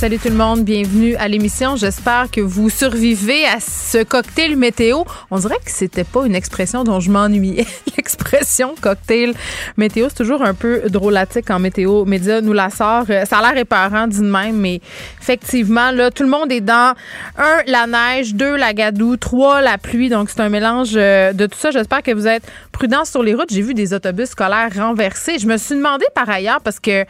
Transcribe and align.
Salut 0.00 0.18
tout 0.18 0.30
le 0.30 0.34
monde, 0.34 0.64
bienvenue 0.64 1.14
à 1.16 1.28
l'émission. 1.28 1.76
J'espère 1.76 2.30
que 2.30 2.40
vous 2.40 2.70
survivez 2.70 3.44
à 3.44 3.60
ce 3.60 4.02
cocktail 4.02 4.56
météo. 4.56 5.02
On 5.30 5.38
dirait 5.38 5.58
que 5.62 5.70
c'était 5.70 6.04
pas 6.04 6.24
une 6.24 6.34
expression 6.34 6.84
dont 6.84 7.00
je 7.00 7.10
m'ennuyais. 7.10 7.66
L'expression 7.98 8.74
cocktail 8.80 9.34
météo, 9.76 10.06
c'est 10.08 10.14
toujours 10.16 10.40
un 10.40 10.54
peu 10.54 10.84
drôlatique 10.88 11.50
en 11.50 11.58
météo. 11.58 12.06
Média 12.06 12.40
nous 12.40 12.54
la 12.54 12.70
sort. 12.70 13.04
Euh, 13.10 13.26
Ça 13.26 13.40
a 13.40 13.52
l'air 13.52 13.60
éparant 13.60 14.08
de 14.08 14.16
même, 14.22 14.56
mais 14.56 14.80
effectivement, 15.20 15.90
là, 15.90 16.10
tout 16.10 16.22
le 16.22 16.30
monde 16.30 16.50
est 16.50 16.62
dans 16.62 16.94
un, 17.36 17.58
la 17.66 17.86
neige, 17.86 18.34
deux, 18.34 18.56
la 18.56 18.72
gadoue, 18.72 19.18
trois, 19.18 19.60
la 19.60 19.76
pluie. 19.76 20.08
Donc, 20.08 20.30
c'est 20.30 20.40
un 20.40 20.48
mélange 20.48 20.92
euh, 20.96 21.34
de 21.34 21.44
tout 21.44 21.58
ça. 21.58 21.72
J'espère 21.72 22.02
que 22.02 22.12
vous 22.12 22.26
êtes 22.26 22.50
prudents 22.72 23.04
sur 23.04 23.22
les 23.22 23.34
routes. 23.34 23.52
J'ai 23.52 23.60
vu 23.60 23.74
des 23.74 23.92
autobus 23.92 24.30
scolaires 24.30 24.70
renversés. 24.74 25.38
Je 25.38 25.46
me 25.46 25.58
suis 25.58 25.74
demandé 25.74 26.06
par 26.14 26.30
ailleurs, 26.30 26.62
parce 26.62 26.80
que 26.80 27.04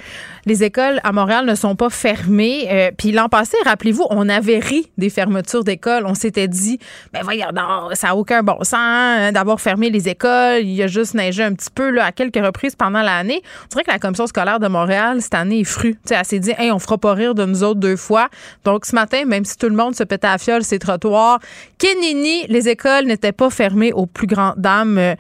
les 0.47 0.65
écoles 0.65 1.01
à 1.05 1.13
Montréal 1.13 1.47
ne 1.47 1.55
sont 1.55 1.77
pas 1.77 1.91
fermées. 1.91 2.69
Euh, 2.71 2.91
puis 2.97 3.13
l'an 3.13 3.29
passé, 3.29 3.57
rappelez-vous, 3.65 4.07
on 4.11 4.29
avait 4.29 4.59
ri 4.59 4.91
des 4.99 5.11
fermetures 5.11 5.65
d'écoles. 5.65 6.05
On 6.07 6.15
s'était 6.15 6.49
dit, 6.49 6.79
ben 7.13 7.21
voyons, 7.23 7.49
non, 7.55 7.91
ça 7.95 8.09
n'a 8.09 8.17
aucun 8.17 8.43
bon 8.43 8.59
sens 8.63 8.75
hein, 8.75 9.33
d'avoir 9.33 9.61
fermé 9.61 9.91
les 9.91 10.09
écoles. 10.09 10.63
Il 10.63 10.73
y 10.73 10.83
a 10.83 10.87
juste 10.87 11.15
neigé 11.15 11.43
un 11.43 11.53
petit 11.53 11.71
peu 11.71 11.91
là, 11.91 12.07
à 12.07 12.13
quelques 12.13 12.43
reprises 12.45 12.77
pendant 12.77 13.03
l'année. 13.03 13.43
On 13.65 13.69
dirait 13.69 13.85
que 13.85 13.91
la 13.91 13.99
commission 13.99 14.27
scolaire 14.27 14.61
de 14.61 14.69
Montréal, 14.69 15.21
cette 15.21 15.35
année, 15.35 15.61
est 15.61 15.65
frue. 15.65 15.95
Tu 15.95 16.01
sais, 16.07 16.15
elle 16.15 16.25
s'est 16.25 16.39
dit, 16.39 16.53
hey, 16.59 16.71
on 16.73 16.79
fera 16.79 16.99
pas 16.99 17.13
rire 17.15 17.35
de 17.35 17.45
nous 17.45 17.63
autres 17.63 17.81
deux 17.81 17.97
fois. 17.97 18.29
Donc 18.65 18.87
ce 18.87 18.95
matin, 18.95 19.25
même 19.27 19.45
si 19.45 19.57
tout 19.57 19.69
le 19.69 19.77
monde 19.77 19.95
se 19.95 20.05
pétait 20.05 20.27
à 20.27 20.39
fiole 20.39 20.63
ces 20.63 20.79
trottoirs, 20.79 21.39
Kenini, 21.79 22.47
les 22.49 22.69
écoles 22.69 23.05
n'étaient 23.05 23.33
pas 23.33 23.51
fermées 23.51 23.93
aux 23.93 24.07
plus 24.07 24.27
grandes 24.27 24.55
dames 24.57 24.99
euh, 24.99 25.15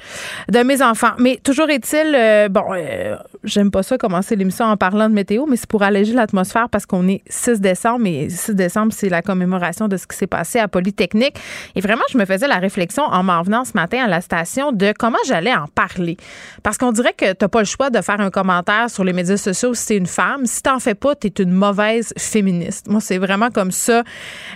de 0.50 0.58
mes 0.60 0.82
enfants. 0.82 1.12
Mais 1.18 1.38
toujours 1.42 1.68
est-il, 1.68 2.14
euh, 2.14 2.48
bon, 2.48 2.64
j'aime 3.44 3.70
pas 3.70 3.82
ça 3.82 3.98
commencer 3.98 4.36
l'émission 4.36 4.66
en 4.66 4.76
parlant 4.76 5.09
météo, 5.12 5.46
mais 5.46 5.56
c'est 5.56 5.68
pour 5.68 5.82
alléger 5.82 6.12
l'atmosphère 6.12 6.68
parce 6.68 6.86
qu'on 6.86 7.08
est 7.08 7.22
6 7.28 7.60
décembre 7.60 8.06
et 8.06 8.28
6 8.28 8.54
décembre, 8.54 8.92
c'est 8.92 9.08
la 9.08 9.22
commémoration 9.22 9.88
de 9.88 9.96
ce 9.96 10.06
qui 10.06 10.16
s'est 10.16 10.26
passé 10.26 10.58
à 10.58 10.68
Polytechnique. 10.68 11.36
Et 11.74 11.80
vraiment, 11.80 12.02
je 12.10 12.18
me 12.18 12.24
faisais 12.24 12.48
la 12.48 12.58
réflexion 12.58 13.02
en 13.04 13.22
m'en 13.22 13.42
venant 13.42 13.64
ce 13.64 13.72
matin 13.74 14.04
à 14.04 14.08
la 14.08 14.20
station 14.20 14.72
de 14.72 14.92
comment 14.98 15.18
j'allais 15.26 15.54
en 15.54 15.66
parler. 15.66 16.16
Parce 16.62 16.78
qu'on 16.78 16.92
dirait 16.92 17.12
que 17.12 17.32
t'as 17.32 17.48
pas 17.48 17.60
le 17.60 17.66
choix 17.66 17.90
de 17.90 18.00
faire 18.00 18.20
un 18.20 18.30
commentaire 18.30 18.90
sur 18.90 19.04
les 19.04 19.12
médias 19.12 19.36
sociaux 19.36 19.74
si 19.74 19.86
t'es 19.86 19.96
une 19.96 20.06
femme. 20.06 20.46
Si 20.46 20.62
t'en 20.62 20.78
fais 20.78 20.94
pas, 20.94 21.14
t'es 21.14 21.42
une 21.42 21.52
mauvaise 21.52 22.12
féministe. 22.16 22.88
Moi, 22.88 23.00
c'est 23.00 23.18
vraiment 23.18 23.50
comme 23.50 23.70
ça 23.70 24.02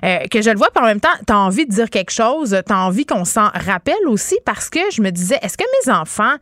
euh, 0.05 0.19
que 0.31 0.43
je 0.43 0.51
le 0.51 0.57
vois. 0.57 0.69
Puis 0.75 0.83
en 0.83 0.87
même 0.87 1.01
temps, 1.01 1.09
t'as 1.27 1.37
envie 1.37 1.67
de 1.67 1.71
dire 1.71 1.91
quelque 1.91 2.13
chose, 2.13 2.57
t'as 2.67 2.77
envie 2.77 3.07
qu'on 3.07 3.25
s'en 3.25 3.49
rappelle 3.55 4.07
aussi 4.07 4.37
parce 4.45 4.69
que 4.69 4.81
je 4.93 5.03
me 5.03 5.11
disais, 5.11 5.39
est-ce 5.43 5.57
que 5.57 5.65
mes 5.87 5.93
enfants, 5.93 6.35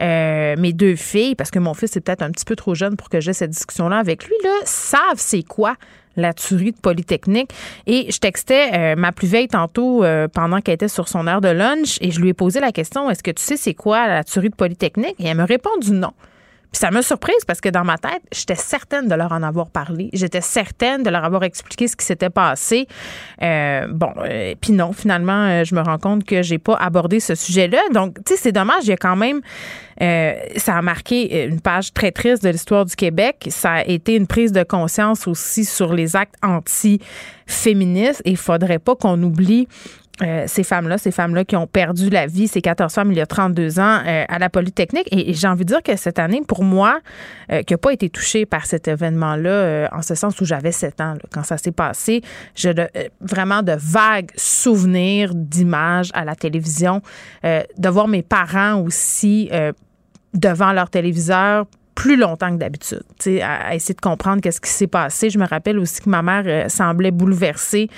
euh, 0.00 0.56
mes 0.58 0.72
deux 0.72 0.96
filles, 0.96 1.34
parce 1.34 1.50
que 1.50 1.58
mon 1.58 1.74
fils 1.74 1.96
est 1.96 2.00
peut-être 2.00 2.22
un 2.22 2.30
petit 2.30 2.44
peu 2.44 2.56
trop 2.56 2.74
jeune 2.74 2.96
pour 2.96 3.08
que 3.08 3.20
j'ai 3.20 3.32
cette 3.32 3.54
discussion-là 3.60 3.98
avec 3.98 4.24
lui, 4.24 4.34
savent 4.64 5.14
c'est 5.16 5.42
quoi 5.42 5.76
la 6.16 6.34
tuerie 6.34 6.72
de 6.72 6.78
Polytechnique. 6.78 7.50
Et 7.86 8.10
je 8.10 8.18
textais 8.18 8.70
euh, 8.74 8.96
ma 8.96 9.12
plus 9.12 9.28
vieille 9.28 9.48
tantôt 9.48 10.04
euh, 10.04 10.28
pendant 10.28 10.60
qu'elle 10.60 10.74
était 10.74 10.88
sur 10.88 11.08
son 11.08 11.26
heure 11.26 11.40
de 11.40 11.48
lunch 11.48 11.98
et 12.00 12.10
je 12.10 12.20
lui 12.20 12.30
ai 12.30 12.34
posé 12.34 12.60
la 12.60 12.72
question 12.72 13.10
est-ce 13.10 13.22
que 13.22 13.30
tu 13.30 13.42
sais 13.42 13.56
c'est 13.56 13.74
quoi 13.74 14.06
la 14.06 14.24
tuerie 14.24 14.50
de 14.50 14.54
Polytechnique? 14.54 15.16
Et 15.18 15.26
elle 15.26 15.36
me 15.36 15.44
répondu 15.44 15.92
non. 15.92 16.12
Puis 16.72 16.78
ça 16.78 16.90
m'a 16.90 17.02
surprise 17.02 17.44
parce 17.46 17.60
que 17.60 17.68
dans 17.68 17.84
ma 17.84 17.98
tête, 17.98 18.22
j'étais 18.32 18.54
certaine 18.54 19.08
de 19.08 19.14
leur 19.14 19.32
en 19.32 19.42
avoir 19.42 19.70
parlé. 19.70 20.08
J'étais 20.12 20.40
certaine 20.40 21.02
de 21.02 21.10
leur 21.10 21.24
avoir 21.24 21.42
expliqué 21.42 21.88
ce 21.88 21.96
qui 21.96 22.06
s'était 22.06 22.30
passé. 22.30 22.86
Euh, 23.42 23.86
bon, 23.90 24.12
euh, 24.18 24.54
puis 24.60 24.72
non, 24.72 24.92
finalement, 24.92 25.46
euh, 25.46 25.64
je 25.64 25.74
me 25.74 25.80
rends 25.80 25.98
compte 25.98 26.24
que 26.24 26.42
j'ai 26.42 26.58
pas 26.58 26.74
abordé 26.74 27.18
ce 27.18 27.34
sujet-là. 27.34 27.80
Donc, 27.92 28.16
tu 28.24 28.34
sais, 28.34 28.40
c'est 28.40 28.52
dommage. 28.52 28.84
Il 28.84 28.90
y 28.90 28.92
a 28.92 28.96
quand 28.96 29.16
même, 29.16 29.40
euh, 30.00 30.34
ça 30.56 30.76
a 30.76 30.82
marqué 30.82 31.46
une 31.46 31.60
page 31.60 31.92
très 31.92 32.12
triste 32.12 32.44
de 32.44 32.50
l'histoire 32.50 32.84
du 32.84 32.94
Québec. 32.94 33.48
Ça 33.50 33.72
a 33.72 33.84
été 33.84 34.14
une 34.14 34.28
prise 34.28 34.52
de 34.52 34.62
conscience 34.62 35.26
aussi 35.26 35.64
sur 35.64 35.92
les 35.92 36.14
actes 36.14 36.36
anti-féministes. 36.42 38.22
Et 38.24 38.30
il 38.30 38.36
faudrait 38.36 38.78
pas 38.78 38.94
qu'on 38.94 39.20
oublie 39.22 39.66
euh, 40.22 40.44
ces 40.46 40.64
femmes-là, 40.64 40.98
ces 40.98 41.10
femmes-là 41.10 41.44
qui 41.44 41.56
ont 41.56 41.66
perdu 41.66 42.10
la 42.10 42.26
vie, 42.26 42.48
ces 42.48 42.60
14 42.60 42.92
femmes 42.92 43.12
il 43.12 43.18
y 43.18 43.20
a 43.20 43.26
32 43.26 43.80
ans 43.80 44.00
euh, 44.06 44.24
à 44.28 44.38
la 44.38 44.50
Polytechnique. 44.50 45.08
Et, 45.10 45.32
j'ai 45.34 45.48
envie 45.48 45.64
de 45.64 45.68
dire 45.68 45.82
que 45.82 45.96
cette 45.96 46.18
année, 46.18 46.42
pour 46.46 46.62
moi, 46.62 47.00
euh, 47.50 47.62
qui 47.62 47.72
n'a 47.72 47.78
pas 47.78 47.92
été 47.92 48.10
touchée 48.10 48.46
par 48.46 48.66
cet 48.66 48.88
événement-là, 48.88 49.50
euh, 49.50 49.88
en 49.92 50.02
ce 50.02 50.14
sens 50.14 50.40
où 50.40 50.44
j'avais 50.44 50.72
7 50.72 51.00
ans 51.00 51.14
là, 51.14 51.20
quand 51.32 51.44
ça 51.44 51.56
s'est 51.56 51.72
passé, 51.72 52.22
j'ai 52.54 52.70
euh, 52.78 52.86
vraiment 53.20 53.62
de 53.62 53.72
vagues 53.78 54.30
souvenirs 54.36 55.32
d'images 55.34 56.10
à 56.14 56.24
la 56.24 56.34
télévision, 56.34 57.02
de 57.42 57.88
voir 57.88 58.08
mes 58.08 58.22
parents 58.22 58.80
aussi 58.80 59.50
devant 60.34 60.72
leur 60.72 60.90
téléviseur 60.90 61.66
plus 62.00 62.16
longtemps 62.16 62.50
que 62.50 62.56
d'habitude, 62.56 63.02
à, 63.42 63.68
à 63.68 63.74
essayer 63.74 63.94
de 63.94 64.00
comprendre 64.00 64.40
qu'est-ce 64.40 64.62
qui 64.62 64.70
s'est 64.70 64.86
passé. 64.86 65.28
Je 65.28 65.38
me 65.38 65.46
rappelle 65.46 65.78
aussi 65.78 66.00
que 66.00 66.08
ma 66.08 66.22
mère 66.22 66.44
euh, 66.46 66.66
semblait 66.70 67.10
bouleversée 67.10 67.90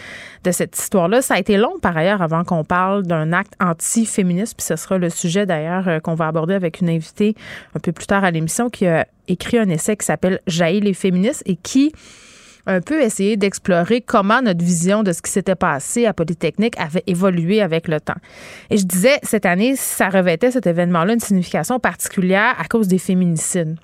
de 0.43 0.51
cette 0.51 0.77
histoire-là. 0.77 1.23
Ça 1.23 1.35
a 1.35 1.39
été 1.39 1.57
long, 1.57 1.79
par 1.81 1.97
ailleurs, 1.97 2.21
avant 2.21 2.43
qu'on 2.43 2.65
parle 2.65 3.05
d'un 3.05 3.33
acte 3.33 3.53
anti-féministe, 3.61 4.57
puis 4.57 4.67
ce 4.67 4.75
sera 4.75 4.99
le 4.99 5.09
sujet, 5.09 5.47
d'ailleurs, 5.47 5.87
euh, 5.87 6.01
qu'on 6.01 6.17
va 6.17 6.27
aborder 6.27 6.55
avec 6.55 6.81
une 6.81 6.91
invitée 6.91 7.37
un 7.77 7.79
peu 7.79 7.93
plus 7.93 8.09
tard 8.09 8.25
à 8.25 8.33
l'émission 8.33 8.71
qui 8.71 8.89
a 8.89 9.07
écrit 9.29 9.59
un 9.59 9.69
essai 9.69 9.97
qui 9.97 10.05
s'appelle 10.05 10.41
Jaillit 10.49 10.81
les 10.81 10.95
féministes 10.95 11.45
et 11.47 11.55
qui 11.55 11.93
un 12.67 12.81
peu 12.81 13.03
essayé 13.03 13.37
d'explorer 13.37 14.01
comment 14.01 14.43
notre 14.43 14.65
vision 14.65 15.03
de 15.03 15.13
ce 15.13 15.23
qui 15.23 15.31
s'était 15.31 15.55
passé 15.55 16.07
à 16.07 16.13
Polytechnique 16.13 16.75
avait 16.79 17.03
évolué 17.07 17.61
avec 17.61 17.89
le 17.89 18.01
temps. 18.01 18.19
Et 18.71 18.79
je 18.79 18.85
disais, 18.85 19.19
cette 19.23 19.47
année, 19.47 19.77
ça 19.77 20.09
revêtait 20.09 20.51
cet 20.51 20.67
événement-là 20.67 21.15
une 21.15 21.21
signification 21.21 21.79
particulière 21.79 22.55
à 22.59 22.65
cause 22.65 22.89
des 22.89 22.99
féminicides. 22.99 23.77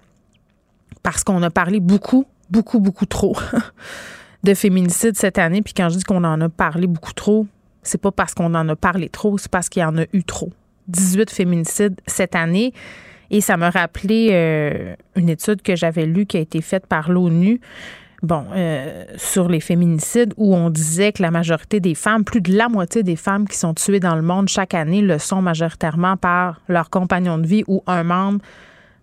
Parce 1.10 1.24
qu'on 1.24 1.42
a 1.42 1.48
parlé 1.48 1.80
beaucoup, 1.80 2.26
beaucoup, 2.50 2.80
beaucoup 2.80 3.06
trop 3.06 3.34
de 4.42 4.52
féminicides 4.52 5.16
cette 5.16 5.38
année. 5.38 5.62
Puis 5.62 5.72
quand 5.72 5.88
je 5.88 5.96
dis 5.96 6.04
qu'on 6.04 6.22
en 6.22 6.38
a 6.42 6.50
parlé 6.50 6.86
beaucoup 6.86 7.14
trop, 7.14 7.46
c'est 7.82 7.96
pas 7.96 8.12
parce 8.12 8.34
qu'on 8.34 8.54
en 8.54 8.68
a 8.68 8.76
parlé 8.76 9.08
trop, 9.08 9.38
c'est 9.38 9.50
parce 9.50 9.70
qu'il 9.70 9.80
y 9.80 9.86
en 9.86 9.96
a 9.96 10.04
eu 10.12 10.22
trop. 10.22 10.50
18 10.88 11.30
féminicides 11.30 11.98
cette 12.06 12.34
année. 12.36 12.74
Et 13.30 13.40
ça 13.40 13.56
m'a 13.56 13.70
rappelé 13.70 14.28
euh, 14.32 14.94
une 15.16 15.30
étude 15.30 15.62
que 15.62 15.76
j'avais 15.76 16.04
lue 16.04 16.26
qui 16.26 16.36
a 16.36 16.40
été 16.40 16.60
faite 16.60 16.86
par 16.86 17.10
l'ONU 17.10 17.58
bon, 18.22 18.44
euh, 18.54 19.06
sur 19.16 19.48
les 19.48 19.60
féminicides 19.60 20.34
où 20.36 20.54
on 20.54 20.68
disait 20.68 21.12
que 21.12 21.22
la 21.22 21.30
majorité 21.30 21.80
des 21.80 21.94
femmes, 21.94 22.22
plus 22.22 22.42
de 22.42 22.54
la 22.54 22.68
moitié 22.68 23.02
des 23.02 23.16
femmes 23.16 23.48
qui 23.48 23.56
sont 23.56 23.72
tuées 23.72 24.00
dans 24.00 24.14
le 24.14 24.20
monde 24.20 24.50
chaque 24.50 24.74
année 24.74 25.00
le 25.00 25.18
sont 25.18 25.40
majoritairement 25.40 26.18
par 26.18 26.60
leur 26.68 26.90
compagnon 26.90 27.38
de 27.38 27.46
vie 27.46 27.64
ou 27.66 27.82
un 27.86 28.02
membre 28.02 28.40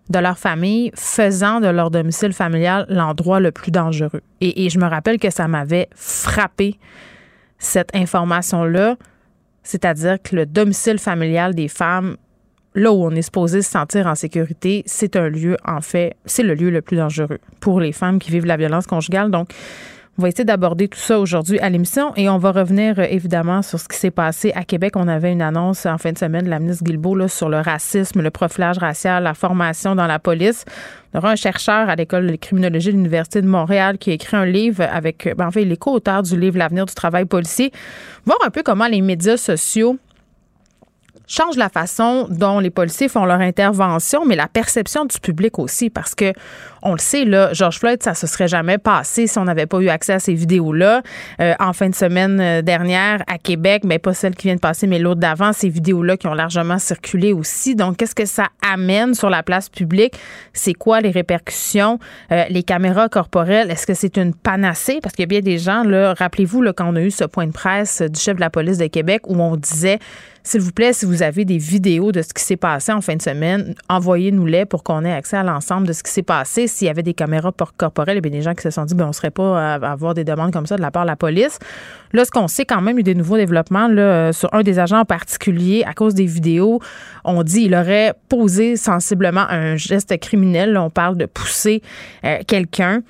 de 0.08 0.18
leur 0.18 0.38
famille, 0.38 0.90
faisant 0.94 1.60
de 1.60 1.68
leur 1.68 1.90
domicile 1.90 2.32
familial 2.32 2.86
l'endroit 2.88 3.40
le 3.40 3.50
plus 3.50 3.70
dangereux. 3.70 4.22
Et, 4.40 4.70
je 4.70 4.78
me 4.78 4.86
rappelle 4.86 5.18
que 5.18 5.30
ça 5.30 5.48
m'avait 5.48 5.88
frappé 5.94 6.78
cette 7.58 7.94
information-là, 7.94 8.96
c'est-à-dire 9.62 10.18
que 10.22 10.36
le 10.36 10.46
domicile 10.46 10.98
familial 10.98 11.54
des 11.54 11.68
femmes 11.68 12.16
là 12.76 12.92
où 12.92 13.04
on 13.04 13.10
est 13.12 13.22
supposé 13.22 13.62
se 13.62 13.70
sentir 13.70 14.06
en 14.06 14.14
sécurité, 14.14 14.82
c'est 14.84 15.16
un 15.16 15.28
lieu, 15.28 15.56
en 15.64 15.80
fait, 15.80 16.14
c'est 16.26 16.42
le 16.42 16.54
lieu 16.54 16.70
le 16.70 16.82
plus 16.82 16.98
dangereux 16.98 17.38
pour 17.58 17.80
les 17.80 17.92
femmes 17.92 18.18
qui 18.18 18.30
vivent 18.30 18.44
la 18.44 18.58
violence 18.58 18.86
conjugale. 18.86 19.30
Donc, 19.30 19.48
on 20.18 20.22
va 20.22 20.28
essayer 20.28 20.44
d'aborder 20.44 20.88
tout 20.88 20.98
ça 20.98 21.20
aujourd'hui 21.20 21.58
à 21.60 21.68
l'émission 21.68 22.14
et 22.16 22.30
on 22.30 22.38
va 22.38 22.50
revenir 22.50 22.98
euh, 22.98 23.04
évidemment 23.10 23.60
sur 23.60 23.78
ce 23.78 23.86
qui 23.86 23.98
s'est 23.98 24.10
passé 24.10 24.50
à 24.54 24.64
Québec. 24.64 24.94
On 24.96 25.08
avait 25.08 25.30
une 25.30 25.42
annonce 25.42 25.84
en 25.84 25.98
fin 25.98 26.12
de 26.12 26.18
semaine 26.18 26.44
de 26.44 26.50
la 26.50 26.58
ministre 26.58 26.84
Guilbeault 26.84 27.28
sur 27.28 27.50
le 27.50 27.60
racisme, 27.60 28.22
le 28.22 28.30
profilage 28.30 28.78
racial, 28.78 29.24
la 29.24 29.34
formation 29.34 29.94
dans 29.94 30.06
la 30.06 30.18
police. 30.18 30.64
On 31.12 31.18
aura 31.18 31.32
un 31.32 31.36
chercheur 31.36 31.90
à 31.90 31.96
l'école 31.96 32.30
de 32.30 32.36
criminologie 32.36 32.88
de 32.88 32.96
l'Université 32.96 33.42
de 33.42 33.46
Montréal 33.46 33.98
qui 33.98 34.10
a 34.10 34.14
écrit 34.14 34.36
un 34.36 34.46
livre 34.46 34.84
avec, 34.90 35.28
ben, 35.36 35.48
en 35.48 35.50
fait, 35.50 35.76
co-auteur 35.76 36.22
du 36.22 36.38
livre 36.38 36.56
L'avenir 36.56 36.86
du 36.86 36.94
travail 36.94 37.26
policier. 37.26 37.70
Voir 38.24 38.38
un 38.46 38.50
peu 38.50 38.62
comment 38.62 38.86
les 38.86 39.02
médias 39.02 39.36
sociaux 39.36 39.98
change 41.26 41.56
la 41.56 41.68
façon 41.68 42.28
dont 42.30 42.60
les 42.60 42.70
policiers 42.70 43.08
font 43.08 43.24
leur 43.24 43.40
intervention, 43.40 44.24
mais 44.24 44.36
la 44.36 44.48
perception 44.48 45.04
du 45.04 45.18
public 45.18 45.58
aussi, 45.58 45.90
parce 45.90 46.14
que 46.14 46.32
on 46.86 46.92
le 46.92 46.98
sait, 46.98 47.24
là, 47.24 47.52
George 47.52 47.80
Floyd, 47.80 48.00
ça 48.02 48.14
se 48.14 48.26
serait 48.28 48.46
jamais 48.46 48.78
passé 48.78 49.26
si 49.26 49.38
on 49.38 49.44
n'avait 49.44 49.66
pas 49.66 49.80
eu 49.80 49.88
accès 49.88 50.12
à 50.12 50.18
ces 50.20 50.34
vidéos-là. 50.34 51.02
Euh, 51.40 51.54
en 51.58 51.72
fin 51.72 51.88
de 51.88 51.94
semaine 51.94 52.40
euh, 52.40 52.62
dernière, 52.62 53.24
à 53.26 53.38
Québec, 53.38 53.82
mais 53.84 53.98
pas 53.98 54.14
celle 54.14 54.36
qui 54.36 54.46
vient 54.46 54.54
de 54.54 54.60
passer, 54.60 54.86
mais 54.86 55.00
l'autre 55.00 55.20
d'avant, 55.20 55.52
ces 55.52 55.68
vidéos-là 55.68 56.16
qui 56.16 56.28
ont 56.28 56.34
largement 56.34 56.78
circulé 56.78 57.32
aussi. 57.32 57.74
Donc, 57.74 57.96
qu'est-ce 57.96 58.14
que 58.14 58.24
ça 58.24 58.46
amène 58.72 59.14
sur 59.14 59.30
la 59.30 59.42
place 59.42 59.68
publique? 59.68 60.14
C'est 60.52 60.74
quoi 60.74 61.00
les 61.00 61.10
répercussions? 61.10 61.98
Euh, 62.30 62.44
les 62.50 62.62
caméras 62.62 63.08
corporelles, 63.08 63.70
est-ce 63.70 63.86
que 63.86 63.94
c'est 63.94 64.16
une 64.16 64.32
panacée? 64.32 65.00
Parce 65.02 65.14
qu'il 65.14 65.24
y 65.24 65.26
a 65.26 65.26
bien 65.26 65.40
des 65.40 65.58
gens, 65.58 65.82
là, 65.82 66.14
rappelez-vous, 66.14 66.62
là, 66.62 66.72
quand 66.72 66.86
on 66.88 66.94
a 66.94 67.02
eu 67.02 67.10
ce 67.10 67.24
point 67.24 67.48
de 67.48 67.52
presse 67.52 68.00
du 68.00 68.20
chef 68.20 68.36
de 68.36 68.40
la 68.40 68.50
police 68.50 68.78
de 68.78 68.86
Québec 68.86 69.22
où 69.26 69.40
on 69.40 69.56
disait 69.56 69.98
s'il 70.46 70.60
vous 70.60 70.70
plaît, 70.70 70.92
si 70.92 71.06
vous 71.06 71.24
avez 71.24 71.44
des 71.44 71.58
vidéos 71.58 72.12
de 72.12 72.22
ce 72.22 72.32
qui 72.32 72.40
s'est 72.40 72.56
passé 72.56 72.92
en 72.92 73.00
fin 73.00 73.16
de 73.16 73.20
semaine, 73.22 73.74
envoyez-nous-les 73.88 74.64
pour 74.64 74.84
qu'on 74.84 75.04
ait 75.04 75.12
accès 75.12 75.36
à 75.36 75.42
l'ensemble 75.42 75.88
de 75.88 75.92
ce 75.92 76.04
qui 76.04 76.12
s'est 76.12 76.22
passé. 76.22 76.68
S'il 76.76 76.88
y 76.88 76.90
avait 76.90 77.02
des 77.02 77.14
caméras 77.14 77.52
corporelles, 77.78 78.18
il 78.18 78.26
y 78.26 78.28
a 78.28 78.30
des 78.30 78.42
gens 78.42 78.54
qui 78.54 78.62
se 78.62 78.70
sont 78.70 78.84
dit, 78.84 78.94
ben, 78.94 79.04
on 79.04 79.08
ne 79.08 79.12
serait 79.12 79.30
pas 79.30 79.76
à 79.76 79.92
avoir 79.92 80.12
des 80.12 80.24
demandes 80.24 80.52
comme 80.52 80.66
ça 80.66 80.76
de 80.76 80.82
la 80.82 80.90
part 80.90 81.04
de 81.04 81.08
la 81.08 81.16
police. 81.16 81.58
Là, 82.12 82.26
ce 82.26 82.30
qu'on 82.30 82.48
sait 82.48 82.66
quand 82.66 82.82
même, 82.82 82.98
il 82.98 83.06
y 83.06 83.10
a 83.10 83.14
des 83.14 83.18
nouveaux 83.18 83.38
développements 83.38 83.88
sur 84.32 84.52
un 84.52 84.62
des 84.62 84.78
agents 84.78 85.00
en 85.00 85.04
particulier, 85.06 85.84
à 85.86 85.94
cause 85.94 86.14
des 86.14 86.26
vidéos, 86.26 86.80
on 87.24 87.42
dit 87.42 87.62
il 87.62 87.74
aurait 87.74 88.12
posé 88.28 88.76
sensiblement 88.76 89.46
un 89.48 89.76
geste 89.76 90.18
criminel. 90.18 90.76
on 90.76 90.90
parle 90.90 91.16
de 91.16 91.26
pousser 91.26 91.82
euh, 92.24 92.38
quelqu'un. 92.46 93.02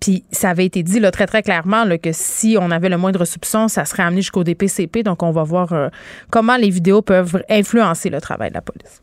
Puis 0.00 0.24
ça 0.30 0.50
avait 0.50 0.66
été 0.66 0.82
dit 0.82 1.00
là, 1.00 1.10
très, 1.10 1.26
très 1.26 1.42
clairement 1.42 1.84
que 2.02 2.10
si 2.12 2.56
on 2.60 2.70
avait 2.70 2.88
le 2.88 2.98
moindre 2.98 3.24
soupçon, 3.24 3.68
ça 3.68 3.84
serait 3.84 4.02
amené 4.02 4.20
jusqu'au 4.20 4.44
DPCP. 4.44 5.02
Donc, 5.02 5.22
on 5.22 5.30
va 5.30 5.42
voir 5.42 5.72
euh, 5.72 5.88
comment 6.30 6.56
les 6.56 6.70
vidéos 6.70 7.02
peuvent 7.02 7.42
influencer 7.48 8.10
le 8.10 8.20
travail 8.20 8.50
de 8.50 8.54
la 8.54 8.62
police. 8.62 9.00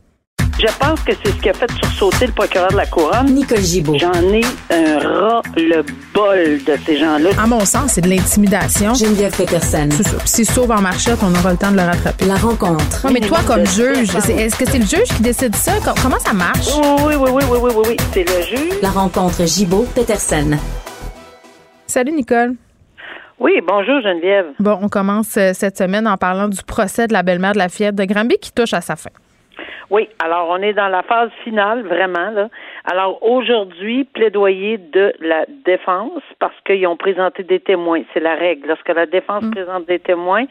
Je 0.60 0.68
pense 0.80 1.02
que 1.02 1.12
c'est 1.14 1.32
ce 1.32 1.42
qui 1.42 1.50
a 1.50 1.54
fait 1.54 1.70
sursauter 1.72 2.28
le 2.28 2.32
procureur 2.32 2.70
de 2.70 2.78
la 2.78 2.86
Couronne. 2.86 3.26
Nicole 3.34 3.60
Gibault. 3.60 3.98
J'en 3.98 4.14
ai 4.14 4.42
un 4.70 5.00
ras-le-bol 5.00 6.64
de 6.64 6.78
ces 6.86 6.98
gens-là. 6.98 7.32
À 7.42 7.48
mon 7.48 7.66
sens, 7.66 7.94
c'est 7.94 8.02
de 8.02 8.10
l'intimidation. 8.10 8.94
Geneviève 8.94 9.36
Peterson. 9.36 9.90
C'est 9.92 10.04
ça. 10.04 10.18
Puis 10.18 10.28
s'il 10.28 10.46
sauve 10.46 10.72
en 10.72 10.82
marchette, 10.82 11.20
on 11.24 11.34
aura 11.34 11.52
le 11.52 11.58
temps 11.58 11.72
de 11.72 11.78
le 11.78 11.84
rattraper. 11.84 12.26
La 12.26 12.36
rencontre. 12.36 13.08
mais 13.12 13.20
toi, 13.20 13.40
comme 13.46 13.66
juge, 13.66 14.16
est-ce 14.16 14.56
que 14.56 14.66
c'est 14.66 14.80
le 14.80 14.86
juge 14.86 15.16
qui 15.16 15.24
décide 15.24 15.56
ça? 15.56 15.74
Comment 16.02 16.20
ça 16.20 16.34
marche? 16.34 16.70
Oui, 17.04 17.16
oui, 17.16 17.30
oui, 17.32 17.44
oui, 17.50 17.58
oui, 17.62 17.72
oui, 17.76 17.84
oui. 17.90 17.98
C'est 18.14 18.24
le 18.24 18.42
juge. 18.46 18.80
La 18.82 18.90
rencontre 18.92 19.46
Gibault-Peterson. 19.46 20.52
Salut, 21.88 22.12
Nicole. 22.12 22.54
Oui, 23.40 23.52
bonjour 23.68 24.00
Geneviève. 24.02 24.46
Bon, 24.60 24.80
on 24.82 24.88
commence 24.88 25.36
euh, 25.36 25.52
cette 25.54 25.78
semaine 25.78 26.08
en 26.08 26.16
parlant 26.16 26.48
du 26.48 26.62
procès 26.64 27.08
de 27.08 27.14
la 27.14 27.24
belle-mère 27.24 27.54
de 27.54 27.58
la 27.58 27.68
fillette 27.68 27.96
de 27.96 28.06
Granby 28.06 28.38
qui 28.40 28.52
touche 28.54 28.74
à 28.74 28.80
sa 28.80 28.96
fin. 28.96 29.10
Oui, 29.94 30.10
alors 30.18 30.48
on 30.50 30.58
est 30.64 30.74
dans 30.74 30.88
la 30.88 31.04
phase 31.04 31.30
finale, 31.44 31.84
vraiment. 31.84 32.32
Là. 32.32 32.50
Alors 32.92 33.22
aujourd'hui, 33.22 34.06
plaidoyer 34.06 34.80
de 34.80 35.14
la 35.20 35.46
défense 35.66 36.24
parce 36.40 36.60
qu'ils 36.66 36.88
ont 36.88 36.98
présenté 36.98 37.44
des 37.44 37.60
témoins. 37.60 38.02
C'est 38.12 38.20
la 38.20 38.34
règle. 38.34 38.70
Lorsque 38.70 38.90
la 38.90 39.06
défense 39.06 39.44
mm. 39.44 39.52
présente 39.52 39.86
des 39.86 40.00
témoins, 40.00 40.46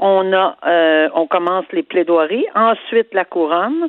on 0.00 0.32
a 0.32 0.56
euh, 0.66 1.08
on 1.14 1.28
commence 1.28 1.66
les 1.70 1.84
plaidoiries, 1.84 2.46
ensuite 2.56 3.14
la 3.14 3.24
couronne, 3.24 3.88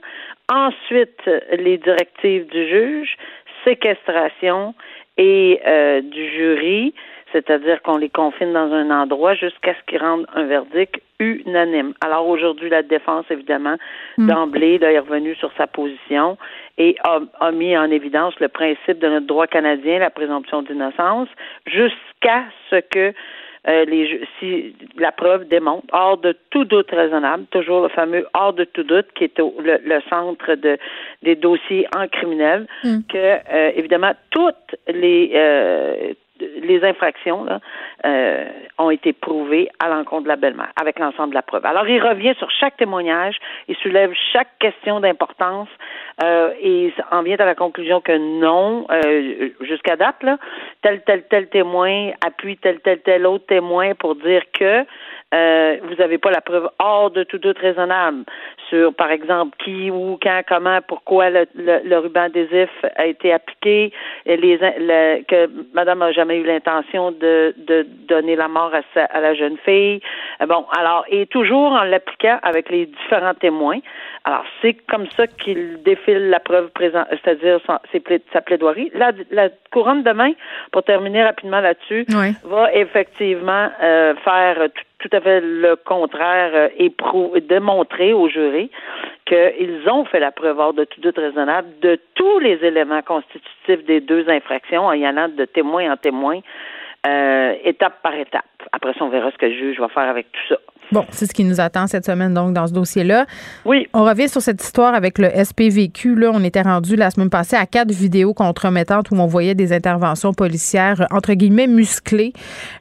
ensuite 0.53 1.27
les 1.51 1.79
directives 1.79 2.45
du 2.51 2.69
juge, 2.69 3.17
séquestration 3.65 4.75
et 5.17 5.61
euh, 5.65 6.01
du 6.01 6.29
jury, 6.29 6.93
c'est-à-dire 7.31 7.81
qu'on 7.81 7.97
les 7.97 8.09
confine 8.09 8.53
dans 8.53 8.71
un 8.71 8.89
endroit 8.91 9.33
jusqu'à 9.33 9.73
ce 9.73 9.79
qu'ils 9.87 9.99
rendent 9.99 10.25
un 10.35 10.45
verdict 10.45 11.01
unanime. 11.19 11.93
Alors 12.01 12.27
aujourd'hui, 12.27 12.69
la 12.69 12.83
défense, 12.83 13.25
évidemment, 13.29 13.77
hmm. 14.17 14.27
d'emblée, 14.27 14.77
là, 14.79 14.91
est 14.91 14.99
revenue 14.99 15.35
sur 15.35 15.51
sa 15.57 15.67
position 15.67 16.37
et 16.77 16.95
a, 17.03 17.51
mis 17.51 17.77
en 17.77 17.91
évidence 17.91 18.33
le 18.39 18.47
principe 18.47 18.99
de 18.99 19.07
notre 19.07 19.27
droit 19.27 19.47
canadien, 19.47 19.99
la 19.99 20.09
présomption 20.09 20.63
d'innocence, 20.63 21.29
jusqu'à 21.67 22.43
ce 22.69 22.77
que 22.77 23.13
euh, 23.67 23.85
les, 23.85 24.27
si 24.39 24.75
la 24.97 25.11
preuve 25.11 25.47
démontre, 25.47 25.85
hors 25.91 26.17
de 26.17 26.35
tout 26.49 26.65
doute 26.65 26.89
raisonnable, 26.89 27.45
toujours 27.51 27.83
le 27.83 27.89
fameux 27.89 28.25
hors 28.33 28.53
de 28.53 28.63
tout 28.63 28.81
doute 28.81 29.05
qui 29.13 29.25
est 29.25 29.37
le, 29.37 30.01
centre 30.09 30.55
de, 30.55 30.79
des 31.21 31.35
dossiers 31.35 31.85
en 31.95 32.07
criminel, 32.07 32.65
hmm. 32.83 33.01
que 33.07 33.17
euh, 33.17 33.71
évidemment 33.75 34.13
toutes 34.31 34.75
les 34.87 35.33
euh, 35.35 36.13
les 36.61 36.83
infractions 36.83 37.43
là, 37.43 37.59
euh, 38.05 38.45
ont 38.77 38.89
été 38.89 39.13
prouvées 39.13 39.69
à 39.79 39.89
l'encontre 39.89 40.23
de 40.23 40.27
la 40.27 40.35
belle-mère, 40.35 40.71
avec 40.79 40.99
l'ensemble 40.99 41.29
de 41.29 41.35
la 41.35 41.41
preuve. 41.41 41.65
Alors, 41.65 41.87
il 41.87 42.01
revient 42.01 42.33
sur 42.37 42.49
chaque 42.51 42.77
témoignage, 42.77 43.37
il 43.67 43.75
soulève 43.77 44.11
chaque 44.33 44.57
question 44.59 44.99
d'importance 44.99 45.69
euh, 46.23 46.51
et 46.61 46.93
en 47.11 47.21
vient 47.23 47.37
à 47.37 47.45
la 47.45 47.55
conclusion 47.55 48.01
que 48.01 48.17
non, 48.17 48.85
euh, 48.91 49.49
jusqu'à 49.61 49.95
date, 49.95 50.21
là, 50.23 50.37
tel, 50.81 51.01
tel, 51.03 51.23
tel 51.29 51.47
témoin 51.49 52.11
appuie 52.25 52.57
tel, 52.57 52.79
tel, 52.79 52.99
tel 53.01 53.25
autre 53.25 53.45
témoin 53.45 53.93
pour 53.95 54.15
dire 54.15 54.43
que 54.53 54.85
euh, 55.33 55.77
vous 55.83 55.95
n'avez 55.95 56.17
pas 56.17 56.31
la 56.31 56.41
preuve 56.41 56.69
hors 56.79 57.11
de 57.11 57.23
tout 57.23 57.37
doute 57.37 57.57
raisonnable 57.59 58.25
sur, 58.69 58.93
par 58.93 59.11
exemple, 59.11 59.55
qui, 59.63 59.91
où, 59.91 60.17
quand, 60.21 60.41
comment, 60.47 60.79
pourquoi 60.87 61.29
le, 61.29 61.45
le, 61.55 61.97
ruban 61.97 62.23
adhésif 62.23 62.69
a 62.95 63.05
été 63.05 63.33
appliqué, 63.33 63.91
et 64.25 64.37
les, 64.37 64.57
que 65.27 65.49
Madame 65.73 65.99
n'a 65.99 66.11
jamais 66.11 66.37
eu 66.37 66.43
l'intention 66.43 67.11
de, 67.11 67.53
de 67.57 67.85
donner 68.07 68.35
la 68.35 68.47
mort 68.47 68.73
à, 68.73 68.81
sa, 68.93 69.05
à 69.05 69.19
la 69.19 69.33
jeune 69.33 69.57
fille. 69.65 70.01
Euh, 70.41 70.45
bon, 70.45 70.65
alors, 70.77 71.05
et 71.09 71.25
toujours 71.27 71.71
en 71.71 71.83
l'appliquant 71.83 72.39
avec 72.43 72.69
les 72.69 72.85
différents 72.85 73.33
témoins. 73.33 73.79
Alors, 74.23 74.43
c'est 74.61 74.73
comme 74.87 75.07
ça 75.17 75.27
qu'il 75.27 75.81
défile 75.83 76.29
la 76.29 76.39
preuve 76.39 76.69
présente, 76.69 77.07
c'est-à-dire 77.09 77.59
sa 78.31 78.41
plaidoirie. 78.41 78.91
La, 78.93 79.11
la 79.31 79.49
couronne 79.71 80.03
demain, 80.03 80.33
pour 80.71 80.83
terminer 80.83 81.23
rapidement 81.23 81.59
là-dessus, 81.59 82.05
va 82.43 82.73
effectivement 82.73 83.69
euh, 83.81 84.13
faire 84.23 84.57
tout 84.57 84.83
tout 85.01 85.09
à 85.11 85.19
fait 85.19 85.41
le 85.41 85.75
contraire 85.75 86.51
euh, 86.53 86.69
et 86.77 86.91
démontrer 87.41 88.13
aux 88.13 88.29
jurés 88.29 88.69
qu'ils 89.25 89.81
ont 89.89 90.05
fait 90.05 90.19
la 90.19 90.31
preuve 90.31 90.59
hors 90.59 90.73
de 90.73 90.83
tout 90.83 91.01
doute 91.01 91.17
raisonnable 91.17 91.67
de 91.81 91.99
tous 92.15 92.39
les 92.39 92.63
éléments 92.63 93.01
constitutifs 93.01 93.85
des 93.85 94.01
deux 94.01 94.29
infractions 94.29 94.85
en 94.85 94.93
y 94.93 95.05
allant 95.05 95.29
de 95.29 95.45
témoin 95.45 95.91
en 95.91 95.97
témoin, 95.97 96.39
euh, 97.07 97.53
étape 97.63 98.01
par 98.03 98.15
étape. 98.15 98.45
Après 98.71 98.93
ça, 98.93 99.03
on 99.03 99.09
verra 99.09 99.31
ce 99.31 99.37
que 99.37 99.47
le 99.47 99.53
juge 99.53 99.79
va 99.79 99.87
faire 99.89 100.09
avec 100.09 100.31
tout 100.31 100.47
ça. 100.49 100.57
Bon, 100.91 101.05
c'est 101.11 101.25
ce 101.25 101.33
qui 101.33 101.45
nous 101.45 101.61
attend 101.61 101.87
cette 101.87 102.05
semaine, 102.05 102.33
donc, 102.33 102.53
dans 102.53 102.67
ce 102.67 102.73
dossier-là. 102.73 103.25
Oui. 103.63 103.87
On 103.93 104.03
revient 104.03 104.27
sur 104.27 104.41
cette 104.41 104.61
histoire 104.61 104.93
avec 104.93 105.17
le 105.19 105.29
SPVQ. 105.29 106.15
Là, 106.15 106.31
on 106.33 106.43
était 106.43 106.61
rendu 106.61 106.97
la 106.97 107.09
semaine 107.11 107.29
passée 107.29 107.55
à 107.55 107.65
quatre 107.65 107.91
vidéos 107.91 108.33
compromettantes 108.33 109.09
où 109.11 109.15
on 109.15 109.25
voyait 109.25 109.55
des 109.55 109.71
interventions 109.71 110.33
policières, 110.33 111.07
entre 111.11 111.33
guillemets, 111.33 111.67
musclées, 111.67 112.33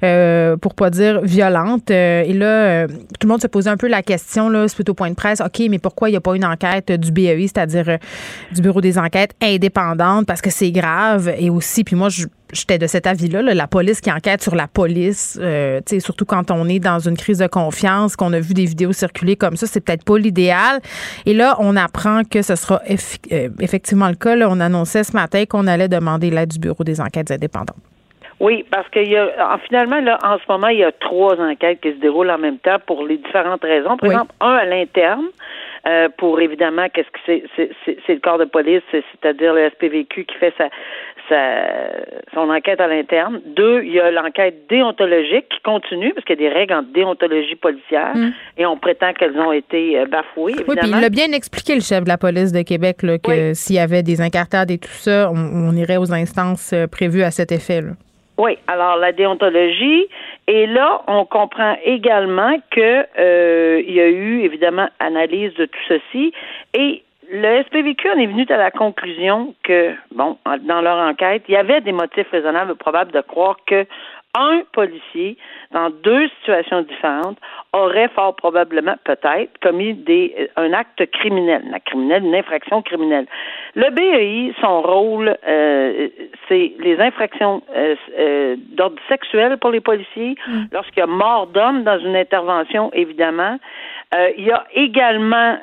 euh, 0.03 0.57
pour 0.57 0.75
pas 0.75 0.91
dire 0.91 1.21
violentes. 1.23 1.91
Euh, 1.93 2.23
et 2.23 2.33
là, 2.33 2.47
euh, 2.47 2.87
tout 2.89 3.27
le 3.27 3.29
monde 3.29 3.43
se 3.43 3.47
posait 3.47 3.71
un 3.71 3.77
peu 3.77 3.89
la 3.89 4.03
question, 4.03 4.49
là, 4.49 4.67
suite 4.67 4.89
au 4.89 4.95
point 4.95 5.11
de 5.11 5.15
presse, 5.15 5.41
OK, 5.41 5.63
mais 5.71 5.79
pourquoi 5.79 6.09
il 6.09 6.13
n'y 6.13 6.19
a 6.19 6.21
pas 6.21 6.35
une 6.35 6.45
enquête 6.45 6.91
du 6.91 7.13
BEI, 7.13 7.47
c'est-à-dire 7.47 7.89
euh, 7.89 7.97
du 8.53 8.61
Bureau 8.61 8.81
des 8.81 8.99
enquêtes 8.99 9.35
indépendante, 9.41 10.27
parce 10.27 10.41
que 10.41 10.51
c'est 10.51 10.73
grave. 10.73 11.33
Et 11.39 11.49
aussi, 11.49 11.85
puis 11.85 11.95
moi, 11.95 12.09
je 12.09 12.27
j'étais 12.53 12.79
de 12.79 12.87
cet 12.87 13.07
avis-là, 13.07 13.43
la 13.43 13.67
police 13.67 14.01
qui 14.01 14.11
enquête 14.11 14.43
sur 14.43 14.55
la 14.55 14.67
police, 14.67 15.39
euh, 15.43 15.81
surtout 15.99 16.25
quand 16.25 16.51
on 16.51 16.69
est 16.69 16.79
dans 16.79 16.99
une 16.99 17.17
crise 17.17 17.39
de 17.39 17.47
confiance, 17.47 18.17
qu'on 18.17 18.33
a 18.33 18.41
vu 18.41 18.55
des 18.55 18.65
vidéos 18.65 18.93
circuler 18.93 19.37
comme 19.37 19.57
ça, 19.57 19.67
c'est 19.67 19.85
peut-être 19.85 20.05
pas 20.05 20.19
l'idéal. 20.19 20.81
Et 21.27 21.35
là, 21.35 21.57
on 21.59 21.77
apprend 21.77 22.23
que 22.25 22.43
ce 22.43 22.57
sera 22.57 22.81
euh, 22.89 23.49
effectivement 23.61 24.09
le 24.09 24.15
cas. 24.15 24.37
On 24.49 24.61
annonçait 24.61 25.05
ce 25.05 25.13
matin 25.13 25.45
qu'on 25.47 25.67
allait 25.67 25.89
demander 25.89 26.31
l'aide 26.31 26.51
du 26.51 26.59
Bureau 26.59 26.85
des 26.85 27.01
enquêtes 27.01 27.31
indépendantes. 27.31 27.77
Oui, 28.41 28.65
parce 28.71 28.89
qu'il 28.89 29.11
y 29.11 29.19
a 29.19 29.59
finalement 29.67 30.01
là 30.01 30.19
en 30.25 30.39
ce 30.39 30.45
moment 30.49 30.69
il 30.69 30.79
y 30.79 30.85
a 30.85 30.93
trois 30.93 31.39
enquêtes 31.39 31.83
qui 31.83 31.93
se 31.93 31.99
déroulent 31.99 32.31
en 32.31 32.39
même 32.39 32.59
temps 32.59 32.79
pour 32.87 33.07
les 33.07 33.19
différentes 33.19 33.63
raisons. 33.63 33.99
Par 33.99 34.11
exemple, 34.11 34.33
un 34.41 34.55
à 34.55 34.65
l'interne 34.65 35.27
euh, 35.87 36.09
pour 36.17 36.41
évidemment 36.41 36.89
qu'est-ce 36.89 37.11
que 37.11 37.19
c'est 37.27 37.45
c'est, 37.85 37.99
c'est 38.07 38.15
le 38.15 38.21
corps 38.21 38.39
de 38.39 38.47
police, 38.47 38.83
c'est-à-dire 38.93 39.53
le 39.53 39.69
SPVQ 39.69 40.25
qui 40.25 40.35
fait 40.37 40.55
sa, 40.57 40.71
son 42.35 42.51
enquête 42.51 42.81
à 42.81 42.87
l'interne. 42.87 43.41
Deux, 43.47 43.83
il 43.85 43.93
y 43.93 44.01
a 44.01 44.11
l'enquête 44.11 44.67
déontologique 44.69 45.49
qui 45.49 45.61
continue 45.63 46.13
parce 46.13 46.25
qu'il 46.25 46.41
y 46.41 46.47
a 46.47 46.49
des 46.49 46.55
règles 46.55 46.75
en 46.75 46.83
déontologie 46.83 47.57
policière 47.57 48.15
mm. 48.15 48.33
et 48.59 48.67
on 48.67 48.77
prétend 48.77 49.13
qu'elles 49.13 49.39
ont 49.39 49.53
été 49.53 49.99
euh, 49.99 50.07
bafouées. 50.07 50.53
Évidemment. 50.53 50.69
Oui, 50.69 50.77
puis 50.81 50.91
il 50.99 51.05
a 51.05 51.09
bien 51.09 51.33
expliqué 51.33 51.75
le 51.75 51.81
chef 51.81 52.05
de 52.05 52.09
la 52.09 52.19
police 52.19 52.53
de 52.53 52.63
Québec 52.63 53.03
là, 53.03 53.19
que 53.19 53.55
s'il 53.55 53.77
y 53.77 53.79
avait 53.79 54.03
des 54.03 54.21
incartades 54.21 54.71
et 54.71 54.79
tout 54.79 54.89
ça, 54.89 55.31
on, 55.31 55.73
irait 55.77 55.97
aux 55.97 56.13
instances 56.13 56.73
euh, 56.73 56.87
prévues 56.87 57.23
à 57.23 57.31
cet 57.31 57.53
effet. 57.53 57.81
Là. 57.81 57.91
Oui, 58.39 58.57
alors 58.67 58.97
la 58.97 59.13
déontologie. 59.13 60.09
Et 60.49 60.67
là, 60.67 61.03
on 61.07 61.27
comprend 61.27 61.77
également 61.85 62.57
que 62.71 63.07
euh, 63.19 63.83
il 63.87 63.95
y 63.95 64.01
a 64.01 64.09
eu 64.09 64.41
évidemment 64.41 64.89
analyse 64.99 65.53
de 65.55 65.67
tout 65.67 65.81
ceci 65.89 66.33
et 66.75 67.03
le 67.33 67.63
SPVQ 67.63 68.11
en 68.11 68.19
est 68.19 68.27
venu 68.27 68.45
à 68.49 68.57
la 68.57 68.71
conclusion 68.71 69.55
que, 69.63 69.95
bon, 70.13 70.37
dans 70.63 70.81
leur 70.81 70.97
enquête, 70.99 71.45
il 71.49 71.53
y 71.53 71.57
avait 71.57 71.81
des 71.81 71.93
motifs 71.93 72.29
raisonnables 72.31 72.75
probables 72.75 73.13
de 73.13 73.21
croire 73.21 73.57
que 73.67 73.87
un 74.35 74.63
policier, 74.73 75.37
dans 75.73 75.91
deux 75.91 76.29
situations 76.41 76.83
différentes, 76.83 77.39
aurait 77.73 78.09
fort 78.09 78.35
probablement, 78.35 78.97
peut-être, 79.05 79.59
commis 79.63 79.95
des, 79.95 80.35
euh, 80.39 80.47
un 80.57 80.73
acte 80.73 81.09
criminel, 81.13 81.63
un 81.73 81.79
criminel, 81.79 82.25
une 82.25 82.35
infraction 82.35 82.83
criminelle. 82.83 83.27
Le 83.75 83.91
BEI, 83.91 84.53
son 84.61 84.83
rôle, 84.83 85.37
euh, 85.47 86.09
c'est 86.49 86.73
les 86.81 86.99
infractions 86.99 87.63
euh, 87.77 88.57
d'ordre 88.73 89.01
sexuel 89.09 89.57
pour 89.59 89.71
les 89.71 89.81
policiers, 89.81 90.35
mm. 90.47 90.63
lorsqu'il 90.73 90.99
y 90.99 91.03
a 91.03 91.07
mort 91.07 91.47
d'homme 91.47 91.85
dans 91.85 91.99
une 92.01 92.17
intervention, 92.17 92.91
évidemment, 92.93 93.59
il 94.37 94.45
y 94.45 94.51
a 94.51 94.67
également 94.75 95.57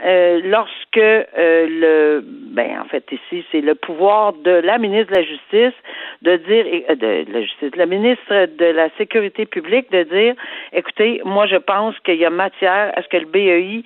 lorsque 0.46 0.96
le 0.96 2.24
ben 2.24 2.80
en 2.80 2.86
fait 2.86 3.04
ici 3.12 3.44
c'est 3.52 3.60
le 3.60 3.76
pouvoir 3.76 4.32
de 4.32 4.52
la 4.52 4.78
ministre 4.78 5.12
de 5.12 5.18
la 5.18 5.24
Justice 5.24 5.78
de 6.22 6.38
dire 6.38 6.66
de, 6.96 7.26
la 7.30 7.42
Justice, 7.42 7.76
la 7.76 7.86
ministre 7.86 8.46
de 8.58 8.66
la 8.66 8.90
Sécurité 8.98 9.46
publique 9.46 9.92
de 9.92 10.04
dire 10.04 10.36
écoutez, 10.72 11.22
moi 11.26 11.46
je 11.46 11.58
pense 11.58 11.97
qu'il 12.02 12.16
y 12.16 12.26
a 12.26 12.30
matière 12.30 12.92
à 12.96 13.02
ce 13.02 13.08
que 13.08 13.18
le 13.18 13.26
BEI 13.26 13.84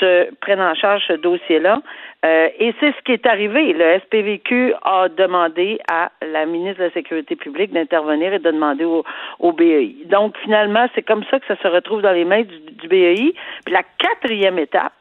se 0.00 0.34
prenne 0.40 0.60
en 0.60 0.74
charge 0.74 1.02
ce 1.08 1.14
dossier-là? 1.14 1.80
Euh, 2.24 2.48
et 2.58 2.74
c'est 2.80 2.92
ce 2.92 3.02
qui 3.04 3.12
est 3.12 3.26
arrivé. 3.26 3.72
Le 3.72 3.98
SPVQ 4.00 4.74
a 4.82 5.08
demandé 5.08 5.78
à 5.88 6.10
la 6.22 6.46
ministre 6.46 6.78
de 6.80 6.84
la 6.84 6.90
Sécurité 6.90 7.36
publique 7.36 7.72
d'intervenir 7.72 8.32
et 8.32 8.38
de 8.38 8.50
demander 8.50 8.84
au, 8.84 9.52
BEI. 9.52 9.96
Donc, 10.06 10.36
finalement, 10.42 10.86
c'est 10.94 11.02
comme 11.02 11.24
ça 11.30 11.38
que 11.38 11.46
ça 11.46 11.56
se 11.56 11.68
retrouve 11.68 12.02
dans 12.02 12.12
les 12.12 12.24
mains 12.24 12.42
du, 12.42 12.88
BEI. 12.88 13.34
Puis 13.64 13.74
la 13.74 13.82
quatrième 13.98 14.58
étape, 14.58 14.92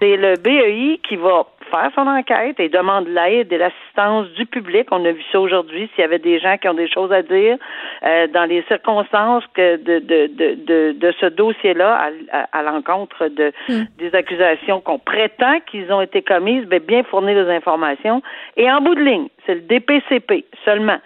c'est 0.00 0.16
le 0.16 0.34
BEI 0.36 1.00
qui 1.06 1.16
va 1.16 1.46
faire 1.70 1.90
son 1.94 2.06
enquête 2.06 2.58
et 2.60 2.68
demande 2.68 3.08
l'aide 3.08 3.52
et 3.52 3.58
l'assistance 3.58 4.28
du 4.30 4.46
public. 4.46 4.88
On 4.90 5.04
a 5.04 5.12
vu 5.12 5.22
ça 5.30 5.40
aujourd'hui, 5.40 5.90
s'il 5.94 6.02
y 6.02 6.04
avait 6.04 6.18
des 6.18 6.38
gens 6.38 6.56
qui 6.56 6.68
ont 6.68 6.74
des 6.74 6.88
choses 6.88 7.12
à 7.12 7.22
dire 7.22 7.58
euh, 8.04 8.26
dans 8.28 8.44
les 8.44 8.62
circonstances 8.68 9.44
que 9.54 9.76
de, 9.76 9.98
de, 9.98 10.26
de, 10.28 10.92
de, 10.92 11.14
ce 11.20 11.26
dossier-là 11.26 12.10
à, 12.52 12.62
l'encontre 12.62 13.28
de 13.28 13.52
hmm. 13.68 13.84
des 13.98 14.14
accusations 14.14 14.80
qu'on 14.80 14.98
prétend 14.98 15.60
qu'ils 15.70 15.92
ont 15.92 16.00
été 16.00 16.22
commises, 16.22 16.64
bien, 16.66 16.80
bien 16.80 17.02
fournir 17.02 17.44
les 17.44 17.54
informations. 17.54 18.22
Et 18.56 18.70
en 18.70 18.80
bout 18.80 18.94
de 18.94 19.02
ligne, 19.02 19.28
c'est 19.46 19.54
le 19.54 19.60
DPCP 19.62 20.44
seulement 20.64 20.98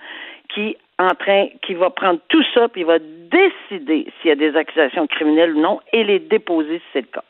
qui 0.49 0.77
en 0.99 1.15
train, 1.15 1.49
qui 1.63 1.75
va 1.75 1.91
prendre 1.91 2.21
tout 2.29 2.45
ça 2.55 2.69
puis 2.69 2.85
va 2.85 2.99
décider 2.99 4.07
s'il 4.21 4.29
y 4.29 4.31
a 4.31 4.37
des 4.37 4.55
accusations 4.57 5.07
criminelles 5.07 5.57
ou 5.57 5.61
non 5.61 5.81
et 5.93 6.05
les 6.05 6.19
déposer 6.19 6.79
si 6.79 6.85
c'est 6.93 7.01
le 7.01 7.07
cas. 7.07 7.25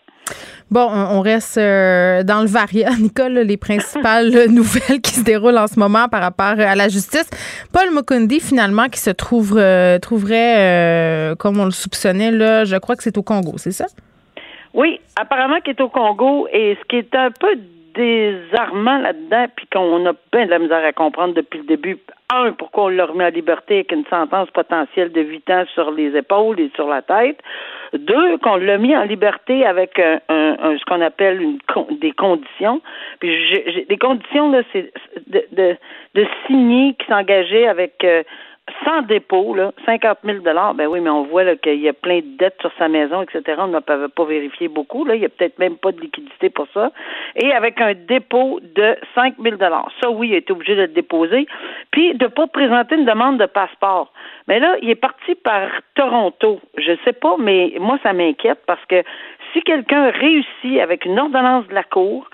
Bon, 0.71 0.89
on 0.91 1.21
reste 1.21 1.59
euh, 1.59 2.23
dans 2.23 2.41
le 2.41 2.47
varia, 2.47 2.91
Nicole, 2.99 3.41
les 3.41 3.59
principales 3.59 4.31
nouvelles 4.49 5.03
qui 5.03 5.13
se 5.13 5.23
déroulent 5.23 5.59
en 5.59 5.67
ce 5.67 5.79
moment 5.79 6.09
par 6.09 6.23
rapport 6.23 6.59
à 6.59 6.75
la 6.75 6.89
justice. 6.89 7.29
Paul 7.73 7.93
Mukundi, 7.95 8.41
finalement, 8.41 8.89
qui 8.89 8.99
se 8.99 9.11
trouve, 9.11 9.59
euh, 9.59 9.99
trouverait, 9.99 10.57
euh, 10.59 11.35
comme 11.35 11.61
on 11.61 11.67
le 11.67 11.73
soupçonnait, 11.73 12.31
là, 12.31 12.65
je 12.65 12.77
crois 12.77 12.97
que 12.97 13.03
c'est 13.03 13.19
au 13.19 13.23
Congo, 13.23 13.53
c'est 13.59 13.73
ça? 13.73 13.85
Oui, 14.73 14.99
apparemment 15.21 15.61
qu'il 15.61 15.75
est 15.75 15.81
au 15.83 15.91
Congo 15.91 16.49
et 16.51 16.79
ce 16.81 16.89
qui 16.89 16.97
est 16.97 17.15
un 17.15 17.31
peu 17.31 17.55
désarmant 17.95 18.99
là-dedans, 18.99 19.47
puis 19.57 19.67
qu'on 19.73 20.07
a 20.07 20.13
bien 20.33 20.47
de 20.47 20.51
la 20.51 20.59
misère 20.59 20.85
à 20.85 20.93
comprendre 20.93 21.35
depuis 21.35 21.59
le 21.59 21.67
début. 21.67 21.99
Un, 22.35 22.53
pourquoi 22.53 22.85
on 22.85 22.89
l'a 22.89 23.05
remis 23.05 23.25
en 23.25 23.29
liberté 23.29 23.75
avec 23.75 23.93
une 23.93 24.07
sentence 24.07 24.51
potentielle 24.51 25.13
de 25.13 25.21
huit 25.21 25.49
ans 25.51 25.65
sur 25.75 25.91
les 25.91 26.17
épaules 26.17 26.59
et 26.61 26.71
sur 26.75 26.89
la 26.89 27.03
tête. 27.03 27.39
Deux, 27.93 28.39
qu'on 28.39 28.57
l'a 28.57 28.79
mis 28.79 28.97
en 28.97 29.03
liberté 29.03 29.67
avec 29.67 29.99
un, 29.99 30.21
un, 30.29 30.79
ce 30.79 30.85
qu'on 30.87 31.03
appelle 31.03 31.43
une, 31.43 31.59
des 32.01 32.13
conditions. 32.13 32.81
Puis 33.21 33.49
j'ai, 33.49 33.85
des 33.87 33.99
conditions, 33.99 34.51
là, 34.51 34.63
c'est 34.73 34.91
de, 35.27 35.45
de, 35.53 35.77
de 36.15 36.27
signer 36.47 36.95
qui 36.95 37.07
s'engageait 37.07 37.67
avec 37.67 38.03
euh, 38.05 38.23
sans 38.85 39.03
dépôt, 39.03 39.55
là, 39.55 39.73
50 39.87 40.19
000 40.25 40.39
ben 40.75 40.87
oui, 40.87 41.01
mais 41.01 41.11
on 41.11 41.25
voit 41.25 41.57
qu'il 41.57 41.81
y 41.81 41.89
a 41.89 41.93
plein 41.93 42.19
de 42.19 42.37
dettes 42.39 42.57
sur 42.61 42.71
sa 42.79 42.89
maison, 42.89 43.23
etc. 43.23 43.59
On 43.59 43.69
ne 43.69 43.81
peut 43.81 44.09
pas 44.09 44.25
vérifier 44.25 44.69
beaucoup. 44.69 45.05
Là. 45.05 45.15
Il 45.15 45.21
n'y 45.21 45.27
a 45.27 45.29
peut-être 45.29 45.59
même 45.59 45.77
pas 45.77 45.93
de 45.93 46.01
liquidité 46.01 46.49
pour 46.49 46.67
ça. 46.73 46.93
Et 47.37 47.53
avec 47.53 47.81
un 47.81 47.95
dépôt 47.95 48.61
de 48.63 48.97
5 49.15 49.35
000 49.43 49.57
Ça, 50.01 50.11
oui, 50.11 50.29
il 50.29 50.35
été 50.35 50.53
obligé 50.53 50.77
de 50.77 50.83
le 50.83 50.89
déposer. 50.89 51.47
Puis 51.91 52.15
de 52.15 52.25
ne 52.25 52.31
pas 52.31 52.47
présenter 52.47 52.95
une 52.95 53.05
demande 53.05 53.39
de 53.39 53.47
passeport. 53.47 54.13
Mais 54.47 54.61
là, 54.61 54.77
il 54.81 54.91
est 54.91 54.95
parti 54.95 55.35
par 55.35 55.69
Toronto. 55.95 56.61
Je 56.77 56.93
ne 56.93 56.97
sais 57.05 57.13
pas, 57.13 57.37
mais 57.39 57.75
moi, 57.81 57.99
ça 58.03 58.13
m'inquiète 58.13 58.61
parce 58.67 58.85
que 58.87 59.03
si 59.53 59.63
quelqu'un 59.63 60.11
réussit 60.11 60.81
avec 60.81 61.05
une 61.05 61.19
ordonnance 61.19 61.67
de 61.69 61.75
la 61.75 61.85
Cour, 61.85 62.29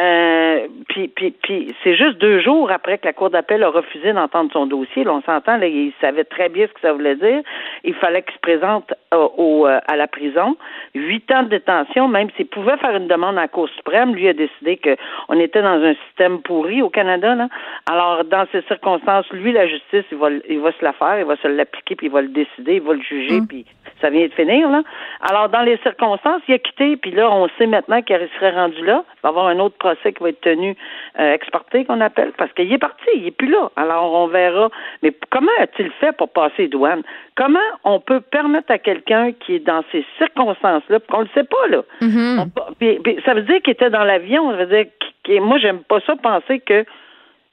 euh, 0.00 0.66
puis, 0.88 1.08
puis, 1.08 1.32
puis 1.42 1.74
c'est 1.84 1.94
juste 1.94 2.18
deux 2.18 2.40
jours 2.40 2.70
après 2.70 2.98
que 2.98 3.06
la 3.06 3.12
Cour 3.12 3.30
d'appel 3.30 3.62
a 3.62 3.68
refusé 3.68 4.12
d'entendre 4.12 4.50
son 4.52 4.66
dossier. 4.66 5.04
Là, 5.04 5.12
on 5.12 5.22
s'entend, 5.22 5.58
là, 5.58 5.66
il 5.66 5.92
savait 6.00 6.24
très 6.24 6.48
bien 6.48 6.66
ce 6.66 6.72
que 6.72 6.80
ça 6.80 6.92
voulait 6.92 7.16
dire. 7.16 7.42
Il 7.84 7.94
fallait 7.94 8.22
qu'il 8.22 8.34
se 8.34 8.40
présente 8.40 8.94
euh, 9.12 9.28
au, 9.36 9.66
euh, 9.66 9.78
à 9.86 9.96
la 9.96 10.06
prison. 10.06 10.56
Huit 10.94 11.30
ans 11.32 11.42
de 11.42 11.48
détention, 11.48 12.08
même 12.08 12.28
s'il 12.36 12.46
pouvait 12.46 12.78
faire 12.78 12.96
une 12.96 13.08
demande 13.08 13.36
à 13.36 13.42
la 13.42 13.48
Cour 13.48 13.68
suprême, 13.76 14.14
lui 14.14 14.28
a 14.28 14.32
décidé 14.32 14.78
qu'on 14.78 15.38
était 15.38 15.62
dans 15.62 15.82
un 15.82 15.94
système 16.06 16.40
pourri 16.40 16.80
au 16.80 16.88
Canada. 16.88 17.34
Là. 17.34 17.48
Alors, 17.90 18.24
dans 18.24 18.46
ces 18.52 18.62
circonstances, 18.62 19.28
lui, 19.32 19.52
la 19.52 19.66
justice, 19.66 20.04
il 20.10 20.18
va, 20.18 20.28
il 20.48 20.60
va 20.60 20.72
se 20.72 20.84
la 20.84 20.92
faire, 20.94 21.18
il 21.18 21.26
va 21.26 21.36
se 21.36 21.48
l'appliquer, 21.48 21.96
puis 21.96 22.06
il 22.06 22.12
va 22.12 22.22
le 22.22 22.28
décider, 22.28 22.76
il 22.76 22.82
va 22.82 22.94
le 22.94 23.02
juger, 23.02 23.40
mm. 23.40 23.46
puis 23.46 23.66
ça 24.00 24.08
vient 24.08 24.26
de 24.26 24.32
finir. 24.32 24.70
Là. 24.70 24.82
Alors, 25.28 25.50
dans 25.50 25.62
les 25.62 25.76
circonstances, 25.78 26.40
il 26.48 26.54
a 26.54 26.58
quitté, 26.58 26.96
puis 26.96 27.10
là, 27.10 27.30
on 27.30 27.48
sait 27.58 27.66
maintenant 27.66 28.00
qu'il 28.00 28.16
serait 28.38 28.52
rendu 28.52 28.82
là. 28.84 29.04
Il 29.16 29.20
va 29.24 29.28
avoir 29.28 29.48
un 29.48 29.58
autre 29.58 29.76
procès 29.76 29.89
qui 29.96 30.22
va 30.22 30.30
être 30.30 30.40
tenu 30.40 30.76
euh, 31.18 31.34
exporté, 31.34 31.84
qu'on 31.84 32.00
appelle, 32.00 32.32
parce 32.36 32.52
qu'il 32.52 32.72
est 32.72 32.78
parti, 32.78 33.06
il 33.14 33.26
est 33.26 33.30
plus 33.30 33.48
là. 33.50 33.70
Alors, 33.76 34.12
on 34.12 34.26
verra. 34.26 34.70
Mais 35.02 35.12
comment 35.30 35.50
a-t-il 35.60 35.90
fait 35.92 36.12
pour 36.16 36.30
passer 36.30 36.68
douane? 36.68 37.02
Comment 37.36 37.58
on 37.84 38.00
peut 38.00 38.20
permettre 38.20 38.70
à 38.70 38.78
quelqu'un 38.78 39.32
qui 39.32 39.56
est 39.56 39.66
dans 39.66 39.82
ces 39.92 40.04
circonstances-là, 40.18 40.98
qu'on 41.08 41.20
le 41.20 41.28
sait 41.34 41.44
pas, 41.44 41.66
là? 41.68 41.82
Mm-hmm. 42.02 43.24
ça 43.24 43.34
veut 43.34 43.42
dire 43.42 43.62
qu'il 43.62 43.72
était 43.72 43.90
dans 43.90 44.04
l'avion, 44.04 44.50
ça 44.50 44.64
veut 44.64 44.66
dire 44.66 44.92
que 45.24 45.38
moi, 45.40 45.58
j'aime 45.58 45.80
pas 45.80 46.00
ça 46.00 46.16
penser 46.16 46.60
que 46.60 46.84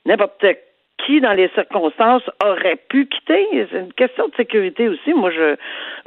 n'importe 0.06 0.46
qui, 1.06 1.22
dans 1.22 1.34
les 1.34 1.50
circonstances, 1.50 2.24
aurait 2.44 2.80
pu 2.90 3.08
quitter. 3.08 3.46
C'est 3.72 3.80
une 3.80 3.94
question 3.94 4.28
de 4.28 4.36
sécurité 4.36 4.90
aussi. 4.90 5.14
Moi, 5.14 5.32
je 5.32 5.56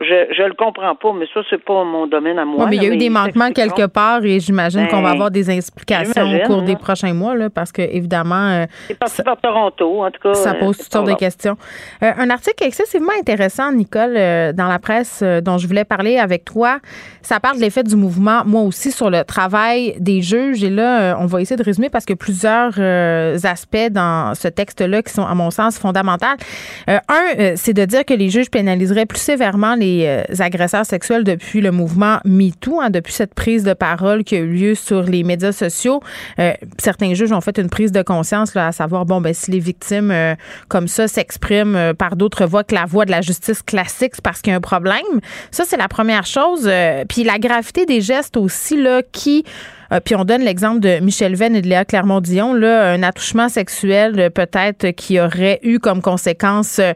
je, 0.00 0.34
je 0.34 0.42
le 0.42 0.54
comprends 0.54 0.94
pas, 0.94 1.12
mais 1.12 1.26
ça, 1.32 1.40
c'est 1.50 1.62
pas 1.62 1.84
mon 1.84 2.06
domaine 2.06 2.38
à 2.38 2.44
moi. 2.44 2.66
mais 2.68 2.76
il 2.76 2.82
y 2.82 2.86
a 2.86 2.94
eu 2.94 2.96
des 2.96 3.10
manquements 3.10 3.50
quelque 3.50 3.86
part 3.86 4.24
et 4.24 4.40
j'imagine 4.40 4.88
qu'on 4.88 5.02
va 5.02 5.08
ben, 5.08 5.14
avoir 5.14 5.30
des 5.30 5.50
explications 5.50 6.24
au 6.34 6.38
cours 6.46 6.62
des 6.62 6.76
prochains 6.76 7.12
mois, 7.12 7.34
là, 7.34 7.50
parce 7.50 7.70
que, 7.70 7.82
évidemment. 7.82 8.48
Euh, 8.48 8.64
c'est 8.88 8.98
parti 8.98 9.22
par 9.22 9.36
Toronto, 9.36 10.02
en 10.02 10.10
tout 10.10 10.20
cas. 10.22 10.34
Ça 10.34 10.54
pose 10.54 10.78
toutes 10.78 10.92
sortes 10.92 11.08
de 11.08 11.14
questions. 11.14 11.56
Euh, 12.02 12.12
un 12.16 12.30
article 12.30 12.64
excessivement 12.64 13.12
intéressant, 13.18 13.72
Nicole, 13.72 14.14
euh, 14.16 14.52
dans 14.52 14.68
la 14.68 14.78
presse 14.78 15.22
dont 15.22 15.58
je 15.58 15.66
voulais 15.66 15.84
parler 15.84 16.18
avec 16.18 16.44
toi. 16.46 16.78
Ça 17.20 17.38
parle 17.38 17.56
de 17.56 17.60
l'effet 17.60 17.82
du 17.82 17.96
mouvement, 17.96 18.42
moi 18.46 18.62
aussi, 18.62 18.92
sur 18.92 19.10
le 19.10 19.22
travail 19.24 19.96
des 20.00 20.22
juges. 20.22 20.64
Et 20.64 20.70
là, 20.70 21.16
on 21.20 21.26
va 21.26 21.42
essayer 21.42 21.56
de 21.56 21.62
résumer 21.62 21.90
parce 21.90 22.06
que 22.06 22.14
plusieurs 22.14 22.78
aspects 23.44 23.90
dans 23.90 24.34
ce 24.34 24.48
texte 24.48 24.79
là 24.86 25.02
qui 25.02 25.12
sont, 25.12 25.24
à 25.24 25.34
mon 25.34 25.50
sens, 25.50 25.78
fondamentales. 25.78 26.36
Euh, 26.88 26.98
un, 27.08 27.38
euh, 27.38 27.52
c'est 27.56 27.72
de 27.72 27.84
dire 27.84 28.04
que 28.04 28.14
les 28.14 28.30
juges 28.30 28.50
pénaliseraient 28.50 29.06
plus 29.06 29.20
sévèrement 29.20 29.74
les 29.74 30.04
euh, 30.06 30.42
agresseurs 30.42 30.86
sexuels 30.86 31.24
depuis 31.24 31.60
le 31.60 31.70
mouvement 31.70 32.18
MeToo, 32.24 32.80
hein, 32.80 32.90
depuis 32.90 33.12
cette 33.12 33.34
prise 33.34 33.64
de 33.64 33.72
parole 33.72 34.24
qui 34.24 34.36
a 34.36 34.38
eu 34.38 34.46
lieu 34.46 34.74
sur 34.74 35.02
les 35.02 35.22
médias 35.22 35.52
sociaux. 35.52 36.00
certains 36.78 37.14
juges 37.14 37.32
ont 37.32 37.40
fait 37.40 37.58
une 37.58 37.68
prise 37.68 37.92
de 37.92 38.02
conscience, 38.02 38.56
à 38.56 38.72
savoir, 38.72 39.06
bon, 39.06 39.20
ben, 39.20 39.34
si 39.34 39.50
les 39.50 39.58
victimes 39.58 40.14
comme 40.68 40.88
ça 40.88 41.08
s'expriment 41.08 41.94
par 41.94 42.16
d'autres 42.16 42.46
voies 42.46 42.64
que 42.64 42.74
la 42.74 42.84
voie 42.84 43.04
de 43.04 43.10
la 43.10 43.20
justice 43.20 43.62
classique, 43.62 44.12
c'est 44.14 44.24
parce 44.24 44.40
qu'il 44.40 44.50
y 44.50 44.54
a 44.54 44.56
un 44.56 44.60
problème. 44.60 45.20
Ça, 45.50 45.64
c'est 45.66 45.76
la 45.76 45.88
première 45.88 46.26
chose. 46.26 46.70
puis 47.08 47.24
la 47.24 47.38
gravité 47.38 47.86
des 47.86 48.00
gestes 48.00 48.36
aussi, 48.36 48.80
là, 48.80 49.02
qui 49.12 49.44
puis 50.04 50.14
on 50.14 50.24
donne 50.24 50.42
l'exemple 50.42 50.80
de 50.80 51.00
Michel 51.00 51.34
Venn 51.34 51.56
et 51.56 51.62
de 51.62 51.66
Léa 51.66 51.84
Clermont-Dion, 51.84 52.54
là, 52.54 52.92
un 52.92 53.02
attouchement 53.02 53.48
sexuel 53.48 54.18
euh, 54.18 54.30
peut-être 54.30 54.90
qui 54.90 55.20
aurait 55.20 55.58
eu 55.62 55.78
comme 55.78 56.00
conséquence 56.00 56.78
euh, 56.78 56.92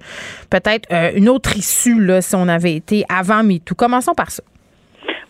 peut-être 0.50 0.88
une 1.16 1.28
autre 1.28 1.56
issue 1.56 2.00
là, 2.00 2.20
si 2.20 2.34
on 2.36 2.48
avait 2.48 2.74
été 2.74 3.04
avant 3.08 3.42
MeToo. 3.42 3.74
Commençons 3.74 4.14
par 4.14 4.30
ça. 4.30 4.42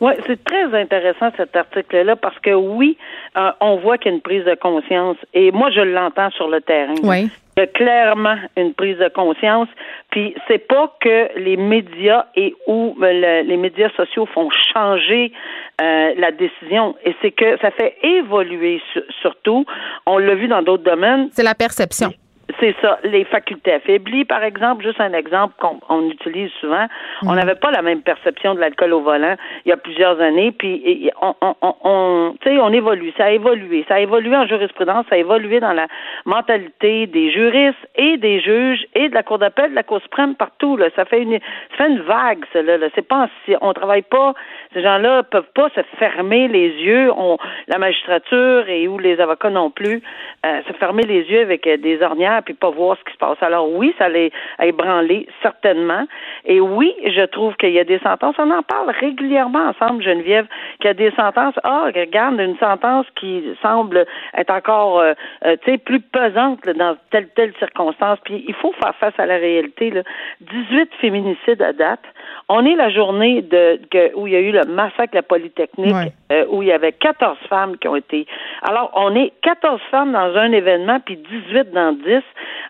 Oui, 0.00 0.12
c'est 0.26 0.42
très 0.44 0.78
intéressant 0.78 1.30
cet 1.36 1.56
article-là 1.56 2.16
parce 2.16 2.38
que 2.40 2.50
oui, 2.50 2.98
euh, 3.36 3.50
on 3.60 3.76
voit 3.76 3.96
qu'il 3.96 4.10
y 4.10 4.14
a 4.14 4.16
une 4.16 4.22
prise 4.22 4.44
de 4.44 4.54
conscience 4.54 5.16
et 5.32 5.50
moi 5.50 5.70
je 5.70 5.80
l'entends 5.80 6.30
sur 6.32 6.48
le 6.48 6.60
terrain. 6.60 6.94
Oui. 7.02 7.30
Il 7.56 7.60
y 7.60 7.62
a 7.62 7.66
clairement 7.66 8.36
une 8.56 8.74
prise 8.74 8.98
de 8.98 9.08
conscience. 9.08 9.68
Puis 10.10 10.34
c'est 10.48 10.66
pas 10.66 10.92
que 11.00 11.38
les 11.38 11.56
médias 11.56 12.26
et 12.36 12.54
où 12.66 12.96
euh, 13.00 13.42
les 13.42 13.56
médias 13.56 13.90
sociaux 13.96 14.26
font 14.26 14.48
changer 14.72 15.32
euh, 15.80 16.14
la 16.16 16.30
décision, 16.30 16.94
et 17.04 17.14
c'est 17.20 17.32
que 17.32 17.58
ça 17.60 17.70
fait 17.72 17.96
évoluer 18.02 18.80
surtout. 19.20 19.64
On 20.06 20.18
l'a 20.18 20.34
vu 20.36 20.46
dans 20.46 20.62
d'autres 20.62 20.84
domaines. 20.84 21.28
C'est 21.32 21.42
la 21.42 21.54
perception. 21.54 22.12
C'est 22.60 22.74
ça. 22.80 22.98
Les 23.04 23.24
facultés 23.24 23.72
affaiblies, 23.72 24.24
par 24.24 24.42
exemple, 24.42 24.84
juste 24.84 25.00
un 25.00 25.12
exemple 25.12 25.54
qu'on 25.58 26.10
utilise 26.10 26.50
souvent. 26.60 26.86
On 27.22 27.30
mhm. 27.30 27.36
n'avait 27.36 27.54
pas 27.54 27.70
la 27.70 27.82
même 27.82 28.02
perception 28.02 28.54
de 28.54 28.60
l'alcool 28.60 28.92
au 28.92 29.00
volant 29.00 29.36
il 29.64 29.68
y 29.68 29.72
a 29.72 29.76
plusieurs 29.76 30.20
années, 30.20 30.52
puis 30.52 31.10
on, 31.20 31.34
on, 31.40 31.54
on, 31.62 32.34
on 32.46 32.72
évolue. 32.72 33.12
Ça 33.16 33.26
a 33.26 33.30
évolué. 33.30 33.84
Ça 33.88 33.94
a 33.96 34.00
évolué 34.00 34.36
en 34.36 34.46
jurisprudence, 34.46 35.06
ça 35.08 35.16
a 35.16 35.18
évolué 35.18 35.60
dans 35.60 35.72
la 35.72 35.86
mentalité 36.24 37.06
des 37.06 37.30
juristes 37.30 37.78
et 37.96 38.16
des 38.16 38.40
juges 38.40 38.84
et 38.94 39.08
de 39.08 39.14
la 39.14 39.22
Cour 39.22 39.38
d'appel, 39.38 39.70
de 39.70 39.74
la 39.74 39.82
Cour 39.82 40.00
suprême, 40.02 40.34
partout. 40.34 40.76
Là. 40.76 40.88
Ça 40.96 41.04
fait 41.04 41.22
une 41.22 41.38
ça 41.38 41.76
fait 41.78 41.88
une 41.88 42.00
vague, 42.00 42.44
ça, 42.52 42.62
là. 42.62 42.76
C'est 42.94 43.06
pas 43.06 43.28
si 43.44 43.54
on 43.60 43.72
travaille 43.72 44.02
pas, 44.02 44.34
ces 44.74 44.82
gens-là 44.82 45.22
peuvent 45.22 45.50
pas 45.54 45.68
se 45.74 45.80
fermer 45.98 46.48
les 46.48 46.68
yeux. 46.68 47.10
On, 47.16 47.38
la 47.68 47.78
magistrature 47.78 48.68
et 48.68 48.88
ou 48.88 48.98
les 48.98 49.20
avocats 49.20 49.50
non 49.50 49.70
plus, 49.70 50.02
euh, 50.44 50.60
se 50.66 50.72
fermer 50.74 51.04
les 51.04 51.22
yeux 51.22 51.42
avec 51.42 51.66
euh, 51.66 51.76
des 51.76 52.02
ornières 52.02 52.42
puis 52.44 52.54
pas 52.54 52.70
voir 52.70 52.96
ce 52.98 53.04
qui 53.04 53.12
se 53.12 53.18
passe. 53.18 53.38
Alors 53.40 53.70
oui, 53.70 53.94
ça 53.98 54.06
allait 54.06 54.32
ébranler 54.60 55.26
certainement. 55.42 56.06
Et 56.44 56.60
oui, 56.60 56.94
je 57.04 57.24
trouve 57.26 57.54
qu'il 57.56 57.70
y 57.70 57.78
a 57.78 57.84
des 57.84 57.98
sentences. 58.00 58.34
On 58.38 58.50
en 58.50 58.62
parle 58.62 58.90
régulièrement 58.90 59.68
ensemble, 59.68 60.02
Geneviève, 60.02 60.46
qu'il 60.80 60.88
y 60.88 60.90
a 60.90 60.94
des 60.94 61.10
sentences. 61.12 61.54
Ah, 61.62 61.84
regarde, 61.94 62.40
une 62.40 62.56
sentence 62.58 63.06
qui 63.16 63.44
semble 63.62 64.04
être 64.36 64.50
encore, 64.50 64.98
euh, 64.98 65.12
euh, 65.44 65.56
tu 65.64 65.72
sais, 65.72 65.78
plus 65.78 66.00
pesante 66.00 66.64
dans 66.68 66.96
telle 67.10 67.28
telle 67.28 67.52
circonstance. 67.58 68.18
Puis 68.24 68.44
il 68.46 68.54
faut 68.54 68.72
faire 68.72 68.94
face 68.96 69.14
à 69.18 69.26
la 69.26 69.36
réalité. 69.36 69.90
Là. 69.90 70.02
18 70.40 70.90
féminicides 71.00 71.62
à 71.62 71.72
date. 71.72 72.04
On 72.48 72.66
est 72.66 72.76
la 72.76 72.90
journée 72.90 73.42
de 73.42 73.80
où 74.16 74.26
il 74.26 74.32
y 74.32 74.36
a 74.36 74.40
eu 74.40 74.52
le 74.52 74.64
massacre 74.64 75.12
de 75.12 75.16
la 75.16 75.22
Polytechnique, 75.22 76.12
euh, 76.30 76.44
où 76.50 76.62
il 76.62 76.68
y 76.68 76.72
avait 76.72 76.92
14 76.92 77.38
femmes 77.48 77.78
qui 77.78 77.88
ont 77.88 77.96
été. 77.96 78.26
Alors, 78.62 78.90
on 78.94 79.14
est 79.14 79.32
14 79.42 79.80
femmes 79.90 80.12
dans 80.12 80.36
un 80.36 80.52
événement, 80.52 81.00
puis 81.00 81.16
18 81.16 81.72
dans 81.72 81.92
10. 81.92 82.22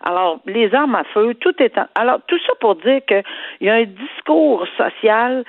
Alors, 0.03 0.39
les 0.45 0.73
armes 0.73 0.95
à 0.95 1.03
feu, 1.13 1.33
tout 1.35 1.53
est. 1.61 1.73
Alors, 1.95 2.19
tout 2.27 2.39
ça 2.45 2.53
pour 2.59 2.75
dire 2.75 3.01
qu'il 3.05 3.23
y 3.61 3.69
a 3.69 3.75
un 3.75 3.83
discours 3.83 4.65
social 4.77 5.43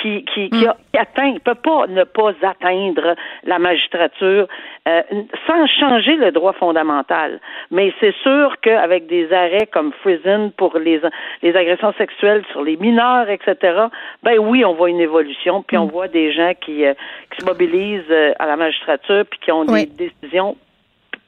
qui, 0.00 0.24
qui, 0.24 0.50
qui, 0.50 0.66
a, 0.66 0.76
atteint, 0.98 1.26
il 1.26 1.40
peut 1.40 1.54
pas 1.54 1.86
ne 1.86 2.04
pas 2.04 2.32
atteindre 2.42 3.14
la 3.44 3.58
magistrature 3.58 4.48
euh, 4.88 5.02
sans 5.46 5.66
changer 5.66 6.16
le 6.16 6.32
droit 6.32 6.52
fondamental. 6.54 7.40
Mais 7.70 7.92
c'est 8.00 8.14
sûr 8.22 8.56
qu'avec 8.62 9.06
des 9.06 9.32
arrêts 9.32 9.68
comme 9.72 9.92
Frizen 10.02 10.50
pour 10.52 10.78
les, 10.78 11.00
les 11.42 11.56
agressions 11.56 11.92
sexuelles 11.98 12.44
sur 12.50 12.62
les 12.62 12.76
mineurs, 12.76 13.28
etc., 13.28 13.86
ben 14.22 14.38
oui, 14.38 14.64
on 14.64 14.74
voit 14.74 14.90
une 14.90 15.00
évolution, 15.00 15.62
puis 15.62 15.76
on 15.76 15.86
mm. 15.86 15.90
voit 15.90 16.08
des 16.08 16.32
gens 16.32 16.52
qui, 16.60 16.84
euh, 16.84 16.94
qui 17.30 17.40
se 17.40 17.46
mobilisent 17.46 18.02
euh, 18.10 18.32
à 18.38 18.46
la 18.46 18.56
magistrature, 18.56 19.24
puis 19.28 19.38
qui 19.40 19.52
ont 19.52 19.64
des 19.64 19.86
décisions 19.86 20.56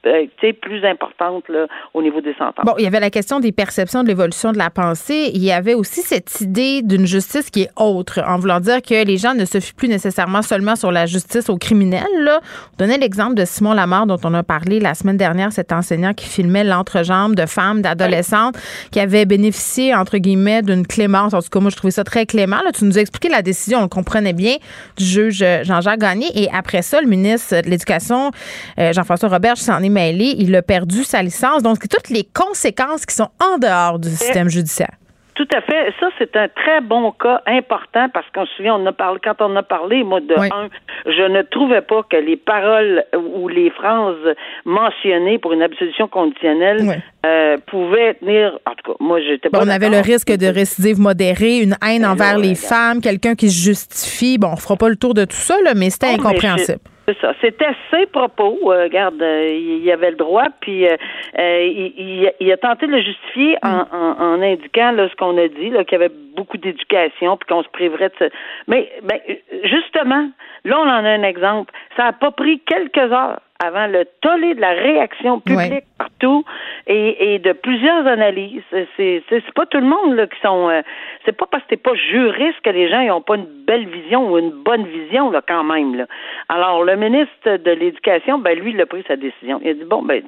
euh, 0.07 0.53
plus 0.61 0.85
importante 0.85 1.49
là, 1.49 1.67
au 1.93 2.03
niveau 2.03 2.21
des 2.21 2.35
sentences. 2.35 2.65
Bon, 2.65 2.75
il 2.79 2.85
y 2.85 2.87
avait 2.87 3.01
la 3.01 3.11
question 3.11 3.41
des 3.41 3.53
perceptions 3.53 4.03
de 4.03 4.09
l'évolution 4.09 4.53
de 4.53 4.59
la 4.59 4.71
pensée. 4.71 5.31
Il 5.35 5.43
y 5.43 5.53
avait 5.53 5.75
aussi 5.75 6.03
cette 6.03 6.41
idée 6.41 6.83
d'une 6.83 7.07
justice 7.07 7.51
qui 7.51 7.63
est 7.63 7.71
autre, 7.77 8.21
en 8.27 8.39
voulant 8.39 8.61
dire 8.61 8.83
que 8.83 9.05
les 9.05 9.17
gens 9.17 9.35
ne 9.35 9.45
se 9.45 9.61
fient 9.61 9.75
plus 9.75 9.89
nécessairement 9.89 10.43
seulement 10.43 10.77
sur 10.77 10.93
la 10.93 11.07
justice 11.07 11.49
aux 11.49 11.57
criminels. 11.57 12.05
Là. 12.21 12.41
On 12.75 12.77
donnait 12.85 12.99
l'exemple 12.99 13.35
de 13.35 13.45
Simon 13.45 13.73
Lamar, 13.73 14.07
dont 14.07 14.19
on 14.25 14.35
a 14.35 14.43
parlé 14.43 14.81
la 14.81 14.95
semaine 14.95 15.17
dernière, 15.17 15.53
cet 15.53 15.73
enseignant 15.73 16.13
qui 16.13 16.27
filmait 16.27 16.65
l'entrejambe 16.65 17.35
de 17.35 17.47
femmes, 17.47 17.83
d'adolescentes, 17.83 18.57
qui 18.91 19.01
avaient 19.01 19.25
bénéficié, 19.25 19.95
entre 19.95 20.19
guillemets, 20.19 20.63
d'une 20.63 20.87
clémence. 20.87 21.35
En 21.35 21.41
tout 21.41 21.49
cas, 21.51 21.61
moi, 21.61 21.71
je 21.71 21.77
trouvais 21.77 21.91
ça 21.91 22.05
très 22.05 22.27
clément. 22.27 22.61
Là. 22.65 22.73
Tu 22.73 22.85
nous 22.85 22.99
as 22.99 23.01
expliqué 23.01 23.29
la 23.29 23.43
décision, 23.43 23.79
on 23.79 23.83
le 23.83 23.89
comprenait 23.89 24.33
bien, 24.33 24.57
du 24.97 25.05
juge 25.05 25.45
Jean-Jacques 25.63 26.01
Gagné. 26.01 26.27
Et 26.35 26.49
après 26.53 26.83
ça, 26.83 27.01
le 27.01 27.07
ministre 27.07 27.61
de 27.63 27.71
l'Éducation, 27.71 28.31
euh, 28.79 28.93
Jean-François 28.93 29.29
Robert, 29.29 29.57
s'en 29.57 29.83
est 29.83 29.94
mêlé. 29.95 30.35
Il 30.39 30.55
a 30.55 30.63
perdu 30.63 31.05
sa 31.05 31.23
licence. 31.23 31.63
Donc, 31.63 31.79
toutes 31.89 32.11
les 32.11 32.25
conséquences 32.25 33.07
qui 33.07 33.15
sont 33.15 33.31
en 33.41 33.59
dehors 33.59 33.99
du 33.99 34.09
système 34.09 34.49
judiciaire. 34.49 34.97
Tout 35.35 35.49
à 35.53 35.61
fait. 35.63 35.93
Ça, 35.99 36.11
c'est 36.17 36.37
un 36.37 36.47
très 36.49 36.81
bon 36.81 37.11
cas 37.11 37.43
important 37.47 38.09
parce 38.13 38.27
qu'on 38.33 38.47
se 38.47 38.55
souvient, 38.55 38.77
on 38.77 38.87
a 38.87 38.93
parlé, 38.93 39.19
quand 39.23 39.35
on 39.41 39.57
a 39.57 39.65
parlé, 39.65 40.05
moi, 40.05 40.21
de 40.21 40.33
un, 40.33 40.69
je 41.07 41.29
ne 41.29 41.43
trouvais 41.43 41.81
pas 41.81 42.05
que 42.09 42.17
les 42.17 42.37
paroles 42.37 43.05
ou 43.17 43.49
les 43.49 43.71
phrases 43.71 44.35
mentionnées 44.65 45.39
pour 45.39 45.53
une 45.53 45.63
absolution 45.63 46.07
conditionnelle 46.07 47.03
euh, 47.27 47.57
pouvaient 47.67 48.15
tenir. 48.15 48.61
En 48.65 48.75
tout 48.77 48.93
cas, 48.93 48.97
moi, 49.01 49.21
j'étais 49.21 49.51
pas. 49.51 49.59
on 49.61 49.69
avait 49.69 49.91
le 49.91 50.01
risque 50.01 50.31
de 50.31 50.47
récidive 50.47 51.01
modérée, 51.01 51.59
une 51.59 51.77
haine 51.85 52.03
ben 52.03 52.11
envers 52.11 52.39
les 52.39 52.55
femmes, 52.55 53.01
quelqu'un 53.01 53.35
qui 53.35 53.51
se 53.51 53.61
justifie. 53.61 54.39
Bon, 54.39 54.51
on 54.53 54.57
fera 54.57 54.77
pas 54.77 54.89
le 54.89 54.97
tour 54.97 55.15
de 55.15 55.25
tout 55.25 55.37
ça, 55.37 55.57
là, 55.65 55.75
mais 55.75 55.91
c'était 55.91 56.15
incompréhensible. 56.15 56.79
C'est 57.07 57.19
ça. 57.21 57.35
C'était 57.41 57.75
ses 57.91 58.07
propos. 58.07 58.73
Euh, 58.73 58.85
regarde, 58.85 59.21
euh, 59.21 59.49
il 59.49 59.91
avait 59.91 60.11
le 60.11 60.17
droit, 60.17 60.47
puis 60.61 60.87
euh, 60.87 60.97
il, 61.39 62.33
il, 62.41 62.53
a 62.53 62.57
tenté 62.57 62.87
de 62.87 62.93
le 62.93 63.03
justifier 63.03 63.57
en, 63.63 63.69
mm. 63.69 63.87
en, 63.93 64.21
en 64.21 64.43
indiquant 64.43 64.93
là, 64.93 65.09
ce 65.09 65.17
qu'on 65.17 65.37
a 65.37 65.49
dit, 65.49 65.71
qu'il 65.71 65.93
y 65.93 65.95
avait 65.95 66.13
beaucoup 66.35 66.57
d'éducation, 66.57 67.37
puis 67.37 67.47
qu'on 67.49 67.63
se 67.63 67.69
priverait 67.69 68.09
de 68.09 68.15
ça. 68.19 68.25
Mais, 68.69 68.91
ben, 69.03 69.19
justement, 69.65 70.31
là, 70.65 70.79
on 70.79 70.89
en 70.89 71.05
a 71.05 71.11
un 71.11 71.23
exemple. 71.23 71.73
Ça 71.97 72.05
n'a 72.05 72.13
pas 72.13 72.31
pris 72.31 72.61
quelques 72.61 72.97
heures 72.97 73.41
avant 73.63 73.87
le 73.87 74.05
tollé 74.21 74.55
de 74.55 74.61
la 74.61 74.71
réaction 74.71 75.41
publique 75.41 75.85
partout 75.97 76.45
et, 76.87 77.35
et, 77.35 77.39
de 77.39 77.53
plusieurs 77.53 78.07
analyses. 78.07 78.63
C'est 78.97 79.23
pas 79.55 79.67
tout 79.67 79.79
le 79.79 79.87
monde 79.87 80.15
là 80.17 80.27
qui 80.27 80.41
sont. 80.41 80.69
Euh, 80.69 80.83
c'est 81.25 81.37
pas 81.37 81.47
parce 81.47 81.63
que 81.65 81.71
t'es 81.71 81.77
pas 81.77 81.95
juriste 81.95 82.61
que 82.63 82.71
les 82.71 82.89
gens 82.89 83.03
n'ont 83.05 83.21
pas 83.21 83.37
une 83.37 83.47
belle 83.67 83.87
vision 83.87 84.31
ou 84.31 84.39
une 84.39 84.51
bonne 84.51 84.87
vision 84.87 85.31
là 85.31 85.41
quand 85.47 85.65
même 85.65 85.95
là. 85.95 86.07
Alors 86.49 86.85
le 86.85 86.97
ministre 86.97 87.57
de 87.57 87.71
l'Éducation, 87.71 88.39
ben 88.39 88.59
lui, 88.59 88.73
il 88.73 88.81
a 88.81 88.87
pris 88.87 89.05
sa 89.07 89.17
décision. 89.17 89.61
Il 89.63 89.71
a 89.71 89.75
dit 89.75 89.85
bon 89.85 90.03
ben 90.03 90.23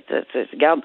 regarde, 0.53 0.81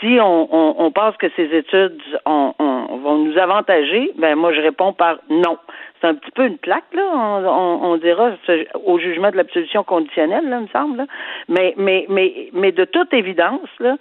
si 0.00 0.18
on, 0.20 0.48
on, 0.50 0.74
on 0.78 0.90
pense 0.90 1.16
que 1.18 1.26
ces 1.36 1.54
études 1.54 2.00
on, 2.26 2.54
on, 2.88 2.98
vont 2.98 3.18
nous 3.18 3.38
avantager, 3.38 4.12
ben 4.16 4.34
moi 4.36 4.52
je 4.52 4.60
réponds 4.60 4.92
par 4.92 5.18
non 5.30 5.58
c'est 6.00 6.08
un 6.08 6.14
petit 6.14 6.30
peu 6.32 6.46
une 6.46 6.58
plaque, 6.58 6.92
là, 6.92 7.02
on, 7.14 7.80
on, 7.82 7.96
dira, 7.96 8.32
au 8.84 8.98
jugement 8.98 9.30
de 9.30 9.36
l'absolution 9.36 9.84
conditionnelle, 9.84 10.46
là, 10.50 10.58
il 10.58 10.64
me 10.64 10.68
semble. 10.68 11.06
Mais, 11.48 11.72
mais, 11.78 12.04
mais, 12.10 12.50
mais 12.52 12.72
de 12.72 12.84
toute 12.84 13.14
évidence, 13.14 13.68
là, 13.80 13.96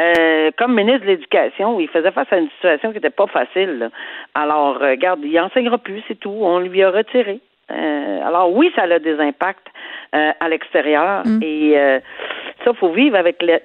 euh, 0.00 0.50
comme 0.56 0.74
ministre 0.74 1.00
de 1.00 1.06
l'Éducation, 1.06 1.80
il 1.80 1.88
faisait 1.88 2.12
face 2.12 2.32
à 2.32 2.38
une 2.38 2.50
situation 2.50 2.90
qui 2.90 2.96
n'était 2.96 3.10
pas 3.10 3.26
facile. 3.26 3.90
Alors, 4.34 4.80
euh, 4.82 4.90
regarde, 4.90 5.20
il 5.24 5.40
enseignera 5.40 5.78
plus, 5.78 6.02
c'est 6.06 6.20
tout. 6.20 6.36
On 6.40 6.60
lui 6.60 6.82
a 6.84 6.90
retiré. 6.90 7.40
Euh, 7.70 8.20
alors 8.26 8.52
oui, 8.52 8.70
ça 8.74 8.82
a 8.82 8.98
des 8.98 9.18
impacts 9.18 9.66
à 10.12 10.48
l'extérieur 10.48 11.26
mm. 11.26 11.42
et 11.42 12.00
ça, 12.64 12.72
faut 12.74 12.92
vivre 12.92 13.16
avec 13.16 13.36
le, 13.40 13.58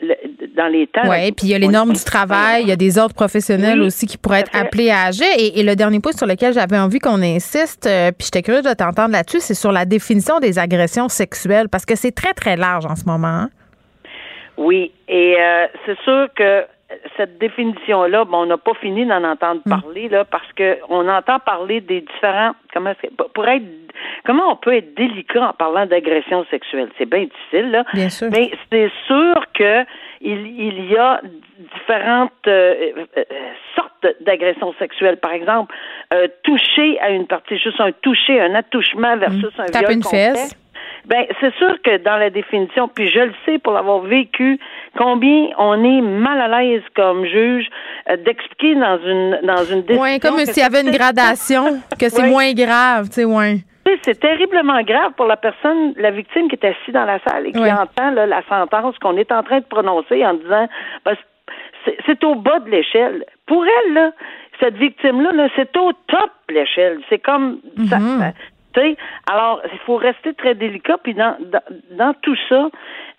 dans 0.56 0.68
les 0.68 0.88
temps. 0.88 1.02
Oui, 1.06 1.32
puis 1.32 1.48
il 1.48 1.50
y 1.50 1.56
a 1.56 1.60
les 1.60 1.68
normes 1.68 1.94
du 1.94 2.04
travail, 2.04 2.64
il 2.64 2.70
y 2.70 2.72
a 2.72 2.76
des 2.76 2.98
ordres 2.98 3.16
professionnels 3.16 3.82
aussi 3.82 4.06
qui 4.06 4.18
pourraient 4.18 4.42
être 4.42 4.56
appelés 4.56 4.90
à 4.90 5.06
agir. 5.06 5.28
Et, 5.38 5.64
le 5.64 5.76
dernier 5.76 6.00
point 6.00 6.12
sur 6.12 6.28
lequel 6.28 6.54
j'avais 6.54 6.78
envie 6.78 7.00
qu'on 7.00 7.22
insiste, 7.22 7.88
euh, 7.88 8.12
puis 8.12 8.26
j'étais 8.26 8.42
curieuse 8.42 8.64
de 8.64 8.74
t'entendre 8.74 9.12
là-dessus, 9.12 9.40
c'est 9.40 9.54
sur 9.54 9.72
la 9.72 9.86
définition 9.86 10.40
des 10.40 10.60
agressions 10.60 11.08
sexuelles, 11.10 11.70
parce 11.70 11.86
que 11.86 11.96
c'est 11.96 12.12
très, 12.12 12.34
très 12.34 12.56
large 12.56 12.86
en 12.86 12.96
ce 12.96 13.06
moment. 13.06 13.28
Hein. 13.28 13.50
Oui, 14.58 14.92
et 15.08 15.36
euh, 15.40 15.68
c'est 15.86 15.98
sûr 16.02 16.28
que 16.36 16.66
cette 17.18 17.38
définition-là, 17.38 18.26
bon, 18.26 18.44
on 18.44 18.46
n'a 18.46 18.58
pas 18.58 18.74
fini 18.76 19.06
d'en 19.06 19.24
entendre 19.24 19.62
mm. 19.66 19.70
parler 19.70 20.10
là, 20.10 20.26
parce 20.26 20.52
que 20.54 20.78
on 20.90 21.08
entend 21.08 21.40
parler 21.40 21.82
des 21.82 22.02
différents. 22.02 22.54
Comment 22.74 22.94
pour 23.34 23.48
être 23.48 23.64
comment 24.26 24.52
on 24.52 24.56
peut 24.56 24.76
être 24.76 24.96
délicat 24.96 25.50
en 25.50 25.54
parlant 25.54 25.86
d'agression 25.86 26.46
sexuelle? 26.50 26.90
C'est 26.98 27.06
bien 27.06 27.26
difficile 27.26 27.72
là. 27.72 27.84
Bien 27.94 28.10
sûr. 28.10 28.30
Mais 28.32 28.52
c'est 28.72 28.92
sûr 29.08 29.46
que 29.54 29.86
il, 30.22 30.48
il 30.48 30.92
y 30.92 30.98
a 30.98 31.22
différentes 31.76 32.32
euh, 32.48 33.06
euh, 33.18 33.24
sortes 33.76 34.08
d'agressions 34.22 34.74
sexuelles. 34.80 35.18
Par 35.18 35.34
exemple, 35.34 35.76
euh, 36.14 36.28
toucher 36.44 37.00
à 37.00 37.10
une 37.10 37.28
partie, 37.28 37.58
juste 37.58 37.80
un 37.80 37.92
toucher, 37.92 38.40
un 38.42 38.56
attouchement 38.56 39.18
versus 39.18 39.58
mm. 39.58 39.62
un 39.62 39.66
Tape 39.66 39.82
viol 39.82 39.94
une 39.94 40.04
fesse. 40.04 40.56
Ben, 41.06 41.26
c'est 41.42 41.54
sûr 41.56 41.76
que 41.84 41.98
dans 41.98 42.16
la 42.18 42.30
définition, 42.30 42.88
puis 42.88 43.10
je 43.10 43.20
le 43.20 43.34
sais 43.46 43.60
pour 43.60 43.74
l'avoir 43.74 44.00
vécu, 44.00 44.58
combien 44.98 45.50
on 45.58 45.84
est 45.84 46.02
mal 46.02 46.40
à 46.40 46.62
l'aise 46.62 46.84
comme 46.96 47.26
juge 47.26 47.68
euh, 48.10 48.16
d'expliquer 48.18 48.76
dans 48.76 48.98
une 49.00 49.40
dans 49.44 49.66
une 49.66 49.82
décision. 49.82 50.02
Oui, 50.02 50.20
comme 50.20 50.38
s'il 50.40 50.64
y 50.64 50.66
avait 50.66 50.82
une 50.82 50.92
gradation, 50.92 51.82
que 52.00 52.10
c'est 52.10 52.30
moins 52.30 52.54
grave, 52.54 53.10
tu 53.10 53.16
sais, 53.16 53.26
ouais. 53.26 53.58
C'est 54.04 54.20
terriblement 54.20 54.82
grave 54.82 55.12
pour 55.18 55.26
la 55.26 55.36
personne, 55.36 55.94
la 55.98 56.12
victime 56.12 56.48
qui 56.48 56.56
est 56.56 56.66
assise 56.66 56.94
dans 56.94 57.06
la 57.06 57.20
salle 57.20 57.48
et 57.48 57.52
qui 57.52 57.60
entend 57.60 58.12
la 58.12 58.42
sentence 58.48 58.98
qu'on 59.00 59.18
est 59.18 59.32
en 59.32 59.44
train 59.44 59.60
de 59.60 59.66
prononcer 59.66 60.26
en 60.26 60.36
disant 60.36 60.68
ben, 61.06 61.16
c'est 62.06 62.24
au 62.24 62.36
bas 62.36 62.60
de 62.60 62.70
l'échelle. 62.70 63.26
Pour 63.46 63.66
elle, 63.66 63.94
là, 63.94 64.12
cette 64.60 64.76
victime-là, 64.76 65.32
-là, 65.34 65.50
c'est 65.56 65.76
au 65.78 65.92
top 66.08 66.32
de 66.48 66.54
l'échelle. 66.54 67.00
C'est 67.10 67.20
comme 67.20 67.60
ça, 67.90 67.98
alors, 69.32 69.62
il 69.72 69.80
faut 69.80 69.96
rester 69.96 70.34
très 70.34 70.56
délicat. 70.56 70.98
Puis 71.04 71.14
dans, 71.14 71.36
dans, 71.92 72.14
tout 72.22 72.36
ça, 72.50 72.70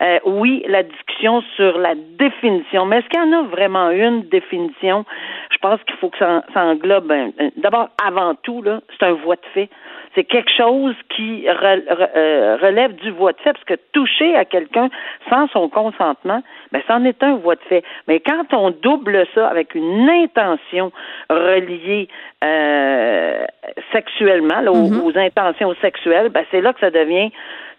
euh, 0.02 0.18
oui, 0.24 0.64
la 0.68 0.82
discussion 0.82 1.42
sur 1.56 1.78
la 1.78 1.94
définition. 1.94 2.86
Mais 2.86 2.98
est-ce 2.98 3.08
qu'il 3.08 3.20
y 3.20 3.22
en 3.22 3.32
a 3.32 3.42
vraiment 3.48 3.90
une 3.90 4.22
définition? 4.28 5.04
Je 5.50 5.58
pense 5.58 5.80
qu'il 5.84 5.96
faut 5.96 6.10
que 6.10 6.18
ça, 6.18 6.42
englobe. 6.54 7.12
D'abord, 7.56 7.88
avant 8.04 8.34
tout, 8.34 8.62
là, 8.62 8.80
c'est 8.98 9.06
un 9.06 9.12
voie 9.12 9.36
de 9.36 9.46
fait 9.52 9.70
c'est 10.14 10.24
quelque 10.24 10.50
chose 10.56 10.94
qui 11.14 11.46
euh, 11.48 12.56
relève 12.60 12.94
du 12.94 13.10
voie 13.10 13.32
de 13.32 13.38
fait, 13.38 13.52
parce 13.52 13.64
que 13.64 13.74
toucher 13.92 14.34
à 14.36 14.44
quelqu'un 14.44 14.88
sans 15.28 15.48
son 15.48 15.68
consentement, 15.68 16.42
ben, 16.72 16.82
c'en 16.86 17.04
est 17.04 17.22
un 17.22 17.36
voie 17.36 17.56
de 17.56 17.62
fait. 17.68 17.82
Mais 18.08 18.20
quand 18.20 18.52
on 18.52 18.70
double 18.70 19.26
ça 19.34 19.48
avec 19.48 19.74
une 19.74 20.08
intention 20.08 20.92
reliée 21.28 22.08
euh, 22.44 23.44
sexuellement, 23.92 24.62
mm-hmm. 24.62 25.00
aux, 25.02 25.18
intentions 25.18 25.74
sexuelles, 25.80 26.28
ben, 26.28 26.44
c'est 26.50 26.60
là 26.60 26.72
que 26.72 26.80
ça 26.80 26.90
devient, 26.90 27.30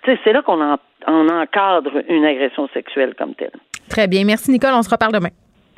c'est 0.06 0.34
là 0.34 0.42
qu'on 0.42 0.62
encadre 0.62 1.92
une 2.10 2.26
agression 2.26 2.68
sexuelle 2.74 3.14
comme 3.18 3.34
telle. 3.36 3.52
Très 3.90 4.08
bien. 4.08 4.24
Merci, 4.26 4.52
Nicole. 4.52 4.74
On 4.74 4.82
se 4.82 4.90
reparle 4.90 5.14
demain. 5.14 5.30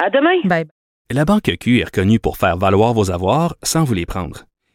À 0.03 0.09
demain. 0.09 0.39
Bye. 0.43 0.65
La 1.11 1.23
Banque 1.23 1.51
Q 1.59 1.79
est 1.79 1.85
reconnue 1.85 2.19
pour 2.19 2.37
faire 2.37 2.57
valoir 2.57 2.93
vos 2.93 3.11
avoirs 3.11 3.55
sans 3.63 3.85
vous 3.85 3.93
les 3.93 4.05
prendre. 4.05 4.46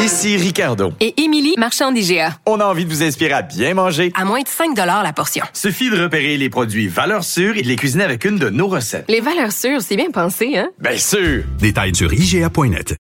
Ici 0.00 0.38
Ricardo. 0.38 0.94
Et 0.98 1.20
Émilie, 1.20 1.54
marchand 1.58 1.92
d'IGA. 1.92 2.38
On 2.46 2.58
a 2.58 2.64
envie 2.64 2.86
de 2.86 2.90
vous 2.90 3.02
inspirer 3.02 3.34
à 3.34 3.42
bien 3.42 3.74
manger. 3.74 4.10
À 4.14 4.24
moins 4.24 4.40
de 4.40 4.48
5 4.48 4.74
la 4.74 5.12
portion. 5.12 5.44
Suffit 5.52 5.90
de 5.90 6.02
repérer 6.02 6.38
les 6.38 6.48
produits 6.48 6.88
valeurs 6.88 7.22
sûres 7.22 7.58
et 7.58 7.62
de 7.62 7.68
les 7.68 7.76
cuisiner 7.76 8.04
avec 8.04 8.24
une 8.24 8.38
de 8.38 8.48
nos 8.48 8.66
recettes. 8.66 9.04
Les 9.08 9.20
valeurs 9.20 9.52
sûres, 9.52 9.82
c'est 9.82 9.96
bien 9.96 10.10
pensé, 10.10 10.56
hein? 10.56 10.70
Bien 10.78 10.96
sûr! 10.96 11.44
Détails 11.58 11.94
sur 11.94 12.10
IGA.net. 12.14 12.96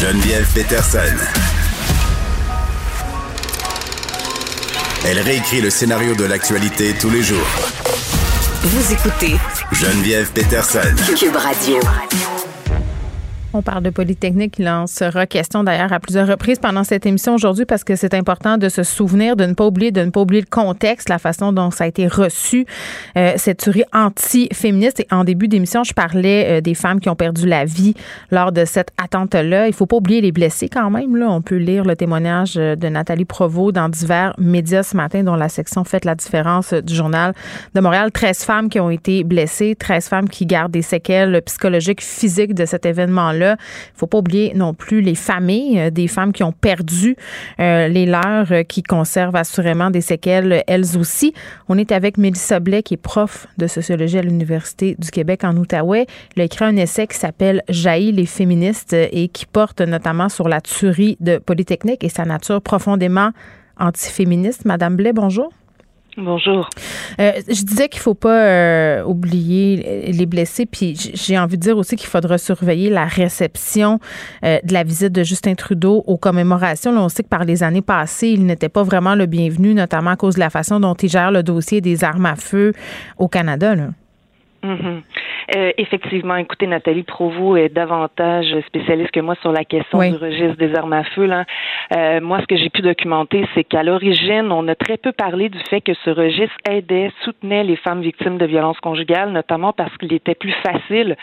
Geneviève 0.00 0.46
Peterson. 0.52 0.98
Elle 5.06 5.20
réécrit 5.20 5.60
le 5.60 5.70
scénario 5.70 6.16
de 6.16 6.24
l'actualité 6.24 6.94
tous 7.00 7.10
les 7.10 7.22
jours. 7.22 7.46
Vous 8.62 8.92
écoutez 8.92 9.36
Geneviève 9.70 10.32
Peterson. 10.32 10.80
Cube 11.16 11.36
Radio. 11.36 11.78
On 13.56 13.62
parle 13.62 13.84
de 13.84 13.90
Polytechnique. 13.90 14.56
Il 14.58 14.68
en 14.68 14.88
sera 14.88 15.26
question 15.26 15.62
d'ailleurs 15.62 15.92
à 15.92 16.00
plusieurs 16.00 16.26
reprises 16.26 16.58
pendant 16.58 16.82
cette 16.82 17.06
émission 17.06 17.36
aujourd'hui 17.36 17.64
parce 17.64 17.84
que 17.84 17.94
c'est 17.94 18.12
important 18.12 18.58
de 18.58 18.68
se 18.68 18.82
souvenir, 18.82 19.36
de 19.36 19.46
ne 19.46 19.54
pas 19.54 19.64
oublier, 19.64 19.92
de 19.92 20.00
ne 20.00 20.10
pas 20.10 20.22
oublier 20.22 20.40
le 20.40 20.50
contexte, 20.50 21.08
la 21.08 21.20
façon 21.20 21.52
dont 21.52 21.70
ça 21.70 21.84
a 21.84 21.86
été 21.86 22.08
reçu, 22.08 22.66
euh, 23.16 23.34
cette 23.36 23.58
tuerie 23.58 23.84
anti-féministe. 23.92 24.98
Et 24.98 25.06
en 25.12 25.22
début 25.22 25.46
d'émission, 25.46 25.84
je 25.84 25.92
parlais 25.92 26.58
euh, 26.58 26.60
des 26.60 26.74
femmes 26.74 26.98
qui 26.98 27.08
ont 27.08 27.14
perdu 27.14 27.46
la 27.46 27.64
vie 27.64 27.94
lors 28.32 28.50
de 28.50 28.64
cette 28.64 28.88
attente-là. 29.00 29.68
Il 29.68 29.72
faut 29.72 29.86
pas 29.86 29.98
oublier 29.98 30.20
les 30.20 30.32
blessés 30.32 30.68
quand 30.68 30.90
même. 30.90 31.14
Là. 31.14 31.30
On 31.30 31.40
peut 31.40 31.54
lire 31.54 31.84
le 31.84 31.94
témoignage 31.94 32.54
euh, 32.56 32.74
de 32.74 32.88
Nathalie 32.88 33.24
Provost 33.24 33.72
dans 33.72 33.88
divers 33.88 34.34
médias 34.36 34.82
ce 34.82 34.96
matin, 34.96 35.22
dont 35.22 35.36
la 35.36 35.48
section 35.48 35.84
Fait 35.84 36.04
la 36.04 36.16
différence 36.16 36.74
du 36.74 36.92
journal 36.92 37.32
de 37.72 37.80
Montréal. 37.80 38.10
13 38.10 38.38
femmes 38.42 38.68
qui 38.68 38.80
ont 38.80 38.90
été 38.90 39.22
blessées, 39.22 39.76
13 39.78 40.08
femmes 40.08 40.28
qui 40.28 40.44
gardent 40.44 40.72
des 40.72 40.82
séquelles 40.82 41.40
psychologiques, 41.42 42.02
physiques 42.02 42.54
de 42.54 42.64
cet 42.64 42.84
événement-là. 42.84 43.43
Il 43.52 43.94
Il 43.94 43.98
faut 43.98 44.06
pas 44.06 44.18
oublier 44.18 44.52
non 44.54 44.74
plus 44.74 45.00
les 45.00 45.14
familles 45.14 45.78
euh, 45.78 45.90
des 45.90 46.08
femmes 46.08 46.32
qui 46.32 46.42
ont 46.42 46.52
perdu 46.52 47.16
euh, 47.60 47.88
les 47.88 48.06
leurs, 48.06 48.52
euh, 48.52 48.62
qui 48.62 48.82
conservent 48.82 49.36
assurément 49.36 49.90
des 49.90 50.00
séquelles 50.00 50.62
elles 50.66 50.96
aussi. 50.98 51.32
On 51.68 51.78
est 51.78 51.92
avec 51.92 52.18
Mélissa 52.18 52.60
Blais, 52.60 52.82
qui 52.82 52.94
est 52.94 52.98
prof 52.98 53.46
de 53.58 53.66
sociologie 53.66 54.18
à 54.18 54.22
l'Université 54.22 54.96
du 54.98 55.10
Québec 55.10 55.44
en 55.44 55.56
Outaouais. 55.56 56.06
Elle 56.36 56.42
a 56.42 56.44
écrit 56.44 56.64
un 56.64 56.76
essai 56.76 57.06
qui 57.06 57.16
s'appelle 57.16 57.62
Jaillit 57.68 58.12
les 58.12 58.26
féministes 58.26 58.92
et 58.94 59.28
qui 59.28 59.46
porte 59.46 59.80
notamment 59.80 60.28
sur 60.28 60.48
la 60.48 60.60
tuerie 60.60 61.16
de 61.20 61.38
Polytechnique 61.38 62.04
et 62.04 62.08
sa 62.08 62.24
nature 62.24 62.60
profondément 62.60 63.30
antiféministe. 63.78 64.64
Madame 64.64 64.96
Blais, 64.96 65.12
bonjour. 65.12 65.52
Bonjour. 66.16 66.68
Euh, 67.18 67.32
je 67.48 67.62
disais 67.64 67.88
qu'il 67.88 68.00
faut 68.00 68.14
pas 68.14 68.46
euh, 68.46 69.02
oublier 69.02 70.12
les 70.12 70.26
blessés, 70.26 70.64
puis 70.64 70.94
j'ai 70.96 71.36
envie 71.38 71.56
de 71.56 71.62
dire 71.62 71.76
aussi 71.76 71.96
qu'il 71.96 72.08
faudra 72.08 72.38
surveiller 72.38 72.88
la 72.88 73.04
réception 73.04 73.98
euh, 74.44 74.58
de 74.62 74.72
la 74.72 74.84
visite 74.84 75.12
de 75.12 75.24
Justin 75.24 75.54
Trudeau 75.54 76.04
aux 76.06 76.16
commémorations. 76.16 76.92
Là, 76.92 77.02
on 77.02 77.08
sait 77.08 77.24
que 77.24 77.28
par 77.28 77.44
les 77.44 77.64
années 77.64 77.82
passées, 77.82 78.28
il 78.28 78.46
n'était 78.46 78.68
pas 78.68 78.84
vraiment 78.84 79.16
le 79.16 79.26
bienvenu, 79.26 79.74
notamment 79.74 80.10
à 80.10 80.16
cause 80.16 80.34
de 80.34 80.40
la 80.40 80.50
façon 80.50 80.78
dont 80.78 80.94
il 80.94 81.08
gère 81.08 81.32
le 81.32 81.42
dossier 81.42 81.80
des 81.80 82.04
armes 82.04 82.26
à 82.26 82.36
feu 82.36 82.72
au 83.18 83.26
Canada. 83.26 83.74
Là. 83.74 83.88
Mhm. 84.64 85.02
Euh, 85.54 85.72
effectivement, 85.76 86.36
écoutez, 86.36 86.66
Nathalie 86.66 87.02
Provost 87.02 87.60
est 87.60 87.68
davantage 87.68 88.46
spécialiste 88.66 89.10
que 89.10 89.20
moi 89.20 89.34
sur 89.42 89.52
la 89.52 89.64
question 89.64 89.98
du 89.98 90.16
registre 90.16 90.56
des 90.56 90.74
armes 90.74 90.94
à 90.94 91.04
feu. 91.04 91.26
Là. 91.26 91.44
Euh, 91.94 92.20
moi, 92.20 92.40
ce 92.40 92.46
que 92.46 92.56
j'ai 92.56 92.70
pu 92.70 92.80
documenter, 92.80 93.46
c'est 93.54 93.64
qu'à 93.64 93.82
l'origine, 93.82 94.50
on 94.50 94.66
a 94.68 94.74
très 94.74 94.96
peu 94.96 95.12
parlé 95.12 95.50
du 95.50 95.58
fait 95.68 95.80
que 95.82 95.92
ce 96.04 96.10
registre 96.10 96.56
aidait, 96.68 97.12
soutenait 97.24 97.62
les 97.62 97.76
femmes 97.76 98.00
victimes 98.00 98.38
de 98.38 98.46
violences 98.46 98.80
conjugales, 98.80 99.32
notamment 99.32 99.72
parce 99.72 99.94
qu'il 99.98 100.12
était 100.14 100.34
plus 100.34 100.54
facile, 100.62 101.16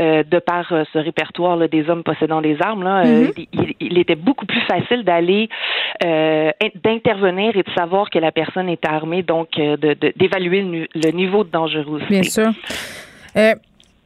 euh, 0.00 0.22
de 0.22 0.38
par 0.38 0.66
ce 0.68 0.98
répertoire 0.98 1.56
là, 1.56 1.68
des 1.68 1.90
hommes 1.90 2.02
possédant 2.02 2.40
des 2.40 2.56
armes, 2.62 2.84
là, 2.84 3.04
mhm. 3.04 3.32
il, 3.36 3.74
il, 3.80 3.98
était 3.98 4.16
beaucoup 4.16 4.46
plus 4.46 4.60
facile 4.62 5.04
d'aller, 5.04 5.48
d'intervenir 6.02 7.56
et 7.56 7.62
de 7.62 7.70
savoir 7.76 8.08
que 8.10 8.18
la 8.18 8.32
personne 8.32 8.68
est 8.68 8.86
armée, 8.86 9.22
donc 9.22 9.48
d'évaluer 9.58 10.62
de, 10.62 10.88
le, 10.94 11.10
niveau 11.10 11.44
de 11.44 11.50
dangerosité. 11.50 12.20
Bien 12.20 12.22
sûr. 12.22 12.50
Euh, 13.36 13.54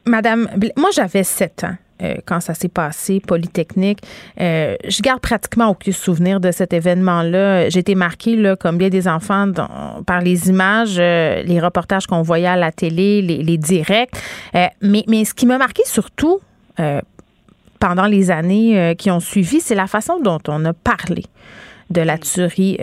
Madame, 0.05 0.49
moi 0.75 0.89
j'avais 0.93 1.23
7 1.23 1.63
ans. 1.65 1.75
Euh, 2.01 2.15
quand 2.25 2.39
ça 2.39 2.53
s'est 2.53 2.69
passé, 2.69 3.21
Polytechnique. 3.25 3.99
Euh, 4.41 4.75
je 4.85 5.01
garde 5.01 5.21
pratiquement 5.21 5.69
aucun 5.69 5.91
souvenir 5.91 6.39
de 6.39 6.51
cet 6.51 6.73
événement-là. 6.73 7.69
J'ai 7.69 7.79
été 7.79 7.95
marquée, 7.95 8.35
là, 8.35 8.55
comme 8.55 8.77
bien 8.77 8.89
des 8.89 9.07
enfants, 9.07 9.51
par 10.05 10.19
les 10.19 10.49
images, 10.49 10.97
les 10.97 11.59
reportages 11.61 12.07
qu'on 12.07 12.23
voyait 12.23 12.47
à 12.47 12.57
la 12.57 12.71
télé, 12.71 13.21
les, 13.21 13.57
directs. 13.57 14.11
mais, 14.81 15.23
ce 15.23 15.33
qui 15.33 15.45
m'a 15.45 15.59
marqué 15.59 15.83
surtout 15.85 16.39
pendant 17.79 18.07
les 18.07 18.31
années 18.31 18.95
qui 18.97 19.11
ont 19.11 19.21
suivi, 19.21 19.61
c'est 19.61 19.75
la 19.75 19.87
façon 19.87 20.19
dont 20.19 20.39
on 20.47 20.65
a 20.65 20.73
parlé 20.73 21.23
de 21.91 22.01
la 22.01 22.17
tuerie 22.17 22.79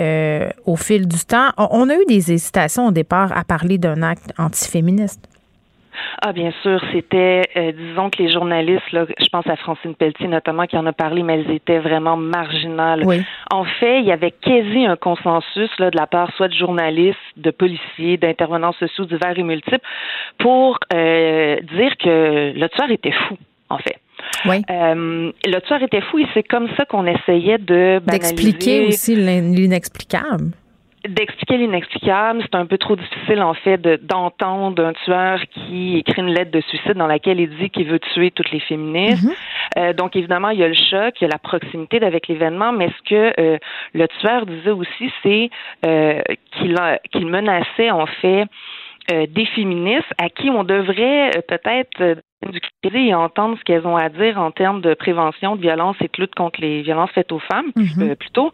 au 0.64 0.76
fil 0.76 1.09
du 1.09 1.18
temps. 1.26 1.50
On, 1.59 1.90
a 1.90 1.94
eu 1.94 2.05
des 2.07 2.33
hésitations 2.33 2.87
au 2.87 2.92
départ 2.92 3.37
à 3.37 3.44
parler 3.44 3.76
d'un 3.76 4.03
acte 4.03 4.33
antiféministe. 4.38 5.30
Ah, 6.22 6.33
bien 6.33 6.53
sûr, 6.62 6.83
c'était, 6.92 7.48
euh, 7.57 7.72
disons 7.72 8.11
que 8.11 8.22
les 8.22 8.31
journalistes, 8.31 8.92
là, 8.92 9.07
je 9.18 9.29
pense 9.29 9.46
à 9.46 9.57
Francine 9.57 9.94
Pelletier 9.94 10.29
notamment, 10.29 10.66
qui 10.66 10.76
en 10.76 10.87
a 10.87 10.92
parlé, 10.92 11.22
mais 11.22 11.40
elles 11.40 11.50
étaient 11.50 11.79
vraiment 11.79 12.16
marginales. 12.16 13.05
En 13.50 13.64
fait, 13.64 14.00
il 14.00 14.07
y 14.07 14.12
avait 14.12 14.33
quasi 14.33 14.85
un 14.87 14.96
consensus 14.96 15.70
là, 15.79 15.90
de 15.90 15.96
la 15.96 16.07
part 16.07 16.33
soit 16.37 16.48
de 16.48 16.55
journalistes, 16.55 17.18
de 17.37 17.50
policiers, 17.50 18.16
d'intervenants 18.16 18.72
sociaux 18.72 19.05
divers 19.05 19.38
et 19.38 19.42
multiples 19.42 19.87
pour 20.38 20.79
euh, 20.92 21.57
dire 21.76 21.96
que 21.98 22.53
le 22.55 22.68
tueur 22.68 22.90
était 22.90 23.12
fou, 23.12 23.37
en 23.68 23.79
fait. 23.79 23.96
Oui. 24.44 24.62
Euh, 24.70 25.33
le 25.44 25.61
tueur 25.61 25.83
était 25.83 26.03
fou 26.03 26.18
et 26.18 26.26
c'est 26.35 26.42
comme 26.42 26.68
ça 26.76 26.85
qu'on 26.85 27.07
essayait 27.07 27.59
de 27.59 28.00
D'expliquer 28.07 28.87
aussi 28.87 29.16
l'inexplicable 29.16 30.53
d'expliquer 31.08 31.56
l'inexplicable. 31.56 32.42
C'est 32.42 32.54
un 32.54 32.66
peu 32.66 32.78
trop 32.78 32.96
difficile, 32.96 33.42
en 33.42 33.54
fait, 33.54 33.80
d'entendre 34.04 34.84
un 34.84 34.92
tueur 35.04 35.40
qui 35.50 35.98
écrit 35.98 36.20
une 36.20 36.34
lettre 36.34 36.50
de 36.50 36.60
suicide 36.60 36.94
dans 36.94 37.06
laquelle 37.06 37.40
il 37.40 37.56
dit 37.58 37.70
qu'il 37.70 37.86
veut 37.86 37.98
tuer 37.98 38.30
toutes 38.30 38.50
les 38.50 38.60
féministes. 38.60 39.24
Mhm. 39.24 39.34
Euh, 39.78 39.92
donc, 39.92 40.16
évidemment, 40.16 40.50
il 40.50 40.58
y 40.58 40.64
a 40.64 40.68
le 40.68 40.74
choc, 40.74 41.14
il 41.20 41.22
y 41.22 41.24
a 41.24 41.28
la 41.28 41.38
proximité 41.38 42.02
avec 42.02 42.28
l'événement, 42.28 42.72
mais 42.72 42.88
ce 42.88 43.08
que 43.08 43.40
euh, 43.40 43.58
le 43.94 44.08
tueur 44.20 44.46
disait 44.46 44.70
aussi, 44.70 45.12
c'est 45.22 45.50
euh, 45.86 46.20
qu'il 46.52 46.76
qu'il 47.12 47.26
menaçait, 47.26 47.90
en 47.90 48.06
fait, 48.06 48.46
des 49.08 49.46
féministes 49.46 50.12
à 50.18 50.28
qui 50.28 50.50
on 50.50 50.62
devrait 50.62 51.32
peut-être 51.48 52.22
du 52.48 52.61
et 52.83 53.14
entendre 53.14 53.59
ce 53.59 53.64
qu'elles 53.64 53.87
ont 53.87 53.96
à 53.96 54.09
dire 54.09 54.38
en 54.38 54.50
termes 54.50 54.81
de 54.81 54.94
prévention 54.94 55.57
de 55.57 55.61
violence 55.61 55.96
et 56.00 56.05
de 56.05 56.22
lutte 56.22 56.35
contre 56.35 56.61
les 56.61 56.83
violences 56.83 57.11
faites 57.11 57.33
aux 57.33 57.38
femmes, 57.38 57.70
mhm. 57.76 58.16
plutôt. 58.16 58.53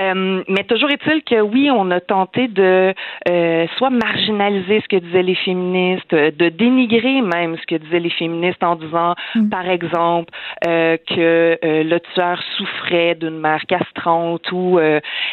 Euh, 0.00 0.42
mais 0.48 0.64
toujours 0.64 0.90
est-il 0.90 1.22
que 1.22 1.40
oui, 1.40 1.70
on 1.70 1.90
a 1.90 2.00
tenté 2.00 2.48
de 2.48 2.94
euh, 3.28 3.66
soit 3.76 3.90
marginaliser 3.90 4.80
ce 4.80 4.88
que 4.88 4.96
disaient 4.96 5.22
les 5.22 5.34
féministes, 5.34 6.14
de 6.14 6.48
dénigrer 6.48 7.20
même 7.20 7.56
ce 7.58 7.66
que 7.66 7.74
disaient 7.76 8.00
les 8.00 8.10
féministes 8.10 8.62
en 8.62 8.76
disant, 8.76 9.14
mhm. 9.34 9.50
par 9.50 9.68
exemple, 9.68 10.32
euh, 10.66 10.96
que 11.06 11.58
le 11.62 11.98
tueur 12.14 12.42
souffrait 12.56 13.14
d'une 13.14 13.38
mère 13.38 13.64
castrante 13.66 14.50
ou 14.52 14.78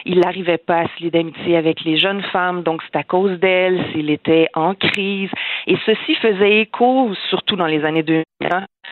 il 0.06 0.20
n'arrivait 0.20 0.58
pas 0.58 0.82
à 0.82 0.88
se 0.88 1.04
lier 1.04 1.12
d'amitié 1.12 1.58
avec 1.58 1.84
les 1.84 1.98
jeunes 1.98 2.22
femmes, 2.34 2.64
donc 2.64 2.82
c'est 2.84 2.98
à 2.98 3.04
cause 3.04 3.40
d'elle, 3.40 3.84
s'il 3.92 4.10
était 4.10 4.48
en 4.54 4.74
crise. 4.74 5.30
Et 5.68 5.78
ceci 5.86 6.16
faisait 6.16 6.60
écho, 6.60 7.12
surtout 7.30 7.56
dans 7.56 7.68
les 7.68 7.85
années 7.86 8.04
2000, 8.04 8.24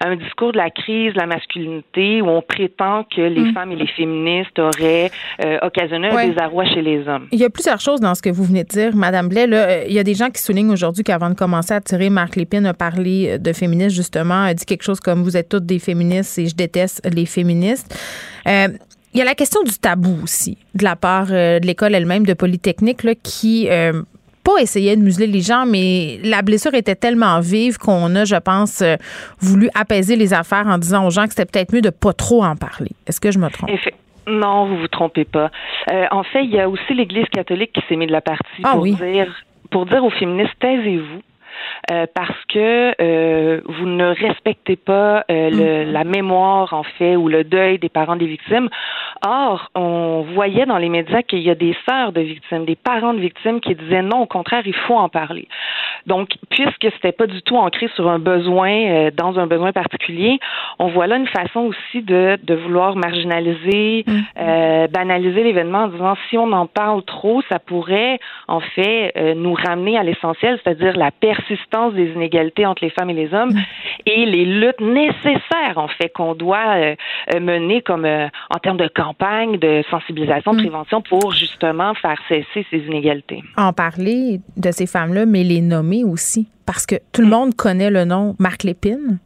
un 0.06 0.16
discours 0.16 0.52
de 0.52 0.58
la 0.58 0.70
crise 0.70 1.14
de 1.14 1.20
la 1.20 1.28
masculinité 1.28 2.22
où 2.22 2.28
on 2.28 2.42
prétend 2.42 3.04
que 3.04 3.22
les 3.22 3.42
mm. 3.42 3.54
femmes 3.54 3.72
et 3.72 3.76
les 3.76 3.88
féministes 3.88 4.58
auraient 4.60 5.12
euh, 5.44 5.58
occasionné 5.62 6.10
un 6.10 6.28
désarroi 6.28 6.66
chez 6.66 6.82
les 6.82 7.08
hommes. 7.08 7.28
Il 7.32 7.40
y 7.40 7.46
a 7.46 7.50
plusieurs 7.50 7.80
choses 7.80 8.00
dans 8.00 8.16
ce 8.16 8.22
que 8.22 8.30
vous 8.30 8.44
venez 8.44 8.64
de 8.64 8.70
dire, 8.70 8.96
Madame 8.96 9.30
Blais. 9.30 9.48
Là, 9.48 9.58
euh, 9.58 9.84
il 9.88 9.94
y 9.94 10.00
a 10.00 10.04
des 10.04 10.14
gens 10.14 10.30
qui 10.30 10.42
soulignent 10.42 10.72
aujourd'hui 10.72 11.04
qu'avant 11.04 11.30
de 11.30 11.36
commencer 11.36 11.74
à 11.74 11.82
tirer, 11.82 12.10
Marc 12.10 12.36
Lépine 12.36 12.66
a 12.66 12.74
parlé 12.74 13.38
de 13.40 13.54
féministes, 13.54 13.96
justement, 13.96 14.44
a 14.44 14.54
dit 14.54 14.66
quelque 14.66 14.84
chose 14.84 15.00
comme 15.00 15.24
vous 15.24 15.38
êtes 15.38 15.50
toutes 15.50 15.66
des 15.66 15.80
féministes 15.80 16.38
et 16.40 16.48
je 16.48 16.56
déteste 16.56 17.08
les 17.14 17.26
féministes. 17.26 17.96
Euh, 18.48 18.68
il 19.14 19.20
y 19.20 19.22
a 19.22 19.26
la 19.26 19.36
question 19.36 19.62
du 19.62 19.74
tabou 19.74 20.18
aussi, 20.24 20.58
de 20.74 20.84
la 20.84 20.96
part 20.96 21.28
de 21.28 21.64
l'école 21.64 21.94
elle-même 21.94 22.26
de 22.26 22.34
Polytechnique, 22.34 23.04
là, 23.04 23.14
qui 23.14 23.70
pas 24.44 24.62
essayer 24.62 24.96
de 24.96 25.02
museler 25.02 25.28
les 25.28 25.42
gens, 25.42 25.66
mais 25.66 26.20
la 26.24 26.42
blessure 26.42 26.74
était 26.74 26.96
tellement 26.96 27.40
vive 27.40 27.78
qu'on 27.78 28.16
a, 28.16 28.26
je 28.26 28.36
pense, 28.36 28.82
euh, 28.82 28.96
voulu 29.40 29.70
apaiser 29.76 30.16
les 30.16 30.34
affaires 30.34 30.68
en 30.68 30.78
disant 30.78 31.06
aux 31.06 31.10
gens 31.10 31.26
que 31.26 31.34
c'était 31.34 31.46
peut-être 31.46 31.74
mieux 31.74 31.82
de 31.82 31.90
pas 31.90 32.14
trop 32.14 32.44
en 32.44 32.56
parler. 32.56 32.92
Est-ce 33.08 33.22
que 33.22 33.32
je 33.32 33.40
me 33.40 33.50
trompe? 33.50 33.70
Non, 34.26 34.68
vous 34.68 34.78
vous 34.78 34.88
trompez 34.88 35.26
pas. 35.26 35.52
Euh, 35.92 36.06
en 36.12 36.24
fait, 36.24 36.46
il 36.46 36.52
y 36.52 36.60
a 36.60 36.70
aussi 36.70 36.94
l'Église 36.94 37.28
catholique 37.28 37.74
qui 37.74 37.82
s'est 37.90 37.96
mise 37.96 38.08
de 38.08 38.14
la 38.14 38.22
partie 38.22 38.62
ah 38.64 38.74
pour 38.74 38.84
dire 38.84 39.44
pour 39.70 39.86
dire 39.86 40.04
aux 40.04 40.12
féministes 40.12 40.54
taisez-vous 40.60 41.22
euh, 41.92 42.06
parce 42.14 42.46
que 42.48 42.94
euh, 43.02 43.60
vous 43.66 43.86
ne 43.86 44.06
respectez 44.06 44.78
pas 44.78 45.26
euh, 45.30 45.50
le, 45.50 45.86
mm. 45.86 45.92
la 45.92 46.04
mémoire 46.06 46.74
en 46.74 46.84
fait 46.84 47.18
ou 47.18 47.28
le 47.28 47.44
deuil 47.44 47.78
des 47.78 47.90
parents 47.90 48.16
des 48.16 48.26
victimes. 48.26 48.70
Or, 49.26 49.70
on 49.76 50.26
voyait 50.34 50.66
dans 50.66 50.78
les 50.78 50.88
médias 50.88 51.24
qu'il 51.24 51.40
y 51.40 51.50
a 51.50 51.56
des 51.56 51.76
sœurs 51.88 52.14
de 52.14 52.22
victimes, 52.22 52.64
des 52.64 52.78
parents 52.78 53.14
de 53.14 53.20
victimes 53.20 53.60
qui 53.60 53.76
disaient 53.76 54.02
non, 54.02 54.22
au 54.22 54.26
contraire, 54.26 54.64
il 54.66 54.76
faut 54.76 54.96
en 54.96 55.10
parler. 55.10 55.48
Donc, 56.06 56.30
puisque 56.50 56.88
c'était 56.96 57.12
pas 57.12 57.28
du 57.28 57.42
tout 57.42 57.58
ancré 57.58 57.90
sur 57.96 58.10
un 58.10 58.20
besoin, 58.20 59.10
dans 59.12 59.40
un 59.40 59.48
besoin 59.48 59.72
particulier, 59.72 60.40
on 60.80 60.88
voit 60.88 61.08
là 61.08 61.16
une 61.16 61.28
façon 61.28 61.62
aussi 61.62 62.02
de, 62.02 62.38
de 62.44 62.56
vouloir 62.56 62.98
marginaliser, 62.98 64.04
mm. 64.06 64.88
banaliser 64.92 65.44
l'événement 65.44 65.84
en 65.84 65.88
disant 65.88 66.16
si 66.30 66.38
on 66.38 66.52
en 66.52 66.66
parle 66.66 67.04
trop, 67.04 67.42
ça 67.50 67.60
pourrait 67.60 68.20
en 68.50 68.60
fait 68.60 69.14
nous 69.36 69.54
ramener 69.54 69.98
à 69.98 70.04
l'essentiel, 70.04 70.60
c'est-à-dire 70.62 70.98
la 70.98 71.12
persistance 71.12 71.73
des 71.94 72.12
inégalités 72.12 72.66
entre 72.66 72.84
les 72.84 72.90
femmes 72.90 73.10
et 73.10 73.14
les 73.14 73.34
hommes 73.34 73.54
et 74.06 74.26
les 74.26 74.46
luttes 74.46 74.82
nécessaires, 74.82 75.78
en 75.78 75.88
fait, 75.88 76.10
qu'on 76.10 76.36
doit 76.36 76.76
euh, 76.76 76.96
euh, 77.34 77.40
mener 77.40 77.82
comme 77.82 78.06
euh, 78.06 78.28
en 78.50 78.60
termes 78.60 78.78
de 78.78 78.88
campagne, 78.88 79.58
de 79.58 79.84
sensibilisation, 79.90 80.54
de 80.54 80.58
mm. 80.58 80.62
prévention 80.62 81.02
pour 81.02 81.32
justement 81.32 81.94
faire 81.96 82.18
cesser 82.28 82.66
ces 82.70 82.78
inégalités. 82.78 83.44
En 83.58 83.74
parler 83.74 84.40
de 84.58 84.72
ces 84.72 84.88
femmes-là, 84.88 85.26
mais 85.26 85.44
les 85.44 85.62
nommer 85.62 86.04
aussi, 86.04 86.48
parce 86.66 86.86
que 86.86 86.96
tout 87.12 87.22
le 87.22 87.28
mm. 87.28 87.32
monde 87.32 87.56
connaît 87.56 87.90
le 87.90 88.06
nom 88.06 88.36
Marc 88.40 88.64
Lépine, 88.64 89.20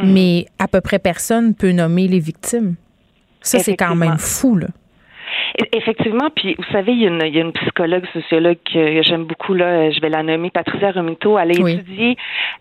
mm. 0.00 0.12
mais 0.12 0.46
à 0.58 0.68
peu 0.68 0.80
près 0.80 0.98
personne 0.98 1.54
peut 1.54 1.72
nommer 1.72 2.08
les 2.08 2.20
victimes. 2.20 2.76
Ça, 3.40 3.60
c'est 3.60 3.76
quand 3.76 3.94
même 3.94 4.18
fou, 4.18 4.56
là. 4.56 4.66
Effectivement, 5.72 6.28
puis 6.34 6.54
vous 6.56 6.72
savez, 6.72 6.92
il 6.92 7.00
y, 7.00 7.04
a 7.06 7.08
une, 7.08 7.22
il 7.26 7.34
y 7.34 7.38
a 7.38 7.42
une 7.42 7.52
psychologue, 7.52 8.04
sociologue 8.12 8.58
que 8.64 9.02
j'aime 9.02 9.24
beaucoup, 9.24 9.54
là, 9.54 9.90
je 9.90 10.00
vais 10.00 10.08
la 10.08 10.22
nommer 10.22 10.50
Patricia 10.50 10.92
Romito. 10.92 11.36
Elle 11.36 11.50
a 11.50 11.70
étudié, 11.70 12.16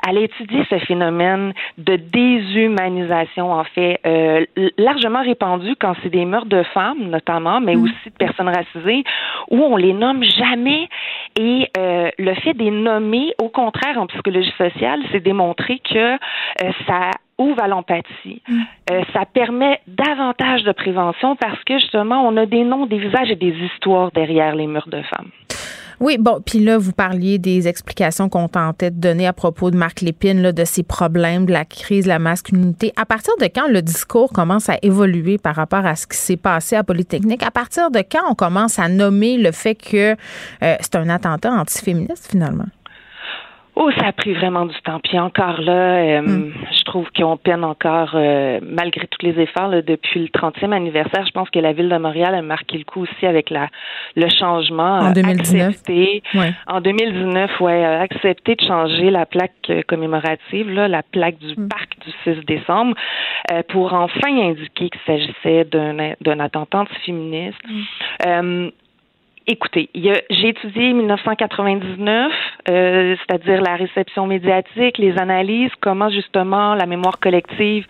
elle 0.07 0.17
a 0.17 0.21
étudié 0.21 0.65
ce 0.69 0.79
phénomène 0.79 1.53
de 1.77 1.95
déshumanisation, 1.95 3.51
en 3.51 3.63
fait, 3.65 3.99
euh, 4.05 4.45
largement 4.77 5.21
répandu 5.21 5.75
quand 5.79 5.93
c'est 6.01 6.09
des 6.09 6.25
meurtres 6.25 6.49
de 6.49 6.63
femmes, 6.63 7.09
notamment, 7.09 7.61
mais 7.61 7.75
mm. 7.75 7.83
aussi 7.83 8.09
de 8.09 8.17
personnes 8.17 8.49
racisées, 8.49 9.03
où 9.51 9.61
on 9.61 9.75
les 9.75 9.93
nomme 9.93 10.23
jamais. 10.23 10.89
Et 11.39 11.69
euh, 11.77 12.09
le 12.17 12.33
fait 12.35 12.53
des 12.53 12.71
nommer, 12.71 13.33
au 13.39 13.49
contraire, 13.49 13.99
en 13.99 14.07
psychologie 14.07 14.53
sociale, 14.57 15.01
c'est 15.11 15.23
démontré 15.23 15.79
que 15.79 16.13
euh, 16.13 16.71
ça 16.87 17.11
ouvre 17.37 17.61
à 17.61 17.67
l'empathie. 17.67 18.41
Mm. 18.47 18.61
Euh, 18.91 19.01
ça 19.13 19.25
permet 19.25 19.79
davantage 19.87 20.63
de 20.63 20.71
prévention 20.71 21.35
parce 21.35 21.63
que 21.63 21.79
justement, 21.79 22.27
on 22.27 22.35
a 22.37 22.45
des 22.45 22.63
noms, 22.63 22.85
des 22.85 22.99
visages 22.99 23.31
et 23.31 23.35
des 23.35 23.55
histoires 23.73 24.11
derrière 24.11 24.55
les 24.55 24.67
murs 24.67 24.89
de 24.89 25.01
femmes. 25.03 25.29
Oui, 25.99 26.17
bon, 26.19 26.41
puis 26.45 26.59
là, 26.59 26.77
vous 26.77 26.91
parliez 26.91 27.39
des 27.39 27.67
explications 27.67 28.29
qu'on 28.29 28.47
tentait 28.47 28.91
de 28.91 28.99
donner 28.99 29.25
à 29.25 29.33
propos 29.33 29.71
de 29.71 29.77
Marc 29.77 30.01
Lépine, 30.01 30.43
là, 30.43 30.51
de 30.51 30.63
ses 30.63 30.83
problèmes, 30.83 31.47
de 31.47 31.53
la 31.53 31.65
crise 31.65 32.03
de 32.03 32.09
la 32.09 32.19
masculinité. 32.19 32.93
À 32.95 33.05
partir 33.05 33.33
de 33.39 33.45
quand 33.45 33.67
le 33.67 33.81
discours 33.81 34.31
commence 34.31 34.69
à 34.69 34.77
évoluer 34.83 35.39
par 35.39 35.55
rapport 35.55 35.87
à 35.87 35.95
ce 35.95 36.05
qui 36.05 36.17
s'est 36.17 36.37
passé 36.37 36.75
à 36.75 36.83
Polytechnique? 36.83 37.41
À 37.41 37.49
partir 37.49 37.89
de 37.89 37.99
quand 37.99 38.29
on 38.29 38.35
commence 38.35 38.77
à 38.77 38.89
nommer 38.89 39.37
le 39.37 39.51
fait 39.51 39.73
que 39.73 40.11
euh, 40.11 40.75
c'est 40.79 40.95
un 40.95 41.09
attentat 41.09 41.51
antiféministe, 41.51 42.29
finalement? 42.29 42.65
Oh, 43.79 43.91
ça 43.91 44.07
a 44.07 44.11
pris 44.11 44.33
vraiment 44.33 44.65
du 44.65 44.75
temps. 44.81 44.99
Puis 45.03 45.19
encore 45.19 45.61
là, 45.61 45.97
euh, 45.97 46.21
mm. 46.21 46.53
je 46.79 46.83
trouve 46.83 47.07
qu'on 47.15 47.37
peine 47.37 47.63
encore, 47.63 48.09
euh, 48.15 48.59
malgré 48.63 49.05
tous 49.05 49.23
les 49.23 49.39
efforts, 49.39 49.69
depuis 49.69 50.19
le 50.19 50.27
30e 50.29 50.71
anniversaire. 50.71 51.23
Je 51.27 51.31
pense 51.31 51.47
que 51.51 51.59
la 51.59 51.73
ville 51.73 51.87
de 51.87 51.97
Montréal 51.97 52.33
a 52.33 52.41
marqué 52.41 52.79
le 52.79 52.85
coup 52.85 53.01
aussi 53.01 53.25
avec 53.27 53.51
la 53.51 53.67
le 54.15 54.27
changement. 54.29 54.97
En 54.97 55.11
2019. 55.11 55.69
Accepté, 55.69 56.23
En 56.65 56.81
2019, 56.81 57.61
ouais, 57.61 57.85
accepté 57.85 58.55
de 58.55 58.65
changer 58.65 59.11
la 59.11 59.27
plaque 59.27 59.51
euh, 59.69 59.83
commémorative, 59.87 60.71
là, 60.71 60.87
la 60.87 61.03
plaque 61.03 61.37
du 61.37 61.53
mm. 61.55 61.67
parc 61.67 61.99
du 61.99 62.11
6 62.23 62.45
décembre, 62.47 62.95
pour 63.69 63.93
enfin 63.93 64.27
indiquer 64.27 64.89
qu'il 64.89 65.01
s'agissait 65.05 65.65
d'un 65.65 66.39
attentat 66.39 66.79
antiféministe. 66.79 67.59
Mm. 68.25 68.69
Écoutez, 69.49 69.89
j'ai 69.95 70.49
étudié 70.49 70.91
1999, 70.91 72.33
euh, 72.69 73.15
c'est-à-dire 73.15 73.61
la 73.61 73.77
réception 73.77 74.27
médiatique, 74.27 74.97
les 74.97 75.17
analyses, 75.17 75.71
comment 75.79 76.09
justement 76.09 76.75
la 76.75 76.85
mémoire 76.85 77.17
collective 77.17 77.85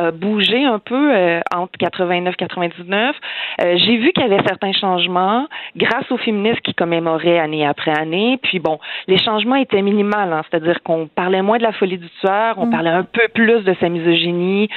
euh, 0.00 0.10
bougeait 0.10 0.64
un 0.64 0.78
peu 0.78 1.14
euh, 1.14 1.42
entre 1.54 1.72
89 1.78 2.34
99. 2.36 3.14
Euh, 3.60 3.76
j'ai 3.76 3.98
vu 3.98 4.12
qu'il 4.12 4.22
y 4.22 4.32
avait 4.32 4.42
certains 4.46 4.72
changements 4.72 5.48
grâce 5.76 6.10
aux 6.10 6.16
féministes 6.16 6.62
qui 6.62 6.72
commémoraient 6.72 7.38
année 7.38 7.66
après 7.66 7.90
année. 7.90 8.38
Puis 8.42 8.58
bon, 8.58 8.78
les 9.06 9.18
changements 9.18 9.56
étaient 9.56 9.82
minimales, 9.82 10.32
hein, 10.32 10.40
c'est-à-dire 10.50 10.82
qu'on 10.82 11.08
parlait 11.08 11.42
moins 11.42 11.58
de 11.58 11.64
la 11.64 11.72
folie 11.72 11.98
du 11.98 12.08
tueur, 12.22 12.54
on 12.56 12.68
mm. 12.68 12.70
parlait 12.70 12.88
un 12.88 13.04
peu 13.04 13.28
plus 13.34 13.64
de 13.64 13.74
sa 13.80 13.90
misogynie. 13.90 14.70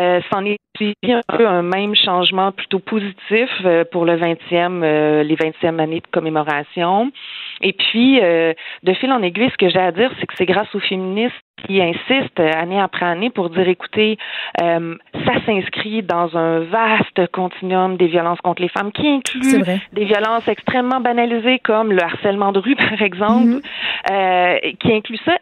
Euh, 0.00 0.22
c'en 0.32 0.46
est 0.46 0.56
suivi 0.76 0.94
un 1.12 1.36
peu 1.36 1.46
un 1.46 1.62
même 1.62 1.94
changement 1.94 2.52
plutôt 2.52 2.78
positif 2.78 3.48
pour 3.92 4.04
le 4.04 4.16
20e, 4.16 5.22
les 5.22 5.36
20e 5.36 5.78
année 5.78 6.00
de 6.00 6.06
commémoration. 6.12 7.12
Et 7.60 7.72
puis, 7.72 8.20
euh, 8.20 8.52
de 8.82 8.92
fil 8.94 9.10
en 9.12 9.22
aiguille, 9.22 9.50
ce 9.50 9.56
que 9.56 9.68
j'ai 9.68 9.78
à 9.78 9.92
dire, 9.92 10.10
c'est 10.18 10.26
que 10.26 10.34
c'est 10.36 10.46
grâce 10.46 10.72
aux 10.74 10.80
féministes 10.80 11.34
qui 11.66 11.80
insistent 11.80 12.40
année 12.40 12.80
après 12.80 13.06
année 13.06 13.30
pour 13.30 13.48
dire, 13.48 13.68
écoutez, 13.68 14.18
euh, 14.60 14.96
ça 15.24 15.32
s'inscrit 15.46 16.02
dans 16.02 16.36
un 16.36 16.60
vaste 16.60 17.30
continuum 17.32 17.96
des 17.96 18.08
violences 18.08 18.40
contre 18.40 18.60
les 18.60 18.68
femmes 18.68 18.92
qui 18.92 19.08
inclut 19.08 19.62
des 19.92 20.04
violences 20.04 20.46
extrêmement 20.48 21.00
banalisées 21.00 21.60
comme 21.60 21.92
le 21.92 22.02
harcèlement 22.02 22.52
de 22.52 22.58
rue, 22.58 22.76
par 22.90 23.00
exemple, 23.00 23.60
mm-hmm. 23.60 24.12
euh, 24.12 24.72
qui 24.80 24.92
inclut 24.92 25.18
ça 25.24 25.38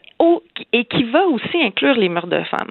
et 0.72 0.84
qui 0.84 1.04
va 1.04 1.26
aussi 1.26 1.62
inclure 1.62 1.94
les 1.94 2.08
meurtres 2.08 2.28
de 2.28 2.42
femmes. 2.44 2.70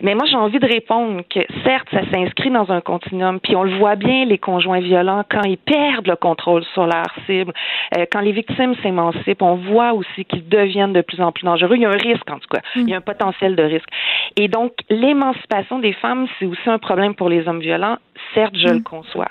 Mais 0.00 0.14
moi, 0.14 0.24
j'ai 0.30 0.36
envie 0.36 0.58
de 0.58 0.66
répondre 0.66 1.22
que 1.28 1.40
certes, 1.64 1.88
ça 1.90 2.00
s'inscrit 2.10 2.50
dans 2.50 2.70
un 2.70 2.80
continuum, 2.80 3.40
puis 3.40 3.56
on 3.56 3.62
le 3.62 3.76
voit 3.78 3.96
bien, 3.96 4.24
les 4.24 4.38
conjoints 4.38 4.80
violents, 4.80 5.24
quand 5.30 5.42
ils 5.42 5.58
perdent 5.58 6.06
le 6.06 6.16
contrôle 6.16 6.64
sur 6.74 6.86
leur 6.86 7.06
cible, 7.26 7.52
euh, 7.96 8.04
quand 8.10 8.20
les 8.20 8.32
victimes 8.32 8.74
s'émancipent, 8.82 9.42
on 9.42 9.56
voit 9.56 9.92
aussi 9.92 10.24
qu'ils 10.24 10.48
deviennent 10.48 10.92
de 10.92 11.02
plus 11.02 11.20
en 11.20 11.32
plus 11.32 11.44
dangereux. 11.44 11.76
Il 11.76 11.82
y 11.82 11.86
a 11.86 11.90
un 11.90 11.96
risque, 11.96 12.30
en 12.30 12.38
tout 12.38 12.48
cas. 12.50 12.60
Il 12.76 12.88
y 12.88 12.94
a 12.94 12.98
un 12.98 13.02
potentiel 13.02 13.56
de 13.56 13.62
risque. 13.62 13.88
Et 14.36 14.48
donc, 14.48 14.72
l'émancipation 14.90 15.78
des 15.78 15.92
femmes, 15.94 16.26
c'est 16.38 16.46
aussi 16.46 16.68
un 16.68 16.78
problème 16.78 17.14
pour 17.14 17.28
les 17.28 17.46
hommes 17.48 17.60
violents. 17.60 17.98
Certes, 18.34 18.56
je 18.56 18.68
le 18.68 18.78
mm. 18.78 18.82
conçois 18.82 19.28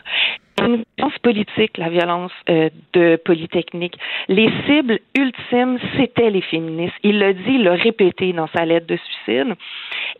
une 0.65 0.84
violence 0.97 1.17
politique, 1.19 1.78
la 1.78 1.89
violence 1.89 2.32
euh, 2.50 2.69
de 2.93 3.15
Polytechnique. 3.24 3.97
Les 4.28 4.50
cibles 4.65 5.00
ultimes, 5.17 5.80
c'était 5.97 6.30
les 6.30 6.41
féministes. 6.41 6.95
Il 7.04 7.19
l'a 7.19 7.34
dit, 7.34 7.41
il 7.47 7.63
l'a 7.63 7.74
répété 7.74 8.34
dans 8.34 8.47
sa 8.56 8.65
lettre 8.65 8.88
de 8.88 8.97
suicide. 8.97 9.56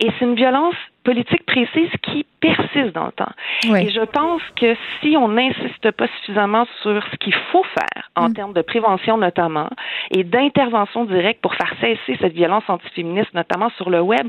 Et 0.00 0.10
c'est 0.18 0.24
une 0.24 0.34
violence 0.34 0.74
politique 1.04 1.44
précise 1.46 1.90
qui 2.02 2.26
persiste 2.40 2.94
dans 2.94 3.06
le 3.06 3.12
temps. 3.12 3.32
Et 3.64 3.90
je 3.90 4.04
pense 4.04 4.42
que 4.60 4.74
si 5.00 5.16
on 5.16 5.28
n'insiste 5.28 5.90
pas 5.92 6.06
suffisamment 6.18 6.66
sur 6.82 7.02
ce 7.10 7.16
qu'il 7.16 7.34
faut 7.52 7.64
faire 7.64 8.10
en 8.16 8.28
mm. 8.28 8.34
termes 8.34 8.52
de 8.52 8.62
prévention 8.62 9.16
notamment 9.16 9.68
et 10.10 10.24
d'intervention 10.24 11.04
directe 11.04 11.40
pour 11.40 11.54
faire 11.54 11.72
cesser 11.80 12.18
cette 12.20 12.32
violence 12.32 12.64
antiféministe, 12.68 13.32
notamment 13.34 13.70
sur 13.76 13.90
le 13.90 14.00
web, 14.00 14.26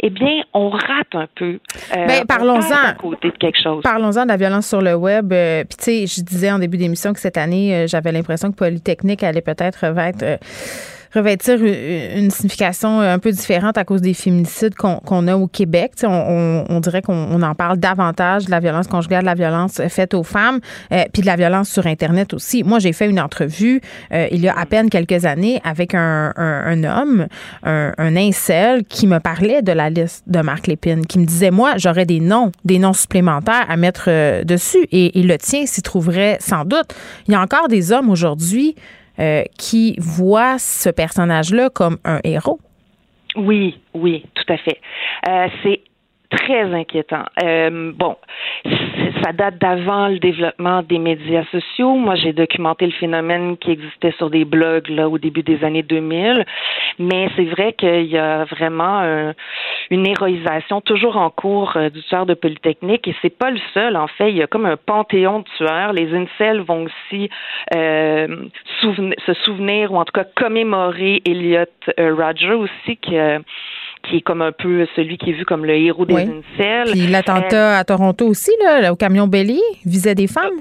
eh 0.00 0.10
bien, 0.10 0.42
on 0.52 0.70
rate 0.70 1.14
un 1.14 1.28
peu. 1.34 1.58
Euh, 1.96 2.06
ben, 2.06 2.24
parlons-en. 2.26 2.94
côté 2.98 3.30
de 3.30 3.36
quelque 3.36 3.60
chose. 3.62 3.82
Parlons-en 3.82 4.24
de 4.24 4.28
la 4.28 4.36
violence 4.36 4.68
sur 4.68 4.82
le 4.82 4.94
web. 4.94 5.32
Euh, 5.32 5.64
Puis, 5.64 5.76
tu 5.76 5.84
sais, 5.84 6.06
je 6.06 6.24
disais 6.24 6.50
en 6.50 6.58
début 6.58 6.76
d'émission 6.76 7.12
que 7.12 7.20
cette 7.20 7.38
année, 7.38 7.74
euh, 7.74 7.86
j'avais 7.86 8.12
l'impression 8.12 8.50
que 8.50 8.56
Polytechnique 8.56 9.22
allait 9.22 9.42
peut-être 9.42 9.84
être 9.84 10.22
euh, 10.22 10.36
revêtir 11.14 11.58
une 11.62 12.30
signification 12.30 13.00
un 13.00 13.18
peu 13.18 13.32
différente 13.32 13.78
à 13.78 13.84
cause 13.84 14.00
des 14.00 14.14
féminicides 14.14 14.74
qu'on 14.74 15.28
a 15.28 15.36
au 15.36 15.46
Québec. 15.46 15.92
On, 16.02 16.80
dirait 16.80 17.02
qu'on 17.02 17.42
en 17.42 17.54
parle 17.54 17.78
davantage 17.78 18.46
de 18.46 18.50
la 18.50 18.60
violence 18.60 18.86
conjugale, 18.86 19.20
de 19.20 19.26
la 19.26 19.34
violence 19.34 19.80
faite 19.88 20.14
aux 20.14 20.22
femmes, 20.22 20.60
euh, 20.92 21.04
puis 21.12 21.22
de 21.22 21.26
la 21.26 21.36
violence 21.36 21.68
sur 21.68 21.86
Internet 21.86 22.34
aussi. 22.34 22.64
Moi, 22.64 22.78
j'ai 22.78 22.92
fait 22.92 23.08
une 23.08 23.20
entrevue 23.20 23.80
euh, 24.12 24.26
il 24.30 24.40
y 24.40 24.48
a 24.48 24.58
à 24.58 24.66
peine 24.66 24.90
quelques 24.90 25.24
années 25.24 25.60
avec 25.64 25.94
un, 25.94 26.32
homme, 26.84 27.26
un, 27.62 27.92
un, 27.96 28.16
incel, 28.16 28.84
qui 28.84 29.06
me 29.06 29.18
parlait 29.18 29.62
de 29.62 29.72
la 29.72 29.90
liste 29.90 30.24
de 30.26 30.40
Marc 30.40 30.66
Lépine, 30.66 31.06
qui 31.06 31.18
me 31.18 31.24
disait, 31.24 31.50
moi, 31.50 31.74
j'aurais 31.76 32.06
des 32.06 32.20
noms, 32.20 32.52
des 32.64 32.78
noms 32.78 32.92
supplémentaires 32.92 33.66
à 33.68 33.76
mettre 33.76 34.04
euh, 34.08 34.44
dessus, 34.44 34.86
et, 34.90 35.18
et 35.18 35.22
le 35.22 35.38
tien 35.38 35.66
s'y 35.66 35.82
trouverait 35.82 36.38
sans 36.40 36.64
doute. 36.64 36.94
Il 37.28 37.32
y 37.32 37.34
a 37.34 37.40
encore 37.40 37.68
des 37.68 37.92
hommes 37.92 38.10
aujourd'hui 38.10 38.74
euh, 39.18 39.42
qui 39.58 39.96
voit 39.98 40.58
ce 40.58 40.88
personnage-là 40.88 41.70
comme 41.70 41.98
un 42.04 42.20
héros. 42.24 42.60
Oui, 43.36 43.80
oui, 43.94 44.24
tout 44.34 44.52
à 44.52 44.56
fait. 44.56 44.78
Euh, 45.28 45.48
c'est 45.62 45.80
très 46.36 46.72
inquiétant. 46.74 47.24
Euh, 47.42 47.92
bon, 47.94 48.16
ça 49.22 49.32
date 49.32 49.58
d'avant 49.58 50.08
le 50.08 50.18
développement 50.18 50.82
des 50.82 50.98
médias 50.98 51.44
sociaux. 51.50 51.94
Moi, 51.94 52.14
j'ai 52.16 52.32
documenté 52.32 52.86
le 52.86 52.92
phénomène 52.92 53.56
qui 53.56 53.70
existait 53.70 54.14
sur 54.18 54.30
des 54.30 54.44
blogs 54.44 54.88
là 54.88 55.08
au 55.08 55.18
début 55.18 55.42
des 55.42 55.62
années 55.64 55.82
2000, 55.82 56.44
mais 56.98 57.28
c'est 57.36 57.44
vrai 57.44 57.72
qu'il 57.74 58.06
y 58.06 58.18
a 58.18 58.44
vraiment 58.44 59.32
une 59.92 60.06
héroïsation 60.06 60.80
toujours 60.80 61.18
en 61.18 61.28
cours 61.28 61.76
euh, 61.76 61.90
du 61.90 62.02
tueur 62.04 62.24
de 62.24 62.32
Polytechnique 62.34 63.06
et 63.08 63.14
c'est 63.20 63.36
pas 63.36 63.50
le 63.50 63.60
seul. 63.74 63.96
En 63.96 64.06
fait, 64.06 64.30
il 64.30 64.36
y 64.36 64.42
a 64.42 64.46
comme 64.46 64.64
un 64.64 64.78
panthéon 64.78 65.40
de 65.40 65.44
tueurs. 65.56 65.92
Les 65.92 66.14
incels 66.14 66.60
vont 66.60 66.84
aussi 66.84 67.28
euh, 67.74 68.48
se 68.80 69.34
souvenir 69.44 69.92
ou 69.92 69.98
en 69.98 70.04
tout 70.04 70.12
cas 70.12 70.24
commémorer 70.24 71.22
Elliot 71.26 71.64
euh, 72.00 72.14
Roger 72.14 72.54
aussi 72.54 72.96
qui 72.96 73.16
qui 74.02 74.16
est 74.16 74.20
comme 74.20 74.42
un 74.42 74.52
peu 74.52 74.86
celui 74.96 75.18
qui 75.18 75.30
est 75.30 75.34
vu 75.34 75.44
comme 75.44 75.64
le 75.64 75.74
héros 75.74 76.04
des 76.04 76.14
oui. 76.14 76.22
incels. 76.22 76.92
Puis 76.92 77.06
l'attentat 77.06 77.78
à 77.78 77.84
Toronto 77.84 78.26
aussi, 78.26 78.50
là, 78.64 78.92
au 78.92 78.96
camion 78.96 79.26
Bélier, 79.26 79.60
visait 79.84 80.14
des 80.14 80.26
femmes? 80.26 80.60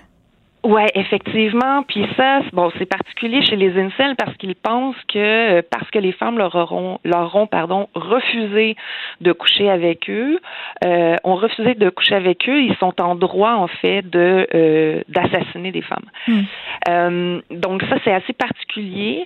Ouais, 0.64 0.92
effectivement. 0.94 1.82
Puis 1.84 2.06
ça, 2.16 2.42
bon, 2.54 2.72
c'est 2.78 2.86
particulier 2.86 3.42
chez 3.44 3.56
les 3.56 3.80
incels 3.80 4.16
parce 4.16 4.36
qu'ils 4.38 4.56
pensent 4.56 4.96
que 5.08 5.18
euh, 5.18 5.62
parce 5.72 5.90
que 5.90 5.98
les 5.98 6.12
femmes 6.12 6.38
leur 6.38 6.54
auront, 6.56 7.00
leur 7.04 7.36
auront, 7.36 7.48
pardon, 7.48 7.90
refusé 7.96 8.76
de 9.22 9.32
coucher 9.32 9.72
avec 9.72 10.08
eux, 10.08 10.40
euh, 10.84 11.16
ont 11.24 11.36
refusé 11.36 11.74
de 11.74 11.90
coucher 11.90 12.14
avec 12.14 12.48
eux, 12.48 12.62
ils 12.62 12.76
sont 12.76 13.02
en 13.02 13.16
droit 13.16 13.54
en 13.54 13.68
fait 13.68 14.04
de 14.08 14.48
euh, 14.54 15.02
d'assassiner 15.10 15.72
des 15.72 15.82
femmes. 15.82 16.06
Hmm. 16.28 16.42
Euh, 16.90 17.42
donc 17.50 17.82
ça, 17.90 17.96
c'est 18.04 18.14
assez 18.14 18.34
particulier 18.34 19.26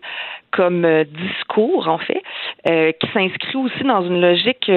comme 0.51 0.87
discours 1.03 1.89
en 1.89 1.97
fait, 1.97 2.23
qui 2.63 3.07
s'inscrit 3.11 3.57
aussi 3.57 3.83
dans 3.83 4.03
une 4.03 4.21
logique 4.21 4.71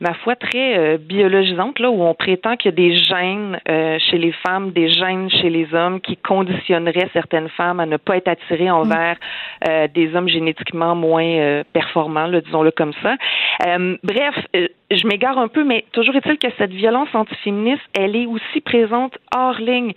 ma 0.00 0.14
foi, 0.14 0.36
très 0.36 0.78
euh, 0.78 0.98
biologisante, 0.98 1.78
là, 1.78 1.90
où 1.90 2.02
on 2.02 2.14
prétend 2.14 2.56
qu'il 2.56 2.70
y 2.70 2.74
a 2.74 2.76
des 2.76 2.96
gènes 2.96 3.58
euh, 3.68 3.98
chez 3.98 4.18
les 4.18 4.32
femmes, 4.32 4.70
des 4.72 4.88
gènes 4.88 5.30
chez 5.30 5.50
les 5.50 5.72
hommes 5.74 6.00
qui 6.00 6.16
conditionneraient 6.16 7.08
certaines 7.12 7.48
femmes 7.50 7.80
à 7.80 7.86
ne 7.86 7.96
pas 7.96 8.16
être 8.16 8.28
attirées 8.28 8.70
envers 8.70 9.16
euh, 9.68 9.88
des 9.94 10.14
hommes 10.14 10.28
génétiquement 10.28 10.94
moins 10.94 11.62
performants, 11.72 12.28
disons-le 12.28 12.70
comme 12.70 12.92
ça. 13.02 13.16
bref, 14.02 14.34
je 14.90 15.06
m'égare 15.06 15.38
un 15.38 15.48
peu, 15.48 15.64
mais 15.64 15.84
toujours 15.92 16.14
est-il 16.16 16.38
que 16.38 16.48
cette 16.58 16.72
violence 16.72 17.08
antiféministe, 17.14 17.82
elle 17.98 18.16
est 18.16 18.26
aussi 18.26 18.60
présente 18.60 19.16
hors 19.34 19.58
ligne. 19.58 19.92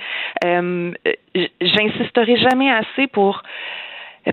J'insisterai 1.62 2.38
jamais 2.38 2.72
assez 2.72 3.08
pour 3.08 3.44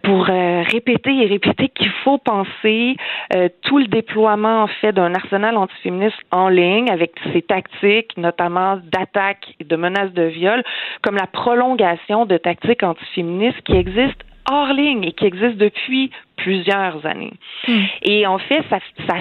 pour 0.03 0.29
euh, 0.29 0.63
répéter 0.63 1.11
et 1.23 1.27
répéter 1.27 1.69
qu'il 1.69 1.91
faut 2.05 2.19
penser 2.19 2.97
euh, 3.35 3.49
tout 3.63 3.79
le 3.79 3.87
déploiement 3.87 4.65
en 4.65 4.67
fait 4.67 4.93
d'un 4.93 5.15
arsenal 5.15 5.57
antiféministe 5.57 6.19
en 6.31 6.49
ligne 6.49 6.91
avec 6.91 7.13
ses 7.33 7.43
tactiques, 7.43 8.17
notamment 8.17 8.77
d'attaque 8.77 9.55
et 9.61 9.65
de 9.65 9.77
menaces 9.77 10.13
de 10.13 10.25
viol, 10.25 10.63
comme 11.03 11.17
la 11.17 11.27
prolongation 11.27 12.27
de 12.27 12.37
tactiques 12.37 12.83
antiféministes 12.83 13.61
qui 13.65 13.77
existent 13.77 14.25
hors 14.51 14.73
ligne 14.73 15.05
et 15.05 15.13
qui 15.13 15.27
existent 15.27 15.59
depuis 15.59 16.11
plusieurs 16.37 17.05
années. 17.07 17.33
Hmm. 17.67 17.83
Et 18.03 18.27
en 18.27 18.39
fait, 18.39 18.63
ça, 18.71 18.79
ça 19.09 19.17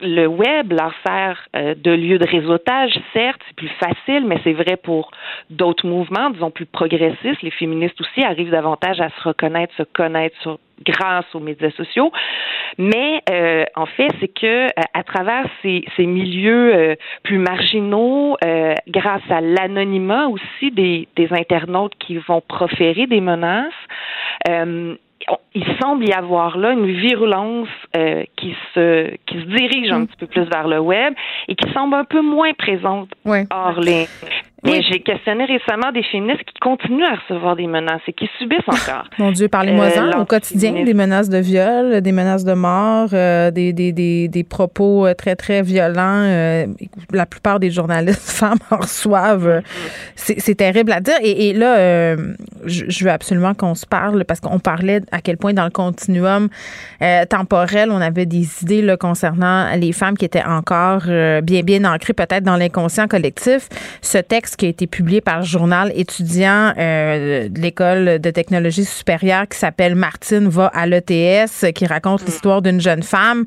le 0.00 0.26
web 0.26 0.72
leur 0.72 0.92
sert 1.06 1.38
euh, 1.56 1.74
de 1.76 1.90
lieu 1.90 2.18
de 2.18 2.26
réseautage, 2.26 2.92
certes, 3.12 3.40
c'est 3.48 3.56
plus 3.56 3.70
facile, 3.80 4.24
mais 4.26 4.38
c'est 4.44 4.52
vrai 4.52 4.76
pour 4.76 5.10
d'autres 5.50 5.86
mouvements, 5.86 6.30
disons 6.30 6.50
plus 6.50 6.66
progressistes. 6.66 7.42
Les 7.42 7.50
féministes 7.50 8.00
aussi 8.00 8.22
arrivent 8.22 8.50
davantage 8.50 9.00
à 9.00 9.08
se 9.10 9.28
reconnaître, 9.28 9.74
se 9.76 9.82
connaître 9.82 10.58
grâce 10.84 11.26
aux 11.34 11.40
médias 11.40 11.72
sociaux. 11.72 12.12
Mais 12.78 13.22
euh, 13.30 13.64
en 13.74 13.86
fait, 13.86 14.10
c'est 14.20 14.28
que 14.28 14.66
euh, 14.66 14.82
à 14.94 15.02
travers 15.02 15.46
ces, 15.62 15.84
ces 15.96 16.06
milieux 16.06 16.96
plus 17.24 17.38
marginaux, 17.38 18.36
grâce 18.88 19.28
à 19.30 19.40
l'anonymat 19.40 20.28
aussi 20.28 20.70
des, 20.70 21.08
des 21.16 21.28
internautes 21.32 21.94
qui 21.98 22.16
vont 22.18 22.40
proférer 22.40 23.06
des 23.06 23.20
menaces, 23.20 23.72
il 25.54 25.64
semble 25.80 26.08
y 26.08 26.12
avoir 26.12 26.56
là 26.58 26.72
une 26.72 26.86
virulence 26.86 27.68
euh, 27.96 28.24
qui 28.36 28.54
se 28.74 29.14
qui 29.26 29.40
se 29.40 29.46
dirige 29.46 29.90
un 29.90 30.00
mm. 30.00 30.06
petit 30.06 30.16
peu 30.16 30.26
plus 30.26 30.44
vers 30.44 30.68
le 30.68 30.78
web 30.78 31.14
et 31.48 31.54
qui 31.54 31.70
semble 31.72 31.94
un 31.94 32.04
peu 32.04 32.20
moins 32.20 32.52
présente 32.54 33.10
hors 33.50 33.80
ligne. 33.80 34.06
Mais 34.64 34.82
j'ai 34.82 35.00
questionné 35.00 35.44
récemment 35.44 35.92
des 35.92 36.02
féministes 36.02 36.42
qui 36.42 36.58
continuent 36.60 37.04
à 37.04 37.14
recevoir 37.14 37.54
des 37.54 37.68
menaces 37.68 38.02
et 38.08 38.12
qui 38.12 38.28
subissent 38.38 38.58
encore. 38.66 39.04
Mon 39.18 39.30
Dieu, 39.30 39.46
parlez-moi-en 39.46 40.08
euh, 40.08 40.22
au 40.22 40.24
quotidien, 40.24 40.72
des 40.84 40.94
menaces 40.94 41.28
de 41.28 41.38
viol, 41.38 42.00
des 42.00 42.10
menaces 42.10 42.44
de 42.44 42.54
mort, 42.54 43.10
euh, 43.12 43.52
des, 43.52 43.72
des, 43.72 43.92
des, 43.92 44.26
des, 44.26 44.42
propos 44.42 45.06
euh, 45.06 45.14
très, 45.14 45.36
très 45.36 45.62
violents. 45.62 46.22
Euh, 46.24 46.66
la 47.12 47.24
plupart 47.24 47.60
des 47.60 47.70
journalistes 47.70 48.20
femmes 48.28 48.58
en 48.72 48.78
reçoivent. 48.78 49.62
C'est 50.16 50.56
terrible 50.56 50.90
à 50.90 51.00
dire. 51.00 51.18
Et, 51.22 51.50
et 51.50 51.52
là, 51.52 52.16
je, 52.66 52.84
je, 52.88 53.04
veux 53.04 53.10
absolument 53.10 53.54
qu'on 53.54 53.76
se 53.76 53.86
parle 53.86 54.24
parce 54.24 54.40
qu'on 54.40 54.58
parlait 54.58 55.00
à 55.12 55.20
quel 55.20 55.36
point 55.36 55.52
dans 55.52 55.64
le 55.64 55.70
continuum 55.70 56.48
temporel, 57.30 57.90
on 57.92 58.00
avait 58.00 58.26
des 58.26 58.62
idées 58.62 58.82
là, 58.82 58.96
concernant 58.96 59.72
les 59.76 59.92
femmes 59.92 60.16
qui 60.16 60.24
étaient 60.24 60.44
encore 60.44 61.02
bien, 61.42 61.62
bien 61.62 61.84
ancrées 61.84 62.12
peut-être 62.12 62.42
dans 62.42 62.56
l'inconscient 62.56 63.06
collectif. 63.06 63.68
Ce 64.02 64.18
texte 64.18 64.47
qui 64.56 64.66
a 64.66 64.68
été 64.68 64.86
publié 64.86 65.20
par 65.20 65.40
le 65.40 65.44
journal 65.44 65.92
étudiant 65.94 66.72
euh, 66.78 67.48
de 67.48 67.60
l'école 67.60 68.18
de 68.18 68.30
technologie 68.30 68.84
supérieure 68.84 69.48
qui 69.48 69.58
s'appelle 69.58 69.94
Martine 69.94 70.48
va 70.48 70.66
à 70.66 70.86
l'ETS, 70.86 71.72
qui 71.74 71.86
raconte 71.86 72.22
mm. 72.22 72.26
l'histoire 72.26 72.62
d'une 72.62 72.80
jeune 72.80 73.02
femme 73.02 73.44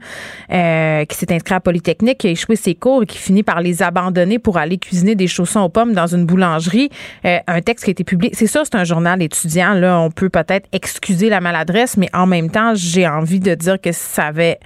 euh, 0.52 1.06
qui 1.06 1.18
s'est 1.18 1.32
inscrite 1.34 1.56
à 1.56 1.60
Polytechnique, 1.60 2.20
qui 2.20 2.28
a 2.28 2.32
échoué 2.32 2.56
ses 2.56 2.76
cours 2.76 3.04
et 3.04 3.06
qui 3.06 3.18
finit 3.18 3.44
par 3.44 3.62
les 3.62 3.84
abandonner 3.84 4.40
pour 4.40 4.58
aller 4.58 4.78
cuisiner 4.78 5.16
des 5.16 5.28
chaussons 5.28 5.62
aux 5.62 5.70
pommes 5.70 5.94
dans 5.94 6.08
une 6.08 6.26
boulangerie. 6.26 6.90
Euh, 7.26 7.38
un 7.48 7.62
texte 7.62 7.86
qui 7.86 7.92
a 7.92 7.94
été 7.94 8.04
publié. 8.04 8.34
C'est 8.36 8.48
ça, 8.48 8.64
c'est 8.64 8.76
un 8.76 8.84
journal 8.84 9.22
étudiant. 9.22 9.74
Là, 9.74 10.00
on 10.00 10.12
peut 10.12 10.30
peut-être 10.30 10.68
excuser 10.72 11.30
la 11.30 11.42
maladresse, 11.42 11.98
mais 11.98 12.10
en 12.14 12.28
même 12.28 12.50
temps, 12.50 12.74
j'ai 12.76 13.08
envie 13.08 13.40
de 13.40 13.56
dire 13.56 13.80
que 13.80 13.92
ça 13.92 14.28
avait 14.28 14.60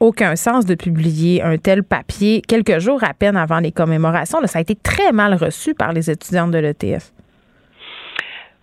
aucun 0.00 0.36
sens 0.36 0.64
de 0.66 0.74
publier 0.74 1.42
un 1.42 1.56
tel 1.56 1.82
papier 1.82 2.42
quelques 2.46 2.78
jours 2.78 3.02
à 3.04 3.14
peine 3.14 3.36
avant 3.36 3.58
les 3.58 3.72
commémorations. 3.72 4.38
ça 4.46 4.58
a 4.58 4.62
été 4.62 4.74
très 4.74 5.12
mal 5.12 5.34
reçu 5.34 5.74
par 5.74 5.92
les 5.92 6.10
étudiantes 6.10 6.50
de 6.50 6.58
l'ETF. 6.58 7.12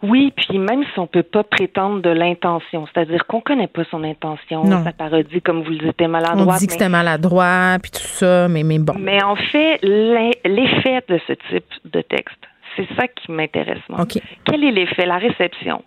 Oui, 0.03 0.33
puis 0.35 0.59
même 0.59 0.83
si 0.93 0.99
on 0.99 1.07
peut 1.07 1.23
pas 1.23 1.43
prétendre 1.43 2.01
de 2.01 2.09
l'intention, 2.09 2.85
c'est-à-dire 2.93 3.25
qu'on 3.25 3.41
connaît 3.41 3.67
pas 3.67 3.83
son 3.89 4.03
intention, 4.03 4.63
sa 4.83 4.91
parodie, 4.91 5.41
comme 5.41 5.63
vous 5.63 5.71
le 5.71 5.77
dites, 5.77 5.89
était 5.89 6.07
maladroit. 6.07 6.53
On 6.53 6.57
dit 6.57 6.67
que 6.67 6.73
c'était 6.73 6.89
maladroit, 6.89 7.77
puis 7.81 7.91
tout 7.91 7.99
ça, 7.99 8.47
mais, 8.47 8.63
mais 8.63 8.77
bon. 8.77 8.93
Mais 8.99 9.23
en 9.23 9.35
fait, 9.35 9.79
l'effet 9.81 11.01
de 11.07 11.19
ce 11.27 11.33
type 11.49 11.65
de 11.85 12.01
texte, 12.01 12.37
c'est 12.75 12.87
ça 12.95 13.07
qui 13.07 13.31
m'intéresse 13.31 13.81
moi. 13.89 14.05
Quel 14.45 14.63
est 14.63 14.71
l'effet, 14.71 15.05
la 15.05 15.17
réception. 15.17 15.83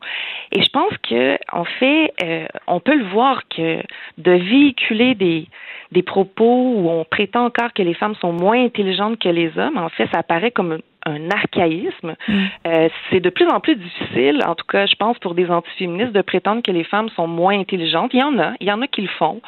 Et 0.53 0.63
je 0.63 0.71
pense 0.71 0.93
que 1.09 1.39
en 1.53 1.65
fait, 1.65 2.13
euh, 2.23 2.47
on 2.67 2.81
peut 2.81 2.97
le 2.97 3.05
voir 3.07 3.43
que 3.49 3.83
de 4.19 4.33
véhiculer 4.33 5.15
des 5.15 5.47
des 5.93 6.03
propos 6.03 6.75
où 6.77 6.91
on 6.91 7.05
prétend 7.05 7.47
encore 7.47 7.73
que 7.73 7.83
les 7.83 7.95
femmes 7.95 8.15
sont 8.17 8.33
moins 8.33 8.63
intelligentes 8.63 9.19
que 9.19 9.29
les 9.29 9.57
hommes, 9.59 9.79
en 9.79 9.89
fait, 9.89 10.07
ça 10.13 10.19
apparaît 10.19 10.51
comme 10.51 10.81
un 11.09 11.31
archaïsme. 11.31 12.15
Mm. 12.29 12.45
Euh, 12.67 12.89
c'est 13.11 13.21
de 13.21 13.31
plus 13.31 13.47
en 13.49 13.61
plus 13.61 13.77
difficile, 13.77 14.43
en 14.47 14.55
tout 14.55 14.67
cas, 14.67 14.87
je 14.87 14.95
pense, 14.97 15.19
pour 15.19 15.35
des 15.35 15.51
antiféministes 15.51 16.13
de 16.13 16.23
prétendre 16.23 16.63
que 16.63 16.71
les 16.71 16.85
femmes 16.85 17.09
sont 17.11 17.27
moins 17.27 17.59
intelligentes. 17.59 18.11
Il 18.15 18.21
y 18.21 18.23
en 18.23 18.39
a, 18.39 18.53
il 18.61 18.67
y 18.67 18.73
en 18.73 18.83
a 18.83 18.87
qui 18.87 19.03
le 19.03 19.09
font. 19.09 19.41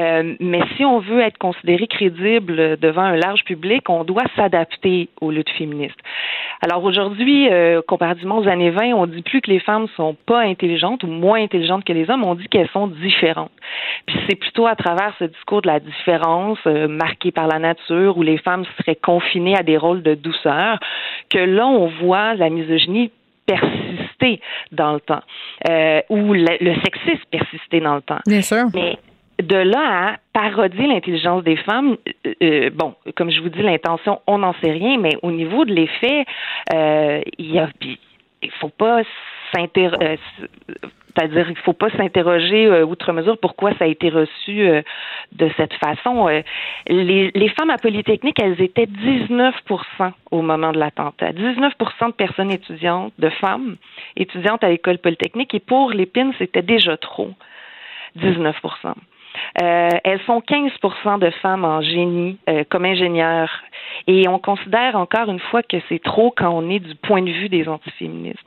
Euh, 0.00 0.34
mais 0.40 0.60
si 0.76 0.84
on 0.84 0.98
veut 0.98 1.20
être 1.20 1.38
considéré 1.38 1.86
crédible 1.86 2.78
devant 2.78 3.02
un 3.02 3.16
large 3.16 3.44
public, 3.44 3.88
on 3.88 4.04
doit 4.04 4.24
s'adapter 4.36 5.08
aux 5.20 5.30
luttes 5.30 5.50
féministes. 5.50 5.98
Alors 6.62 6.84
aujourd'hui, 6.84 7.48
euh, 7.50 7.82
comparativement 7.86 8.38
aux 8.38 8.48
années 8.48 8.70
20, 8.70 8.92
on 8.94 9.06
dit 9.06 9.22
plus 9.22 9.40
que 9.40 9.50
les 9.50 9.58
femmes 9.58 9.88
sont 9.96 10.16
pas 10.26 10.40
intelligentes 10.40 11.02
ou 11.02 11.08
moins 11.08 11.42
intelligentes 11.42 11.84
que 11.84 11.92
les 11.92 12.08
hommes, 12.08 12.24
on 12.24 12.36
dit 12.36 12.46
qu'elles 12.48 12.68
sont 12.68 12.86
différentes. 12.86 13.50
Puis 14.06 14.16
c'est 14.28 14.36
plutôt 14.36 14.66
à 14.66 14.76
travers 14.76 15.12
ce 15.18 15.24
discours 15.24 15.62
de 15.62 15.66
la 15.66 15.80
différence 15.80 16.58
marqué 16.64 17.32
par 17.32 17.48
la 17.48 17.58
nature 17.58 18.16
où 18.16 18.22
les 18.22 18.38
femmes 18.38 18.64
seraient 18.78 18.96
confinées 18.96 19.56
à 19.56 19.62
des 19.62 19.76
rôles 19.76 20.02
de 20.02 20.14
douceur 20.14 20.78
que 21.30 21.38
là 21.38 21.66
on 21.66 21.88
voit 21.88 22.34
la 22.34 22.50
misogynie 22.50 23.10
persister 23.46 24.40
dans 24.70 24.94
le 24.94 25.00
temps, 25.00 25.22
euh, 25.68 26.00
ou 26.08 26.32
le, 26.32 26.74
sexisme 26.84 27.24
persister 27.30 27.80
dans 27.80 27.96
le 27.96 28.02
temps. 28.02 28.20
Bien 28.26 28.42
sûr. 28.42 28.66
Mais 28.74 28.98
de 29.42 29.56
là 29.56 30.12
à 30.12 30.16
parodier 30.32 30.86
l'intelligence 30.86 31.42
des 31.44 31.56
femmes, 31.56 31.96
euh, 32.26 32.34
euh, 32.42 32.70
bon, 32.70 32.94
comme 33.16 33.30
je 33.30 33.40
vous 33.40 33.48
dis, 33.48 33.62
l'intention, 33.62 34.20
on 34.26 34.38
n'en 34.38 34.54
sait 34.62 34.70
rien, 34.70 34.98
mais 34.98 35.16
au 35.22 35.30
niveau 35.30 35.64
de 35.64 35.72
l'effet, 35.72 36.24
euh, 36.72 37.20
il 37.38 37.52
y 37.52 37.58
a, 37.58 37.68
il 38.42 38.50
faut 38.60 38.68
pas 38.68 39.02
s'intéresser. 39.54 40.18
C'est-à-dire 41.14 41.44
qu'il 41.44 41.56
ne 41.56 41.60
faut 41.60 41.74
pas 41.74 41.90
s'interroger 41.90 42.82
outre 42.84 43.12
mesure 43.12 43.36
pourquoi 43.36 43.72
ça 43.74 43.84
a 43.84 43.86
été 43.86 44.08
reçu 44.08 44.66
de 45.32 45.50
cette 45.58 45.74
façon. 45.74 46.26
les, 46.86 47.48
femmes 47.50 47.68
à 47.68 47.76
Polytechnique, 47.76 48.40
elles 48.40 48.62
étaient 48.62 48.86
19% 48.86 49.52
au 50.30 50.40
moment 50.40 50.72
de 50.72 50.78
l'attentat. 50.78 51.32
19% 51.32 52.06
de 52.06 52.12
personnes 52.12 52.50
étudiantes, 52.50 53.12
de 53.18 53.28
femmes 53.28 53.76
étudiantes 54.16 54.64
à 54.64 54.70
l'école 54.70 54.98
Polytechnique, 54.98 55.52
et 55.52 55.60
pour 55.60 55.90
les 55.90 56.06
PIN, 56.06 56.32
c'était 56.38 56.62
déjà 56.62 56.96
trop. 56.96 57.32
19% 58.18 58.94
euh, 59.62 59.88
elles 60.04 60.20
sont 60.22 60.40
15% 60.40 61.18
de 61.18 61.30
femmes 61.42 61.64
en 61.64 61.80
génie 61.82 62.38
euh, 62.48 62.64
comme 62.68 62.84
ingénieurs. 62.84 63.50
Et 64.06 64.28
on 64.28 64.38
considère 64.38 64.96
encore 64.96 65.30
une 65.30 65.40
fois 65.40 65.62
que 65.62 65.76
c'est 65.88 66.02
trop 66.02 66.32
quand 66.36 66.50
on 66.50 66.70
est 66.70 66.80
du 66.80 66.94
point 66.96 67.22
de 67.22 67.30
vue 67.30 67.48
des 67.48 67.68
antiféministes. 67.68 68.44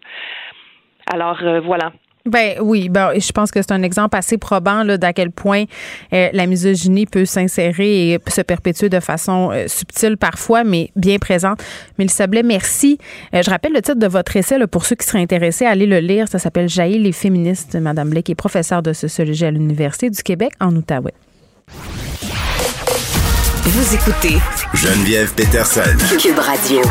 Alors 1.07 1.37
euh, 1.43 1.59
voilà, 1.61 1.91
ben 2.25 2.57
oui, 2.59 2.89
ben 2.89 3.11
je 3.15 3.31
pense 3.31 3.51
que 3.51 3.61
c'est 3.61 3.71
un 3.71 3.83
exemple 3.83 4.17
assez 4.17 4.39
probant 4.39 4.83
là 4.83 4.97
d'à 4.97 5.13
quel 5.13 5.29
point 5.29 5.65
euh, 6.11 6.29
la 6.33 6.47
misogynie 6.47 7.05
peut 7.05 7.25
s'insérer 7.25 8.13
et 8.13 8.19
se 8.27 8.41
perpétuer 8.41 8.89
de 8.89 8.99
façon 8.99 9.51
euh, 9.51 9.67
subtile 9.67 10.17
parfois, 10.17 10.63
mais 10.63 10.89
bien 10.95 11.19
présente. 11.19 11.63
Mais 11.99 12.07
Sablé, 12.07 12.41
merci. 12.41 12.97
Euh, 13.35 13.43
je 13.43 13.49
rappelle 13.51 13.73
le 13.73 13.81
titre 13.81 13.99
de 13.99 14.07
votre 14.07 14.35
essai 14.35 14.57
là, 14.57 14.65
pour 14.65 14.85
ceux 14.85 14.95
qui 14.95 15.05
seraient 15.05 15.21
intéressés 15.21 15.65
à 15.65 15.69
aller 15.69 15.85
le 15.85 15.99
lire. 15.99 16.27
Ça 16.27 16.39
s'appelle 16.39 16.67
Jaillir 16.67 16.99
les 16.99 17.11
féministes. 17.11 17.75
Madame 17.75 18.09
Blake 18.09 18.31
est 18.31 18.35
professeure 18.35 18.81
de 18.81 18.93
sociologie 18.93 19.45
à 19.45 19.51
l'université 19.51 20.09
du 20.09 20.23
Québec 20.23 20.53
en 20.59 20.75
Outaouais. 20.75 21.13
Vous 23.67 23.95
écoutez 23.95 24.37
Geneviève 24.73 25.33
Peterson. 25.35 25.81
Cube 26.19 26.39
Radio. 26.39 26.81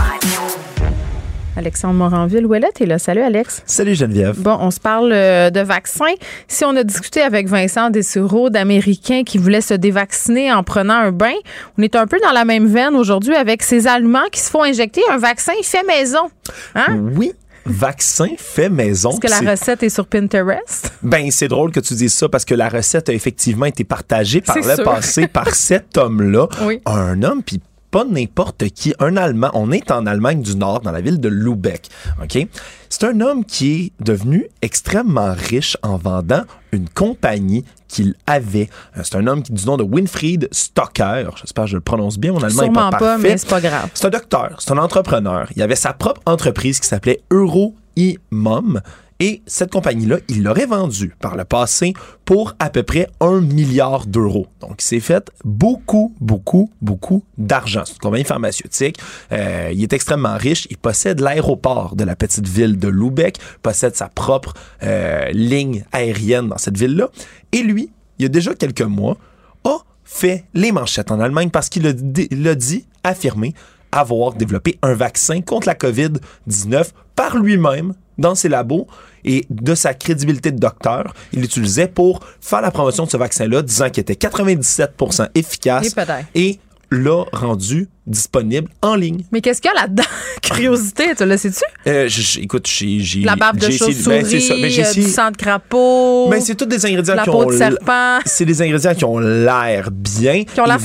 Alexandre 1.57 1.95
Moranville. 1.95 2.47
Où 2.47 2.55
est 2.55 2.61
là? 2.61 2.99
Salut, 2.99 3.23
Alex. 3.23 3.63
Salut, 3.67 3.95
Geneviève. 3.95 4.41
Bon, 4.41 4.57
on 4.61 4.71
se 4.71 4.81
parle 4.81 5.13
euh, 5.13 5.51
de 5.51 5.61
vaccins. 5.61 6.15
Si 6.49 6.65
on 6.65 6.75
a 6.77 6.85
discuté 6.85 7.21
avec 7.21 7.49
Vincent 7.49 7.91
Dessureau 7.91 8.51
d'Américains 8.51 9.23
qui 9.25 9.39
voulaient 9.39 9.61
se 9.61 9.75
dévacciner 9.75 10.53
en 10.53 10.63
prenant 10.63 10.95
un 10.95 11.13
bain, 11.13 11.35
on 11.79 11.83
est 11.83 11.97
un 11.97 12.07
peu 12.07 12.19
dans 12.23 12.33
la 12.33 12.45
même 12.45 12.67
veine 12.67 12.95
aujourd'hui 12.95 13.35
avec 13.35 13.63
ces 13.63 13.87
Allemands 13.87 14.29
qui 14.33 14.41
se 14.41 14.51
font 14.51 14.63
injecter 14.63 15.03
un 15.11 15.19
vaccin 15.19 15.53
fait 15.63 15.85
maison. 15.85 16.31
Hein? 16.75 16.99
Oui, 17.17 17.33
vaccin 17.65 18.29
fait 18.37 18.69
maison. 18.69 19.11
Est-ce 19.11 19.21
que 19.21 19.45
la 19.45 19.51
recette 19.53 19.83
est 19.83 19.89
sur 19.89 20.07
Pinterest? 20.07 20.93
Ben, 21.03 21.31
c'est 21.31 21.49
drôle 21.49 21.73
que 21.73 21.81
tu 21.81 21.95
dises 21.95 22.15
ça 22.15 22.29
parce 22.29 22.45
que 22.45 22.55
la 22.55 22.69
recette 22.69 23.09
a 23.09 23.13
effectivement 23.13 23.67
été 23.67 23.85
partagée 23.85 24.41
par 24.41 24.57
le 24.57 24.85
passé 24.85 25.27
par 25.27 25.55
cet 25.55 25.97
homme-là. 25.97 26.49
Oui. 26.63 26.81
Un 26.87 27.23
homme, 27.23 27.43
puis 27.43 27.61
pas 27.95 28.05
n'importe 28.05 28.71
qui, 28.71 28.93
un 28.99 29.17
Allemand. 29.17 29.53
On 29.55 29.71
est 29.71 29.93
en 29.93 30.05
Allemagne 30.07 30.43
du 30.43 30.57
Nord, 30.57 30.81
dans 30.81 30.91
la 30.91 31.01
ville 31.01 31.21
de 31.21 31.29
Lübeck. 31.29 31.91
OK? 32.21 32.45
C'est 32.89 33.05
un 33.05 33.21
homme 33.21 33.45
qui 33.45 33.73
est 33.73 33.93
devenu 34.05 34.49
extrêmement 34.63 35.33
riche 35.33 35.77
en 35.85 35.97
vendant 35.97 36.43
une 36.73 36.89
compagnie 36.89 37.65
qu'il 37.87 38.17
avait. 38.27 38.69
Euh, 38.97 39.03
c'est 39.05 39.15
un 39.15 39.29
homme 39.29 39.45
qui 39.45 39.53
du 39.53 39.65
nom 39.65 39.77
de 39.77 39.85
Winfried 39.85 40.49
Stocker. 40.51 41.29
J'espère 41.37 41.67
que 41.67 41.71
je 41.71 41.77
le 41.77 41.83
prononce 41.83 42.19
bien. 42.19 42.33
Mon 42.33 42.43
allemand 42.43 42.63
n'est 42.63 42.73
pas, 42.73 42.91
pas 42.91 43.17
mais 43.17 43.39
c'est 43.39 43.49
pas 43.49 43.61
grave. 43.61 43.89
C'est 43.95 44.07
un 44.07 44.11
docteur, 44.11 44.57
c'est 44.59 44.73
un 44.73 44.79
entrepreneur. 44.79 45.47
Il 45.55 45.63
avait 45.63 45.77
sa 45.77 45.93
propre 45.93 46.21
entreprise 46.27 46.81
qui 46.81 46.89
s'appelait 46.89 47.21
Euro 47.31 47.77
Imom 47.95 48.81
et 49.21 49.43
cette 49.47 49.71
compagnie-là, 49.71 50.19
il 50.29 50.43
l'aurait 50.43 50.67
vendue 50.67 51.15
par 51.21 51.37
le 51.37 51.45
passé 51.45 51.95
pour 52.25 52.55
à 52.59 52.69
peu 52.69 52.83
près 52.83 53.09
un 53.21 53.41
milliard 53.41 54.07
d'euros. 54.07 54.49
Donc, 54.61 54.83
il 54.83 54.85
s'est 54.85 55.01
fait 55.01 55.31
beaucoup, 55.45 56.15
beaucoup, 56.21 56.71
beaucoup 56.83 57.25
d'argent. 57.39 57.83
C'est 57.87 57.95
une 57.95 58.01
compagnie 58.01 58.25
pharmaceutique. 58.25 58.99
Euh, 59.33 59.71
il 59.73 59.83
est 59.83 59.93
extrêmement 59.93 60.37
riche. 60.37 60.67
Il 60.71 60.79
possède 60.79 61.21
l'aéroport 61.21 61.95
de 61.95 62.05
la 62.05 62.17
petite 62.17 62.49
ville 62.49 62.79
de 62.79 62.89
Lubeck, 62.89 63.39
possède 63.63 63.95
sa 63.95 64.09
propre 64.09 64.55
euh, 64.83 65.31
ligne 65.31 65.85
aérienne 65.93 66.49
dans 66.49 66.59
cette 66.59 66.77
ville-là. 66.77 67.09
Et 67.53 67.63
lui, 67.63 67.91
il 68.19 68.25
y 68.25 68.27
a 68.27 68.29
déjà 68.29 68.55
quelques 68.55 68.83
mois, 68.83 69.17
a 69.65 69.79
fait 70.05 70.45
les 70.55 70.73
manchettes 70.73 71.11
en 71.11 71.21
Allemagne 71.21 71.51
parce 71.51 71.69
qu'il 71.69 71.87
a, 71.87 71.93
dit, 71.93 72.87
affirmé 73.05 73.55
avoir 73.99 74.35
développé 74.35 74.79
un 74.83 74.95
vaccin 74.95 75.41
contre 75.41 75.67
la 75.67 75.75
COVID-19 75.75 76.89
par 77.15 77.37
lui-même 77.37 77.95
dans 78.19 78.35
ses 78.35 78.49
labos. 78.49 78.87
Et 79.25 79.47
de 79.49 79.75
sa 79.75 79.95
crédibilité 79.95 80.53
de 80.53 80.59
docteur, 80.59 81.15
il 81.33 81.41
l'utilisait 81.41 81.89
pour 81.89 82.21
faire 82.41 82.61
la 82.61 82.71
promotion 82.71 83.07
de 83.07 83.11
ce 83.11 83.17
vaccin-là, 83.17 83.63
disant 83.63 83.89
qu'il 83.89 84.03
était 84.03 84.15
97% 84.15 85.29
efficace 85.35 85.95
et 86.35 86.59
l'a 86.91 87.25
rendu 87.33 87.89
disponible 88.07 88.69
en 88.83 88.97
ligne. 88.97 89.25
Mais 89.33 89.41
qu'est-ce 89.41 89.63
qu'il 89.63 89.71
y 89.75 89.77
a 89.77 89.81
là-dedans? 89.81 90.05
Curiosité, 90.43 91.15
tu 91.17 91.25
le 91.25 91.37
sais-tu? 91.37 91.65
Euh, 91.87 92.09
écoute, 92.39 92.67
j'ai... 92.67 93.21
La 93.21 93.35
barbe 93.35 93.59
de 93.59 93.71
chauve-souris, 93.71 94.23
ben, 94.23 94.61
ben, 94.61 94.93
du 94.93 95.03
sang 95.03 95.31
de 95.31 95.37
crapaud. 95.37 96.29
Ben, 96.31 96.41
c'est 96.41 96.55
tous 96.55 96.67
des 96.67 96.85
ingrédients 96.85 97.15
la 97.15 97.25
qui 97.25 97.31
peau 97.31 97.45
ont... 97.45 97.47
de 97.47 97.57
serpent. 97.57 98.19
C'est 98.27 98.45
des 98.45 98.61
ingrédients 98.61 98.95
qui 98.95 99.05
ont 99.05 99.19
l'air 99.19 99.91
bien. 99.91 100.45
Qui 100.45 100.61
ont 100.61 100.67
l'air. 100.67 100.79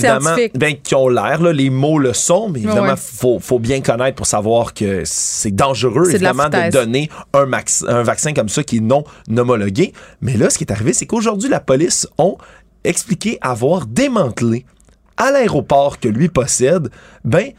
Ben, 0.56 0.76
qui 0.82 0.95
ont 0.95 1.10
l'air, 1.10 1.41
là, 1.41 1.52
les 1.52 1.70
mots 1.70 2.00
le 2.00 2.14
sont, 2.14 2.50
mais 2.50 2.60
évidemment, 2.60 2.93
il 2.93 3.39
faut, 3.41 3.60
bien 3.60 3.82
connaître 3.82 4.16
pour 4.16 4.28
savoir 4.28 4.74
que 4.74 5.02
c'est 5.04 5.54
dangereux, 5.54 6.10
évidemment, 6.10 6.47
de, 6.47 6.72
donner 6.72 7.10
un, 7.34 7.50
un 7.88 8.04
vaccin 8.04 8.34
comme 8.34 8.50
ça 8.50 8.64
qui 8.64 8.78
est 8.78 8.82
non 8.82 9.04
homologué. 9.30 9.93
Mais 10.22 10.38
là, 10.38 10.50
ce 10.50 10.58
qui 10.58 10.64
est 10.64 10.72
arrivé, 10.72 10.93
c'est 10.93 11.06
qu'aujourd'hui, 11.06 11.50
la 11.50 11.60
police 11.60 12.08
ont 12.18 12.38
expliqué 12.86 13.38
avoir 13.41 13.86
démantelé 13.86 14.66
à 15.20 15.30
l'aéroport 15.30 15.99
que 15.99 16.07
lui 16.07 16.30
possède, 16.30 16.89
ben 17.24 17.51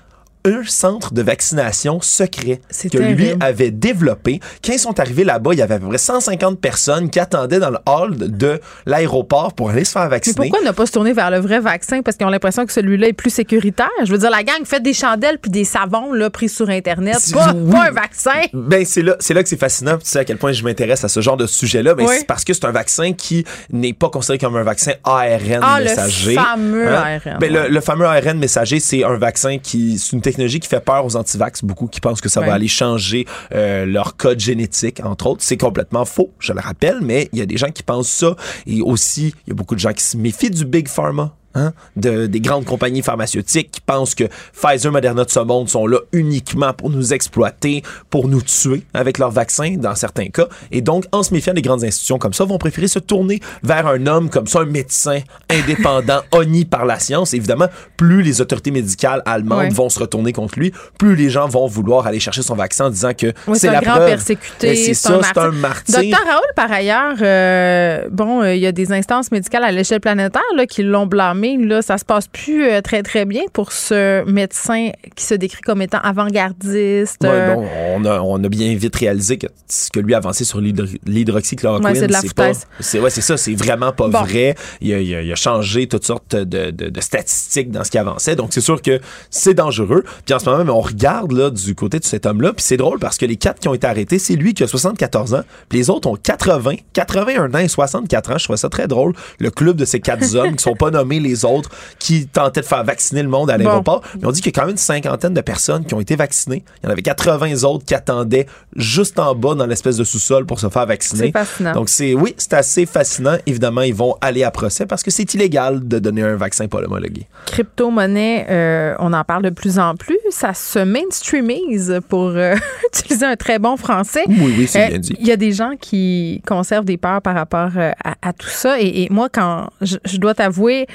un 0.45 0.62
centre 0.64 1.12
de 1.12 1.22
vaccination 1.22 2.01
secret 2.01 2.61
que 2.91 2.99
lui 2.99 3.32
avait 3.41 3.70
développé. 3.70 4.41
Quand 4.64 4.72
ils 4.72 4.78
sont 4.78 4.99
arrivés 4.99 5.24
là-bas, 5.24 5.53
il 5.53 5.59
y 5.59 5.62
avait 5.62 5.74
à 5.74 5.78
peu 5.78 5.88
près 5.88 5.99
150 5.99 6.61
personnes 6.61 7.11
qui 7.11 7.20
attendaient 7.20 7.59
dans 7.59 7.70
le 7.70 7.78
hall 7.86 8.16
de 8.16 8.61
l'aéroport 8.86 9.53
pour 9.53 9.70
aller 9.70 9.84
se 9.84 9.93
faire 9.93 10.09
vacciner. 10.09 10.34
Mais 10.38 10.49
pourquoi 10.49 10.66
ne 10.66 10.72
pas 10.72 10.86
se 10.86 10.93
tourner 10.93 11.12
vers 11.12 11.30
le 11.30 11.38
vrai 11.38 11.61
vaccin? 11.61 12.03
Parce 12.03 12.16
qu'ils 12.16 12.26
ont 12.26 12.30
l'impression 12.30 12.64
que 12.64 12.72
celui-là 12.72 13.09
est 13.09 13.12
plus 13.12 13.30
sécuritaire. 13.30 13.91
Je 14.05 14.11
veux 14.11 14.18
dire, 14.18 14.30
la 14.30 14.43
gang 14.43 14.64
fait 14.64 14.80
des 14.80 14.95
chandelles 14.95 15.38
puis 15.38 15.51
des 15.51 15.64
savons 15.64 16.12
là, 16.12 16.30
pris 16.30 16.49
sur 16.49 16.68
Internet. 16.68 17.18
Pas, 17.32 17.53
un 17.53 17.91
vaccin. 17.91 18.43
Ben, 18.53 18.84
c'est 18.84 19.03
là, 19.03 19.16
c'est 19.20 19.34
là 19.34 19.43
que 19.43 19.49
c'est 19.49 19.61
fascinant. 19.61 19.99
Tu 19.99 20.07
sais 20.07 20.20
à 20.20 20.24
quel 20.24 20.38
point 20.38 20.53
je 20.53 20.64
m'intéresse 20.64 21.05
à 21.05 21.09
ce 21.09 21.20
genre 21.20 21.36
de 21.36 21.47
sujet-là. 21.47 21.95
Ben, 21.95 22.07
c'est 22.09 22.26
parce 22.26 22.45
que 22.45 22.53
c'est 22.53 22.64
un 22.64 22.72
vaccin 22.72 23.12
qui 23.12 23.45
n'est 23.70 23.93
pas 23.93 24.09
considéré 24.09 24.38
comme 24.38 24.57
un 24.57 24.62
vaccin 24.62 24.93
ARN 25.05 25.61
ah, 25.62 25.80
messager. 25.80 26.34
Le 26.34 26.41
fameux 26.41 26.88
hein? 26.88 27.20
ARN. 27.24 27.38
Ben, 27.38 27.53
le, 27.53 27.80
fameux 27.80 28.07
ARN 28.07 28.38
messager, 28.38 28.80
c'est 28.80 29.05
un 29.05 29.16
vaccin 29.16 29.59
qui, 29.59 29.99
c'est 29.99 30.12
une 30.12 30.22
technologie 30.30 30.60
qui 30.60 30.68
fait 30.68 30.80
peur 30.80 31.04
aux 31.04 31.16
antivax, 31.16 31.64
beaucoup 31.64 31.86
qui 31.86 32.00
pensent 32.00 32.20
que 32.20 32.28
ça 32.28 32.40
va 32.40 32.54
aller 32.54 32.68
changer 32.68 33.26
euh, 33.52 33.84
leur 33.84 34.16
code 34.16 34.40
génétique, 34.40 35.00
entre 35.04 35.26
autres. 35.26 35.42
C'est 35.42 35.56
complètement 35.56 36.04
faux, 36.04 36.30
je 36.38 36.52
le 36.52 36.60
rappelle, 36.60 37.00
mais 37.02 37.28
il 37.32 37.38
y 37.38 37.42
a 37.42 37.46
des 37.46 37.56
gens 37.56 37.70
qui 37.70 37.82
pensent 37.82 38.08
ça. 38.08 38.36
Et 38.66 38.80
aussi, 38.80 39.34
il 39.46 39.50
y 39.50 39.52
a 39.52 39.54
beaucoup 39.54 39.74
de 39.74 39.80
gens 39.80 39.92
qui 39.92 40.04
se 40.04 40.16
méfient 40.16 40.50
du 40.50 40.64
Big 40.64 40.88
Pharma. 40.88 41.34
Hein, 41.57 41.72
de, 41.96 42.26
des 42.26 42.38
grandes 42.38 42.64
compagnies 42.64 43.03
pharmaceutiques 43.03 43.72
qui 43.72 43.80
pensent 43.80 44.14
que 44.14 44.22
Pfizer, 44.53 44.92
Moderna 44.92 45.24
de 45.24 45.30
ce 45.30 45.40
monde 45.40 45.68
sont 45.68 45.84
là 45.84 45.98
uniquement 46.12 46.72
pour 46.72 46.90
nous 46.90 47.12
exploiter, 47.12 47.82
pour 48.09 48.28
nous 48.28 48.40
tuer 48.40 48.84
avec 48.94 49.18
leurs 49.18 49.32
vaccins 49.32 49.74
dans 49.76 49.96
certains 49.96 50.28
cas. 50.28 50.46
Et 50.70 50.80
donc, 50.80 51.07
en 51.11 51.24
se 51.24 51.34
méfiant 51.34 51.53
des 51.53 51.62
grandes 51.62 51.82
institutions 51.82 52.18
comme 52.18 52.34
ça, 52.34 52.44
vont 52.44 52.59
préférer 52.59 52.86
se 52.86 53.01
tourner 53.01 53.40
vers 53.64 53.88
un 53.88 54.07
homme 54.07 54.30
comme 54.30 54.46
ça, 54.46 54.61
un 54.61 54.64
médecin 54.64 55.22
indépendant, 55.51 56.20
honni 56.30 56.66
par 56.66 56.84
la 56.84 57.01
science. 57.01 57.34
Évidemment, 57.34 57.66
plus 57.96 58.22
les 58.22 58.40
autorités 58.40 58.70
médicales 58.70 59.20
allemandes 59.26 59.72
vont 59.72 59.88
se 59.88 59.98
retourner 59.98 60.32
contre 60.32 60.57
lui, 60.57 60.72
plus 61.01 61.16
les 61.16 61.30
gens 61.30 61.48
vont 61.48 61.66
vouloir 61.66 62.07
aller 62.07 62.20
chercher 62.20 62.42
son 62.42 62.55
vaccin 62.55 62.86
en 62.86 62.90
disant 62.90 63.12
que 63.12 63.32
c'est 63.55 63.72
la 63.72 63.80
grand 63.80 63.96
preuve. 63.96 64.11
persécuté, 64.11 64.76
c'est 64.76 64.94
ça, 64.94 65.20
c'est 65.20 65.36
un 65.36 65.51
martyr. 65.51 66.01
Docteur 66.01 66.26
Raoul, 66.28 66.46
par 66.55 66.70
ailleurs, 66.70 67.16
euh, 67.20 68.09
bon, 68.12 68.42
euh, 68.42 68.55
il 68.55 68.61
y 68.61 68.68
a 68.68 68.72
des 68.72 68.92
instances 68.92 69.32
médicales 69.32 69.64
à 69.64 69.72
l'échelle 69.72 70.01
planétaire 70.01 70.42
là, 70.55 70.66
qui 70.66 70.84
l'ont 70.84 71.07
blâmé 71.07 71.39
là, 71.59 71.82
ça 71.82 71.99
se 71.99 72.05
passe 72.05 72.28
plus 72.28 72.64
euh, 72.64 72.80
très, 72.80 73.03
très 73.03 73.24
bien 73.24 73.43
pour 73.53 73.72
ce 73.72 74.24
médecin 74.30 74.91
qui 75.16 75.24
se 75.24 75.34
décrit 75.34 75.61
comme 75.62 75.82
étant 75.82 75.99
avant-gardiste. 76.03 77.18
Ouais, 77.22 77.55
bon, 77.55 77.66
on, 77.97 78.05
a, 78.05 78.20
on 78.20 78.43
a 78.43 78.49
bien 78.49 78.74
vite 78.74 78.97
réalisé 78.97 79.38
que 79.38 79.47
ce 79.68 79.91
que 79.91 80.01
lui 80.01 80.14
a 80.14 80.18
avancé 80.18 80.45
sur 80.45 80.61
l'hydroxychloroquine, 80.61 81.86
Ouais, 81.86 81.95
c'est 82.20 82.34
pas. 82.34 82.53
C'est 82.80 83.01
ouais, 83.01 83.11
c'est 83.11 83.20
ça, 83.20 83.36
c'est 83.36 83.55
vraiment 83.55 83.93
pas 83.93 84.09
Bon. 84.09 84.22
vrai. 84.22 84.55
Il 84.80 84.93
a, 84.95 84.99
il 85.01 85.14
a- 85.14 85.22
il 85.22 85.32
a 85.32 85.36
changé 85.36 85.86
toutes 85.86 86.05
sortes 86.05 86.34
de, 86.34 86.70
de- 86.70 86.88
de 86.88 87.01
statistiques 87.01 87.70
dans 87.70 87.84
ce 87.84 87.91
qui 87.91 87.99
avançait. 87.99 88.36
Donc, 88.36 88.49
c'est 88.53 88.61
sûr 88.61 88.80
que 88.82 89.01
c'est 89.30 89.55
dangereux. 89.55 90.05
Puis 90.24 90.34
en 90.34 90.38
ce 90.38 90.45
moment, 90.47 90.59
même, 90.59 90.70
on 90.70 90.80
regarde 90.80 91.32
là, 91.32 91.51
du 91.51 91.74
côté 91.74 91.99
de 91.99 92.05
cet 92.05 92.26
homme-là. 92.26 92.53
Puis 92.53 92.64
c'est 92.64 92.76
drôle 92.76 92.99
parce 92.99 93.16
que 93.18 93.26
les 93.26 93.36
quatre 93.36 93.61
qui 93.61 93.68
ont 93.68 93.74
été 93.74 93.86
arrêtés, 93.86 94.18
c'est 94.18 94.34
lui 94.36 94.55
qui 94.55 94.62
a 94.62 94.66
74 94.66 95.34
ans. 95.34 95.43
Puis 95.68 95.78
les 95.78 95.91
autres 95.91 96.09
ont 96.09 96.16
80, 96.16 96.74
81 96.93 97.55
ans 97.55 97.59
et 97.59 97.68
64 97.68 98.32
ans. 98.32 98.38
Je 98.38 98.45
trouve 98.45 98.57
ça 98.57 98.68
très 98.68 98.88
drôle. 98.88 99.14
Le 99.38 99.51
club 99.51 99.76
de 99.76 99.84
ces 99.84 100.01
quatre 100.01 100.34
hommes 100.34 100.57
qui 100.57 100.62
sont 100.62 100.74
pas 100.76 100.91
nommés 100.91 101.20
les 101.20 101.29
autres, 101.44 101.70
qui 101.98 102.26
tentaient 102.26 102.60
de 102.60 102.66
faire 102.66 102.84
vacciner 102.84 103.22
le 103.22 103.28
monde 103.28 103.50
à 103.50 103.58
Bon. 103.58 103.64
l'aéroport. 103.64 104.02
Mais 104.20 104.26
on 104.26 104.30
dit 104.32 104.40
qu'il 104.40 104.52
y 104.52 104.56
a 104.56 104.60
quand 104.60 104.66
même 104.66 104.72
une 104.72 104.76
cinquantaine 104.76 105.34
de 105.34 105.40
personnes 105.40 105.84
qui 105.84 105.94
ont 105.94 106.00
été 106.00 106.16
vaccinées. 106.16 106.64
Il 106.82 106.86
y 106.86 106.88
en 106.88 106.92
avait 106.92 107.02
80 107.02 107.64
autres 107.64 107.84
qui 107.84 107.94
attendaient 107.94 108.46
juste 108.76 109.18
en 109.18 109.34
bas 109.34 109.54
dans 109.54 109.66
l'espèce 109.66 109.96
de 109.96 110.04
sous-sol 110.04 110.46
pour 110.46 110.60
se 110.60 110.68
faire 110.68 110.86
vacciner. 110.86 111.26
C'est 111.26 111.32
fascinant. 111.32 111.72
Donc 111.72 111.88
c'est 111.88 112.14
oui, 112.14 112.34
c'est 112.38 112.54
assez 112.54 112.86
fascinant. 112.86 113.36
Évidemment, 113.46 113.82
ils 113.82 113.94
vont 113.94 114.16
aller 114.20 114.44
à 114.44 114.50
procès 114.50 114.86
parce 114.86 115.02
que 115.02 115.10
c'est 115.10 115.34
illégal 115.34 115.86
de 115.86 115.98
donner 115.98 116.22
un 116.22 116.36
vaccin 116.36 116.66
pas 116.68 116.78
homologué. 116.78 117.26
Crypto-monnaie, 117.46 118.46
euh, 118.50 118.94
on 118.98 119.12
en 119.12 119.24
parle 119.24 119.42
de 119.42 119.50
plus 119.50 119.78
en 119.78 119.94
plus. 119.96 120.18
Ça 120.30 120.54
se 120.54 120.78
mainstreamise 120.78 122.00
pour 122.08 122.28
euh, 122.28 122.54
utiliser 122.92 123.26
un 123.26 123.36
très 123.36 123.58
bon 123.58 123.76
français. 123.76 124.24
Oui, 124.28 124.54
oui, 124.58 124.66
c'est 124.66 124.84
Euh, 124.84 124.88
bien 124.88 124.98
dit. 124.98 125.16
Il 125.20 125.26
y 125.26 125.32
a 125.32 125.36
des 125.36 125.52
gens 125.52 125.72
qui 125.80 126.42
conservent 126.46 126.84
des 126.84 126.96
peurs 126.96 127.22
par 127.22 127.34
rapport 127.34 127.70
à, 127.76 128.14
à 128.22 128.32
tout 128.32 128.48
ça. 128.48 128.80
Et, 128.80 129.02
et 129.04 129.08
moi, 129.10 129.28
quand 129.30 129.68
je, 129.80 129.96
je 130.04 130.16
dois 130.16 130.34
t'avouer, 130.34 130.86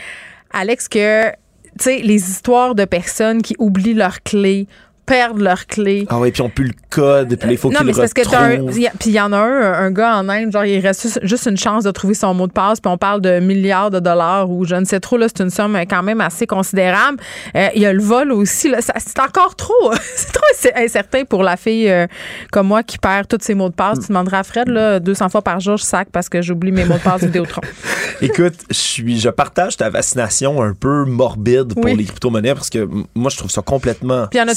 Alex, 0.52 0.88
que 0.88 1.32
tu 1.78 1.84
sais, 1.84 2.00
les 2.00 2.30
histoires 2.30 2.74
de 2.74 2.86
personnes 2.86 3.41
qui 3.41 3.56
oublient 3.60 3.93
leurs 3.93 4.24
clés, 4.24 4.68
perdent 5.06 5.39
leurs 5.41 5.66
clés. 5.68 6.06
Ah 6.10 6.20
oui, 6.20 6.32
puis 6.32 6.41
on 6.41 6.49
plus 6.49 6.66
le 6.68 6.74
code, 6.89 7.36
puis 7.38 7.51
il 7.51 7.58
faut 7.58 7.70
non, 7.70 7.78
qu'ils 7.80 7.86
mais 7.88 7.91
le 7.93 8.08
c'est 8.08 8.14
parce 8.14 8.30
que 8.58 8.72
Puis 8.97 9.10
il 9.10 9.12
y 9.14 9.20
en 9.22 9.32
a 9.34 9.38
un, 9.38 9.74
un 9.86 9.91
gars 9.91 10.18
en 10.18 10.30
Inde, 10.30 10.51
genre, 10.51 10.66
il 10.66 10.80
reste 10.80 11.20
juste- 11.24 11.45
une 11.45 11.58
chance 11.58 11.84
de 11.84 11.91
trouver 11.91 12.14
son 12.16 12.34
mot 12.34 12.47
de 12.47 12.51
passe, 12.51 12.80
puis 12.80 12.89
on 12.91 12.97
parle 12.97 13.22
de 13.22 13.39
milliards 13.39 13.91
de 13.91 13.99
dollars 13.99 14.49
ou 14.49 14.66
je 14.66 14.76
ne 14.76 14.86
sais 14.86 14.99
trop, 14.99 15.18
là, 15.18 15.28
c'est 15.28 15.43
une 15.43 15.49
somme 15.51 15.78
quand 15.89 16.01
même 16.03 16.22
assez 16.22 16.47
considérable. 16.47 17.18
Euh, 17.56 17.68
Il 17.76 17.82
y 17.82 17.86
a 17.86 17.93
le 17.93 18.01
vol 18.01 18.32
aussi, 18.32 18.70
là, 18.70 18.80
c'est 18.82 19.20
encore 19.20 19.56
trop. 19.56 19.91
c'est 20.16 20.32
trop 20.32 20.43
incer- 20.56 20.74
incertain 20.84 21.24
pour 21.26 21.43
la 21.43 21.56
fille 21.58 21.89
euh, 21.89 22.08
comme 22.51 22.68
moi 22.68 22.82
qui 22.84 22.97
perd 22.97 23.28
tous 23.28 23.38
ses 23.41 23.53
mots 23.53 23.70
de 23.70 23.76
passe. 23.76 23.99
Tu 23.99 24.08
demanderas 24.08 24.39
à 24.39 24.43
Fred, 24.43 24.68
là, 24.70 24.99
200 24.99 25.30
fois 25.30 25.41
par 25.41 25.60
jour, 25.60 25.78
je 25.78 25.84
sac 25.84 26.08
parce 26.12 26.30
que 26.30 26.41
j'oublie 26.41 26.72
mes 26.72 26.86
mots 26.86 26.95
de 26.95 26.99
passe 26.99 27.24
Vidéotron. 27.24 27.62
Écoute, 28.22 28.56
je 28.70 28.76
suis, 28.76 29.20
je 29.20 29.30
partage 29.30 29.78
ta 29.78 29.91
fascination 29.91 30.62
un 30.64 30.74
peu 30.74 31.06
morbide 31.06 31.74
pour 31.76 31.86
Oui. 31.86 31.95
les 31.95 32.06
crypto-monnaies 32.06 32.56
parce 32.56 32.70
que 32.70 32.88
moi, 33.14 33.30
je 33.30 33.38
trouve 33.38 33.51
ça 33.51 33.62
complètement. 33.62 34.28
Puis 34.32 34.39
il 34.39 34.41
y 34.41 34.45
en 34.45 34.47
a 34.47 34.56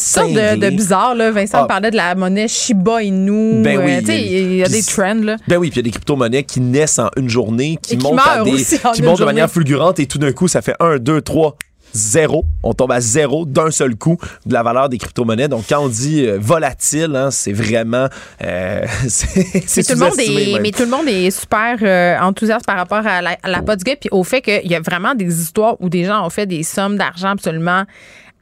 de, 0.56 0.70
bizarres, 0.70 1.14
là. 1.14 1.30
Vincent 1.30 1.62
Ah. 1.62 1.66
parlait 1.66 1.90
de 1.90 1.96
la 1.96 2.14
monnaie 2.14 2.48
Shiba 2.48 3.02
Inu. 3.02 3.62
Ben 3.62 3.78
oui, 3.78 3.92
euh, 3.92 4.00
tu 4.00 4.06
sais, 4.06 4.20
il 4.22 4.56
y 4.56 4.64
a 4.64 4.68
des 4.68 4.82
trends, 4.82 5.20
là. 5.22 5.36
Ben 5.48 5.56
oui, 5.56 5.70
puis 5.70 5.80
il 5.80 5.84
y 5.84 5.88
a 5.88 5.90
des 5.90 5.90
crypto-monnaies 5.90 6.44
qui 6.44 6.60
naissent 6.60 6.98
en 6.98 7.10
une 7.16 7.28
journée, 7.28 7.78
qui 7.82 7.96
montent 7.96 8.20
à 8.24 8.42
des, 8.44 8.52
qui 8.52 9.02
de 9.02 9.24
manière 9.24 9.50
fulgurante 9.50 10.00
et 10.00 10.06
tout 10.06 10.18
d'un 10.18 10.32
coup, 10.32 10.48
ça 10.48 10.62
fait 10.62 10.74
1, 10.80 10.98
2, 10.98 11.20
3, 11.20 11.56
0. 11.94 12.44
On 12.62 12.74
tombe 12.74 12.92
à 12.92 13.00
zéro 13.00 13.46
d'un 13.46 13.70
seul 13.70 13.96
coup 13.96 14.18
de 14.46 14.52
la 14.52 14.62
valeur 14.62 14.88
des 14.88 14.98
crypto-monnaies. 14.98 15.48
Donc, 15.48 15.64
quand 15.68 15.80
on 15.82 15.88
dit 15.88 16.26
euh, 16.26 16.38
volatile, 16.40 17.16
hein, 17.16 17.30
c'est 17.30 17.52
vraiment. 17.52 18.08
euh, 18.44 18.84
c'est 19.08 19.82
tout, 19.84 19.92
le 19.94 19.98
monde 19.98 20.18
est, 20.18 20.52
même. 20.52 20.62
mais 20.62 20.70
tout 20.70 20.82
le 20.82 20.90
monde 20.90 21.08
est 21.08 21.30
super 21.30 21.76
euh, 21.82 22.18
enthousiaste 22.20 22.66
par 22.66 22.76
rapport 22.76 23.06
à 23.06 23.22
la, 23.22 23.36
à 23.42 23.48
la 23.48 23.62
pot 23.62 23.76
du 23.76 23.84
gars, 23.84 23.96
puis 23.96 24.10
au 24.12 24.22
fait 24.24 24.42
qu'il 24.42 24.70
y 24.70 24.74
a 24.74 24.80
vraiment 24.80 25.14
des 25.14 25.40
histoires 25.40 25.76
où 25.80 25.88
des 25.88 26.04
gens 26.04 26.24
ont 26.26 26.30
fait 26.30 26.46
des 26.46 26.62
sommes 26.62 26.96
d'argent 26.98 27.30
absolument 27.30 27.84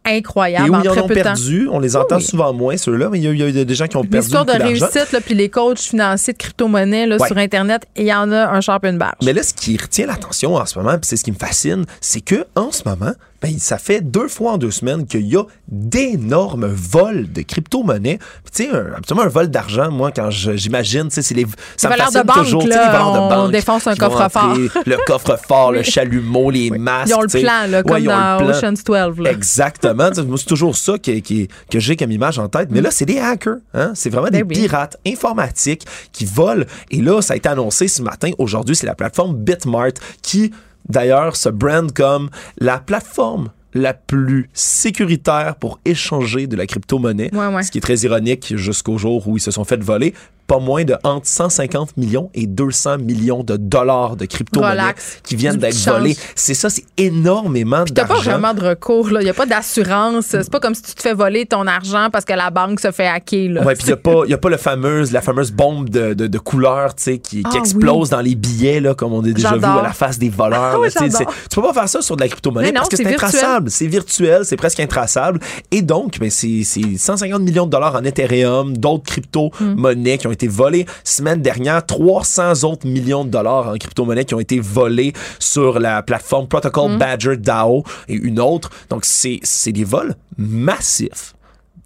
incroyables 0.07 0.67
Et 0.67 0.71
où 0.71 0.75
en 0.75 0.83
ils 0.83 0.89
en 0.89 0.99
ont 1.05 1.09
perdu, 1.09 1.69
on 1.71 1.79
les 1.81 1.97
entend 1.97 2.17
Oui. 2.17 2.23
souvent 2.23 2.53
moins, 2.53 2.77
ceux-là, 2.77 3.09
mais 3.11 3.19
il 3.19 3.25
y, 3.25 3.29
a- 3.29 3.33
il 3.49 3.57
y 3.57 3.61
a 3.61 3.65
des 3.65 3.75
gens 3.75 3.87
qui 3.87 3.97
ont 3.97 4.03
perdu 4.03 4.19
L'histoire 4.19 4.45
de 4.45 4.53
réussite, 4.53 5.13
là, 5.13 5.21
puis 5.25 5.35
les 5.35 5.49
coachs 5.49 5.79
financiers 5.81 6.33
de 6.33 6.39
crypto-monnaie 6.39 7.07
là, 7.07 7.17
Ouais. 7.19 7.27
sur 7.27 7.37
Internet, 7.39 7.87
il 7.97 8.05
y 8.07 8.15
en 8.15 8.31
a 8.33 8.49
un 8.49 8.61
sharp 8.61 8.85
une 8.85 8.99
barge. 8.99 9.17
Mais 9.25 9.33
là, 9.33 9.43
ce 9.43 9.53
qui 9.55 9.77
retient 9.77 10.07
l'attention 10.07 10.55
en 10.55 10.67
ce 10.67 10.79
moment, 10.79 10.93
puis 10.93 11.01
c'est 11.05 11.17
ce 11.17 11.25
qui 11.25 11.33
me 11.33 11.37
fascine, 11.39 11.85
c'est 12.01 12.21
que 12.21 12.45
en 12.55 12.71
ce 12.73 12.83
moment, 12.87 13.13
ben, 13.47 13.59
ça 13.59 13.79
fait 13.79 14.01
deux 14.01 14.29
fois 14.29 14.53
en 14.53 14.59
deux 14.59 14.71
semaines 14.71 15.07
qu'il 15.07 15.27
y 15.27 15.37
a 15.37 15.45
d'énormes 15.69 16.67
vols 16.67 17.31
de 17.33 17.43
crypto-monnaies. 17.43 18.19
Tu 18.53 18.65
sais, 18.65 18.71
absolument 18.97 19.27
un 19.27 19.29
vol 19.31 19.49
d'argent, 19.49 19.91
moi, 19.91 20.11
quand 20.11 20.31
j'imagine, 20.31 21.05
tu 21.05 21.15
sais, 21.17 21.23
c'est 21.23 21.35
les. 21.35 21.47
Ça 21.77 21.89
me 21.89 21.95
voleurs 21.95 22.09
de 22.09 22.13
fascine 22.15 22.27
banque, 22.27 22.45
toujours, 22.45 22.67
là, 22.67 22.85
les 22.85 22.91
voleurs 22.99 23.13
de 23.13 23.19
on 23.19 23.29
banque 23.29 23.53
défonce 23.53 23.87
un 23.87 23.95
coffre-fort. 23.97 24.57
Le 24.87 24.97
coffre-fort, 25.07 25.73
le 25.73 25.79
Oui. 25.81 25.85
chalumeau, 25.85 26.51
les 26.51 26.71
masques. 26.71 27.09
Ils 27.09 27.15
ont 27.15 27.23
le 27.23 27.29
plan, 27.29 27.67
là, 27.69 27.83
comme 27.83 28.03
dans 28.05 28.39
plan. 28.39 28.49
Ocean's 28.49 28.83
12. 28.85 29.19
Là. 29.21 29.31
Exactement. 29.33 30.11
C'est 30.15 30.47
toujours 30.47 30.77
ça 30.77 30.99
qui, 30.99 31.23
qui- 31.23 31.49
que 31.71 31.79
j'ai 31.81 31.97
comme 31.97 32.13
image 32.13 32.39
en 32.39 32.49
tête. 32.49 32.69
Mais 32.71 32.81
là, 32.81 32.91
c'est 32.91 33.05
des 33.07 33.19
hackers. 33.19 33.57
Hein? 33.75 33.93
C'est 33.95 34.11
vraiment 34.11 34.29
des 34.29 34.43
Ben 34.45 34.49
oui. 34.57 34.63
pirates 34.63 34.97
informatiques 35.07 35.87
qui 36.13 36.25
volent. 36.25 36.65
Et 36.91 37.01
là, 37.01 37.21
ça 37.23 37.35
a 37.35 37.37
été 37.37 37.49
annoncé 37.49 37.89
ce 37.89 38.03
matin. 38.03 38.31
Aujourd'hui, 38.39 38.77
c'est 38.77 38.87
la 38.87 38.95
plateforme 38.95 39.35
Bitmart 39.37 39.93
qui, 40.23 40.53
d'ailleurs, 40.89 41.37
se 41.37 41.49
brand 41.49 41.93
comme 41.93 42.31
la 42.59 42.79
plateforme 42.79 43.51
la 43.75 43.93
plus 43.93 44.49
sécuritaire 44.55 45.57
pour 45.57 45.79
échanger 45.85 46.47
de 46.47 46.57
la 46.57 46.67
crypto-monnaie. 46.67 47.31
Ouais, 47.35 47.47
ouais. 47.55 47.63
Ce 47.63 47.71
qui 47.71 47.79
est 47.79 47.83
très 47.83 47.99
ironique 47.99 48.57
jusqu'au 48.57 48.97
jour 48.97 49.29
où 49.29 49.37
ils 49.37 49.41
se 49.41 49.51
sont 49.51 49.65
fait 49.65 49.83
voler 49.83 50.15
pas 50.47 50.59
moins 50.59 50.85
de 50.85 50.97
entre 51.03 51.27
150 51.27 51.97
millions 51.97 52.31
et 52.35 52.47
200 52.47 52.99
millions 52.99 53.43
de 53.43 53.57
dollars 53.57 54.17
de 54.17 54.27
crypto-monnaie 54.27 54.71
Relax. 54.73 55.21
qui 55.23 55.37
viennent 55.37 55.57
d'être 55.57 55.77
volés. 55.89 56.17
C'est 56.35 56.55
ça, 56.55 56.71
c'est 56.71 56.85
énormément 56.97 57.85
Puis 57.85 57.95
t'as 57.95 58.05
d'argent. 58.05 58.25
pas 58.25 58.31
vraiment 58.39 58.55
de 58.55 58.65
recours, 58.69 59.11
là. 59.11 59.21
Il 59.21 59.25
n'y 59.25 59.31
a 59.31 59.35
pas 59.35 59.47
d'assurance. 59.47 60.27
C'est 60.27 60.51
pas 60.51 60.61
comme 60.61 60.75
si 60.75 60.83
tu 60.83 60.95
te 60.95 61.03
fais 61.03 61.15
voler 61.15 61.47
ton 61.47 61.67
argent 61.67 62.09
parce 62.13 62.25
que 62.25 62.33
la 62.33 62.51
banque 62.51 62.81
se 62.81 62.91
fait 62.93 63.07
hacker, 63.07 63.51
là. 63.51 63.63
Ouais, 63.65 63.75
puis 63.75 63.85
il 63.85 63.89
n'y 63.89 63.93
a 63.93 63.97
pas, 63.97 64.23
y 64.27 64.35
a 64.35 64.39
pas 64.39 64.49
le 64.49 64.57
fameuse, 64.57 65.13
la 65.13 65.21
fameuse 65.21 65.51
bombe 65.53 65.89
de, 65.89 66.15
de, 66.15 66.27
de 66.27 66.39
couleur, 66.39 66.95
tu 66.95 67.03
sais, 67.03 67.19
qui, 67.19 67.43
qui 67.43 67.57
Ah, 67.57 67.59
explose 67.59 68.11
dans 68.11 68.21
les 68.21 68.35
billets, 68.35 68.81
là, 68.81 68.95
comme 68.95 69.13
on 69.13 69.21
a 69.25 69.29
déjà 69.33 69.57
vu 69.57 69.65
à 69.65 69.83
la 69.83 69.93
face 69.93 70.19
des 70.19 70.29
voleurs. 70.29 70.75
Ah 70.75 70.79
oui, 70.81 70.89
là, 70.95 71.09
tu 71.09 71.55
peux 71.55 71.63
pas 71.63 71.73
faire 71.75 71.89
ça 71.89 72.03
sur 72.03 72.17
de 72.17 72.21
la 72.23 72.29
crypto-monnaie 72.29 72.69
Mais 72.69 72.73
parce 72.73 72.89
que 72.89 72.97
c'est 72.97 73.07
intraçable. 73.07 73.71
C'est 73.71 73.87
virtuel, 73.87 74.45
c'est 74.45 74.57
presque 74.57 74.81
intraçable. 74.81 75.41
Et 75.71 75.83
donc, 75.83 76.19
ben, 76.19 76.31
c'est 76.31 76.63
c'est 76.65 76.97
150 76.97 77.43
millions 77.43 77.67
de 77.67 77.71
dollars 77.71 77.95
en 77.97 78.05
Ethereum, 78.05 78.77
d'autres 78.77 79.05
crypto-monnaies 79.05 80.19
qui 80.19 80.27
ont 80.27 80.33
été 80.37 80.49
volées. 80.49 80.87
Semaine 81.03 81.43
dernière, 81.43 81.85
300 81.85 82.65
autres 82.65 82.87
millions 82.87 83.25
de 83.25 83.31
dollars 83.31 83.69
en 83.69 83.77
crypto-monnaies 83.77 84.25
qui 84.25 84.35
ont 84.35 84.41
été 84.41 84.61
volés 84.61 85.13
sur 85.39 85.81
la 85.81 86.03
plateforme 86.03 86.47
Protocol 86.47 86.93
Mm. 86.93 86.99
Badger 86.99 87.37
DAO 87.39 87.85
et 88.09 88.15
une 88.15 88.39
autre. 88.39 88.71
Donc, 88.91 89.05
c'est 89.05 89.41
c'est 89.43 89.73
des 89.73 89.85
vols 89.85 90.15
massifs. 90.37 91.36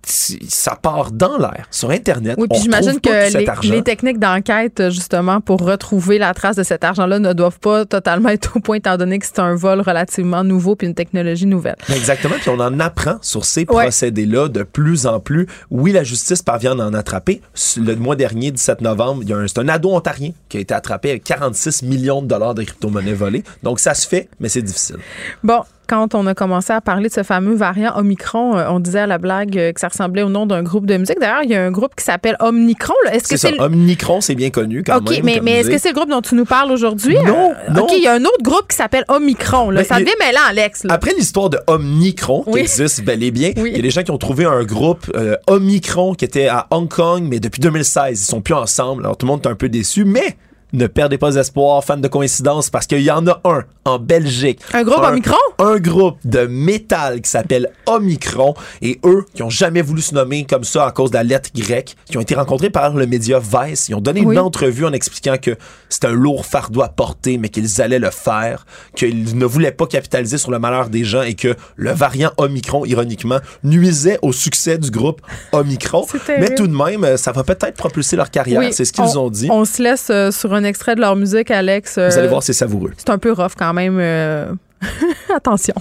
Ça 0.07 0.77
part 0.77 1.13
dans 1.13 1.39
l'air, 1.39 1.67
sur 1.71 1.91
Internet. 1.91 2.37
Oui, 2.39 2.47
puis 2.49 2.61
j'imagine 2.61 3.01
que 3.01 3.69
les, 3.69 3.83
techniques 3.83 4.19
d'enquête, 4.19 4.91
justement, 4.91 5.41
pour 5.41 5.61
retrouver 5.61 6.19
la 6.19 6.35
trace 6.35 6.57
de 6.57 6.63
cet 6.63 6.85
argent-là 6.85 7.19
ne 7.19 7.33
doivent 7.33 7.59
pas 7.61 7.85
totalement 7.85 8.29
être 8.31 8.57
au 8.57 8.61
point, 8.61 8.77
étant 8.77 8.97
donné 8.97 9.19
que 9.19 9.27
c'est 9.27 9.39
un 9.39 9.55
vol 9.55 9.81
relativement 9.81 10.43
nouveau 10.45 10.77
puis 10.77 10.87
une 10.87 10.95
technologie 10.95 11.47
nouvelle. 11.47 11.77
Exactement, 11.95 12.35
puis 12.41 12.51
on 12.51 12.61
en 12.61 12.81
apprend 12.81 13.19
sur 13.23 13.45
ces 13.45 13.61
Ouais. 13.71 13.85
procédés-là 13.85 14.49
de 14.49 14.63
plus 14.63 15.07
en 15.07 15.21
plus. 15.21 15.47
Oui, 15.71 15.93
la 15.93 16.03
justice 16.03 16.43
parvient 16.43 16.79
à 16.79 16.85
en 16.85 16.95
attraper. 16.95 17.41
Le 17.77 17.95
mois 17.95 18.17
dernier, 18.17 18.51
17 18.51 18.81
novembre, 18.81 19.23
il 19.23 19.29
y 19.29 19.33
a 19.33 19.37
un- 19.37 19.47
c'est 19.47 19.59
un 19.59 19.69
ado 19.69 19.91
ontarien 19.91 20.31
qui 20.49 20.57
a 20.57 20.61
été 20.61 20.75
attrapé 20.75 21.11
avec 21.11 21.25
46 21.25 21.83
millions 21.83 22.23
de 22.23 22.27
dollars 22.27 22.55
de 22.55 22.63
crypto-monnaies 22.63 23.13
volées. 23.13 23.45
Donc 23.63 23.79
ça 23.81 23.95
se 23.95 24.09
fait, 24.09 24.29
mais 24.41 24.49
c'est 24.49 24.63
difficile. 24.63 24.97
Bon, 25.45 25.61
quand 25.91 26.15
on 26.15 26.25
a 26.29 26.35
commencé 26.35 26.73
à 26.73 26.81
parler 26.81 27.09
de 27.09 27.13
ce 27.15 27.25
fameux 27.25 27.55
variant 27.57 27.93
Omicron, 27.97 28.57
euh, 28.57 28.69
on 28.71 28.79
disait 28.79 29.01
à 29.01 29.07
la 29.09 29.19
blague 29.19 29.59
euh, 29.59 29.73
que 29.73 29.81
ça 29.81 29.89
ressemblait 29.89 30.23
au 30.23 30.29
nom 30.29 30.47
d'un 30.47 30.63
groupe 30.63 30.87
de 30.87 30.97
musique. 30.97 31.19
D'ailleurs, 31.21 31.43
il 31.43 31.51
y 31.51 31.55
a 31.57 31.65
un 31.65 31.73
groupe 31.73 31.97
qui 31.97 32.05
s'appelle 32.05 32.37
Omnicron. 32.39 32.95
Est-ce 33.11 33.29
que 33.29 33.37
C'est 33.37 33.51
le- 33.51 33.61
Omnicron, 33.61 34.21
c'est 34.21 34.37
bien 34.37 34.51
connu 34.51 34.85
quand 34.85 34.99
OK, 34.99 35.21
même. 35.25 35.41
mais, 35.43 35.59
est-ce 35.59 35.69
que 35.69 35.79
c'est 35.79 35.89
le 35.89 35.95
groupe 35.95 36.09
dont 36.09 36.21
tu 36.23 36.37
nous 36.37 36.45
parles 36.45 36.71
aujourd'hui? 36.71 37.17
Non, 37.27 37.51
Euh, 37.51 37.73
non. 37.73 37.83
OK, 37.83 37.93
il 37.97 38.05
y 38.05 38.07
a 38.07 38.13
un 38.15 38.23
autre 38.25 38.41
groupe 38.43 38.69
qui 38.71 38.77
s'appelle 38.77 39.05
Omicron. 39.09 39.71
Là. 39.71 39.81
Ben, 39.81 39.87
ça 39.87 39.99
il- 39.99 40.05
devient 40.05 40.15
mêlant, 40.21 40.41
Alex. 40.49 40.85
là. 40.85 40.95
Après 40.95 41.13
l'histoire 41.13 41.51
de 41.51 41.59
Omnicron, 41.67 42.45
qui 42.45 42.51
Oui. 42.51 42.61
existe 42.61 43.05
bel 43.05 43.23
et 43.25 43.33
bien, 43.33 43.51
il 43.57 43.63
Oui. 43.63 43.73
y 43.73 43.79
a 43.79 43.83
des 43.83 43.91
gens 43.91 44.05
qui 44.05 44.13
ont 44.13 44.19
trouvé 44.19 44.45
un 44.45 44.63
groupe 44.63 45.11
euh, 45.17 45.37
Omicron 45.49 46.15
qui 46.15 46.25
était 46.25 46.47
à 46.47 46.69
Hong 46.71 46.89
Kong, 46.89 47.25
mais 47.29 47.41
depuis 47.41 47.61
2016, 47.61 48.21
ils 48.23 48.25
sont 48.25 48.41
plus 48.41 48.55
ensemble. 48.55 49.03
Alors 49.05 49.17
tout 49.17 49.27
le 49.27 49.33
monde 49.33 49.41
est 49.45 49.49
un 49.49 49.57
peu 49.57 49.69
déçu, 49.69 50.05
mais 50.05 50.37
ne 50.73 50.87
perdez 50.87 51.19
pas 51.19 51.35
espoir, 51.37 51.83
fan 51.85 52.01
de 52.01 52.09
coïncidence, 52.09 52.71
parce 52.71 52.87
qu'il 52.87 53.01
y 53.03 53.11
en 53.11 53.27
a 53.27 53.41
un 53.45 53.65
en 53.85 53.99
Belgique. 53.99 54.61
Un 54.73 54.83
groupe 54.85 55.03
Omicron? 55.03 55.37
Un 55.59 55.77
groupe 55.79 56.19
de 56.25 56.47
métal 56.47 57.21
qui 57.21 57.31
s'appelle 57.31 57.71
Omicron, 57.87 58.55
et 58.83 59.01
eux, 59.05 59.25
qui 59.35 59.43
ont 59.43 59.51
jamais 59.51 59.83
voulu 59.83 60.03
se 60.03 60.15
nommer 60.15 60.45
comme 60.45 60.65
ça 60.65 60.87
à 60.87 60.91
cause 60.93 61.11
de 61.11 61.17
la 61.17 61.23
lettre 61.25 61.51
grecque, 61.55 61.97
qui 62.07 62.17
ont 62.19 62.21
été 62.21 62.35
rencontrés 62.35 62.71
par 62.71 62.95
le 62.95 63.07
média 63.07 63.39
Vice, 63.41 63.89
ils 63.89 63.95
ont 63.95 64.01
donné 64.01 64.21
Oui. 64.25 64.35
une 64.35 64.41
entrevue 64.41 64.85
en 64.87 64.93
expliquant 64.93 65.37
que 65.41 65.57
c'était 65.89 66.07
un 66.09 66.13
lourd 66.13 66.47
fardeau 66.47 66.83
à 66.83 66.89
porter, 66.89 67.39
mais 67.39 67.49
qu'ils 67.49 67.81
allaient 67.83 67.99
le 67.99 68.11
faire, 68.11 68.67
qu'ils 68.95 69.37
ne 69.37 69.45
voulaient 69.45 69.73
pas 69.73 69.87
capitaliser 69.87 70.39
sur 70.39 70.51
le 70.51 70.59
malheur 70.59 70.89
des 70.89 71.05
gens 71.05 71.23
et 71.23 71.35
que 71.35 71.55
le 71.77 71.91
variant 71.93 72.31
Omicron, 72.37 72.85
ironiquement, 72.85 73.39
nuisait 73.65 74.19
au 74.23 74.33
succès 74.33 74.79
du 74.79 74.91
groupe 74.91 75.21
Omicron. 75.53 76.07
Mais 76.29 76.55
tout 76.55 76.67
de 76.67 76.75
même, 76.77 77.17
ça 77.17 77.33
va 77.33 77.45
peut-être 77.45 77.77
propulser 77.77 78.17
leur 78.17 78.31
carrière, 78.31 78.61
Oui, 78.61 78.73
c'est 78.73 78.85
ce 78.85 78.93
qu'ils 78.93 79.05
on- 79.19 79.27
ont 79.27 79.31
dit. 79.31 79.49
On 79.51 79.65
se 79.65 79.83
laisse 79.83 80.09
euh, 80.11 80.31
sur 80.31 80.53
un 80.55 80.60
extrait 80.65 80.95
de 80.95 81.01
leur 81.01 81.17
musique, 81.17 81.51
Alex. 81.51 81.95
Vous 81.99 82.01
Euh, 82.05 82.19
allez 82.19 82.29
voir, 82.29 82.43
c'est 82.43 82.53
savoureux. 82.53 82.93
C'est 82.97 83.11
un 83.11 83.19
peu 83.19 83.33
rough 83.33 83.53
quand 83.59 83.73
même. 83.73 83.99
euh. 83.99 84.53
Attention. 85.35 85.75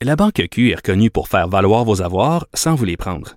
La 0.00 0.14
Banque 0.16 0.42
Q 0.50 0.70
est 0.70 0.76
reconnue 0.76 1.10
pour 1.10 1.28
faire 1.28 1.48
valoir 1.48 1.84
vos 1.84 2.02
avoirs 2.02 2.46
sans 2.54 2.74
vous 2.74 2.84
les 2.84 2.96
prendre. 2.96 3.36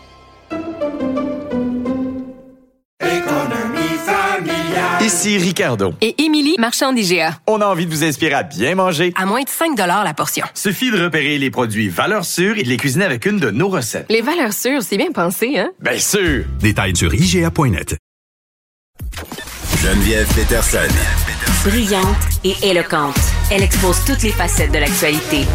Ici 5.01 5.39
Ricardo. 5.39 5.95
Et 5.99 6.21
Émilie, 6.21 6.55
marchand 6.59 6.93
d'IGA. 6.93 7.39
On 7.47 7.59
a 7.59 7.65
envie 7.65 7.87
de 7.87 7.91
vous 7.91 8.03
inspirer 8.03 8.35
à 8.35 8.43
bien 8.43 8.75
manger. 8.75 9.11
À 9.15 9.25
moins 9.25 9.41
de 9.41 9.49
5 9.49 9.75
la 9.75 10.13
portion. 10.13 10.45
Suffit 10.53 10.91
de 10.91 11.03
repérer 11.03 11.39
les 11.39 11.49
produits 11.49 11.89
valeurs 11.89 12.23
sûres 12.23 12.59
et 12.59 12.63
de 12.63 12.69
les 12.69 12.77
cuisiner 12.77 13.05
avec 13.05 13.25
une 13.25 13.39
de 13.39 13.49
nos 13.49 13.67
recettes. 13.67 14.05
Les 14.09 14.21
valeurs 14.21 14.53
sûres, 14.53 14.83
c'est 14.83 14.97
bien 14.97 15.11
pensé, 15.11 15.57
hein? 15.57 15.71
Bien 15.79 15.97
sûr! 15.97 16.45
Détails 16.59 16.95
sur 16.95 17.11
IGA.net. 17.15 17.97
Geneviève 19.81 20.27
Peterson. 20.35 20.93
Brillante 21.65 22.05
et 22.43 22.55
éloquente. 22.61 23.17
Elle 23.49 23.63
expose 23.63 24.05
toutes 24.05 24.21
les 24.21 24.31
facettes 24.31 24.71
de 24.71 24.77
l'actualité. 24.77 25.47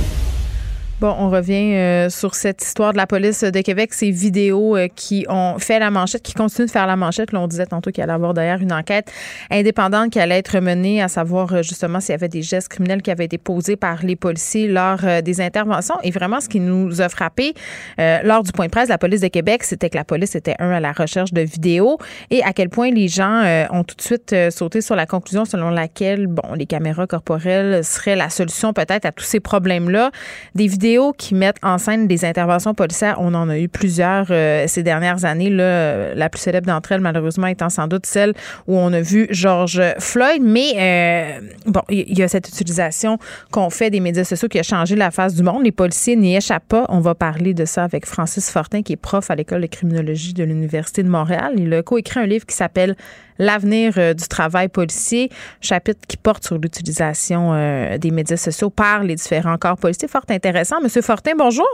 Bon, 0.99 1.15
on 1.19 1.29
revient 1.29 1.75
euh, 1.75 2.09
sur 2.09 2.35
cette 2.35 2.63
histoire 2.63 2.93
de 2.93 2.97
la 2.97 3.07
police 3.07 3.45
de 3.45 3.61
Québec, 3.61 3.93
ces 3.93 4.11
vidéos 4.11 4.79
euh, 4.79 4.89
qui 4.89 5.27
ont 5.29 5.59
fait 5.59 5.79
la 5.79 5.91
manchette, 5.91 6.23
qui 6.23 6.33
continuent 6.33 6.69
de 6.69 6.71
faire 6.71 6.87
la 6.87 6.97
manchette. 6.97 7.33
Là, 7.33 7.41
on 7.41 7.47
disait 7.47 7.67
tantôt 7.67 7.91
qu'il 7.91 8.03
allait 8.03 8.13
y 8.13 8.15
avoir 8.15 8.33
d'ailleurs 8.33 8.63
une 8.63 8.73
enquête 8.73 9.13
indépendante 9.51 10.09
qui 10.09 10.19
allait 10.21 10.39
être 10.39 10.59
menée, 10.59 11.03
à 11.03 11.09
savoir 11.09 11.53
euh, 11.53 11.63
justement 11.63 12.01
s'il 12.01 12.13
y 12.13 12.15
avait 12.15 12.31
des 12.31 12.41
gestes 12.41 12.69
criminels 12.69 13.03
qui 13.03 13.11
avaient 13.11 13.27
été 13.27 13.37
posés 13.37 13.77
par 13.77 14.05
les 14.05 14.17
policiers 14.17 14.69
lors 14.69 15.01
des 15.23 15.43
interventions. 15.43 15.97
Et 16.03 16.11
vraiment, 16.11 16.41
ce 16.41 16.49
qui 16.49 16.61
nous 16.61 17.03
a 17.03 17.11
frappé 17.11 17.53
lors 17.99 18.43
du 18.43 18.53
point 18.53 18.67
de 18.67 18.71
presse 18.71 18.89
de 18.89 18.93
la 18.93 18.99
police 18.99 19.21
de 19.21 19.29
Québec, 19.29 19.65
c'était 19.65 19.91
que 19.91 19.99
la 19.99 20.05
police 20.05 20.35
était, 20.35 20.55
un, 20.59 20.71
à 20.71 20.81
la 20.81 20.93
recherche 20.93 21.33
de 21.33 21.43
vidéos 21.43 21.99
et 22.31 22.43
à 22.43 22.55
quel 22.55 22.71
point 22.71 22.91
les 22.91 23.09
gens 23.09 23.43
ont 23.71 23.85
tout 23.85 23.97
de 23.97 24.03
suite 24.03 24.35
sauté 24.51 24.81
sur 24.81 24.97
la 24.97 25.05
conclusion 25.05 25.45
selon 25.45 25.69
laquelle, 25.69 26.27
bon, 26.27 26.55
les 26.55 26.67
caméras 26.67 27.07
corporelles 27.07 27.85
seraient 27.85 28.17
la 28.17 28.31
solution 28.31 28.73
peut-être 28.73 29.05
à 29.05 29.13
tous 29.13 29.25
ces 29.25 29.41
problèmes-là. 29.41 30.11
Des 30.55 30.67
vidéos 30.67 30.86
qui 31.17 31.35
mettent 31.35 31.59
en 31.63 31.79
scène 31.79 32.07
des 32.07 32.25
interventions 32.25 32.75
policières, 32.75 33.17
on 33.21 33.35
en 33.35 33.49
a 33.49 33.59
eu 33.59 33.69
plusieurs 33.69 34.27
euh, 34.31 34.65
ces 34.67 34.83
dernières 34.83 35.25
années. 35.25 35.51
Là, 35.51 36.15
la 36.15 36.29
plus 36.29 36.41
célèbre 36.41 36.67
d'entre 36.67 36.93
elles, 36.93 37.01
malheureusement, 37.01 37.47
étant 37.47 37.69
sans 37.69 37.87
doute 37.87 38.07
celle 38.07 38.35
où 38.67 38.77
on 38.77 38.93
a 38.93 39.01
vu 39.01 39.27
George 39.31 39.83
Floyd. 39.99 40.43
Mais 40.43 40.73
euh, 40.77 41.41
bon, 41.67 41.83
il 41.89 42.17
y 42.17 42.23
a 42.23 42.29
cette 42.29 42.49
utilisation 42.49 43.19
qu'on 43.51 43.71
fait 43.71 43.91
des 43.91 44.01
médias 44.01 44.25
sociaux 44.25 44.49
qui 44.49 44.59
a 44.59 44.63
changé 44.63 44.97
la 44.97 45.11
face 45.11 45.35
du 45.35 45.43
monde. 45.43 45.65
Les 45.65 45.73
policiers 45.73 46.17
n'y 46.17 46.37
échappent 46.37 46.69
pas. 46.69 46.85
On 46.89 47.01
va 47.01 47.15
parler 47.15 47.55
de 47.55 47.65
ça 47.65 47.85
avec 47.85 48.07
Francis 48.07 48.51
Fortin, 48.51 48.83
qui 48.83 48.93
est 48.93 48.97
prof 48.97 49.31
à 49.31 49.35
l'école 49.35 49.63
de 49.63 49.67
criminologie 49.67 50.35
de 50.35 50.45
l'Université 50.45 51.03
de 51.03 51.09
Montréal. 51.09 51.55
Il 51.57 51.73
a 51.75 51.83
coécrit 51.83 52.21
un 52.21 52.27
livre 52.27 52.47
qui 52.47 52.55
s'appelle 52.55 52.97
L'avenir 53.39 53.93
euh, 53.99 54.15
du 54.15 54.27
travail 54.29 54.69
policier, 54.69 55.29
chapitre 55.61 56.01
qui 56.09 56.17
porte 56.17 56.45
sur 56.45 56.57
l'utilisation 56.57 57.53
euh, 57.53 57.99
des 57.99 58.11
médias 58.11 58.37
sociaux 58.37 58.71
par 58.71 59.03
les 59.03 59.15
différents 59.15 59.59
corps 59.59 59.77
policiers. 59.77 60.09
Fort 60.09 60.23
intéressant. 60.31 60.81
Monsieur 60.83 61.03
Fortin, 61.03 61.33
bonjour. 61.37 61.69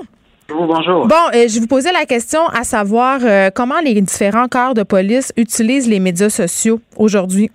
Bonjour. 0.49 1.07
Bon, 1.07 1.15
euh, 1.35 1.47
je 1.49 1.61
vous 1.61 1.69
posais 1.69 1.93
la 1.93 2.05
question 2.05 2.47
à 2.49 2.65
savoir 2.65 3.21
comment 3.55 3.81
les 3.83 4.01
différents 4.01 4.49
corps 4.49 4.75
de 4.75 4.83
police 4.83 5.33
utilisent 5.37 5.89
les 5.89 6.01
médias 6.01 6.31
sociaux 6.31 6.81
aujourd'hui? 6.97 7.51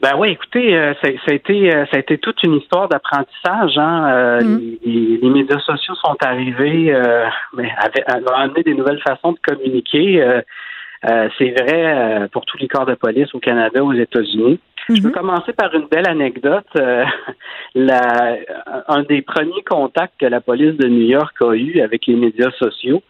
Ben 0.00 0.12
oui, 0.16 0.30
écoutez, 0.30 0.72
ça, 1.02 1.08
a 1.08 1.32
été 1.32 1.70
ça 1.90 1.96
a 1.96 1.98
été 1.98 2.18
toute 2.18 2.40
une 2.44 2.54
histoire 2.54 2.88
d'apprentissage. 2.88 3.78
Hein? 3.78 4.40
Mm. 4.42 4.60
les, 4.84 5.30
médias 5.30 5.58
sociaux 5.60 5.94
sont 5.96 6.16
arrivés, 6.20 6.94
mais 7.56 7.68
ont 8.30 8.36
amené 8.36 8.62
des 8.62 8.74
nouvelles 8.74 9.02
façons 9.02 9.32
de 9.32 9.38
communiquer. 9.44 10.42
Euh, 11.04 11.28
c'est 11.38 11.50
vrai 11.50 11.96
euh, 11.96 12.28
pour 12.28 12.44
tous 12.44 12.58
les 12.58 12.66
corps 12.66 12.86
de 12.86 12.94
police 12.94 13.32
au 13.34 13.38
Canada, 13.38 13.84
aux 13.84 13.92
États-Unis. 13.92 14.58
Je 14.88 15.02
peux 15.02 15.08
mhm. 15.08 15.14
commencer 15.14 15.52
par 15.52 15.72
une 15.74 15.86
belle 15.86 16.08
anecdote. 16.08 16.66
Euh, 16.76 17.04
un 17.76 19.02
des 19.02 19.22
premiers 19.22 19.62
contacts 19.62 20.14
que 20.18 20.26
la 20.26 20.40
police 20.40 20.76
de 20.76 20.88
New 20.88 21.06
York 21.06 21.36
a 21.40 21.54
eu 21.54 21.80
avec 21.80 22.06
les 22.06 22.16
médias 22.16 22.50
sociaux, 22.58 23.02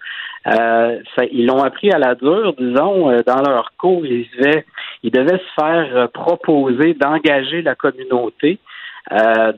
ils 1.31 1.47
l'ont 1.47 1.63
appris 1.63 1.91
à 1.91 1.99
la 1.99 2.15
dure, 2.15 2.55
disons, 2.59 3.11
dans 3.27 3.43
leur 3.43 3.73
cours, 3.77 4.05
ils 4.07 4.27
devaient, 4.39 4.65
ils 5.03 5.11
devaient 5.11 5.39
se 5.39 5.61
faire 5.61 6.09
proposer 6.11 6.95
d'engager 6.95 7.61
la 7.61 7.75
communauté. 7.75 8.59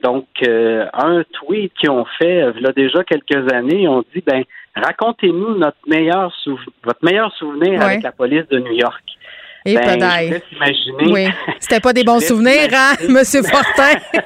donc, 0.02 0.26
un 0.42 1.22
tweet 1.32 1.72
qu'ils 1.74 1.90
ont 1.90 2.06
fait, 2.18 2.44
il 2.56 2.62
y 2.62 2.66
a 2.66 2.72
déjà 2.72 3.04
quelques 3.04 3.52
années, 3.52 3.82
ils 3.82 3.88
ont 3.88 4.04
dit, 4.14 4.22
ben, 4.26 4.42
Racontez-nous 4.76 5.58
notre 5.58 5.78
meilleur 5.86 6.32
votre 6.84 7.04
meilleur 7.04 7.32
souvenir 7.34 7.82
avec 7.82 8.02
la 8.02 8.12
police 8.12 8.46
de 8.48 8.58
New 8.58 8.72
York. 8.72 9.02
Et 9.66 9.74
ben, 9.74 10.00
je 10.00 11.10
Oui, 11.12 11.28
c'était 11.58 11.80
pas 11.80 11.92
des 11.92 12.04
bons 12.04 12.20
souvenirs, 12.20 12.70
hein, 12.72 12.94
Monsieur 13.08 13.42
Fortin? 13.42 13.98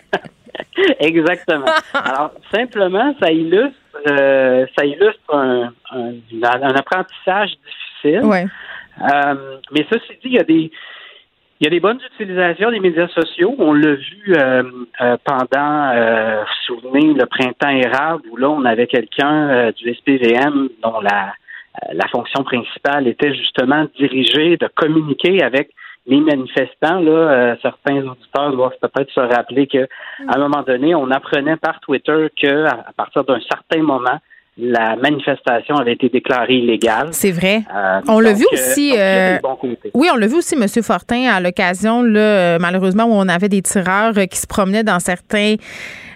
Exactement. 1.00 1.66
Alors, 1.92 2.32
simplement, 2.54 3.14
ça 3.20 3.32
illustre, 3.32 3.76
euh, 4.08 4.66
ça 4.78 4.84
illustre 4.84 5.34
un, 5.34 5.72
apprentissage 6.76 7.50
difficile. 8.02 8.24
Ouais. 8.24 8.46
Euh, 9.02 9.58
mais 9.72 9.84
ceci 9.90 10.12
dit, 10.22 10.28
il 10.28 10.34
y 10.34 10.38
a 10.38 10.44
des, 10.44 10.70
il 11.64 11.68
y 11.68 11.68
a 11.68 11.70
des 11.70 11.80
bonnes 11.80 12.00
utilisations 12.12 12.70
des 12.70 12.78
médias 12.78 13.08
sociaux. 13.08 13.54
On 13.56 13.72
l'a 13.72 13.94
vu 13.94 14.34
euh, 14.36 14.64
euh, 15.00 15.16
pendant, 15.24 15.92
euh, 15.94 16.42
vous 16.42 16.76
souvenez, 16.76 17.14
le 17.14 17.24
printemps 17.24 17.70
érable, 17.70 18.24
où 18.30 18.36
là, 18.36 18.50
on 18.50 18.66
avait 18.66 18.86
quelqu'un 18.86 19.48
euh, 19.48 19.72
du 19.72 19.94
SPVM 19.94 20.68
dont 20.82 21.00
la, 21.00 21.32
la 21.90 22.06
fonction 22.08 22.44
principale 22.44 23.08
était 23.08 23.32
justement 23.32 23.84
de 23.84 23.90
diriger, 23.96 24.58
de 24.58 24.68
communiquer 24.74 25.42
avec 25.42 25.70
les 26.06 26.20
manifestants. 26.20 27.00
Là, 27.00 27.56
certains 27.62 28.06
auditeurs 28.06 28.52
doivent 28.52 28.76
peut-être 28.82 29.10
se 29.12 29.20
rappeler 29.20 29.66
que 29.66 29.88
à 30.28 30.36
un 30.36 30.38
moment 30.38 30.62
donné, 30.66 30.94
on 30.94 31.10
apprenait 31.10 31.56
par 31.56 31.80
Twitter 31.80 32.28
que 32.42 32.66
à 32.66 32.92
partir 32.94 33.24
d'un 33.24 33.40
certain 33.40 33.82
moment, 33.82 34.18
la 34.56 34.94
manifestation 34.96 35.76
avait 35.76 35.94
été 35.94 36.08
déclarée 36.08 36.54
illégale. 36.54 37.08
C'est 37.10 37.32
vrai. 37.32 37.62
Euh, 37.74 38.00
on 38.08 38.20
l'a 38.20 38.32
vu 38.32 38.44
aussi. 38.52 38.94
Euh, 38.96 39.38
oui, 39.94 40.08
on 40.12 40.16
l'a 40.16 40.26
vu 40.28 40.36
aussi, 40.36 40.54
M. 40.54 40.66
Fortin, 40.82 41.28
à 41.32 41.40
l'occasion, 41.40 42.02
malheureusement, 42.02 43.04
où 43.04 43.12
on 43.14 43.28
avait 43.28 43.48
des 43.48 43.62
tireurs 43.62 44.14
qui 44.30 44.38
se 44.38 44.46
promenaient 44.46 44.84
dans 44.84 45.00
certains 45.00 45.56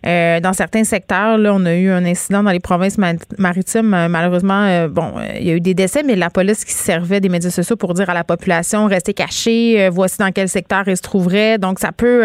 euh, 0.07 0.41
dans 0.41 0.53
certains 0.53 0.85
secteurs, 0.85 1.39
là, 1.39 1.53
on 1.55 1.65
a 1.65 1.75
eu 1.75 1.91
un 1.91 2.05
incident 2.05 2.43
dans 2.43 2.51
les 2.51 2.61
provinces 2.61 2.97
maritimes. 3.39 3.95
Euh, 3.95 4.09
malheureusement, 4.09 4.65
euh, 4.65 4.89
bon, 4.89 5.15
il 5.39 5.47
y 5.47 5.51
a 5.51 5.55
eu 5.55 5.61
des 5.61 5.75
décès, 5.75 6.03
mais 6.03 6.17
la 6.17 6.31
police 6.31 6.65
qui 6.65 6.73
servait 6.73 7.21
des 7.21 7.29
médias 7.29 7.51
sociaux 7.51 7.77
pour 7.77 7.95
dire 7.95 8.11
à 8.11 8.15
la 8.15 8.25
population 8.25 8.87
restez 8.87 9.15
cachés, 9.15 9.89
voici 9.91 10.19
dans 10.19 10.33
quel 10.33 10.49
secteur 10.49 10.85
ils 10.87 10.97
se 10.97 11.03
trouveraient. 11.03 11.59
Donc, 11.59 11.79
ça 11.79 11.93
peut 11.93 12.25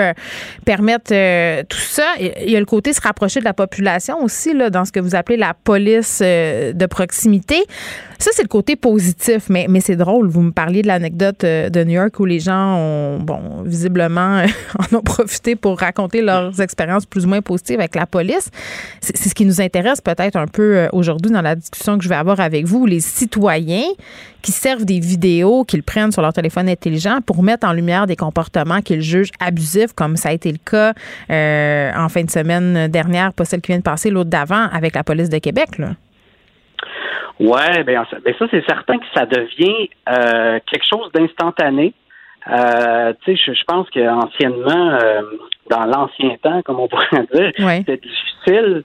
permettre 0.66 1.10
tout 1.64 1.78
ça. 1.78 2.06
Il 2.20 2.50
y 2.50 2.56
a 2.56 2.60
le 2.60 2.66
côté 2.66 2.94
se 2.94 3.02
rapprocher 3.02 3.40
de 3.40 3.46
la 3.46 3.54
population 3.54 4.24
aussi, 4.24 4.54
là, 4.54 4.70
dans 4.70 4.86
ce 4.86 4.92
que 4.92 5.00
vous 5.00 5.16
appelez 5.16 5.38
la 5.38 5.54
police 5.54 6.22
de 6.22 6.86
proximité. 6.86 7.64
Ça, 8.24 8.32
c'est 8.34 8.44
le 8.44 8.48
côté 8.48 8.78
positif, 8.78 9.50
mais, 9.50 9.68
c'est 9.82 9.98
drôle. 9.98 10.30
Vous 10.30 10.44
me 10.44 10.54
parliez 10.54 10.82
de 10.82 10.88
l'anecdote 10.88 11.44
euh, 11.44 11.70
de 11.70 11.84
New 11.84 11.92
York 11.92 12.18
où 12.22 12.26
les 12.26 12.40
gens 12.40 12.78
ont, 12.78 13.20
bon, 13.20 13.64
visiblement, 13.66 14.46
en 14.80 14.96
ont 14.96 15.02
profité 15.02 15.58
pour 15.58 15.78
raconter 15.78 16.22
leurs 16.22 16.62
expériences 16.62 17.06
plus 17.06 17.26
ou 17.26 17.28
moins 17.28 17.42
positives 17.42 17.80
avec 17.80 17.96
la 17.96 18.06
police. 18.06 18.50
C'est 19.02 19.28
ce 19.28 19.36
qui 19.36 19.46
nous 19.46 19.60
intéresse 19.60 20.00
peut-être 20.00 20.38
un 20.38 20.48
peu 20.48 20.78
euh, 20.78 20.88
aujourd'hui 20.94 21.34
dans 21.34 21.42
la 21.42 21.56
discussion 21.58 21.98
que 21.98 22.06
je 22.06 22.08
vais 22.08 22.16
avoir 22.16 22.40
avec 22.40 22.66
vous, 22.66 22.86
les 22.86 23.02
citoyens 23.02 23.90
qui 24.42 24.54
servent 24.54 24.86
des 24.86 25.02
vidéos, 25.02 25.66
qu'ils 25.66 25.84
prennent 25.84 26.14
sur 26.14 26.22
leur 26.22 26.32
téléphone 26.32 26.70
intelligent 26.70 27.20
pour 27.26 27.44
mettre 27.44 27.68
en 27.68 27.74
lumière 27.74 28.08
des 28.08 28.16
comportements 28.16 28.80
qu'ils 28.80 29.02
jugent 29.02 29.32
abusifs, 29.42 29.92
comme 29.92 30.16
ça 30.16 30.30
a 30.30 30.32
été 30.32 30.50
le 30.50 30.60
cas 30.60 30.94
euh, 31.30 31.92
en 31.94 32.08
fin 32.08 32.24
de 32.24 32.32
semaine 32.32 32.88
dernière, 32.88 33.34
pas 33.34 33.44
celle 33.44 33.60
qui 33.60 33.74
vient 33.74 33.80
de 33.80 33.84
passer, 33.84 34.10
l'autre 34.10 34.30
d'avant, 34.30 34.70
avec 34.72 34.96
la 34.96 35.04
police 35.04 35.28
de 35.28 35.40
Québec. 35.40 35.72
Ouais, 37.40 37.84
ben, 37.84 38.06
ben 38.24 38.36
ça, 38.38 38.46
c'est 38.52 38.66
certain 38.68 38.98
que 38.98 39.06
ça 39.14 39.26
devient 39.26 39.90
euh, 40.10 40.60
quelque 40.66 40.86
chose 40.90 41.12
d'instantané. 41.14 41.94
Euh, 42.48 43.14
tu 43.24 43.36
sais, 43.36 43.54
je, 43.54 43.64
pense 43.66 43.90
qu'anciennement, 43.90 44.98
euh, 45.02 45.22
dans 45.70 45.86
l'ancien 45.86 46.36
temps, 46.42 46.62
comme 46.62 46.80
on 46.80 46.88
pourrait 46.90 47.28
dire, 47.34 47.52
c'était 47.58 47.98
difficile 47.98 48.84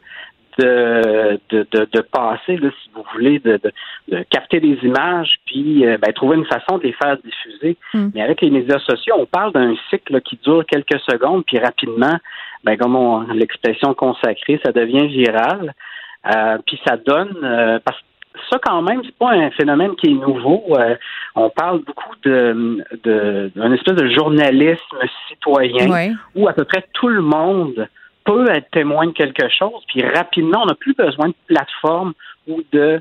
de, 0.59 1.39
de, 1.51 1.67
de, 1.71 2.01
passer, 2.01 2.57
là, 2.57 2.69
si 2.83 2.91
vous 2.93 3.05
voulez, 3.13 3.39
de, 3.39 3.61
de, 4.09 4.25
capter 4.31 4.59
des 4.59 4.79
images, 4.83 5.37
puis 5.47 5.87
euh, 5.87 5.99
ben, 5.99 6.13
trouver 6.13 6.37
une 6.37 6.47
façon 6.47 6.79
de 6.79 6.85
les 6.85 6.93
faire 6.93 7.17
diffuser. 7.19 7.77
Mm. 7.95 8.09
Mais 8.15 8.23
avec 8.23 8.41
les 8.41 8.51
médias 8.51 8.81
sociaux, 8.81 9.15
on 9.19 9.27
parle 9.27 9.53
d'un 9.53 9.75
cycle 9.91 10.21
qui 10.23 10.39
dure 10.43 10.65
quelques 10.67 11.01
secondes, 11.09 11.45
puis 11.47 11.59
rapidement, 11.59 12.19
ben, 12.65 12.77
comme 12.77 13.33
l'expression 13.35 13.95
consacrée, 13.95 14.61
ça 14.65 14.73
devient 14.73 15.07
viral. 15.07 15.75
Euh, 16.27 16.59
puis 16.67 16.81
ça 16.87 16.97
donne, 16.97 17.39
euh, 17.43 17.79
parce 17.85 17.97
que 17.99 18.05
ça, 18.51 18.59
quand 18.63 18.83
même, 18.83 19.03
c'est 19.05 19.17
pas 19.17 19.33
un 19.33 19.51
phénomène 19.51 19.95
qui 19.97 20.11
est 20.11 20.15
nouveau. 20.15 20.65
Euh, 20.79 20.97
on 21.35 21.51
parle 21.51 21.81
beaucoup 21.85 22.15
de, 22.23 22.85
d'un 23.55 23.73
espèce 23.73 23.97
de 23.97 24.09
journalisme 24.11 24.99
citoyen 25.29 26.15
où 26.35 26.49
à 26.49 26.53
peu 26.53 26.65
près 26.65 26.85
tout 26.93 27.09
le 27.09 27.23
monde 27.23 27.89
peut 28.25 28.47
être 28.51 28.71
témoin 28.71 29.07
de 29.07 29.13
quelque 29.13 29.49
chose, 29.49 29.83
puis 29.89 30.03
rapidement, 30.03 30.63
on 30.63 30.67
n'a 30.67 30.75
plus 30.75 30.95
besoin 30.95 31.29
de 31.29 31.35
plateforme 31.47 32.13
ou 32.47 32.63
de, 32.73 33.01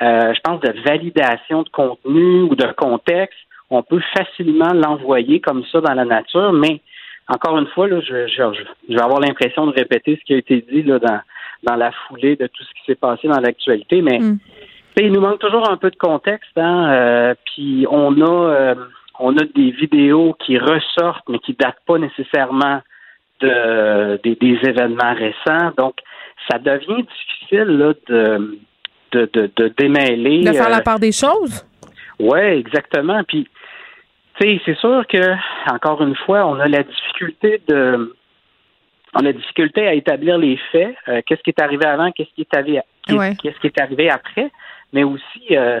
euh, 0.00 0.34
je 0.34 0.40
pense, 0.42 0.60
de 0.60 0.74
validation 0.84 1.62
de 1.62 1.68
contenu 1.68 2.42
ou 2.42 2.56
de 2.56 2.66
contexte. 2.76 3.38
On 3.70 3.82
peut 3.82 4.02
facilement 4.16 4.72
l'envoyer 4.72 5.40
comme 5.40 5.64
ça 5.70 5.80
dans 5.80 5.94
la 5.94 6.04
nature, 6.04 6.52
mais 6.52 6.80
encore 7.28 7.58
une 7.58 7.66
fois, 7.68 7.88
là, 7.88 8.00
je, 8.00 8.26
je, 8.26 8.94
vais 8.94 9.00
avoir 9.00 9.20
l'impression 9.20 9.66
de 9.66 9.72
répéter 9.72 10.16
ce 10.20 10.24
qui 10.24 10.34
a 10.34 10.38
été 10.38 10.64
dit 10.70 10.82
là, 10.82 10.98
dans, 10.98 11.20
dans 11.62 11.76
la 11.76 11.92
foulée 11.92 12.36
de 12.36 12.46
tout 12.46 12.62
ce 12.62 12.70
qui 12.70 12.84
s'est 12.86 12.96
passé 12.96 13.28
dans 13.28 13.40
l'actualité, 13.40 14.02
mais 14.02 14.18
mm. 14.18 14.38
Il 15.02 15.12
nous 15.12 15.20
manque 15.20 15.40
toujours 15.40 15.70
un 15.70 15.76
peu 15.76 15.90
de 15.90 15.96
contexte. 15.96 16.56
Hein, 16.56 16.90
euh, 16.90 17.34
puis 17.44 17.86
on 17.90 18.20
a 18.20 18.50
euh, 18.50 18.74
on 19.18 19.36
a 19.36 19.44
des 19.44 19.70
vidéos 19.70 20.34
qui 20.44 20.58
ressortent, 20.58 21.28
mais 21.28 21.38
qui 21.38 21.54
datent 21.54 21.82
pas 21.86 21.98
nécessairement 21.98 22.80
de, 23.40 24.20
des, 24.22 24.58
événements 24.68 25.14
récents. 25.14 25.72
Donc, 25.76 25.96
ça 26.50 26.58
devient 26.58 27.02
difficile 27.02 27.78
là, 27.78 27.92
de, 28.08 28.58
de, 29.12 29.50
de, 29.56 29.74
démêler. 29.76 30.42
De 30.42 30.52
faire 30.52 30.68
la 30.68 30.78
euh, 30.78 30.82
part 30.82 30.98
des 30.98 31.12
choses? 31.12 31.66
Oui, 32.18 32.38
exactement. 32.38 33.22
Puis, 33.24 33.48
tu 34.40 34.46
sais, 34.46 34.60
c'est 34.64 34.78
sûr 34.78 35.06
que, 35.06 35.34
encore 35.70 36.02
une 36.02 36.16
fois, 36.16 36.46
on 36.46 36.58
a 36.60 36.68
la 36.68 36.82
difficulté 36.82 37.62
de. 37.68 38.14
On 39.14 39.20
a 39.20 39.22
la 39.22 39.32
difficulté 39.32 39.86
à 39.86 39.94
établir 39.94 40.36
les 40.36 40.58
faits. 40.70 40.94
Euh, 41.08 41.22
qu'est-ce 41.24 41.42
qui 41.42 41.50
est 41.50 41.62
arrivé 41.62 41.86
avant, 41.86 42.12
qu'est-ce 42.12 42.34
qui 42.34 42.42
est 42.42 42.54
arrivé, 42.54 42.82
qu'est-ce 43.06 43.58
qui 43.60 43.66
est 43.66 43.80
arrivé 43.80 44.10
après, 44.10 44.50
mais 44.92 45.04
aussi, 45.04 45.46
euh, 45.52 45.80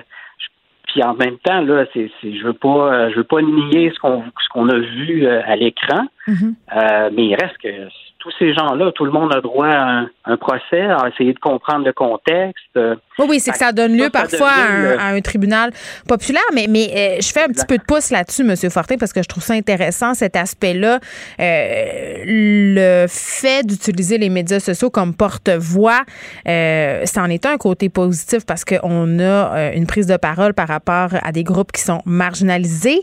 puis 0.88 1.02
en 1.02 1.14
même 1.14 1.38
temps, 1.38 1.60
là, 1.62 1.84
c'est, 1.92 2.10
je 2.22 2.44
veux 2.44 2.52
pas, 2.52 3.10
je 3.10 3.16
veux 3.16 3.24
pas 3.24 3.42
nier 3.42 3.90
ce 3.94 3.98
qu'on, 3.98 4.22
ce 4.42 4.48
qu'on 4.50 4.68
a 4.68 4.78
vu 4.78 5.26
à 5.26 5.56
l'écran, 5.56 6.06
mm-hmm. 6.28 7.10
mais 7.12 7.26
il 7.26 7.34
reste 7.34 7.58
que 7.58 7.88
tous 8.26 8.34
ces 8.38 8.54
gens-là, 8.54 8.90
tout 8.92 9.04
le 9.04 9.12
monde 9.12 9.32
a 9.32 9.40
droit 9.40 9.68
à 9.68 10.04
un, 10.24 10.36
procès, 10.36 10.80
à 10.80 11.08
essayer 11.08 11.32
de 11.32 11.38
comprendre 11.38 11.86
le 11.86 11.92
contexte. 11.92 12.66
Oui, 12.74 13.26
oui, 13.28 13.40
c'est 13.40 13.52
que 13.52 13.56
ça 13.56 13.72
donne 13.72 13.96
lieu 13.96 14.10
parfois 14.10 14.50
à, 14.98 15.10
un, 15.10 15.20
tribunal 15.20 15.70
populaire, 16.08 16.42
mais, 16.52 16.66
mais 16.68 16.90
euh, 16.94 17.20
je 17.20 17.32
fais 17.32 17.44
un 17.44 17.48
petit 17.48 17.64
peu 17.66 17.78
de 17.78 17.84
pouce 17.84 18.10
là-dessus, 18.10 18.42
M. 18.42 18.70
Fortin, 18.70 18.96
parce 18.98 19.12
que 19.12 19.22
je 19.22 19.28
trouve 19.28 19.42
ça 19.42 19.54
intéressant, 19.54 20.14
cet 20.14 20.34
aspect-là. 20.34 20.98
Euh, 21.40 22.24
le 22.26 23.06
fait 23.08 23.64
d'utiliser 23.64 24.18
les 24.18 24.28
médias 24.28 24.60
sociaux 24.60 24.90
comme 24.90 25.14
porte-voix, 25.14 26.02
euh, 26.48 27.02
c'en 27.04 27.26
est 27.26 27.46
un 27.46 27.58
côté 27.58 27.88
positif 27.88 28.44
parce 28.44 28.64
qu'on 28.64 29.20
a 29.20 29.72
une 29.74 29.86
prise 29.86 30.06
de 30.06 30.16
parole 30.16 30.52
par 30.52 30.68
rapport 30.68 31.10
à 31.22 31.30
des 31.30 31.44
groupes 31.44 31.70
qui 31.70 31.82
sont 31.82 32.02
marginalisés. 32.04 33.02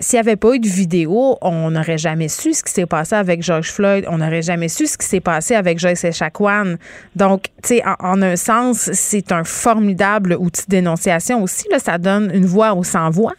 S'il 0.00 0.16
n'y 0.16 0.20
avait 0.20 0.36
pas 0.36 0.54
eu 0.54 0.58
de 0.58 0.68
vidéo, 0.68 1.36
on 1.42 1.70
n'aurait 1.70 1.98
jamais 1.98 2.28
su 2.28 2.54
ce 2.54 2.64
qui 2.64 2.72
s'est 2.72 2.86
passé 2.86 3.14
avec 3.14 3.42
George 3.42 3.70
Floyd, 3.70 4.06
on 4.08 4.18
n'aurait 4.18 4.42
jamais 4.42 4.53
jamais 4.54 4.68
su 4.68 4.86
ce 4.86 4.96
qui 4.96 5.06
s'est 5.06 5.20
passé 5.20 5.54
avec 5.54 5.78
Joyce 5.78 6.04
Echaquan. 6.04 6.76
Donc, 7.16 7.44
tu 7.62 7.74
sais, 7.74 7.82
en, 7.98 8.22
un 8.22 8.36
sens, 8.36 8.90
c'est 8.92 9.32
un 9.32 9.44
formidable 9.44 10.36
outil 10.38 10.66
de 10.66 10.70
dénonciation 10.70 11.42
aussi. 11.42 11.66
Là, 11.70 11.78
ça 11.78 11.98
donne 11.98 12.30
une 12.32 12.46
voix 12.46 12.74
aux 12.74 12.84
sans-voix. 12.84 13.34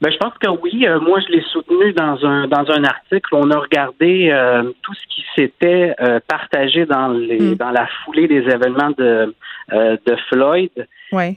Ben, 0.00 0.10
je 0.10 0.16
pense 0.18 0.34
que 0.40 0.48
oui. 0.48 0.84
Euh, 0.84 0.98
moi, 1.00 1.20
je 1.20 1.32
l'ai 1.32 1.42
soutenu 1.52 1.92
dans 1.92 2.24
un 2.24 2.48
dans 2.48 2.68
un 2.70 2.82
article. 2.82 3.28
On 3.32 3.50
a 3.52 3.58
regardé 3.58 4.30
euh, 4.32 4.64
tout 4.82 4.94
ce 4.94 5.06
qui 5.14 5.24
s'était 5.36 5.94
euh, 6.00 6.18
partagé 6.26 6.86
dans 6.86 7.08
les 7.08 7.38
mm. 7.38 7.54
dans 7.54 7.70
la 7.70 7.86
foulée 8.04 8.26
des 8.26 8.42
événements 8.56 8.90
de 8.98 9.34
de 9.70 10.16
Floyd. 10.28 10.70
Ouais. 11.12 11.36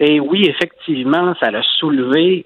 et 0.00 0.18
oui, 0.20 0.46
effectivement, 0.46 1.34
ça 1.40 1.50
l'a 1.50 1.62
soulevé 1.78 2.44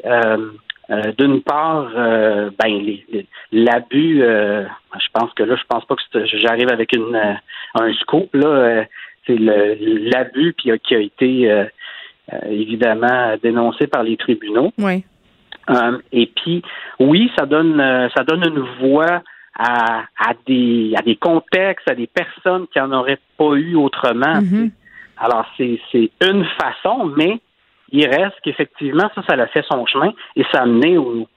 euh, 0.90 1.12
d'une 1.16 1.40
part, 1.40 1.88
euh, 1.96 2.50
ben 2.62 2.78
l'abus. 3.52 4.22
Euh, 4.22 4.64
je 4.98 5.06
pense 5.12 5.32
que 5.32 5.42
là, 5.42 5.56
je 5.56 5.64
pense 5.66 5.84
pas 5.86 5.96
que 5.96 6.26
j'arrive 6.26 6.68
avec 6.68 6.94
une 6.94 7.38
un 7.74 7.92
scoop 7.94 8.34
là. 8.34 8.84
c'est 9.26 9.38
l'abus 9.38 10.54
qui 10.54 10.70
a 10.70 10.98
été 10.98 11.66
évidemment 12.48 13.34
dénoncé 13.42 13.86
par 13.86 14.02
les 14.02 14.16
tribunaux. 14.16 14.72
Oui. 14.78 15.04
et 16.12 16.26
puis, 16.26 16.62
oui, 17.00 17.30
ça 17.38 17.46
donne 17.46 17.78
ça 18.14 18.22
donne 18.24 18.44
une 18.46 18.60
voix 18.80 19.22
à, 19.58 20.02
à 20.18 20.32
des 20.46 20.92
à 20.96 21.02
des 21.02 21.16
contextes, 21.16 21.90
à 21.90 21.94
des 21.94 22.06
personnes 22.08 22.66
qui 22.72 22.78
en 22.78 22.92
auraient 22.92 23.20
pas 23.38 23.54
eu 23.54 23.74
autrement. 23.74 24.40
Mm-hmm. 24.40 24.70
Alors 25.16 25.46
c'est 25.56 25.80
c'est 25.90 26.10
une 26.20 26.44
façon, 26.60 27.10
mais 27.16 27.40
il 27.94 28.08
reste 28.08 28.34
qu'effectivement, 28.42 29.08
ça, 29.14 29.22
ça 29.22 29.34
a 29.34 29.46
fait 29.46 29.64
son 29.70 29.86
chemin 29.86 30.12
et 30.34 30.44
ça 30.52 30.62
a 30.62 30.66
mené 30.66 30.98
au, 30.98 31.28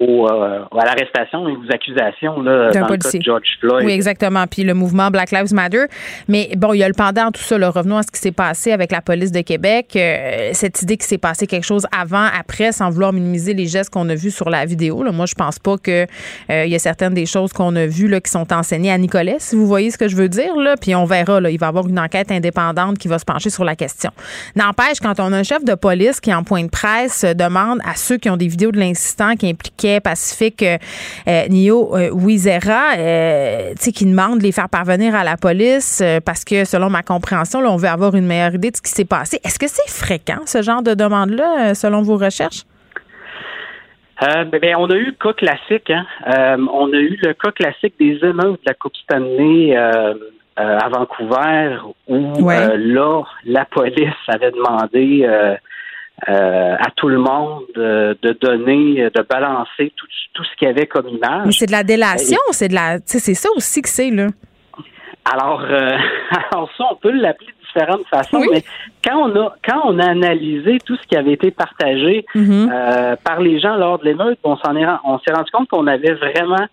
euh, 0.00 0.64
à 0.72 0.84
l'arrestation 0.84 1.48
et 1.48 1.52
aux 1.52 1.70
accusations 1.70 2.40
là, 2.40 2.72
dans 2.72 2.88
le 2.88 2.96
cas 2.96 3.10
de 3.10 3.22
George 3.22 3.58
Floyd. 3.60 3.84
Oui, 3.84 3.92
exactement. 3.92 4.46
Puis 4.46 4.64
le 4.64 4.74
mouvement 4.74 5.10
Black 5.10 5.30
Lives 5.30 5.52
Matter. 5.52 5.84
Mais 6.28 6.50
bon, 6.56 6.72
il 6.72 6.78
y 6.78 6.82
a 6.82 6.88
le 6.88 6.94
pendant 6.94 7.30
tout 7.30 7.42
ça. 7.42 7.56
revenons 7.70 7.98
à 7.98 8.02
ce 8.02 8.10
qui 8.10 8.18
s'est 8.18 8.32
passé 8.32 8.72
avec 8.72 8.90
la 8.90 9.02
police 9.02 9.32
de 9.32 9.42
Québec. 9.42 9.92
Euh, 9.96 10.50
cette 10.54 10.80
idée 10.82 10.96
qu'il 10.96 11.06
s'est 11.06 11.18
passé 11.18 11.46
quelque 11.46 11.64
chose 11.64 11.86
avant, 11.96 12.26
après, 12.38 12.72
sans 12.72 12.90
vouloir 12.90 13.12
minimiser 13.12 13.54
les 13.54 13.66
gestes 13.66 13.90
qu'on 13.90 14.08
a 14.08 14.14
vus 14.14 14.30
sur 14.30 14.48
la 14.48 14.64
vidéo. 14.64 15.02
Là. 15.02 15.12
Moi, 15.12 15.26
je 15.26 15.34
pense 15.34 15.58
pas 15.58 15.76
que 15.76 16.06
euh, 16.50 16.64
il 16.64 16.70
y 16.70 16.74
a 16.74 16.78
certaines 16.78 17.14
des 17.14 17.26
choses 17.26 17.52
qu'on 17.52 17.76
a 17.76 17.86
vues 17.86 18.08
là, 18.08 18.20
qui 18.20 18.30
sont 18.30 18.50
enseignées 18.52 18.92
à 18.92 18.98
Nicolas, 18.98 19.38
si 19.38 19.56
vous 19.56 19.66
voyez 19.66 19.90
ce 19.90 19.98
que 19.98 20.08
je 20.08 20.16
veux 20.16 20.28
dire. 20.28 20.56
Là. 20.56 20.76
Puis 20.80 20.94
on 20.94 21.04
verra. 21.04 21.40
Là, 21.40 21.50
il 21.50 21.58
va 21.58 21.66
y 21.66 21.68
avoir 21.68 21.86
une 21.86 21.98
enquête 21.98 22.30
indépendante 22.30 22.98
qui 22.98 23.08
va 23.08 23.18
se 23.18 23.24
pencher 23.24 23.50
sur 23.50 23.64
la 23.64 23.76
question. 23.76 24.10
N'empêche, 24.56 25.00
quand 25.00 25.20
on 25.20 25.32
a 25.32 25.36
un 25.36 25.42
chef 25.42 25.64
de 25.64 25.74
police 25.74 26.20
qui, 26.20 26.32
en 26.32 26.44
point 26.44 26.64
de 26.64 26.70
presse, 26.70 27.24
demande 27.24 27.80
à 27.84 27.94
ceux 27.94 28.16
qui 28.16 28.30
ont 28.30 28.36
des 28.36 28.48
vidéos 28.48 28.72
de 28.72 28.78
l'incident 28.78 29.34
qui 29.34 29.48
impliquent 29.50 29.76
Pacifique 30.00 30.62
euh, 30.62 30.78
euh, 31.28 31.48
Nio 31.48 31.96
euh, 31.96 32.10
Wizera, 32.10 32.96
qui 33.94 34.06
demande 34.06 34.38
de 34.38 34.44
les 34.44 34.52
faire 34.52 34.68
parvenir 34.68 35.14
à 35.14 35.24
la 35.24 35.36
police 35.36 36.02
parce 36.24 36.44
que, 36.44 36.64
selon 36.64 36.90
ma 36.90 37.02
compréhension, 37.02 37.60
on 37.60 37.76
veut 37.76 37.88
avoir 37.88 38.14
une 38.14 38.26
meilleure 38.26 38.54
idée 38.54 38.70
de 38.70 38.76
ce 38.76 38.82
qui 38.82 38.90
s'est 38.90 39.04
passé. 39.04 39.38
Est-ce 39.44 39.58
que 39.58 39.68
c'est 39.68 39.90
fréquent, 39.90 40.42
ce 40.46 40.62
genre 40.62 40.82
de 40.82 40.94
demande-là, 40.94 41.74
selon 41.74 42.02
vos 42.02 42.16
recherches? 42.16 42.62
Ben, 44.20 44.48
ben, 44.50 44.76
on 44.78 44.88
a 44.88 44.94
eu 44.94 45.06
le 45.06 45.12
cas 45.12 45.32
classique. 45.32 45.90
Hein. 45.90 46.06
on 46.72 46.92
a 46.92 46.96
eu 46.96 47.18
le 47.22 47.34
cas 47.34 47.50
classique 47.50 47.94
des 47.98 48.18
émeutes 48.22 48.60
de 48.60 48.66
la 48.66 48.74
Coupe 48.74 48.96
Stanley 48.96 49.76
à 50.56 50.88
Vancouver 50.88 51.78
où 52.08 52.48
là, 52.48 53.22
la 53.44 53.64
police 53.64 54.08
avait 54.28 54.52
demandé 54.52 55.26
euh, 56.28 56.76
à 56.78 56.90
tout 56.96 57.08
le 57.08 57.18
monde 57.18 57.64
de, 57.74 58.16
donner, 58.40 59.08
de 59.14 59.22
balancer 59.22 59.92
tout, 59.96 60.06
tout 60.34 60.44
ce 60.44 60.56
qu'il 60.56 60.68
y 60.68 60.70
avait 60.70 60.86
comme 60.86 61.08
image. 61.08 61.46
Mais 61.46 61.52
c'est 61.52 61.66
de 61.66 61.72
la 61.72 61.82
délation, 61.82 62.38
c'est 62.50 62.68
de 62.68 62.74
la, 62.74 62.98
c'est 63.04 63.34
ça 63.34 63.48
aussi 63.56 63.82
que 63.82 63.88
c'est 63.88 64.10
là. 64.10 64.28
Alors, 65.32 65.62
euh, 65.62 65.96
alors 66.52 66.70
ça, 66.76 66.84
on 66.90 66.96
peut 66.96 67.12
l'appeler 67.12 67.48
de 67.48 67.66
différentes 67.66 68.06
façons, 68.08 68.42
mais 68.50 68.62
quand 69.04 69.16
on 69.16 69.40
a 69.40 69.54
quand 69.64 69.82
on 69.84 69.98
a 69.98 70.10
analysé 70.10 70.78
tout 70.84 70.96
ce 70.96 71.06
qui 71.06 71.16
avait 71.16 71.32
été 71.32 71.50
partagé 71.50 72.24
mm-hmm. 72.34 72.70
euh, 72.72 73.16
par 73.24 73.40
les 73.40 73.60
gens 73.60 73.76
lors 73.76 73.98
de 73.98 74.04
l'émeute, 74.04 74.38
on 74.44 74.56
s'en 74.56 74.76
est 74.76 74.86
on 75.04 75.18
s'est 75.20 75.32
rendu 75.32 75.50
compte 75.50 75.68
qu'on 75.68 75.86
avait 75.86 76.14
vraiment 76.14 76.66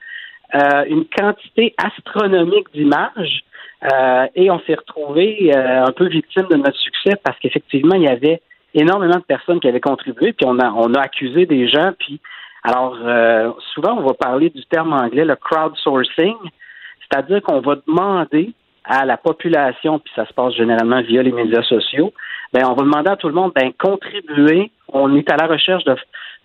une 0.87 1.05
quantité 1.15 1.75
astronomique 1.77 2.73
d'images 2.73 3.43
Euh, 3.83 4.27
et 4.35 4.51
on 4.51 4.59
s'est 4.61 4.75
retrouvé 4.75 5.51
euh, 5.55 5.85
un 5.85 5.91
peu 5.91 6.07
victime 6.07 6.47
de 6.49 6.55
notre 6.57 6.77
succès 6.77 7.15
parce 7.23 7.39
qu'effectivement, 7.39 7.95
il 7.95 8.03
y 8.03 8.09
avait 8.09 8.41
énormément 8.73 9.17
de 9.17 9.23
personnes 9.23 9.59
qui 9.59 9.67
avaient 9.67 9.79
contribué, 9.79 10.33
puis 10.33 10.45
on 10.45 10.59
a, 10.59 10.71
on 10.71 10.93
a 10.93 11.01
accusé 11.01 11.45
des 11.45 11.67
gens, 11.67 11.91
puis 11.97 12.19
alors 12.63 12.97
euh, 13.03 13.51
souvent 13.73 13.97
on 13.97 14.05
va 14.05 14.13
parler 14.13 14.49
du 14.49 14.63
terme 14.65 14.93
anglais, 14.93 15.25
le 15.25 15.35
crowdsourcing, 15.35 16.35
c'est-à-dire 17.01 17.41
qu'on 17.41 17.61
va 17.61 17.77
demander 17.87 18.53
à 18.83 19.05
la 19.05 19.17
population, 19.17 19.99
puis 19.99 20.11
ça 20.15 20.25
se 20.25 20.33
passe 20.33 20.53
généralement 20.55 21.01
via 21.01 21.21
les 21.23 21.31
médias 21.31 21.63
sociaux, 21.63 22.13
ben 22.53 22.63
on 22.65 22.73
va 22.73 22.83
demander 22.83 23.09
à 23.09 23.15
tout 23.15 23.27
le 23.27 23.33
monde, 23.33 23.51
ben 23.55 23.71
contribuer, 23.73 24.71
on 24.87 25.15
est 25.15 25.31
à 25.31 25.37
la 25.37 25.47
recherche 25.47 25.83
de, 25.83 25.95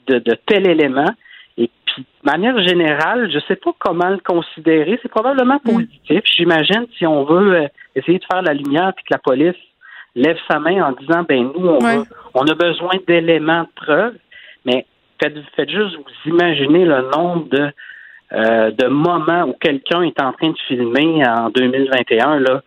de, 0.09 0.19
de 0.19 0.37
tel 0.47 0.67
élément, 0.69 1.11
et 1.57 1.71
puis, 1.87 2.03
de 2.03 2.31
manière 2.31 2.59
générale, 2.67 3.31
je 3.31 3.37
ne 3.37 3.43
sais 3.43 3.55
pas 3.57 3.71
comment 3.79 4.09
le 4.09 4.19
considérer. 4.19 4.99
C'est 5.03 5.09
probablement 5.09 5.61
Mm. 5.65 5.73
positif. 5.73 6.21
J'imagine 6.25 6.87
si 6.99 7.07
on 7.07 7.23
veut 7.25 7.55
euh, 7.55 7.69
essayer 7.95 8.19
de 8.19 8.25
faire 8.25 8.43
la 8.43 8.55
lumière 8.55 8.93
puis 8.97 9.05
que 9.05 9.15
la 9.15 9.19
police 9.19 9.55
lève 10.15 10.39
sa 10.49 10.59
main 10.59 10.83
en 10.83 10.93
disant 10.93 11.25
ben 11.29 11.51
nous, 11.57 11.67
on, 11.69 11.79
Ouais. 11.85 11.97
va- 11.99 12.05
on 12.35 12.47
a 12.47 12.55
besoin 12.55 12.93
d'éléments 13.07 13.63
de 13.63 13.69
preuve, 13.75 14.15
mais 14.65 14.87
faites, 15.21 15.37
faites 15.57 15.71
juste 15.71 15.97
vous 15.97 16.31
imaginer 16.31 16.85
le 16.85 17.03
nombre 17.15 17.49
de 17.51 17.71
euh, 18.33 18.71
de 18.73 18.87
moments 18.89 19.45
où 19.45 19.53
quelqu'un 19.61 20.03
est 20.03 20.21
en 20.21 20.33
train 20.33 20.49
de 20.51 20.59
filmer 20.67 21.23
en 21.27 21.51
2021 21.51 22.41
là. 22.41 22.63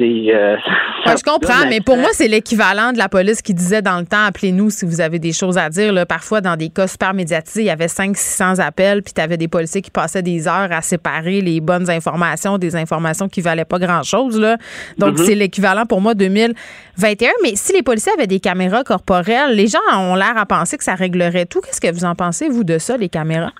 Euh, 0.00 0.56
Ouais, 1.06 1.14
je 1.16 1.22
comprends, 1.22 1.66
mais 1.68 1.80
pour 1.80 1.96
moi, 1.96 2.08
c'est 2.12 2.28
l'équivalent 2.28 2.92
de 2.92 2.98
la 2.98 3.08
police 3.08 3.40
qui 3.40 3.54
disait 3.54 3.80
dans 3.80 3.98
le 3.98 4.04
temps 4.04 4.24
appelez-nous 4.26 4.68
si 4.68 4.84
vous 4.84 5.00
avez 5.00 5.18
des 5.18 5.32
choses 5.32 5.56
à 5.56 5.70
dire. 5.70 5.92
Là, 5.92 6.04
parfois, 6.04 6.40
dans 6.40 6.56
des 6.56 6.68
cas 6.68 6.86
super 6.86 7.14
médiatisés, 7.14 7.62
il 7.62 7.66
y 7.66 7.70
avait 7.70 7.86
500-600 7.86 8.60
appels, 8.60 9.02
puis 9.02 9.14
tu 9.14 9.20
avais 9.20 9.36
des 9.38 9.48
policiers 9.48 9.80
qui 9.80 9.90
passaient 9.90 10.22
des 10.22 10.46
heures 10.48 10.70
à 10.70 10.82
séparer 10.82 11.40
les 11.40 11.60
bonnes 11.60 11.88
informations 11.88 12.58
des 12.58 12.76
informations 12.76 13.28
qui 13.28 13.40
valaient 13.40 13.64
pas 13.64 13.78
grand-chose. 13.78 14.38
là. 14.38 14.58
Donc, 14.98 15.18
Mhm. 15.18 15.24
c'est 15.24 15.34
l'équivalent 15.34 15.86
pour 15.86 16.00
moi 16.00 16.14
2021. 16.14 17.30
Mais 17.42 17.52
si 17.54 17.72
les 17.72 17.82
policiers 17.82 18.12
avaient 18.12 18.26
des 18.26 18.40
caméras 18.40 18.84
corporelles, 18.84 19.54
les 19.54 19.68
gens 19.68 19.78
ont 19.96 20.14
l'air 20.14 20.36
à 20.36 20.44
penser 20.46 20.76
que 20.76 20.84
ça 20.84 20.94
réglerait 20.94 21.46
tout. 21.46 21.60
Qu'est-ce 21.60 21.80
que 21.80 21.90
vous 21.92 22.04
en 22.04 22.14
pensez, 22.14 22.48
vous, 22.48 22.64
de 22.64 22.78
ça, 22.78 22.96
les 22.96 23.08
caméras? 23.08 23.52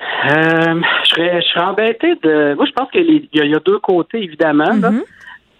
Euh, 0.00 0.80
je 1.04 1.08
serais, 1.08 1.42
je 1.42 1.48
serais 1.48 1.64
embêté 1.64 2.14
de. 2.22 2.54
Moi, 2.54 2.66
je 2.66 2.72
pense 2.72 2.90
qu'il 2.90 3.10
y, 3.10 3.28
y 3.32 3.54
a 3.54 3.60
deux 3.60 3.78
côtés, 3.78 4.22
évidemment. 4.22 4.72
là. 4.80 4.92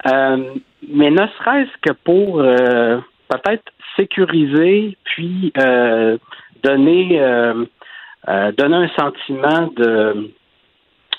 Euh, 0.07 0.55
mais 0.89 1.11
ne 1.11 1.27
serait-ce 1.39 1.77
que 1.83 1.93
pour 2.05 2.41
euh, 2.41 2.99
peut-être 3.29 3.65
sécuriser, 3.97 4.97
puis 5.05 5.53
donner, 6.63 7.21
donner 8.57 8.77
un 8.77 8.89
sentiment 8.97 9.69
de, 9.77 10.31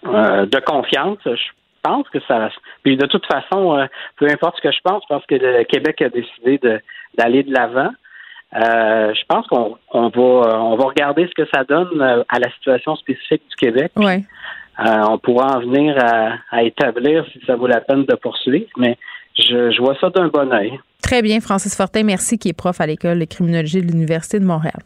de 0.03 0.59
confiance. 0.61 1.17
Je 1.25 1.51
pense 1.83 2.07
que 2.09 2.19
ça. 2.21 2.49
Puis 2.83 2.95
de 2.95 3.05
toute 3.05 3.25
façon, 3.25 3.85
peu 4.17 4.27
importe 4.27 4.57
ce 4.57 4.61
que 4.61 4.71
je 4.71 4.79
pense, 4.81 5.03
je 5.09 5.13
pense 5.13 5.25
que 5.25 5.35
le 5.35 5.63
Québec 5.65 6.01
a 6.01 6.09
décidé 6.09 6.59
d'aller 7.17 7.43
de 7.43 7.53
l'avant. 7.53 7.91
Euh, 8.55 9.13
je 9.13 9.21
pense 9.27 9.45
qu'on 9.47 9.77
on 9.93 10.09
va 10.09 10.59
on 10.59 10.75
va 10.75 10.85
regarder 10.85 11.27
ce 11.27 11.33
que 11.43 11.47
ça 11.53 11.63
donne 11.63 12.01
euh, 12.01 12.23
à 12.29 12.39
la 12.39 12.51
situation 12.53 12.95
spécifique 12.95 13.43
du 13.49 13.55
Québec. 13.55 13.91
Ouais. 13.95 14.23
Euh, 14.79 15.03
on 15.09 15.19
pourra 15.19 15.57
en 15.57 15.59
venir 15.59 15.95
à, 16.03 16.33
à 16.49 16.63
établir 16.63 17.25
si 17.31 17.39
ça 17.45 17.55
vaut 17.55 17.67
la 17.67 17.81
peine 17.81 18.05
de 18.05 18.15
poursuivre, 18.15 18.67
mais 18.77 18.97
je, 19.37 19.71
je 19.71 19.81
vois 19.81 19.95
ça 20.01 20.09
d'un 20.09 20.29
bon 20.29 20.51
œil. 20.51 20.79
Très 21.03 21.21
bien, 21.21 21.39
Francis 21.41 21.75
Fortin, 21.75 22.03
merci, 22.03 22.39
qui 22.39 22.49
est 22.49 22.53
prof 22.53 22.79
à 22.81 22.87
l'École 22.87 23.19
de 23.19 23.25
criminologie 23.25 23.81
de 23.81 23.91
l'Université 23.91 24.39
de 24.39 24.45
Montréal. 24.45 24.79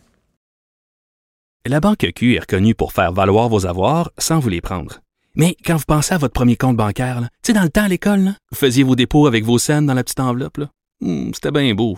La 1.66 1.80
Banque 1.80 2.06
Q 2.16 2.36
est 2.36 2.40
reconnue 2.40 2.76
pour 2.76 2.92
faire 2.92 3.14
valoir 3.14 3.48
vos 3.48 3.66
avoirs 3.66 4.12
sans 4.18 4.40
vous 4.40 4.50
les 4.50 4.60
prendre. 4.62 5.00
Mais 5.36 5.56
quand 5.66 5.78
vous 5.78 5.86
pensez 5.88 6.14
à 6.14 6.18
votre 6.18 6.34
premier 6.34 6.58
compte 6.58 6.76
bancaire, 6.76 7.20
tu 7.22 7.28
sais, 7.44 7.54
dans 7.54 7.64
le 7.64 7.70
temps 7.70 7.86
à 7.86 7.88
l'école, 7.88 8.20
là, 8.20 8.32
vous 8.52 8.58
faisiez 8.58 8.84
vos 8.84 8.96
dépôts 8.96 9.26
avec 9.28 9.44
vos 9.46 9.58
scènes 9.58 9.86
dans 9.86 9.94
la 9.94 10.04
petite 10.04 10.20
enveloppe. 10.20 10.58
Hmm, 11.02 11.32
C'était 11.34 11.52
bien 11.52 11.74
beau. 11.74 11.98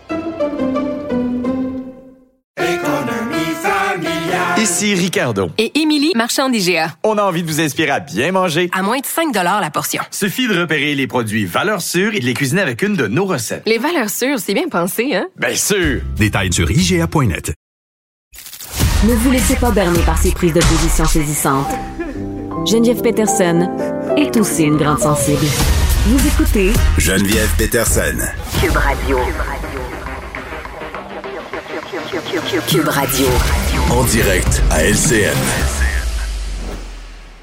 Ici 4.61 4.93
Ricardo. 4.93 5.49
Et 5.57 5.79
Émilie, 5.79 6.11
marchand 6.15 6.47
d'IGA. 6.47 6.95
On 7.03 7.17
a 7.17 7.23
envie 7.23 7.41
de 7.41 7.47
vous 7.47 7.59
inspirer 7.61 7.89
à 7.89 7.99
bien 7.99 8.31
manger. 8.31 8.69
À 8.73 8.83
moins 8.83 8.99
de 8.99 9.05
5 9.07 9.33
la 9.33 9.71
portion. 9.71 10.03
Suffit 10.11 10.47
de 10.47 10.55
repérer 10.55 10.93
les 10.93 11.07
produits 11.07 11.45
valeurs 11.45 11.81
sûres 11.81 12.13
et 12.13 12.19
de 12.19 12.25
les 12.25 12.35
cuisiner 12.35 12.61
avec 12.61 12.83
une 12.83 12.95
de 12.95 13.07
nos 13.07 13.25
recettes. 13.25 13.63
Les 13.65 13.79
valeurs 13.79 14.11
sûres, 14.11 14.37
c'est 14.37 14.53
bien 14.53 14.67
pensé, 14.69 15.15
hein? 15.15 15.25
Bien 15.35 15.55
sûr! 15.55 16.01
Détails 16.15 16.53
sur 16.53 16.69
IGA.net. 16.69 17.53
Ne 19.07 19.15
vous 19.15 19.31
laissez 19.31 19.55
pas 19.55 19.71
berner 19.71 20.01
par 20.05 20.19
ces 20.19 20.31
prises 20.31 20.53
de 20.53 20.59
position 20.61 21.05
saisissantes. 21.05 21.71
Geneviève 22.67 23.01
Peterson 23.01 23.67
est 24.15 24.37
aussi 24.37 24.65
une 24.65 24.77
grande 24.77 24.99
sensible. 24.99 25.43
Vous 26.05 26.27
écoutez 26.27 26.71
Geneviève 26.99 27.49
Peterson. 27.57 28.27
Cube 28.61 28.77
Radio. 28.77 29.17
Cube 32.67 32.87
Radio. 32.89 33.27
En 33.89 34.03
direct 34.03 34.61
à 34.69 34.83
LCN. 34.83 35.35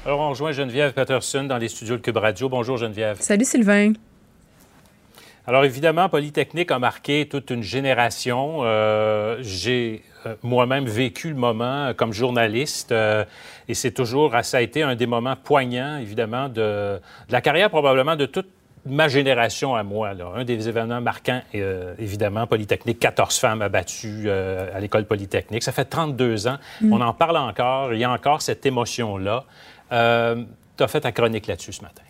Alors, 0.05 0.19
on 0.19 0.29
rejoint 0.29 0.51
Geneviève 0.51 0.93
Patterson 0.93 1.43
dans 1.43 1.57
les 1.57 1.67
studios 1.67 1.97
de 1.97 2.01
Cube 2.01 2.17
Radio. 2.17 2.49
Bonjour, 2.49 2.77
Geneviève. 2.77 3.17
Salut, 3.19 3.45
Sylvain. 3.45 3.93
Alors, 5.47 5.65
évidemment, 5.65 6.07
Polytechnique 6.09 6.71
a 6.71 6.77
marqué 6.79 7.27
toute 7.27 7.49
une 7.49 7.63
génération. 7.63 8.59
Euh, 8.61 9.37
J'ai 9.41 10.03
euh, 10.25 10.35
moi-même 10.43 10.85
vécu 10.85 11.29
le 11.29 11.35
moment 11.35 11.87
euh, 11.87 11.93
comme 11.93 12.13
journaliste 12.13 12.91
euh, 12.91 13.23
et 13.67 13.73
c'est 13.73 13.91
toujours, 13.91 14.35
ça 14.43 14.57
a 14.57 14.61
été 14.61 14.83
un 14.83 14.95
des 14.95 15.05
moments 15.07 15.35
poignants, 15.35 15.97
évidemment, 15.97 16.49
de, 16.49 16.99
de 16.99 17.31
la 17.31 17.41
carrière 17.41 17.69
probablement 17.69 18.15
de 18.15 18.25
toute 18.25 18.49
ma 18.85 19.07
génération 19.07 19.75
à 19.75 19.83
moi. 19.83 20.13
Là. 20.13 20.31
Un 20.35 20.43
des 20.43 20.67
événements 20.67 21.01
marquants, 21.01 21.41
euh, 21.55 21.93
évidemment, 21.97 22.47
Polytechnique, 22.47 22.99
14 22.99 23.37
femmes 23.37 23.61
abattues 23.61 24.23
euh, 24.25 24.75
à 24.75 24.79
l'école 24.79 25.05
Polytechnique. 25.05 25.63
Ça 25.63 25.71
fait 25.71 25.85
32 25.85 26.47
ans. 26.47 26.57
Mm. 26.81 26.93
On 26.93 27.01
en 27.01 27.13
parle 27.13 27.37
encore. 27.37 27.93
Il 27.93 27.99
y 27.99 28.03
a 28.03 28.11
encore 28.11 28.41
cette 28.41 28.65
émotion-là. 28.65 29.43
Euh, 29.91 30.43
tu 30.77 30.83
as 30.83 30.87
fait 30.87 31.01
ta 31.01 31.11
chronique 31.11 31.47
là-dessus 31.47 31.73
ce 31.73 31.81
matin. 31.81 32.03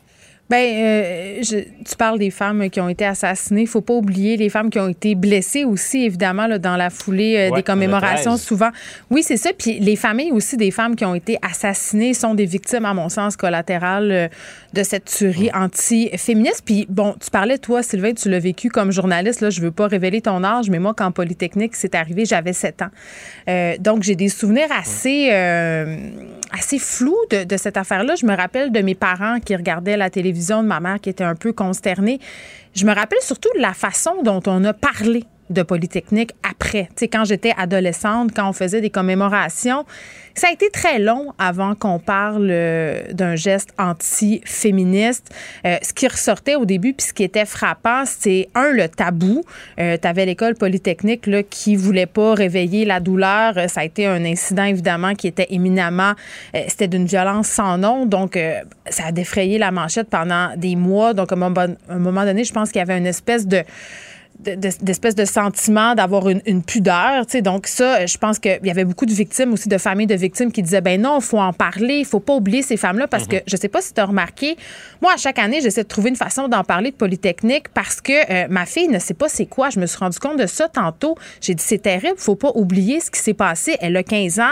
Ben, 0.50 0.56
euh, 0.58 1.44
je- 1.44 1.60
tu 1.88 1.96
parles 1.96 2.18
des 2.18 2.32
femmes 2.32 2.70
qui 2.72 2.82
ont 2.82 2.90
été 2.90 3.06
assassinées. 3.06 3.62
Il 3.62 3.68
faut 3.68 3.82
pas 3.82 3.94
oublier 3.94 4.36
les 4.36 4.50
femmes 4.50 4.72
qui 4.72 4.80
ont 4.80 4.88
été 4.88 5.14
blessées 5.14 5.64
aussi, 5.64 6.06
évidemment, 6.06 6.48
là, 6.48 6.58
dans 6.58 6.76
la 6.76 6.90
foulée 6.90 7.36
euh, 7.38 7.50
Ouais, 7.52 7.58
des 7.58 7.64
commémorations, 7.64 8.32
le 8.32 8.38
13. 8.38 8.42
souvent. 8.48 8.70
Oui, 9.12 9.22
c'est 9.22 9.38
ça. 9.38 9.52
Puis 9.56 9.80
les 9.80 9.96
familles 9.96 10.32
aussi 10.32 10.58
des 10.58 10.72
femmes 10.72 10.96
qui 10.96 11.06
ont 11.06 11.14
été 11.14 11.38
assassinées 11.44 12.16
sont 12.16 12.34
des 12.34 12.46
victimes, 12.46 12.86
à 12.86 12.96
mon 12.96 13.10
sens, 13.10 13.36
collatérales 13.38 14.12
euh, 14.12 14.28
de 14.74 14.82
cette 14.82 15.06
tuerie 15.06 15.52
anti-féministe. 15.54 16.64
Puis 16.66 16.88
bon, 16.90 17.14
tu 17.24 17.30
parlais, 17.30 17.60
toi, 17.60 17.84
Sylvain, 17.84 18.14
tu 18.14 18.28
l'as 18.30 18.40
vécu 18.40 18.70
comme 18.70 18.92
journaliste. 18.92 19.42
Là, 19.42 19.52
je 19.52 19.62
veux 19.62 19.72
pas 19.72 19.86
révéler 19.88 20.22
ton 20.22 20.44
âge, 20.44 20.70
mais 20.72 20.80
moi, 20.80 20.96
quand 20.98 21.12
Polytechnique 21.12 21.76
c'est 21.76 21.94
arrivé, 21.94 22.26
j'avais 22.26 22.54
7 22.54 22.82
ans. 22.82 22.90
Donc, 23.80 24.02
j'ai 24.02 24.16
des 24.16 24.30
souvenirs 24.30 24.70
assez, 24.72 25.30
assez 26.52 26.80
flous 26.80 27.16
de, 27.30 27.44
de 27.44 27.58
cette 27.58 27.78
affaire-là. 27.78 28.16
Je 28.16 28.26
me 28.26 28.36
rappelle 28.36 28.72
de 28.72 28.80
mes 28.82 28.96
parents 28.96 29.40
qui 29.40 29.56
regardaient 29.56 29.98
la 29.98 30.10
télévision, 30.10 30.39
de 30.64 30.68
ma 30.68 30.80
mère 30.80 31.00
qui 31.00 31.10
était 31.10 31.24
un 31.24 31.36
peu 31.36 31.54
consternée. 31.54 32.20
Je 32.74 32.86
me 32.86 32.94
rappelle 32.94 33.22
surtout 33.22 33.50
la 33.58 33.74
façon 33.74 34.22
dont 34.24 34.42
on 34.48 34.64
a 34.64 34.74
parlé 34.74 35.26
de 35.50 35.64
Polytechnique 35.64 36.32
après. 36.50 36.86
Tu 36.90 37.02
sais, 37.02 37.08
quand 37.08 37.26
j'étais 37.26 37.54
adolescente, 37.58 38.32
quand 38.36 38.50
on 38.50 38.54
faisait 38.54 38.82
des 38.82 38.90
commémorations, 38.90 39.86
ça 40.36 40.48
a 40.48 40.52
été 40.52 40.70
très 40.70 41.00
long 41.00 41.34
avant 41.38 41.76
qu'on 41.76 42.00
parle 42.00 42.48
euh, 42.50 43.02
d'un 43.12 43.36
geste 43.36 43.74
anti-féministe. 43.78 45.34
Euh, 45.66 45.78
ce 45.82 45.92
qui 45.94 46.08
ressortait 46.08 46.56
au 46.56 46.66
début, 46.66 46.94
puis 46.94 47.08
ce 47.08 47.14
qui 47.14 47.24
était 47.24 47.46
frappant, 47.46 48.04
c'est 48.06 48.48
un, 48.56 48.72
le 48.72 48.88
tabou. 48.88 49.44
Euh, 49.80 49.98
tu 50.02 50.08
avais 50.08 50.26
l'école 50.26 50.56
polytechnique 50.56 51.28
là, 51.28 51.44
qui 51.44 51.76
voulait 51.76 52.06
pas 52.06 52.36
réveiller 52.36 52.86
la 52.86 53.00
douleur. 53.00 53.58
Euh, 53.58 53.68
ça 53.68 53.82
a 53.82 53.84
été 53.84 54.06
un 54.06 54.24
incident, 54.24 54.64
évidemment, 54.64 55.14
qui 55.14 55.28
était 55.28 55.48
éminemment, 55.50 56.14
c'était 56.68 56.88
d'une 56.88 57.06
violence 57.06 57.48
sans 57.48 57.78
nom. 57.78 58.06
Donc, 58.06 58.38
ça 58.90 59.08
a 59.08 59.12
défrayé 59.12 59.58
la 59.58 59.72
manchette 59.72 60.10
pendant 60.10 60.56
des 60.56 60.76
mois. 60.76 61.14
Donc, 61.14 61.32
à 61.32 61.36
un 61.36 62.00
moment 62.00 62.26
donné, 62.26 62.44
je 62.44 62.54
pense 62.54 62.72
qu'il 62.72 62.80
y 62.80 62.82
avait 62.82 62.98
une 62.98 63.08
espèce 63.08 63.48
de 63.48 63.64
de- 64.40 64.56
de- 64.56 64.70
d'espèce 64.82 65.16
de 65.16 65.26
sentiment 65.26 65.96
d'avoir 65.96 66.30
une, 66.30 66.42
une 66.46 66.64
pudeur. 66.64 67.26
tu 67.26 67.34
sais. 67.34 67.42
Donc 67.42 67.68
ça, 67.68 68.06
je 68.06 68.18
pense 68.18 68.40
qu'il 68.40 68.60
y 68.64 68.70
avait 68.72 68.86
beaucoup 68.86 69.06
de 69.06 69.14
victimes 69.14 69.54
aussi, 69.54 69.68
de 69.70 69.78
familles 69.78 70.08
de 70.08 70.16
victimes 70.16 70.52
qui 70.52 70.62
disaient, 70.64 70.82
ben 70.82 71.02
non, 71.02 71.20
il 71.20 71.24
faut 71.24 71.40
en 71.40 71.52
parler, 71.54 71.96
il 72.00 72.06
faut 72.06 72.20
pas 72.20 72.34
oublier 72.36 72.62
ces 72.62 72.78
femmes-là 72.78 73.08
parce 73.08 73.28
que 73.28 73.38
je 73.46 73.58
sais 73.58 73.68
pas 73.68 73.82
si 73.82 73.94
tu 73.94 74.00
as 74.02 74.06
remarqué, 74.06 74.56
moi, 75.02 75.12
à 75.14 75.18
chaque 75.18 75.40
année, 75.40 75.60
j'essaie 75.62 75.84
de 75.84 75.88
trouver 75.88 76.10
une 76.10 76.16
façon 76.16 76.48
d'en 76.48 76.64
parler 76.64 76.92
de 76.92 76.96
Polytechnique 76.96 77.70
parce 77.74 78.00
que 78.02 78.14
euh, 78.32 78.48
ma 78.50 78.66
fille 78.66 78.88
ne 78.88 79.00
sait 79.00 79.14
pas 79.14 79.30
c'est 79.30 79.46
quoi. 79.46 79.70
Je 79.70 79.80
me 79.80 79.86
suis 79.86 79.98
rendu 79.98 80.20
compte 80.20 80.38
de 80.40 80.46
ça 80.48 80.68
tantôt. 80.70 81.16
J'ai 81.42 81.54
dit, 81.56 81.64
c'est 81.66 81.78
terrible, 81.82 82.16
faut 82.18 82.36
pas 82.36 82.52
oublier 82.56 83.00
ce 83.02 83.12
qui 83.12 83.20
s'est 83.20 83.34
passé. 83.34 83.78
Elle 83.82 83.96
a 83.98 84.04
15 84.04 84.40
ans 84.40 84.44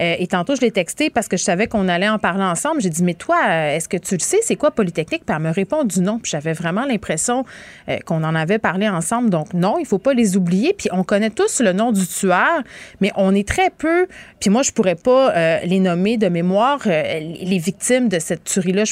euh, 0.00 0.14
et 0.18 0.26
tantôt, 0.28 0.54
je 0.54 0.60
l'ai 0.60 0.70
texté 0.70 1.10
parce 1.10 1.28
que 1.28 1.36
je 1.36 1.42
savais 1.42 1.66
qu'on 1.66 1.88
allait 1.88 2.08
en 2.08 2.18
parler 2.18 2.44
ensemble. 2.44 2.80
J'ai 2.80 2.90
dit, 2.90 3.02
mais 3.02 3.14
toi, 3.14 3.36
euh, 3.48 3.76
est-ce 3.76 3.88
que 3.88 3.96
tu 3.96 4.14
le 4.14 4.20
sais, 4.20 4.38
c'est 4.42 4.56
quoi 4.56 4.70
Polytechnique? 4.70 5.24
Puis 5.26 5.34
elle 5.36 5.42
me 5.42 5.50
répond 5.50 5.84
du 5.84 6.00
non. 6.00 6.18
Puis 6.18 6.30
j'avais 6.30 6.52
vraiment 6.52 6.84
l'impression 6.84 7.44
euh, 7.88 7.98
qu'on 8.06 8.22
en 8.24 8.34
avait 8.34 8.58
parlé 8.58 8.88
ensemble. 8.88 9.30
Donc 9.32 9.54
non, 9.54 9.78
il 9.78 9.86
faut 9.86 9.98
pas 9.98 10.14
les 10.14 10.36
oublier. 10.36 10.74
Puis 10.78 10.88
on 10.92 11.02
connaît 11.02 11.30
tous 11.30 11.60
le 11.60 11.72
nom 11.72 11.90
du 11.90 12.06
tueur, 12.06 12.62
mais 13.00 13.10
on 13.16 13.34
est 13.34 13.48
très 13.48 13.70
peu. 13.70 14.06
Puis 14.38 14.50
moi, 14.50 14.62
je 14.62 14.70
pourrais 14.70 14.94
pas 14.94 15.34
euh, 15.34 15.58
les 15.64 15.80
nommer 15.80 16.16
de 16.18 16.28
mémoire. 16.28 16.80
euh, 16.86 17.02
les 17.20 17.58
victimes 17.58 18.08
de 18.08 18.18
cette 18.18 18.44
tuerie-là, 18.44 18.84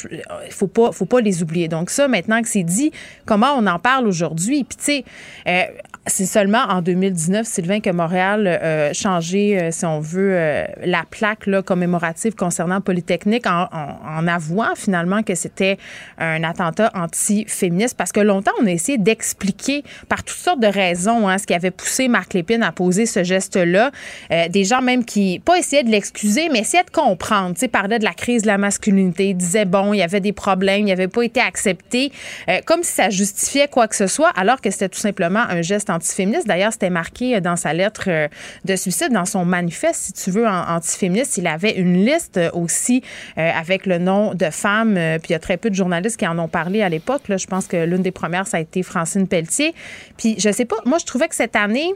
il 0.46 0.52
faut 0.52 0.66
pas, 0.66 0.90
faut 0.92 1.04
pas 1.04 1.20
les 1.20 1.42
oublier. 1.42 1.68
Donc 1.68 1.90
ça, 1.90 2.08
maintenant 2.08 2.40
que 2.42 2.48
c'est 2.48 2.62
dit, 2.62 2.90
comment 3.26 3.52
on 3.56 3.66
en 3.66 3.78
parle 3.78 4.06
aujourd'hui? 4.08 4.64
Puis 4.64 4.78
tu 4.78 4.84
sais, 4.84 5.04
euh, 5.46 5.62
c'est 6.06 6.26
seulement 6.26 6.62
en 6.68 6.80
2019, 6.80 7.46
Sylvain, 7.46 7.80
que 7.80 7.90
Montréal 7.90 8.46
a 8.46 8.92
changé, 8.92 9.60
euh, 9.60 9.70
si 9.70 9.84
on 9.84 10.00
veut, 10.00 10.32
euh, 10.32 10.64
la 10.84 11.04
plaque 11.08 11.48
commémorative 11.64 12.34
concernant 12.34 12.80
Polytechnique 12.80 13.46
en, 13.46 14.26
avouant 14.26 14.74
finalement 14.76 15.22
que 15.22 15.34
c'était 15.34 15.78
un 16.18 16.42
attentat 16.44 16.90
anti-féministe 16.94 17.96
parce 17.96 18.12
que 18.12 18.20
longtemps, 18.20 18.52
on 18.60 18.66
a 18.66 18.70
essayé 18.70 18.98
d'expliquer 18.98 19.84
par 20.08 20.22
toutes 20.22 20.38
sortes 20.38 20.60
de 20.60 20.66
raisons 20.66 21.28
hein, 21.28 21.38
ce 21.38 21.46
qui 21.46 21.54
avait 21.54 21.70
poussé 21.70 22.08
Marc 22.08 22.34
Lépine 22.34 22.62
à 22.62 22.72
poser 22.72 23.06
ce 23.06 23.22
geste-là. 23.24 23.90
Euh, 24.30 24.48
des 24.48 24.64
gens 24.64 24.82
même 24.82 25.04
qui, 25.04 25.40
pas 25.40 25.56
essayaient 25.56 25.84
de 25.84 25.90
l'excuser, 25.90 26.48
mais 26.50 26.60
essayaient 26.60 26.84
de 26.84 26.90
comprendre. 26.90 27.54
Tu 27.56 27.68
parlaient 27.68 27.98
de 27.98 28.04
la 28.04 28.14
crise 28.14 28.42
de 28.42 28.46
la 28.46 28.58
masculinité, 28.58 29.34
disaient, 29.34 29.64
bon, 29.64 29.92
il 29.92 29.98
y 29.98 30.02
avait 30.02 30.20
des 30.20 30.32
problèmes, 30.32 30.86
il 30.86 30.90
n'avait 30.90 31.08
pas 31.08 31.22
été 31.22 31.40
accepté, 31.40 32.12
euh, 32.48 32.60
comme 32.64 32.82
si 32.82 32.92
ça 32.92 33.10
justifiait 33.10 33.68
quoi 33.68 33.88
que 33.88 33.96
ce 33.96 34.06
soit, 34.06 34.30
alors 34.30 34.60
que 34.60 34.70
c'était 34.70 34.88
tout 34.88 34.98
simplement 34.98 35.40
un 35.40 35.62
geste 35.62 35.89
antiféministe. 35.90 36.46
D'ailleurs, 36.46 36.72
c'était 36.72 36.90
marqué 36.90 37.36
euh, 37.36 37.40
dans 37.40 37.56
sa 37.56 37.72
lettre 37.72 38.04
euh, 38.08 38.28
de 38.64 38.76
suicide, 38.76 39.12
dans 39.12 39.24
son 39.24 39.44
manifeste, 39.44 40.02
si 40.06 40.12
tu 40.12 40.30
veux, 40.30 40.46
antiféministe. 40.46 41.36
Il 41.36 41.46
avait 41.46 41.76
une 41.76 42.04
liste 42.04 42.36
euh, 42.36 42.50
aussi 42.52 43.02
avec 43.36 43.86
le 43.86 43.98
nom 43.98 44.34
de 44.34 44.50
femmes, 44.50 44.94
puis 44.94 45.30
il 45.30 45.32
y 45.32 45.34
a 45.34 45.38
très 45.38 45.56
peu 45.56 45.70
de 45.70 45.74
journalistes 45.74 46.18
qui 46.18 46.26
en 46.26 46.38
ont 46.38 46.48
parlé 46.48 46.82
à 46.82 46.88
l'époque. 46.88 47.22
Je 47.28 47.46
pense 47.46 47.66
que 47.66 47.84
l'une 47.84 48.02
des 48.02 48.10
premières, 48.10 48.46
ça 48.46 48.58
a 48.58 48.60
été 48.60 48.82
Francine 48.82 49.26
Pelletier. 49.26 49.74
Puis 50.16 50.36
je 50.38 50.50
sais 50.50 50.64
pas, 50.64 50.76
moi, 50.84 50.98
je 50.98 51.06
trouvais 51.06 51.28
que 51.28 51.34
cette 51.34 51.56
année, 51.56 51.92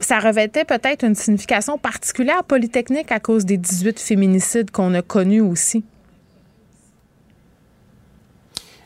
ça 0.00 0.18
revêtait 0.18 0.64
peut-être 0.64 1.04
une 1.04 1.14
signification 1.14 1.78
particulière 1.78 2.44
polytechnique 2.44 3.12
à 3.12 3.20
cause 3.20 3.44
des 3.44 3.56
18 3.56 3.98
féminicides 3.98 4.70
qu'on 4.70 4.94
a 4.94 5.02
connus 5.02 5.40
aussi. 5.40 5.84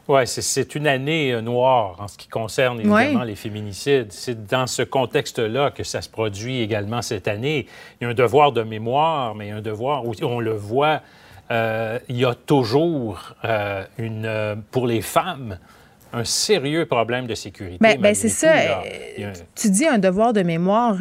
Oui, 0.06 0.20
c'est 0.26 0.74
une 0.74 0.86
année 0.86 1.32
euh, 1.32 1.40
noire 1.40 1.96
en 1.98 2.08
ce 2.08 2.18
qui 2.18 2.28
concerne 2.28 2.78
évidemment 2.80 3.20
Ouais. 3.20 3.26
les 3.26 3.36
féminicides. 3.36 4.12
C'est 4.12 4.46
dans 4.46 4.66
ce 4.66 4.82
contexte-là 4.82 5.70
que 5.70 5.82
ça 5.82 6.02
se 6.02 6.08
produit 6.10 6.60
également 6.60 7.00
cette 7.00 7.26
année. 7.26 7.66
Il 8.00 8.04
y 8.04 8.06
a 8.06 8.10
un 8.10 8.14
devoir 8.14 8.52
de 8.52 8.62
mémoire, 8.62 9.34
mais 9.34 9.50
un 9.50 9.62
devoir 9.62 10.04
où 10.06 10.12
on 10.22 10.40
le 10.40 10.52
voit, 10.52 11.00
euh, 11.50 11.98
il 12.08 12.16
y 12.18 12.24
a 12.26 12.34
toujours 12.34 13.34
euh, 13.44 13.84
une, 13.98 14.26
euh, 14.26 14.56
pour 14.70 14.86
les 14.86 15.00
femmes 15.00 15.58
un 16.12 16.24
sérieux 16.24 16.86
problème 16.86 17.26
de 17.26 17.34
sécurité. 17.34 17.78
Ben, 17.80 17.98
ben, 18.00 18.14
c'est 18.14 18.28
ça. 18.28 18.54
là. 18.54 18.82
Il 19.16 19.22
y 19.22 19.26
a 19.26 19.32
Tu 19.56 19.68
dis 19.70 19.86
un 19.86 19.98
devoir 19.98 20.32
de 20.32 20.42
mémoire. 20.42 20.96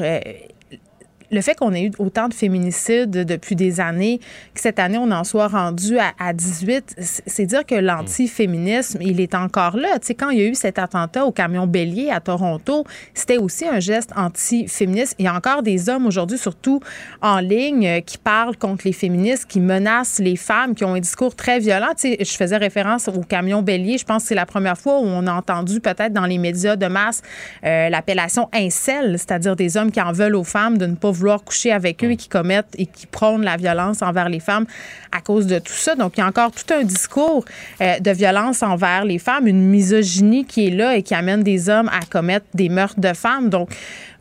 Le 1.32 1.42
fait 1.42 1.56
qu'on 1.56 1.74
ait 1.74 1.84
eu 1.84 1.92
autant 2.00 2.28
de 2.28 2.34
féminicides 2.34 3.12
depuis 3.12 3.56
des 3.56 3.80
années, 3.80 4.20
que 4.54 4.62
cette 4.62 4.80
année, 4.80 4.98
on 4.98 5.12
en 5.12 5.24
soit 5.24 5.48
rendu 5.48 5.98
à, 6.00 6.14
à 6.20 6.34
18, 6.34 6.96
c'est 6.98 7.46
dire 7.46 7.66
que 7.66 7.76
l'antiféminisme, 7.76 9.00
il 9.02 9.20
est 9.20 9.36
encore 9.36 9.78
là. 9.78 10.00
Tu 10.00 10.14
quand 10.14 10.30
il 10.30 10.40
y 10.40 10.42
a 10.42 10.48
eu 10.48 10.56
cet 10.56 10.80
attentat 10.80 11.26
au 11.26 11.32
camion 11.32 11.68
bélier 11.68 12.10
à 12.10 12.20
Toronto, 12.20 12.86
c'était 13.14 13.38
aussi 13.38 13.68
un 13.68 13.80
geste 13.80 14.12
antiféministe. 14.16 15.16
Il 15.20 15.26
y 15.26 15.28
a 15.28 15.34
encore 15.34 15.64
des 15.64 15.90
hommes 15.90 16.06
aujourd'hui, 16.06 16.38
surtout 16.38 16.80
en 17.22 17.40
ligne, 17.40 17.88
euh, 17.88 18.02
qui 18.02 18.18
parlent 18.18 18.58
contre 18.58 18.84
les 18.86 18.94
féministes, 18.94 19.46
qui 19.46 19.60
menacent 19.60 20.20
les 20.20 20.36
femmes, 20.36 20.76
qui 20.76 20.84
ont 20.84 20.94
un 20.94 21.00
discours 21.00 21.36
très 21.36 21.60
violent. 21.60 21.94
Je 22.02 22.36
faisais 22.38 22.58
référence 22.58 23.08
au 23.08 23.22
camion 23.22 23.62
bélier. 23.62 23.98
Je 23.98 24.06
pense 24.06 24.24
que 24.24 24.30
c'est 24.30 24.36
la 24.36 24.46
première 24.46 24.78
fois 24.78 25.00
où 25.00 25.06
on 25.06 25.28
a 25.28 25.34
entendu 25.34 25.80
peut-être 25.80 26.14
dans 26.14 26.26
les 26.26 26.38
médias 26.38 26.76
de 26.76 26.88
masse 26.88 27.22
euh, 27.66 27.90
l'appellation 27.90 28.50
incel, 28.54 29.18
c'est-à-dire 29.18 29.56
des 29.56 29.78
hommes 29.78 29.92
qui 29.92 30.02
en 30.02 30.12
veulent 30.12 30.36
aux 30.36 30.44
femmes 30.44 30.78
de 30.78 30.86
ne 30.86 30.96
pas 30.96 31.12
vouloir 31.12 31.23
coucher 31.44 31.72
avec 31.72 32.04
eux 32.04 32.12
et 32.12 32.18
qui 32.18 32.28
commettent 32.30 32.74
et 32.78 32.86
qui 32.86 33.08
prônent 33.08 33.44
la 33.44 33.58
violence 33.58 34.02
envers 34.02 34.30
les 34.30 34.40
femmes 34.40 34.66
à 35.12 35.22
cause 35.22 35.48
de 35.48 35.60
tout 35.60 35.74
ça. 35.74 35.96
Donc, 35.96 36.18
il 36.18 36.22
y 36.22 36.24
a 36.24 36.28
encore 36.28 36.52
tout 36.52 36.74
un 36.74 36.84
discours 36.84 37.46
euh, 37.82 38.00
de 38.00 38.12
violence 38.12 38.64
envers 38.64 39.06
les 39.06 39.20
femmes, 39.20 39.48
une 39.48 39.66
misogynie 39.70 40.46
qui 40.46 40.68
est 40.68 40.72
là 40.72 40.96
et 40.96 41.04
qui 41.04 41.14
amène 41.16 41.44
des 41.44 41.70
hommes 41.70 41.90
à 41.90 42.00
commettre 42.10 42.46
des 42.54 42.70
meurtres 42.70 43.00
de 43.00 43.14
femmes. 43.14 43.50
Donc, 43.50 43.70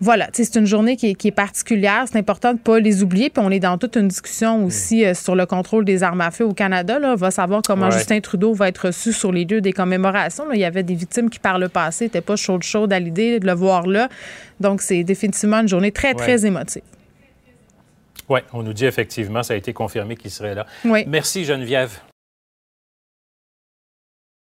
voilà, 0.01 0.29
c'est 0.33 0.57
une 0.57 0.67
journée 0.67 0.97
qui 0.97 1.11
est, 1.11 1.15
qui 1.15 1.29
est 1.29 1.33
particulière. 1.33 2.05
C'est 2.11 2.19
important 2.19 2.49
de 2.51 2.55
ne 2.55 2.59
pas 2.59 2.79
les 2.81 3.03
oublier. 3.03 3.31
Puis 3.31 3.43
on 3.45 3.51
est 3.51 3.61
dans 3.61 3.79
toute 3.79 3.97
une 3.97 4.09
discussion 4.09 4.65
aussi 4.65 5.05
euh, 5.05 5.15
sur 5.15 5.35
le 5.37 5.47
contrôle 5.47 5.85
des 5.85 6.03
armes 6.03 6.21
à 6.21 6.31
feu 6.31 6.45
au 6.45 6.53
Canada. 6.55 6.99
Là. 6.99 7.13
On 7.13 7.17
va 7.17 7.31
savoir 7.31 7.63
comment 7.65 7.87
Ouais. 7.87 7.93
Justin 7.93 8.21
Trudeau 8.21 8.53
va 8.53 8.69
être 8.69 8.87
reçu 8.89 9.13
sur 9.13 9.33
les 9.33 9.45
lieux 9.45 9.61
des 9.61 9.73
commémorations. 9.73 10.47
là. 10.47 10.55
Il 10.55 10.61
y 10.61 10.65
avait 10.65 10.83
des 10.83 10.95
victimes 10.95 11.31
qui, 11.31 11.39
par 11.39 11.59
le 11.59 11.69
passé, 11.69 12.05
n'étaient 12.07 12.21
pas 12.21 12.37
chaudes 12.37 12.63
chaudes 12.63 12.93
à 12.93 12.99
l'idée 12.99 13.41
de 13.41 13.47
le 13.47 13.55
voir 13.55 13.87
là. 13.87 14.09
Donc, 14.61 14.83
c'est 14.83 15.03
définitivement 15.05 15.61
une 15.61 15.69
journée 15.69 15.91
très, 15.93 16.15
très 16.15 16.47
émotive. 16.47 16.83
Oui, 18.33 18.41
on 18.55 18.63
nous 18.63 18.73
dit 18.73 18.87
effectivement, 18.87 19.43
ça 19.43 19.53
a 19.53 19.57
été 19.59 19.75
confirmé 19.75 20.17
qu'il 20.17 20.31
serait 20.31 20.55
là. 20.55 20.65
Oui. 20.87 21.05
Merci 21.07 21.45
Geneviève. 21.45 22.01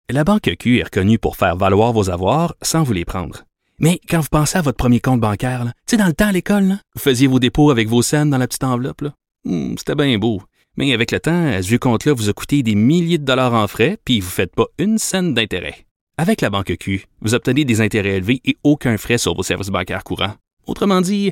La 0.09 0.25
Banque 0.25 0.51
Q 0.59 0.79
est 0.79 0.83
reconnue 0.83 1.17
pour 1.19 1.37
faire 1.37 1.55
valoir 1.55 1.93
vos 1.93 2.09
avoirs 2.09 2.53
sans 2.61 2.83
vous 2.83 2.91
les 2.91 3.05
prendre. 3.05 3.45
Mais 3.79 4.01
quand 4.09 4.19
vous 4.19 4.27
pensez 4.29 4.57
à 4.57 4.61
votre 4.61 4.75
premier 4.75 4.99
compte 4.99 5.21
bancaire, 5.21 5.63
tu 5.65 5.71
sais, 5.91 5.97
dans 5.97 6.07
le 6.07 6.13
temps 6.13 6.27
à 6.27 6.31
l'école, 6.33 6.79
vous 6.95 7.01
faisiez 7.01 7.27
vos 7.27 7.39
dépôts 7.39 7.71
avec 7.71 7.87
vos 7.87 8.01
scènes 8.01 8.29
dans 8.29 8.37
la 8.37 8.47
petite 8.47 8.65
enveloppe. 8.65 8.99
là. 9.01 9.13
Hmm, 9.45 9.75
C'était 9.77 9.95
bien 9.95 10.17
beau. 10.17 10.41
Mais 10.75 10.91
avec 10.91 11.11
le 11.11 11.21
temps, 11.21 11.49
ce 11.61 11.65
vieux 11.67 11.79
compte-là 11.79 12.13
vous 12.13 12.27
a 12.29 12.33
coûté 12.33 12.63
des 12.63 12.75
milliers 12.75 13.17
de 13.19 13.23
dollars 13.25 13.53
en 13.53 13.67
frais, 13.67 13.97
puis 14.03 14.19
vous 14.19 14.27
ne 14.27 14.31
faites 14.31 14.53
pas 14.53 14.65
une 14.79 14.97
scène 14.97 15.33
d'intérêt. 15.33 15.85
Avec 16.17 16.41
la 16.41 16.49
Banque 16.49 16.75
Q, 16.77 17.05
vous 17.21 17.35
obtenez 17.35 17.63
des 17.63 17.79
intérêts 17.79 18.17
élevés 18.17 18.41
et 18.43 18.57
aucun 18.65 18.97
frais 18.97 19.17
sur 19.17 19.33
vos 19.33 19.43
services 19.43 19.69
bancaires 19.69 20.03
courants. 20.03 20.35
Autrement 20.65 20.99
dit, 20.99 21.31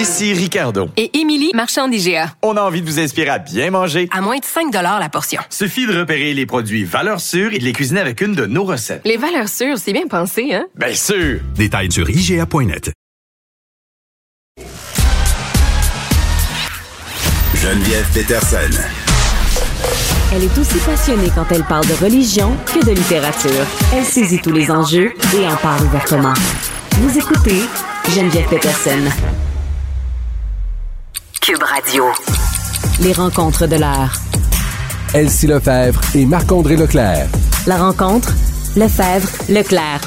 Ici 0.00 0.32
Ricardo. 0.32 0.88
Et 0.96 1.18
Émilie, 1.18 1.50
marchand 1.52 1.86
d'IGA. 1.86 2.34
On 2.40 2.56
a 2.56 2.62
envie 2.62 2.80
de 2.80 2.86
vous 2.86 2.98
inspirer 2.98 3.28
à 3.28 3.38
bien 3.38 3.70
manger. 3.70 4.08
À 4.10 4.22
moins 4.22 4.38
de 4.38 4.44
5 4.46 4.72
la 4.72 5.08
portion. 5.10 5.42
Suffit 5.50 5.86
de 5.86 5.94
repérer 5.94 6.32
les 6.32 6.46
produits 6.46 6.84
valeurs 6.84 7.20
sûres 7.20 7.52
et 7.52 7.58
de 7.58 7.64
les 7.64 7.74
cuisiner 7.74 8.00
avec 8.00 8.22
une 8.22 8.34
de 8.34 8.46
nos 8.46 8.64
recettes. 8.64 9.02
Les 9.04 9.18
valeurs 9.18 9.50
sûres, 9.50 9.76
c'est 9.76 9.92
bien 9.92 10.06
pensé, 10.08 10.54
hein? 10.54 10.64
Bien 10.74 10.94
sûr! 10.94 11.40
Détails 11.54 11.92
sur 11.92 12.08
IGA.net. 12.08 12.92
Geneviève 17.54 18.06
Peterson. 18.14 18.80
Elle 20.32 20.44
est 20.44 20.58
aussi 20.58 20.78
passionnée 20.78 21.30
quand 21.34 21.44
elle 21.50 21.64
parle 21.64 21.86
de 21.86 22.02
religion 22.02 22.56
que 22.64 22.82
de 22.86 22.92
littérature. 22.92 23.66
Elle 23.94 24.06
saisit 24.06 24.40
tous 24.40 24.52
les 24.52 24.70
enjeux 24.70 25.12
et 25.36 25.46
en 25.46 25.56
parle 25.56 25.84
ouvertement. 25.84 26.32
Vous 26.92 27.18
écoutez 27.18 27.60
Geneviève 28.08 28.48
Peterson. 28.48 29.49
Cube 31.40 31.62
Radio. 31.62 32.04
Les 33.02 33.12
rencontres 33.12 33.66
de 33.66 33.76
l'heure. 33.76 34.12
Elsie 35.14 35.46
Lefebvre 35.46 36.00
et 36.14 36.26
Marc-André 36.26 36.76
Leclerc. 36.76 37.28
La 37.66 37.78
rencontre, 37.78 38.28
Lefebvre, 38.76 39.28
Leclerc. 39.48 40.00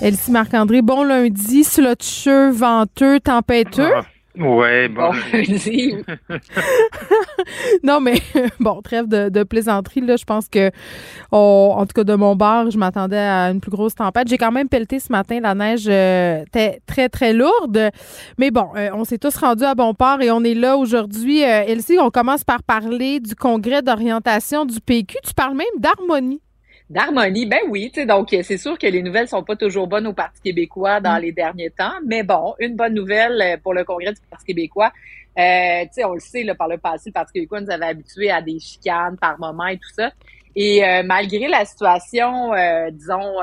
Elsie 0.00 0.30
Marc-André, 0.32 0.82
bon 0.82 1.04
lundi, 1.04 1.62
slotcheux, 1.62 2.50
venteux, 2.50 3.20
tempêteux. 3.20 3.92
Ah, 3.94 4.04
ouais, 4.38 4.88
bon. 4.88 5.12
non, 7.82 8.00
mais 8.00 8.14
bon, 8.60 8.80
trêve 8.82 9.06
de, 9.06 9.28
de, 9.28 9.42
plaisanterie. 9.42 10.00
Là, 10.00 10.16
je 10.16 10.24
pense 10.24 10.48
que, 10.48 10.70
oh, 11.32 11.72
en 11.76 11.86
tout 11.86 11.94
cas, 11.94 12.04
de 12.04 12.14
mon 12.14 12.36
bar, 12.36 12.70
je 12.70 12.78
m'attendais 12.78 13.18
à 13.18 13.50
une 13.50 13.60
plus 13.60 13.70
grosse 13.70 13.94
tempête. 13.94 14.28
J'ai 14.28 14.38
quand 14.38 14.52
même 14.52 14.68
pelleté 14.68 15.00
ce 15.00 15.10
matin. 15.12 15.40
La 15.40 15.54
neige 15.54 15.86
euh, 15.88 16.42
était 16.42 16.80
très, 16.86 17.08
très 17.08 17.32
lourde. 17.32 17.90
Mais 18.38 18.50
bon, 18.50 18.68
euh, 18.76 18.90
on 18.94 19.04
s'est 19.04 19.18
tous 19.18 19.36
rendus 19.36 19.64
à 19.64 19.74
bon 19.74 19.94
port 19.94 20.20
et 20.20 20.30
on 20.30 20.42
est 20.44 20.54
là 20.54 20.76
aujourd'hui. 20.76 21.44
Euh, 21.44 21.64
Elsie, 21.66 21.98
on 22.00 22.10
commence 22.10 22.44
par 22.44 22.62
parler 22.62 23.20
du 23.20 23.34
congrès 23.34 23.82
d'orientation 23.82 24.64
du 24.64 24.80
PQ. 24.80 25.16
Tu 25.24 25.34
parles 25.34 25.56
même 25.56 25.66
d'harmonie. 25.78 26.40
D'harmonie, 26.90 27.46
ben 27.46 27.60
oui, 27.68 27.92
tu 27.94 28.00
sais, 28.00 28.06
donc 28.06 28.30
c'est 28.42 28.56
sûr 28.56 28.76
que 28.76 28.86
les 28.88 29.00
nouvelles 29.00 29.28
sont 29.28 29.44
pas 29.44 29.54
toujours 29.54 29.86
bonnes 29.86 30.08
au 30.08 30.12
Parti 30.12 30.40
québécois 30.42 31.00
dans 31.00 31.18
mm. 31.18 31.22
les 31.22 31.30
derniers 31.30 31.70
temps, 31.70 31.92
mais 32.04 32.24
bon, 32.24 32.54
une 32.58 32.74
bonne 32.74 32.94
nouvelle 32.94 33.40
euh, 33.40 33.56
pour 33.62 33.74
le 33.74 33.84
congrès 33.84 34.12
du 34.12 34.20
Parti 34.28 34.46
québécois. 34.46 34.92
Euh, 35.38 35.82
tu 35.84 35.88
sais, 35.92 36.04
on 36.04 36.14
le 36.14 36.20
sait, 36.20 36.42
là, 36.42 36.56
par 36.56 36.66
le 36.66 36.78
passé, 36.78 37.10
le 37.10 37.12
Parti 37.12 37.34
québécois 37.34 37.60
nous 37.60 37.70
avait 37.70 37.86
habitués 37.86 38.32
à 38.32 38.42
des 38.42 38.58
chicanes 38.58 39.16
par 39.16 39.38
moment 39.38 39.68
et 39.68 39.76
tout 39.76 39.94
ça. 39.94 40.10
Et 40.56 40.84
euh, 40.84 41.04
malgré 41.04 41.46
la 41.46 41.64
situation, 41.64 42.52
euh, 42.54 42.90
disons, 42.90 43.36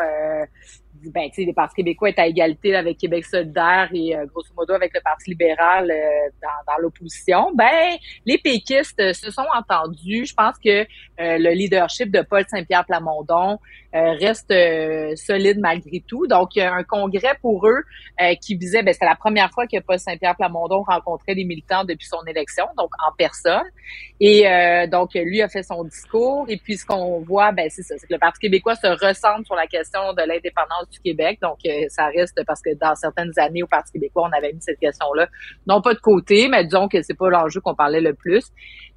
ben, 1.06 1.30
tu 1.30 1.42
sais, 1.42 1.46
le 1.46 1.54
Parti 1.54 1.76
québécois 1.76 2.10
est 2.10 2.20
à 2.20 2.28
égalité 2.28 2.76
avec 2.76 2.98
Québec 2.98 3.26
solidaire 3.26 3.90
et 3.94 4.16
euh, 4.16 4.26
grosso 4.26 4.50
modo 4.56 4.74
avec 4.74 4.94
le 4.94 5.02
Parti 5.02 5.30
libéral 5.30 5.90
euh, 5.90 6.30
dans, 6.42 6.82
l'opposition, 6.82 7.52
ben, 7.54 7.96
les 8.26 8.38
péquistes 8.38 9.14
se 9.14 9.32
sont 9.32 9.46
entendus. 9.56 10.26
Je 10.26 10.34
pense 10.34 10.56
que 10.64 10.82
euh, 10.82 10.86
le 11.18 11.52
leadership 11.52 12.12
de 12.12 12.22
Paul 12.22 12.44
Saint-Pierre 12.48 12.86
Plamondon 12.86 13.60
reste 13.94 14.54
solide 15.16 15.58
malgré 15.60 16.04
tout. 16.08 16.28
Donc, 16.28 16.56
un 16.58 16.84
congrès 16.84 17.34
pour 17.42 17.66
eux 17.68 17.82
qui 18.42 18.56
visait, 18.56 18.84
ben, 18.84 18.94
c'était 18.94 19.08
la 19.08 19.16
première 19.16 19.50
fois 19.50 19.66
que 19.66 19.80
Paul 19.80 19.98
Saint-Pierre 19.98 20.36
Plamondon 20.36 20.84
rencontrait 20.84 21.34
des 21.34 21.46
militants 21.46 21.84
depuis 21.84 22.06
son 22.06 22.24
élection, 22.28 22.66
donc 22.78 22.92
en 23.08 23.12
personne. 23.18 23.66
Et 24.20 24.44
donc, 24.92 25.16
lui 25.16 25.42
a 25.42 25.48
fait 25.48 25.64
son 25.64 25.84
discours. 25.84 26.46
Et 26.48 26.58
puis, 26.58 26.78
ce 26.78 26.86
qu'on 26.86 27.22
voit, 27.22 27.52
ben, 27.54 27.72
c'est 27.72 27.82
ça, 27.82 27.96
c'est 27.98 28.06
que 28.06 28.14
le 28.14 28.20
Parti 28.20 28.40
québécois 28.40 28.76
se 28.76 28.86
ressemble 28.86 29.46
sur 29.46 29.56
la 29.56 29.66
question 29.66 30.14
de 30.14 30.22
l'indépendance 30.22 30.87
du 30.92 31.00
Québec. 31.00 31.40
Donc, 31.42 31.58
euh, 31.66 31.86
ça 31.90 32.08
reste 32.08 32.42
parce 32.46 32.62
que 32.62 32.74
dans 32.76 32.96
certaines 32.96 33.32
années 33.38 33.64
au 33.64 33.68
Parti 33.68 33.94
québécois, 33.94 34.30
on 34.32 34.38
avait 34.38 34.54
mis 34.54 34.62
cette 34.62 34.80
question-là, 34.80 35.28
non 35.68 35.82
pas 35.82 35.94
de 35.94 36.00
côté, 36.00 36.48
mais 36.48 36.64
disons 36.64 36.88
que 36.88 37.02
c'est 37.02 37.18
pas 37.18 37.30
l'enjeu 37.30 37.62
qu'on 37.62 37.76
parlait 37.76 38.02
le 38.02 38.14
plus. 38.14 38.46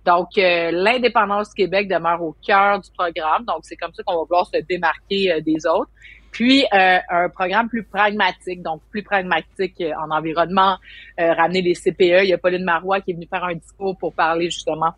Donc, 0.07 0.29
euh, 0.39 0.71
l'indépendance 0.71 1.51
du 1.51 1.65
Québec 1.65 1.89
demeure 1.89 2.23
au 2.23 2.35
cœur 2.47 2.81
du 2.81 2.91
programme. 2.97 3.45
Donc, 3.45 3.59
c'est 3.63 3.77
comme 3.77 3.93
ça 3.93 4.03
qu'on 4.03 4.17
va 4.17 4.23
vouloir 4.23 4.47
se 4.47 4.61
démarquer 4.69 5.33
euh, 5.33 5.41
des 5.41 5.67
autres. 5.67 5.91
Puis, 6.33 6.65
un 6.71 7.29
programme 7.29 7.69
plus 7.69 7.83
pragmatique, 7.83 8.63
donc 8.63 8.81
plus 8.93 9.03
pragmatique 9.03 9.83
en 10.01 10.17
environnement, 10.17 10.77
ramener 11.19 11.61
les 11.61 11.75
CPE. 11.75 12.23
Il 12.23 12.29
y 12.29 12.33
a 12.33 12.39
Pauline 12.39 12.63
Marois 12.63 13.01
qui 13.01 13.11
est 13.11 13.15
venue 13.15 13.27
faire 13.29 13.43
un 13.43 13.55
discours 13.55 13.99
pour 13.99 14.15
parler 14.15 14.49
justement 14.49 14.93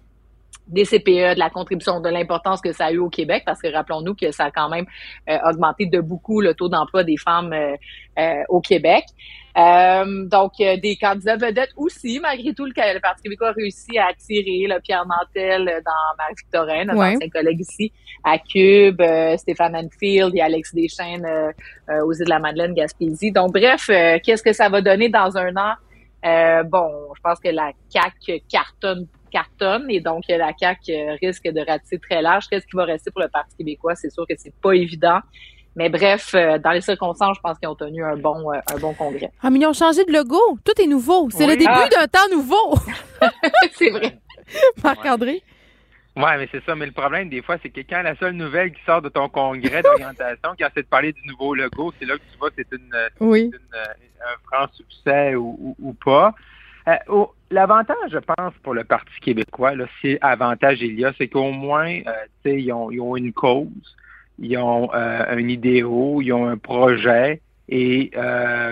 des 0.67 0.85
CPE, 0.85 1.35
de 1.35 1.39
la 1.39 1.51
contribution, 1.51 2.01
de 2.01 2.09
l'importance 2.09 2.61
que 2.61 2.73
ça 2.73 2.87
a 2.87 2.93
eu 2.93 2.99
au 2.99 3.09
Québec, 3.09 3.43
parce 3.45 3.61
que 3.61 3.73
rappelons-nous 3.73 4.15
que 4.15 4.31
ça 4.31 4.45
a 4.45 4.51
quand 4.51 4.69
même 4.69 4.87
euh, 5.29 5.37
augmenté 5.49 5.87
de 5.87 6.01
beaucoup 6.01 6.41
le 6.41 6.55
taux 6.55 6.69
d'emploi 6.69 7.05
des 7.05 7.17
femmes 7.17 7.53
euh, 7.53 7.75
euh, 8.19 8.43
au 8.49 8.61
Québec. 8.61 9.05
donc, 9.55 10.53
des 10.59 10.97
candidats 11.01 11.37
vedettes 11.37 11.73
aussi, 11.77 12.21
malgré 12.21 12.55
tout, 12.55 12.65
le, 12.65 12.73
le 12.75 13.01
Parti 13.01 13.23
québécois 13.23 13.49
a 13.49 13.53
réussi 13.53 13.99
à 13.99 14.07
attirer 14.07 14.67
le 14.69 14.81
Pierre 14.81 15.05
Nantel 15.07 15.67
dans 15.85 16.17
Marie-Victorin, 16.19 16.85
notre 16.87 17.03
ancien 17.03 17.29
collègue 17.29 17.61
ici, 17.61 17.93
à 18.25 18.39
Cube, 18.39 19.03
Stéphane 19.37 19.77
Enfield 19.77 20.35
et 20.35 20.41
Alex 20.41 20.75
Deschaines 20.75 21.27
aux 21.89 22.13
îles 22.13 22.25
de 22.25 22.31
la 22.31 22.39
Madeleine, 22.39 22.73
Gaspésie. 22.73 23.31
Donc, 23.31 23.53
bref, 23.53 23.87
qu'est-ce 24.23 24.43
que 24.43 24.53
ça 24.53 24.71
va 24.71 24.81
donner 24.81 25.11
dans 25.11 25.37
un 25.37 25.55
an? 25.57 25.75
bon, 26.65 27.13
je 27.15 27.21
pense 27.21 27.39
que 27.41 27.49
la 27.49 27.73
CAQ 27.91 28.43
cartonne 28.49 29.07
cartonne 29.33 29.87
et 29.89 30.01
donc 30.01 30.25
la 30.29 30.53
CAQ 30.57 30.93
euh, 30.93 31.17
risque 31.21 31.45
de 31.45 31.61
ratisser 31.67 31.99
très 31.99 32.23
large. 32.23 32.47
Qu'est-ce 32.49 32.67
qui 32.67 32.77
va 32.77 32.85
rester 32.85 33.11
pour 33.11 33.23
le 33.23 33.29
Parti 33.29 33.57
québécois? 33.57 33.95
C'est 33.95 34.11
sûr 34.11 34.27
que 34.29 34.35
c'est 34.37 34.55
pas 34.61 34.73
évident. 34.73 35.21
Mais 35.75 35.89
bref, 35.89 36.35
euh, 36.35 36.59
dans 36.59 36.73
les 36.73 36.83
circonstances, 36.83 37.37
je 37.37 37.41
pense 37.41 37.59
qu'ils 37.59 37.69
ont 37.69 37.75
tenu 37.75 38.05
un 38.05 38.17
bon, 38.17 38.53
euh, 38.53 38.59
un 38.73 38.79
bon 38.79 38.93
congrès. 38.93 39.33
Ah, 39.43 39.49
mais 39.49 39.59
ils 39.59 39.67
ont 39.67 39.73
changé 39.73 40.05
de 40.05 40.13
logo. 40.13 40.39
Tout 40.65 40.81
est 40.81 40.87
nouveau. 40.87 41.31
C'est 41.31 41.47
le 41.47 41.57
début 41.57 41.71
ah. 41.71 41.89
d'un 41.91 42.07
temps 42.07 42.29
nouveau. 42.31 42.75
c'est 43.73 43.91
vrai. 43.91 44.19
Marc-André? 44.85 45.43
Oui, 46.15 46.31
mais 46.37 46.47
c'est 46.53 46.63
ça. 46.67 46.75
Mais 46.75 46.85
le 46.85 46.93
problème, 46.93 47.31
des 47.31 47.41
fois, 47.41 47.57
c'est 47.63 47.71
que 47.71 47.81
quand 47.81 48.03
la 48.03 48.15
seule 48.17 48.35
nouvelle 48.35 48.73
qui 48.73 48.85
sort 48.85 49.01
de 49.01 49.09
ton 49.09 49.31
congrès 49.31 49.81
d'orientation, 49.81 50.55
qui 50.59 50.63
essaie 50.63 50.83
de 50.83 50.89
parler 50.89 51.15
du 51.15 51.27
nouveau 51.27 51.55
logo, 51.55 51.91
c'est 51.99 52.05
là 52.05 52.17
que 52.17 52.23
tu 52.31 52.39
vois 52.39 52.51
que 52.51 52.57
c'est 52.59 52.77
une, 52.77 52.95
un 52.95 54.37
franc 54.47 54.71
succès 54.75 55.35
ou, 55.37 55.75
ou 55.81 55.95
pas. 55.95 56.35
Euh, 56.89 57.25
l'avantage, 57.53 58.11
je 58.11 58.19
pense, 58.19 58.55
pour 58.63 58.75
le 58.75 58.85
Parti 58.85 59.13
québécois, 59.21 59.73
si 60.01 60.19
avantage 60.21 60.81
il 60.83 60.99
y 60.99 61.05
a, 61.05 61.13
c'est 61.19 61.29
qu'au 61.29 61.53
moins, 61.53 62.01
euh, 62.07 62.51
ils, 62.51 62.73
ont, 62.73 62.91
ils 62.91 63.01
ont 63.01 63.17
une 63.17 63.33
cause, 63.33 63.97
ils 64.39 64.57
ont 64.59 64.93
euh, 64.93 65.25
un 65.29 65.49
idéal, 65.49 65.87
ils 66.21 66.33
ont 66.33 66.47
un 66.49 66.57
projet. 66.57 67.41
Et 67.69 68.11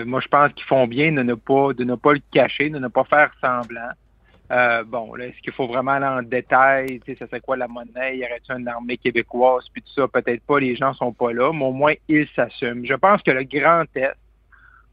moi, 0.05 0.19
je 0.19 0.27
pense 0.27 0.51
qu'ils 0.53 0.65
font 0.65 0.85
bien 0.85 1.11
de 1.11 1.23
ne 1.23 1.33
pas 1.33 1.73
de 1.73 1.83
ne 1.83 1.95
pas 1.95 2.13
le 2.13 2.21
cacher, 2.31 2.69
de 2.69 2.77
ne 2.77 2.87
pas 2.87 3.03
faire 3.05 3.31
semblant. 3.41 4.85
bon, 4.85 5.15
là, 5.15 5.27
est-ce 5.27 5.41
qu'il 5.41 5.53
faut 5.53 5.65
vraiment 5.65 5.91
aller 5.91 6.05
en 6.05 6.21
détail? 6.21 6.99
Tu 6.99 7.13
sais, 7.13 7.19
ça 7.19 7.27
serait 7.27 7.39
quoi 7.39 7.57
la 7.57 7.67
monnaie? 7.67 8.17
Y 8.17 8.25
aurait-il 8.25 8.59
une 8.59 8.67
armée 8.67 8.97
québécoise? 8.97 9.65
Puis 9.73 9.81
tout 9.81 9.93
ça, 9.93 10.07
peut-être 10.07 10.43
pas, 10.43 10.59
les 10.59 10.75
gens 10.75 10.93
sont 10.93 11.13
pas 11.13 11.31
là, 11.33 11.51
mais 11.51 11.65
au 11.65 11.71
moins, 11.71 11.93
ils 12.07 12.27
s'assument. 12.35 12.85
Je 12.85 12.93
pense 12.93 13.23
que 13.23 13.31
le 13.31 13.43
grand 13.43 13.85
test, 13.91 14.17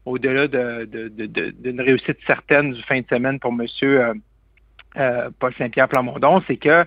au-delà 0.09 0.47
d'une 0.47 1.81
réussite 1.81 2.17
certaine 2.25 2.73
du 2.73 2.81
fin 2.83 2.99
de 2.99 3.05
semaine 3.07 3.39
pour 3.39 3.51
M. 3.51 3.65
Euh, 3.83 4.13
euh, 4.97 5.29
Paul 5.39 5.53
Saint-Pierre 5.55 5.87
Plamondon, 5.87 6.41
c'est 6.47 6.57
que 6.57 6.83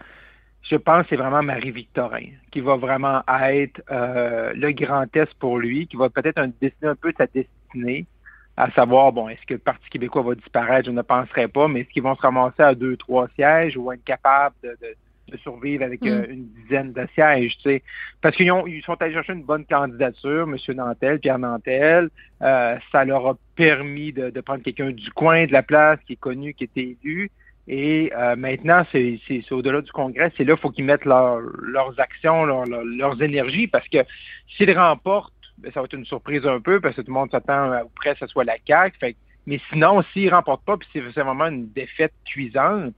je 0.62 0.76
pense 0.76 1.02
que 1.02 1.10
c'est 1.10 1.16
vraiment 1.16 1.42
Marie-Victorin 1.42 2.30
qui 2.50 2.60
va 2.60 2.76
vraiment 2.76 3.22
être 3.28 3.80
euh, 3.90 4.52
le 4.54 4.72
grand 4.72 5.06
test 5.06 5.32
pour 5.34 5.58
lui, 5.58 5.86
qui 5.86 5.96
va 5.96 6.10
peut-être 6.10 6.40
dessiner 6.60 6.90
un 6.90 6.96
peu 6.96 7.12
sa 7.16 7.26
destinée, 7.26 8.06
à 8.56 8.70
savoir, 8.72 9.12
bon, 9.12 9.28
est-ce 9.28 9.44
que 9.46 9.54
le 9.54 9.60
Parti 9.60 9.88
québécois 9.88 10.22
va 10.22 10.34
disparaître? 10.34 10.86
Je 10.86 10.92
ne 10.92 11.02
penserais 11.02 11.48
pas, 11.48 11.68
mais 11.68 11.80
est-ce 11.80 11.88
qu'ils 11.88 12.02
vont 12.02 12.14
se 12.14 12.20
ramasser 12.20 12.62
à 12.62 12.74
deux, 12.74 12.96
trois 12.96 13.28
sièges 13.34 13.76
ou 13.76 13.90
être 13.92 14.04
capables 14.04 14.56
de 14.62 14.76
de 15.28 15.36
survivre 15.38 15.84
avec 15.84 16.02
euh, 16.04 16.26
mm. 16.26 16.30
une 16.30 16.48
dizaine 16.62 16.92
de 16.92 17.06
sièges, 17.14 17.56
tu 17.58 17.70
sais. 17.70 17.82
Parce 18.20 18.36
qu'ils 18.36 18.52
ils 18.66 18.82
sont 18.82 19.00
allés 19.00 19.14
chercher 19.14 19.32
une 19.32 19.44
bonne 19.44 19.64
candidature, 19.64 20.48
M. 20.48 20.56
Nantel, 20.76 21.20
Pierre 21.20 21.38
Nantel. 21.38 22.10
Euh, 22.42 22.76
ça 22.90 23.04
leur 23.04 23.26
a 23.26 23.36
permis 23.56 24.12
de, 24.12 24.40
prendre 24.40 24.62
quelqu'un 24.62 24.90
du 24.90 25.10
coin 25.10 25.46
de 25.46 25.52
la 25.52 25.62
place 25.62 25.98
qui 26.06 26.14
est 26.14 26.16
connu, 26.16 26.54
qui 26.54 26.64
était 26.64 26.96
élu. 27.02 27.30
Et 27.68 28.12
euh, 28.16 28.34
maintenant, 28.34 28.84
c'est 28.90 29.20
au-delà 29.52 29.82
du 29.82 29.92
Congrès, 29.92 30.32
c'est 30.36 30.44
là 30.44 30.54
qu'il 30.54 30.62
faut 30.62 30.70
qu'ils 30.70 30.84
mettent 30.84 31.04
leurs 31.04 31.40
actions, 31.98 32.44
leurs 32.44 33.22
énergies, 33.22 33.68
parce 33.68 33.86
que 33.88 33.98
s'ils 34.48 34.76
remportent, 34.76 35.32
ben, 35.58 35.70
ça 35.72 35.80
va 35.80 35.84
être 35.84 35.94
une 35.94 36.04
surprise 36.04 36.44
un 36.44 36.60
peu, 36.60 36.80
parce 36.80 36.96
que 36.96 37.02
tout 37.02 37.12
le 37.12 37.14
monde 37.14 37.30
s'attend 37.30 37.70
à 37.70 37.82
près 37.94 38.14
que 38.14 38.18
ce 38.18 38.26
soit 38.26 38.42
la 38.42 38.56
CAQ. 38.66 39.14
mais 39.46 39.60
sinon, 39.70 40.02
s'ils 40.12 40.26
ne 40.26 40.30
remportent 40.32 40.64
pas, 40.64 40.76
puis 40.76 40.88
c'est 40.92 41.00
vraiment 41.00 41.46
une 41.46 41.70
défaite 41.70 42.12
cuisante, 42.24 42.94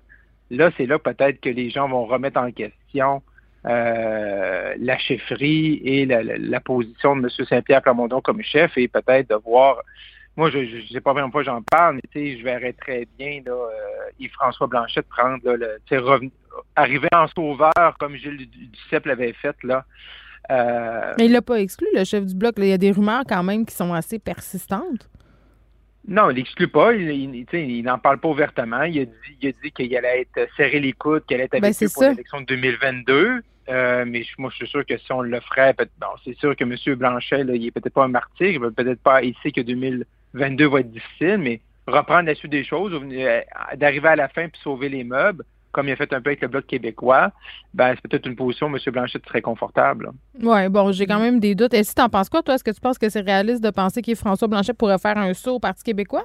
Là, 0.57 0.71
c'est 0.77 0.87
là 0.87 0.99
peut-être 0.99 1.41
que 1.41 1.49
les 1.49 1.71
gens 1.71 1.89
vont 1.89 2.07
remettre 2.07 2.41
en 2.41 2.51
question 2.51 3.23
euh, 3.67 4.75
la 4.79 4.99
chefferie 4.99 5.81
et 5.85 6.07
la, 6.07 6.61
position 6.61 7.17
de 7.17 7.23
M. 7.23 7.47
Saint-Pierre 7.47 7.83
Plamondon 7.83 8.21
comme 8.21 8.43
chef 8.43 8.77
et 8.77 8.89
peut-être 8.89 9.31
de 9.31 9.37
voir. 9.37 9.79
Moi, 10.37 10.51
je 10.51 10.59
ne 10.59 10.87
sais 10.93 11.01
pas 11.01 11.13
vraiment 11.13 11.31
pas 11.31 11.43
j'en 11.43 11.63
parle, 11.63 12.01
mais 12.15 12.37
je 12.37 12.43
verrais 12.43 12.73
très 12.73 13.07
bien 13.19 13.41
là, 13.47 13.53
euh, 13.53 14.11
Yves-François 14.19 14.67
Blanchette 14.67 15.07
prendre 15.09 15.41
arriver 16.77 17.09
en 17.15 17.27
sauveur 17.29 17.97
comme 17.99 18.17
Gilles 18.17 18.49
Duceppe 18.51 19.07
l'avait 19.07 19.33
fait 19.33 19.57
là. 19.63 19.85
Euh, 20.51 21.15
mais 21.17 21.27
il 21.27 21.33
l'a 21.33 21.43
pas 21.43 21.61
exclu, 21.61 21.87
le 21.95 22.05
chef 22.05 22.27
du 22.27 22.35
bloc. 22.35 22.55
Il 22.59 22.67
y 22.67 22.73
a 22.73 22.79
des 22.79 22.91
rumeurs 22.91 23.25
quand 23.27 23.43
même 23.43 23.65
qui 23.65 23.75
sont 23.75 23.95
assez 23.95 24.19
persistantes. 24.19 25.09
Non, 26.07 26.31
il 26.31 26.37
n'exclut 26.37 26.69
pas. 26.69 26.93
Il 26.93 27.83
n'en 27.83 27.99
parle 27.99 28.19
pas 28.19 28.28
ouvertement. 28.28 28.83
Il 28.83 29.01
a 29.01 29.05
dit, 29.05 29.12
il 29.41 29.49
a 29.49 29.53
dit 29.62 29.70
qu'il 29.73 29.97
allait 29.97 30.23
être 30.23 30.49
serré 30.57 30.81
les 30.81 30.93
coudes, 30.93 31.24
qu'il 31.27 31.37
allait 31.37 31.45
être 31.45 31.55
avec 31.55 31.78
ben, 31.78 31.89
pour 31.89 32.03
l'élection 32.03 32.41
de 32.41 32.47
2022. 32.47 33.43
Euh, 33.69 34.05
mais 34.07 34.24
moi, 34.39 34.51
je 34.51 34.57
suis 34.57 34.69
sûr 34.69 34.85
que 34.85 34.97
si 34.99 35.12
on 35.12 35.23
le 35.23 35.41
ferait, 35.41 35.74
bon, 35.99 36.07
c'est 36.24 36.37
sûr 36.39 36.55
que 36.55 36.65
M. 36.65 36.97
Blanchet, 36.97 37.45
là, 37.45 37.55
il 37.55 37.66
est 37.66 37.70
peut-être 37.70 37.95
pas 37.95 38.05
un 38.05 38.09
martyr, 38.09 38.49
il 38.49 38.61
va 38.61 38.70
peut-être 38.70 39.01
pas, 39.01 39.23
ici 39.23 39.53
que 39.53 39.62
2022 39.62 40.69
va 40.69 40.81
être 40.81 40.91
difficile, 40.91 41.39
mais 41.39 41.61
reprendre 41.87 42.27
la 42.27 42.35
suite 42.35 42.53
des 42.53 42.65
choses, 42.65 42.93
d'arriver 43.77 44.09
à 44.09 44.16
la 44.16 44.28
fin 44.28 44.49
puis 44.49 44.61
sauver 44.62 44.91
les 44.91 45.05
meubles, 45.05 45.45
comme 45.75 45.89
il 45.89 45.93
a 45.93 45.97
fait 45.97 46.13
un 46.15 46.23
peu 46.23 46.31
avec 46.31 46.41
le 46.41 46.49
Bloc 46.49 46.67
québécois, 46.67 47.33
ben, 47.75 47.95
c'est 47.95 48.09
peut-être 48.09 48.27
une 48.27 48.37
position 48.37 48.69
où 48.69 48.71
M. 48.71 48.79
Blanchette 48.93 49.27
serait 49.27 49.43
confortable. 49.43 50.11
Oui, 50.41 50.69
bon, 50.69 50.93
j'ai 50.93 51.07
quand 51.07 51.19
même 51.19 51.41
des 51.41 51.55
doutes. 51.55 51.75
Et 51.75 51.85
si 51.85 51.95
tu 51.95 52.01
en 52.01 52.09
penses 52.09 52.29
quoi, 52.29 52.43
toi? 52.43 52.55
Est-ce 52.55 52.65
que 52.65 52.71
tu 52.71 52.81
penses 52.81 52.97
que 52.97 53.09
c'est 53.09 53.21
réaliste 53.21 53.63
de 53.63 53.71
penser 53.71 54.01
que 54.01 54.15
François 54.15 54.49
Blanchet 54.49 54.73
pourrait 54.73 54.99
faire 54.99 55.19
un 55.19 55.35
saut 55.35 55.57
au 55.57 55.59
Parti 55.59 55.83
québécois? 55.83 56.25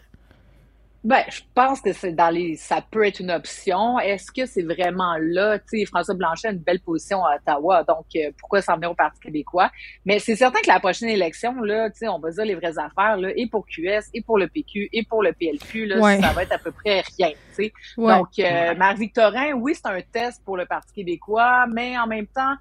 Ben, 1.03 1.23
je 1.29 1.41
pense 1.55 1.79
que 1.79 1.93
c'est 1.93 2.11
dans 2.11 2.29
les, 2.29 2.57
ça 2.57 2.81
peut 2.81 3.07
être 3.07 3.19
une 3.21 3.31
option. 3.31 3.97
Est-ce 3.99 4.31
que 4.31 4.45
c'est 4.45 4.63
vraiment 4.63 5.15
là? 5.17 5.57
Tu 5.59 5.79
sais, 5.79 5.85
François 5.85 6.13
Blanchet 6.13 6.49
a 6.49 6.51
une 6.51 6.57
belle 6.59 6.81
position 6.81 7.23
à 7.23 7.37
Ottawa, 7.37 7.85
donc 7.85 8.05
euh, 8.17 8.31
pourquoi 8.37 8.61
s'en 8.61 8.75
venir 8.75 8.91
au 8.91 8.95
Parti 8.95 9.19
québécois? 9.21 9.71
Mais 10.05 10.19
c'est 10.19 10.35
certain 10.35 10.59
que 10.59 10.67
la 10.67 10.79
prochaine 10.81 11.07
élection, 11.07 11.53
là, 11.61 11.89
tu 11.89 11.99
sais, 11.99 12.07
on 12.09 12.19
va 12.19 12.31
dire 12.31 12.43
les 12.43 12.55
vraies 12.55 12.77
affaires, 12.77 13.15
là, 13.15 13.29
et 13.33 13.47
pour 13.47 13.65
QS, 13.65 14.09
et 14.13 14.21
pour 14.21 14.37
le 14.37 14.47
PQ, 14.49 14.89
et 14.91 15.03
pour 15.03 15.23
le 15.23 15.31
PLQ, 15.31 15.85
là, 15.85 16.19
ça 16.21 16.33
va 16.33 16.43
être 16.43 16.51
à 16.51 16.57
peu 16.57 16.71
près 16.71 17.01
rien, 17.17 17.29
tu 17.55 17.63
sais. 17.63 17.73
Donc, 17.97 18.27
euh, 18.39 18.75
Marie-Victorin, 18.75 19.53
oui, 19.53 19.75
c'est 19.75 19.87
un 19.87 20.01
test 20.01 20.43
pour 20.43 20.57
le 20.57 20.65
Parti 20.65 20.93
québécois, 20.93 21.65
mais 21.67 21.97
en 21.97 22.07
même 22.07 22.27
temps, 22.27 22.55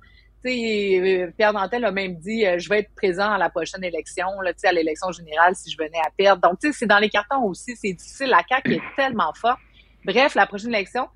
euh, 0.47 1.31
Pierre 1.37 1.53
Dantel 1.53 1.85
a 1.85 1.91
même 1.91 2.17
dit 2.17 2.47
euh, 2.47 2.59
je 2.59 2.69
vais 2.69 2.81
être 2.81 2.95
présent 2.95 3.31
à 3.31 3.39
la 3.39 3.51
prochaine 3.51 3.83
élection, 3.83 4.27
là, 4.43 4.53
à 4.65 4.73
l'élection 4.73 5.11
générale 5.13 5.55
si 5.55 5.71
je 5.71 5.77
venais 5.77 5.99
à 5.99 6.11
perdre. 6.17 6.49
Donc, 6.49 6.59
c'est 6.73 6.87
dans 6.87 6.99
les 6.99 7.11
cartons 7.11 7.43
aussi, 7.45 7.77
c'est 7.77 7.93
difficile. 7.93 8.29
La 8.29 8.43
CAQ 8.49 8.75
est 8.75 8.83
tellement 8.97 9.33
forte. 9.35 9.59
Bref, 10.05 10.35
la 10.35 10.47
prochaine 10.47 10.75
élection, 10.75 11.09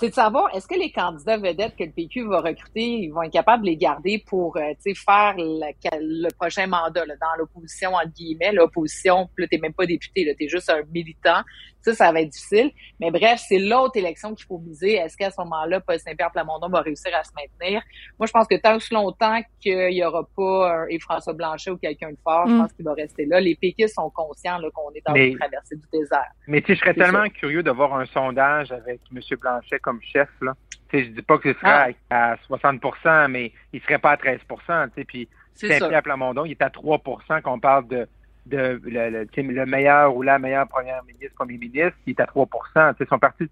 c'est 0.00 0.08
de 0.08 0.14
savoir 0.14 0.48
est-ce 0.54 0.66
que 0.66 0.78
les 0.78 0.90
candidats 0.90 1.36
vedettes 1.36 1.76
que 1.76 1.84
le 1.84 1.90
PQ 1.90 2.26
va 2.26 2.40
recruter, 2.40 2.80
ils 2.80 3.10
vont 3.10 3.22
être 3.22 3.32
capables 3.32 3.62
de 3.62 3.68
les 3.68 3.76
garder 3.76 4.24
pour 4.26 4.56
euh, 4.56 4.72
faire 4.94 5.34
le, 5.36 6.32
prochain 6.32 6.66
mandat 6.66 7.04
là, 7.04 7.14
dans 7.20 7.38
l'opposition, 7.38 7.92
entre 7.92 8.12
guillemets, 8.14 8.52
l'opposition, 8.52 9.28
puis 9.34 9.44
là, 9.44 9.48
t'es 9.50 9.58
même 9.58 9.74
pas 9.74 9.84
député, 9.84 10.24
là, 10.24 10.32
t'es 10.38 10.48
juste 10.48 10.70
un 10.70 10.82
militant. 10.90 11.42
Ça, 11.82 11.94
ça 11.94 12.12
va 12.12 12.20
être 12.20 12.28
difficile. 12.28 12.70
Mais 12.98 13.10
bref, 13.10 13.40
c'est 13.48 13.58
l'autre 13.58 13.96
élection 13.96 14.34
qu'il 14.34 14.44
faut 14.44 14.58
viser. 14.58 14.94
Est-ce 14.94 15.16
qu'à 15.16 15.30
ce, 15.30 15.40
moment-là, 15.40 15.80
Paul 15.80 15.98
Saint-Pierre 15.98 16.30
Plamondon 16.30 16.68
va 16.68 16.82
réussir 16.82 17.10
à 17.14 17.24
se 17.24 17.30
maintenir? 17.34 17.82
Moi, 18.18 18.26
je 18.26 18.32
pense 18.32 18.46
que 18.46 18.56
tant 18.56 18.76
que 18.76 18.94
longtemps 18.94 19.40
qu'il 19.60 19.92
y 19.92 20.04
aura 20.04 20.28
pas 20.36 20.74
un 20.74 20.86
et 20.88 20.98
François 20.98 21.32
Blanchet 21.32 21.70
ou 21.70 21.78
quelqu'un 21.78 22.10
de 22.10 22.18
fort, 22.22 22.46
je 22.46 22.52
mm. 22.52 22.58
pense 22.58 22.72
qu'il 22.74 22.84
va 22.84 22.92
rester 22.92 23.24
là. 23.24 23.40
Les 23.40 23.54
péquistes 23.54 23.94
sont 23.94 24.10
conscients 24.10 24.58
qu'on 24.74 24.92
est 24.92 25.02
dans 25.06 25.14
une 25.14 25.38
traversée 25.38 25.76
du 25.76 25.86
désert. 25.92 26.30
Mais 26.46 26.60
tu 26.60 26.66
sais, 26.68 26.74
je 26.74 26.80
serais 26.80 26.94
tellement 26.94 27.28
curieux 27.28 27.62
de 27.62 27.70
voir 27.70 27.94
un 27.94 28.04
sondage 28.06 28.72
avec 28.72 29.00
M. 29.14 29.20
Blanchet 29.40 29.78
comme 29.78 29.89
chef, 30.00 30.28
là. 30.40 30.54
Tu 30.88 30.98
sais, 30.98 31.04
je 31.04 31.10
dis 31.10 31.22
pas 31.22 31.38
que 31.38 31.52
ce 31.52 31.58
serait 31.58 31.96
ah. 32.10 32.32
à 32.32 32.36
60% 32.48 33.28
mais 33.28 33.52
il 33.72 33.80
serait 33.82 33.98
pas 33.98 34.12
à 34.12 34.16
13 34.16 34.40
tu 34.48 34.56
sais, 34.94 35.04
puis 35.04 35.28
Saint-Pierre 35.54 36.02
Plamondon, 36.02 36.44
il 36.44 36.52
est 36.52 36.62
à 36.62 36.68
3% 36.68 37.42
qu'on 37.42 37.60
parle 37.60 37.86
de 37.88 38.08
de 38.46 38.80
le, 38.84 39.26
le, 39.36 39.66
meilleur 39.66 40.16
ou 40.16 40.22
la 40.22 40.38
meilleure 40.38 40.66
première 40.66 41.02
ministre, 41.04 41.34
premier 41.36 41.58
ministre, 41.58 41.96
il 42.06 42.10
est 42.10 42.20
à 42.20 42.24
3% 42.24 42.94
Son 43.08 43.18
parti 43.18 43.44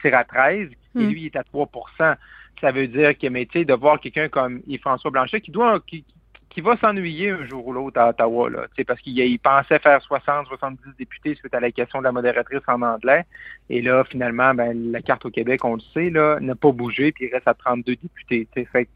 tire 0.00 0.16
à 0.16 0.24
13 0.24 0.68
et 0.68 0.98
hmm. 0.98 1.08
lui, 1.08 1.20
il 1.22 1.26
est 1.26 1.36
à 1.36 1.42
3% 1.42 2.16
Ça 2.60 2.70
veut 2.72 2.88
dire 2.88 3.16
que, 3.16 3.26
mais 3.28 3.44
de 3.44 3.74
voir 3.74 4.00
quelqu'un 4.00 4.28
comme 4.28 4.60
Yves-François 4.66 5.10
Blanchet 5.10 5.40
qui 5.40 5.50
doit, 5.50 5.80
qui, 5.80 6.04
qui 6.52 6.60
va 6.60 6.76
s'ennuyer 6.76 7.30
un 7.30 7.46
jour 7.46 7.66
ou 7.66 7.72
l'autre 7.72 7.98
à 7.98 8.10
Ottawa, 8.10 8.50
là, 8.50 8.66
parce 8.86 9.00
qu'il 9.00 9.18
il 9.18 9.38
pensait 9.38 9.78
faire 9.78 10.02
60, 10.02 10.46
70 10.48 10.78
députés 10.98 11.34
suite 11.34 11.54
à 11.54 11.60
la 11.60 11.70
question 11.70 12.00
de 12.00 12.04
la 12.04 12.12
modératrice 12.12 12.60
en 12.68 12.82
anglais. 12.82 13.24
Et 13.70 13.80
là, 13.80 14.04
finalement, 14.04 14.54
ben, 14.54 14.92
la 14.92 15.00
carte 15.00 15.24
au 15.24 15.30
Québec, 15.30 15.64
on 15.64 15.76
le 15.76 15.80
sait, 15.94 16.10
là, 16.10 16.38
n'a 16.40 16.54
pas 16.54 16.70
bougé, 16.70 17.12
puis 17.12 17.26
il 17.26 17.32
reste 17.32 17.48
à 17.48 17.54
32 17.54 17.96
députés. 17.96 18.46
Fait 18.70 18.88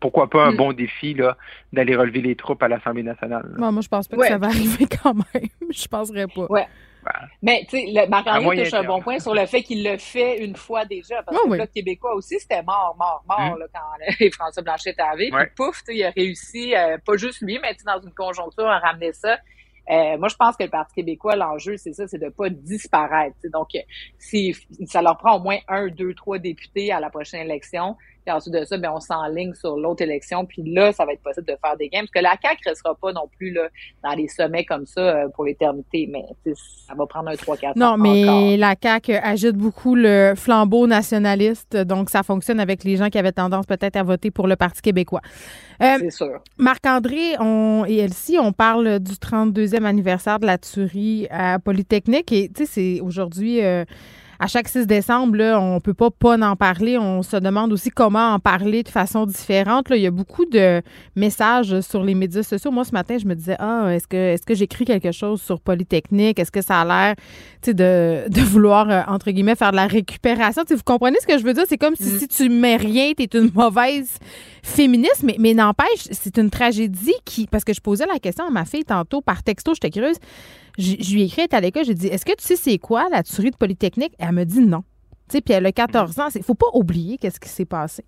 pourquoi 0.00 0.28
pas 0.28 0.46
un 0.46 0.52
mm. 0.52 0.56
bon 0.56 0.72
défi 0.72 1.14
là 1.14 1.36
d'aller 1.72 1.94
relever 1.94 2.22
les 2.22 2.34
troupes 2.34 2.62
à 2.62 2.68
l'Assemblée 2.68 3.02
nationale. 3.02 3.54
moi, 3.56 3.72
je 3.80 3.88
pense 3.88 4.08
pas 4.08 4.16
que 4.16 4.26
ça 4.26 4.38
va 4.38 4.46
arriver 4.48 4.86
quand 4.86 5.14
même. 5.14 5.48
je 5.70 5.86
penserais 5.86 6.26
pas. 6.26 6.46
Ouais. 6.48 6.66
Mais, 7.42 7.66
tu 7.68 7.78
sais, 7.78 8.06
Marc-André 8.08 8.64
touche 8.64 8.74
un 8.74 8.84
bon 8.84 9.00
point 9.00 9.18
sur 9.18 9.34
le 9.34 9.46
fait 9.46 9.62
qu'il 9.62 9.84
le 9.84 9.96
fait 9.98 10.44
une 10.44 10.56
fois 10.56 10.84
déjà. 10.84 11.22
Parce 11.22 11.36
que 11.42 11.54
le 11.54 11.66
Québécois 11.66 12.14
aussi, 12.14 12.38
c'était 12.38 12.62
mort, 12.62 12.96
mort, 12.98 13.24
mort, 13.28 13.56
mm. 13.56 13.60
là, 13.60 13.66
quand 13.74 14.30
François 14.32 14.62
Blanchet 14.62 14.90
est 14.90 15.00
arrivé. 15.00 15.30
Puis 15.30 15.46
pouf, 15.56 15.82
il 15.88 16.04
a 16.04 16.10
réussi, 16.10 16.74
euh, 16.74 16.98
pas 17.04 17.16
juste 17.16 17.40
lui, 17.40 17.58
mais 17.60 17.74
dans 17.84 18.00
une 18.00 18.14
conjoncture, 18.14 18.68
à 18.68 18.78
ramener 18.78 19.12
ça. 19.12 19.38
Euh, 19.90 20.16
moi, 20.16 20.28
je 20.28 20.36
pense 20.36 20.56
que 20.56 20.62
le 20.62 20.70
Parti 20.70 20.94
québécois, 20.94 21.34
l'enjeu, 21.34 21.76
c'est 21.76 21.92
ça, 21.92 22.06
c'est 22.06 22.18
de 22.18 22.28
pas 22.28 22.48
disparaître. 22.48 23.36
Donc, 23.52 23.70
si 24.18 24.54
ça 24.86 25.02
leur 25.02 25.18
prend 25.18 25.36
au 25.36 25.40
moins 25.40 25.58
un, 25.68 25.88
deux, 25.88 26.14
trois 26.14 26.38
députés 26.38 26.92
à 26.92 27.00
la 27.00 27.10
prochaine 27.10 27.40
élection, 27.40 27.96
puis 28.24 28.34
ensuite 28.34 28.54
de 28.54 28.64
ça, 28.64 28.76
ben, 28.78 28.92
on 28.94 29.00
s'enligne 29.00 29.54
sur 29.54 29.76
l'autre 29.76 30.02
élection. 30.02 30.46
Puis 30.46 30.62
là, 30.72 30.92
ça 30.92 31.04
va 31.04 31.12
être 31.12 31.22
possible 31.22 31.46
de 31.46 31.56
faire 31.64 31.76
des 31.76 31.88
gains. 31.88 32.00
Parce 32.00 32.10
que 32.10 32.20
la 32.20 32.36
CAQ 32.40 32.60
ne 32.64 32.70
restera 32.70 32.94
pas 32.94 33.12
non 33.12 33.28
plus 33.36 33.52
là, 33.52 33.68
dans 34.04 34.12
les 34.12 34.28
sommets 34.28 34.64
comme 34.64 34.86
ça 34.86 35.00
euh, 35.00 35.28
pour 35.28 35.44
l'éternité. 35.44 36.08
Mais 36.10 36.24
ça 36.86 36.94
va 36.94 37.06
prendre 37.06 37.30
un 37.30 37.34
3-4 37.34 37.72
Non, 37.76 37.96
mais 37.96 38.56
la 38.56 38.74
CAQ 38.80 39.14
agite 39.14 39.56
beaucoup 39.56 39.94
le 39.94 40.34
flambeau 40.36 40.86
nationaliste. 40.86 41.76
Donc, 41.76 42.10
ça 42.10 42.22
fonctionne 42.22 42.60
avec 42.60 42.84
les 42.84 42.96
gens 42.96 43.08
qui 43.08 43.18
avaient 43.18 43.32
tendance 43.32 43.66
peut-être 43.66 43.96
à 43.96 44.02
voter 44.02 44.30
pour 44.30 44.46
le 44.46 44.56
Parti 44.56 44.82
québécois. 44.82 45.22
Euh, 45.82 45.96
c'est 45.98 46.10
sûr. 46.10 46.40
Marc-André 46.58 47.34
on, 47.40 47.84
et 47.88 47.98
Elsie, 47.98 48.38
on 48.38 48.52
parle 48.52 49.00
du 49.00 49.14
32e 49.14 49.84
anniversaire 49.84 50.38
de 50.38 50.46
la 50.46 50.58
tuerie 50.58 51.26
à 51.30 51.58
Polytechnique. 51.58 52.30
Et 52.32 52.48
tu 52.48 52.64
sais, 52.64 52.66
c'est 52.66 53.00
aujourd'hui... 53.00 53.62
Euh, 53.64 53.84
à 54.42 54.48
chaque 54.48 54.66
6 54.66 54.88
décembre, 54.88 55.36
là, 55.36 55.60
on 55.60 55.78
peut 55.78 55.94
pas 55.94 56.10
pas 56.10 56.36
en 56.36 56.56
parler. 56.56 56.98
On 56.98 57.22
se 57.22 57.36
demande 57.36 57.72
aussi 57.72 57.90
comment 57.90 58.34
en 58.34 58.40
parler 58.40 58.82
de 58.82 58.88
façon 58.88 59.24
différente. 59.24 59.88
Là, 59.88 59.94
il 59.94 60.02
y 60.02 60.06
a 60.08 60.10
beaucoup 60.10 60.46
de 60.46 60.82
messages 61.14 61.80
sur 61.82 62.02
les 62.02 62.16
médias 62.16 62.42
sociaux. 62.42 62.72
Moi, 62.72 62.84
ce 62.84 62.90
matin, 62.90 63.18
je 63.18 63.26
me 63.26 63.36
disais, 63.36 63.54
ah, 63.60 63.94
est-ce 63.94 64.08
que, 64.08 64.16
est-ce 64.16 64.44
que 64.44 64.56
j'écris 64.56 64.84
quelque 64.84 65.12
chose 65.12 65.40
sur 65.40 65.60
Polytechnique? 65.60 66.40
Est-ce 66.40 66.50
que 66.50 66.60
ça 66.60 66.80
a 66.80 66.84
l'air, 66.84 67.14
de, 67.68 68.28
de 68.28 68.40
vouloir, 68.40 68.90
euh, 68.90 69.02
entre 69.06 69.30
guillemets, 69.30 69.54
faire 69.54 69.70
de 69.70 69.76
la 69.76 69.86
récupération? 69.86 70.64
vous 70.68 70.76
comprenez 70.84 71.18
ce 71.20 71.26
que 71.28 71.38
je 71.38 71.44
veux 71.44 71.54
dire? 71.54 71.64
C'est 71.68 71.78
comme 71.78 71.94
si, 71.94 72.12
mm. 72.12 72.18
si 72.18 72.26
tu 72.26 72.48
mets 72.48 72.76
rien, 72.76 73.12
tu 73.16 73.22
es 73.22 73.38
une 73.38 73.52
mauvaise 73.54 74.18
féministe. 74.62 75.22
Mais, 75.24 75.36
mais 75.38 75.54
n'empêche, 75.54 76.08
c'est 76.10 76.38
une 76.38 76.50
tragédie 76.50 77.14
qui, 77.24 77.46
parce 77.46 77.64
que 77.64 77.72
je 77.72 77.80
posais 77.80 78.06
la 78.06 78.18
question 78.18 78.46
à 78.46 78.50
ma 78.50 78.64
fille 78.64 78.84
tantôt 78.84 79.20
par 79.20 79.42
texto, 79.42 79.74
j'étais 79.74 79.90
curieuse. 79.90 80.18
Je, 80.78 81.12
lui 81.12 81.22
ai 81.22 81.24
écrit 81.26 81.46
à 81.52 81.60
l'école, 81.60 81.84
j'ai 81.84 81.94
dit 81.94 82.06
Est-ce 82.06 82.24
que 82.24 82.34
tu 82.34 82.44
sais 82.44 82.56
c'est 82.56 82.78
quoi 82.78 83.08
la 83.10 83.22
tuerie 83.22 83.50
de 83.50 83.56
Polytechnique? 83.56 84.14
Elle 84.18 84.32
me 84.32 84.44
dit 84.44 84.60
non. 84.60 84.84
Tu 85.28 85.36
sais, 85.36 85.40
puis 85.40 85.54
elle 85.54 85.66
a 85.66 85.72
14 85.72 86.18
ans. 86.18 86.28
Il 86.34 86.42
faut 86.42 86.54
pas 86.54 86.66
oublier 86.72 87.18
qu'est-ce 87.18 87.40
qui 87.40 87.48
s'est 87.48 87.64
passé. 87.64 88.04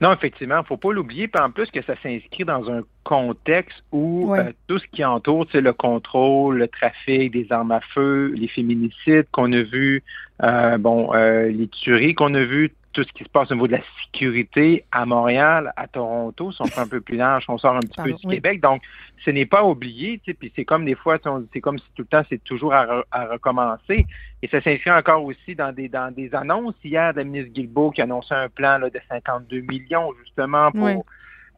Non, 0.00 0.14
effectivement, 0.14 0.56
il 0.56 0.60
ne 0.60 0.64
faut 0.64 0.78
pas 0.78 0.92
l'oublier. 0.92 1.28
Puis 1.28 1.42
en 1.42 1.50
plus 1.50 1.70
que 1.70 1.82
ça 1.82 1.94
s'inscrit 2.02 2.44
dans 2.44 2.70
un 2.70 2.80
contexte 3.04 3.82
où 3.92 4.34
euh, 4.34 4.50
tout 4.66 4.78
ce 4.78 4.86
qui 4.92 5.04
entoure, 5.04 5.46
c'est 5.52 5.60
le 5.60 5.74
contrôle, 5.74 6.56
le 6.56 6.68
trafic 6.68 7.32
des 7.32 7.46
armes 7.50 7.72
à 7.72 7.80
feu, 7.80 8.32
les 8.34 8.48
féminicides 8.48 9.26
qu'on 9.30 9.52
a 9.52 9.62
vus, 9.62 10.02
euh, 10.42 10.78
bon, 10.78 11.12
euh, 11.12 11.48
les 11.48 11.68
tueries 11.68 12.14
qu'on 12.14 12.32
a 12.34 12.42
vues, 12.42 12.72
tout 12.92 13.04
ce 13.04 13.12
qui 13.12 13.24
se 13.24 13.28
passe 13.28 13.50
au 13.50 13.54
niveau 13.54 13.66
de 13.66 13.72
la 13.72 13.82
sécurité 14.02 14.84
à 14.90 15.06
Montréal, 15.06 15.72
à 15.76 15.86
Toronto, 15.86 16.50
si 16.50 16.60
on 16.60 16.66
fait 16.66 16.80
un 16.80 16.88
peu 16.88 17.00
plus 17.00 17.16
large, 17.16 17.44
on 17.48 17.56
sort 17.56 17.76
un 17.76 17.80
petit 17.80 18.02
peu 18.02 18.12
du 18.12 18.26
Québec. 18.26 18.60
Donc, 18.60 18.82
ce 19.24 19.30
n'est 19.30 19.46
pas 19.46 19.64
oublié, 19.64 20.18
tu 20.18 20.30
sais, 20.30 20.34
puis 20.34 20.52
c'est 20.56 20.64
comme 20.64 20.84
des 20.84 20.96
fois, 20.96 21.18
c'est 21.52 21.60
comme 21.60 21.78
si 21.78 21.84
tout 21.94 22.02
le 22.02 22.06
temps, 22.06 22.22
c'est 22.28 22.42
toujours 22.42 22.74
à, 22.74 23.04
recommencer. 23.12 24.06
Et 24.42 24.48
ça 24.48 24.60
s'inscrit 24.60 24.90
encore 24.90 25.24
aussi 25.24 25.54
dans 25.54 25.72
des 25.72 25.88
dans 25.88 26.12
des 26.12 26.34
annonces. 26.34 26.74
Hier, 26.82 27.12
la 27.14 27.24
ministre 27.24 27.52
Guilbeault 27.52 27.92
qui 27.92 28.02
annonçait 28.02 28.34
un 28.34 28.48
plan 28.48 28.78
là, 28.78 28.90
de 28.90 29.00
52 29.08 29.60
millions, 29.60 30.12
justement, 30.24 30.72
pour 30.72 31.04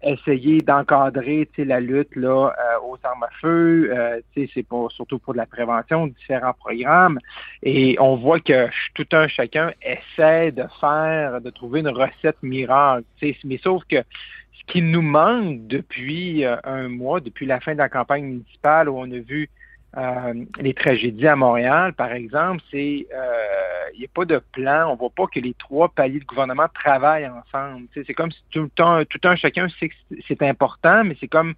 essayer 0.03 0.61
d'encadrer 0.61 1.49
la 1.59 1.81
lutte 1.81 2.15
là, 2.17 2.49
euh, 2.49 2.87
aux 2.87 2.99
armes 3.03 3.23
à 3.23 3.31
feu. 3.41 3.91
C'est 4.35 4.63
pour, 4.63 4.91
surtout 4.93 5.19
pour 5.19 5.33
de 5.33 5.39
la 5.39 5.47
prévention, 5.47 6.07
différents 6.07 6.55
programmes. 6.55 7.19
Et 7.63 7.97
on 8.01 8.17
voit 8.17 8.41
que 8.41 8.69
tout 8.95 9.07
un 9.13 9.29
chacun 9.29 9.73
essaie 9.83 10.53
de 10.53 10.65
faire, 10.81 11.41
de 11.41 11.51
trouver 11.51 11.81
une 11.81 11.89
recette 11.89 12.43
miracle. 12.43 13.05
Mais 13.45 13.59
sauf 13.59 13.83
que 13.89 14.03
ce 14.63 14.73
qui 14.73 14.83
nous 14.83 15.03
manque 15.03 15.67
depuis 15.67 16.45
euh, 16.45 16.57
un 16.65 16.89
mois, 16.89 17.21
depuis 17.21 17.47
la 17.47 17.61
fin 17.61 17.73
de 17.73 17.79
la 17.79 17.89
campagne 17.89 18.25
municipale 18.25 18.89
où 18.89 18.99
on 18.99 19.11
a 19.11 19.19
vu 19.19 19.49
euh, 19.99 20.45
les 20.59 20.73
tragédies 20.73 21.27
à 21.27 21.37
Montréal, 21.37 21.93
par 21.93 22.13
exemple, 22.13 22.63
c'est 22.71 22.83
il 22.83 23.07
euh, 23.13 23.99
n'y 23.99 24.05
a 24.07 24.09
pas 24.13 24.25
de 24.25 24.41
plan, 24.53 24.91
on 24.91 24.97
voit 24.97 25.11
pas 25.11 25.27
que 25.27 25.39
les 25.39 25.53
trois 25.55 25.91
paliers 25.91 26.21
de 26.21 26.25
gouvernement 26.25 26.67
travaillent 26.73 27.29
ensemble. 27.29 27.89
c'est 27.95 28.15
comme 28.15 28.31
si 28.31 28.43
tout 28.51 28.63
le 28.63 28.71
temps, 28.71 29.05
tout 29.05 29.21
un 29.25 29.37
chacun 29.37 29.69
sait 29.69 29.91
que 29.91 29.95
c'est 30.27 30.43
important, 30.43 31.05
mais 31.05 31.15
c'est 31.21 31.29
comme 31.29 31.55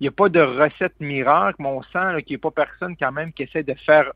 il 0.00 0.04
n'y 0.04 0.08
a 0.08 0.12
pas 0.12 0.30
de 0.30 0.40
recette 0.40 0.98
miracle, 0.98 1.56
mais 1.60 1.68
on 1.68 1.82
sent 1.82 2.22
qu'il 2.22 2.36
n'y 2.36 2.40
a 2.40 2.50
pas 2.50 2.50
personne 2.50 2.96
quand 2.96 3.12
même 3.12 3.32
qui 3.32 3.42
essaie 3.42 3.62
de 3.62 3.74
faire 3.74 4.06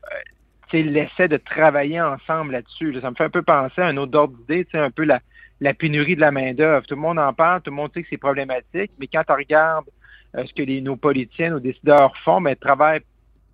euh, 0.73 0.81
l'essai 0.81 1.27
de 1.27 1.37
travailler 1.37 2.01
ensemble 2.01 2.53
là-dessus. 2.53 2.99
Ça 2.99 3.11
me 3.11 3.15
fait 3.15 3.25
un 3.25 3.29
peu 3.29 3.43
penser 3.43 3.81
à 3.81 3.87
un 3.87 3.97
autre 3.97 4.17
ordre 4.17 4.35
d'idée, 4.39 4.67
un 4.73 4.91
peu 4.91 5.03
la, 5.03 5.19
la 5.61 5.75
pénurie 5.75 6.15
de 6.15 6.21
la 6.21 6.31
main-d'œuvre. 6.31 6.87
Tout 6.87 6.95
le 6.95 7.01
monde 7.01 7.19
en 7.19 7.33
parle, 7.33 7.61
tout 7.61 7.69
le 7.69 7.75
monde 7.75 7.91
sait 7.93 8.01
que 8.01 8.09
c'est 8.09 8.17
problématique, 8.17 8.91
mais 8.99 9.07
quand 9.07 9.23
on 9.29 9.35
regarde 9.35 9.85
ce 10.33 10.53
que 10.53 10.63
les, 10.63 10.81
nos 10.81 10.95
politiciens, 10.95 11.51
nos 11.51 11.59
décideurs 11.59 12.15
font, 12.17 12.39
mais 12.39 12.55
ben, 12.55 12.59
travaillent 12.59 13.01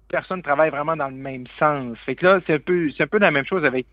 personne 0.09 0.37
ne 0.37 0.43
travaille 0.43 0.69
vraiment 0.69 0.95
dans 0.95 1.07
le 1.07 1.15
même 1.15 1.45
sens. 1.59 1.97
Fait 2.05 2.15
que 2.15 2.25
là, 2.25 2.39
c'est 2.45 2.53
un 2.55 2.59
peu, 2.59 2.89
c'est 2.91 3.03
un 3.03 3.07
peu 3.07 3.17
la 3.17 3.31
même 3.31 3.45
chose 3.45 3.65
avec 3.65 3.85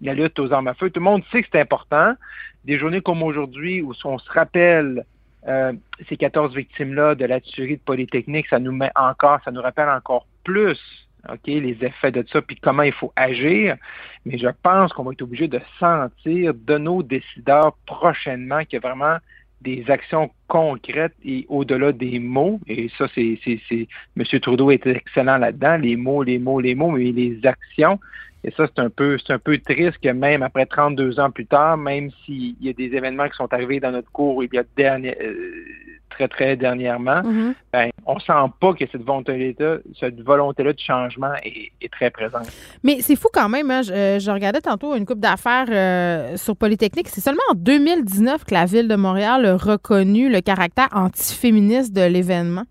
la 0.00 0.14
lutte 0.14 0.38
aux 0.38 0.52
armes 0.52 0.68
à 0.68 0.74
feu. 0.74 0.90
Tout 0.90 1.00
le 1.00 1.04
monde 1.04 1.22
sait 1.30 1.42
que 1.42 1.48
c'est 1.52 1.60
important. 1.60 2.14
Des 2.64 2.78
journées 2.78 3.00
comme 3.00 3.22
aujourd'hui 3.22 3.82
où 3.82 3.92
on 4.04 4.18
se 4.18 4.30
rappelle 4.30 5.04
euh, 5.46 5.72
ces 6.08 6.16
14 6.16 6.54
victimes-là 6.54 7.14
de 7.14 7.24
la 7.24 7.40
tuerie 7.40 7.76
de 7.76 7.82
Polytechnique, 7.82 8.48
ça 8.48 8.58
nous 8.58 8.72
met 8.72 8.90
encore, 8.96 9.40
ça 9.44 9.52
nous 9.52 9.62
rappelle 9.62 9.88
encore 9.88 10.26
plus 10.42 11.06
OK, 11.28 11.46
les 11.46 11.76
effets 11.80 12.12
de 12.12 12.24
ça, 12.30 12.40
puis 12.40 12.56
comment 12.56 12.82
il 12.82 12.92
faut 12.92 13.12
agir. 13.16 13.76
Mais 14.24 14.38
je 14.38 14.48
pense 14.62 14.92
qu'on 14.92 15.04
va 15.04 15.12
être 15.12 15.22
obligé 15.22 15.48
de 15.48 15.60
sentir 15.78 16.54
de 16.54 16.78
nos 16.78 17.02
décideurs 17.02 17.76
prochainement 17.86 18.58
a 18.58 18.78
vraiment 18.78 19.16
des 19.62 19.84
actions 19.88 20.30
concrètes 20.48 21.14
et 21.24 21.46
au-delà 21.48 21.92
des 21.92 22.18
mots. 22.18 22.60
Et 22.66 22.90
ça, 22.96 23.06
c'est, 23.14 23.38
c'est, 23.44 23.60
c'est, 23.68 23.88
M. 24.16 24.40
Trudeau 24.40 24.70
est 24.70 24.86
excellent 24.86 25.38
là-dedans. 25.38 25.76
Les 25.76 25.96
mots, 25.96 26.22
les 26.22 26.38
mots, 26.38 26.60
les 26.60 26.74
mots, 26.74 26.90
mais 26.90 27.12
les 27.12 27.38
actions. 27.44 27.98
Et 28.46 28.52
ça, 28.56 28.66
c'est 28.68 28.80
un 28.80 28.90
peu, 28.90 29.18
c'est 29.18 29.32
un 29.32 29.40
peu 29.40 29.58
triste 29.58 29.98
que 30.00 30.08
même 30.10 30.44
après 30.44 30.66
32 30.66 31.18
ans 31.18 31.32
plus 31.32 31.46
tard, 31.46 31.76
même 31.76 32.10
s'il 32.24 32.54
y 32.60 32.68
a 32.68 32.72
des 32.72 32.94
événements 32.96 33.28
qui 33.28 33.36
sont 33.36 33.52
arrivés 33.52 33.80
dans 33.80 33.90
notre 33.90 34.10
cours 34.12 34.44
il 34.44 34.50
y 34.52 34.58
a 34.58 34.62
dernier, 34.76 35.16
euh, 35.20 35.64
très, 36.10 36.28
très 36.28 36.56
dernièrement, 36.56 37.22
mm-hmm. 37.22 37.54
ben, 37.72 37.90
on 38.06 38.20
sent 38.20 38.32
pas 38.60 38.72
que 38.72 38.84
cette 38.92 39.02
volonté-là, 39.02 39.78
cette 39.98 40.20
volonté-là 40.20 40.72
de 40.72 40.78
changement 40.78 41.32
est, 41.42 41.72
très 41.90 42.10
présente. 42.10 42.46
Mais 42.84 43.00
c'est 43.00 43.16
fou 43.16 43.26
quand 43.32 43.48
même. 43.48 43.68
Hein. 43.68 43.82
Euh, 43.90 44.20
je, 44.20 44.30
regardais 44.30 44.60
tantôt 44.60 44.94
une 44.94 45.06
coupe 45.06 45.20
d'affaires 45.20 45.66
euh, 45.68 46.36
sur 46.36 46.56
Polytechnique. 46.56 47.08
C'est 47.08 47.20
seulement 47.20 47.42
en 47.50 47.54
2019 47.54 48.44
que 48.44 48.54
la 48.54 48.64
Ville 48.64 48.86
de 48.86 48.96
Montréal 48.96 49.44
a 49.44 49.56
reconnu 49.56 50.30
le 50.30 50.40
caractère 50.40 50.88
antiféministe 50.92 51.92
de 51.92 52.02
l'événement. 52.02 52.64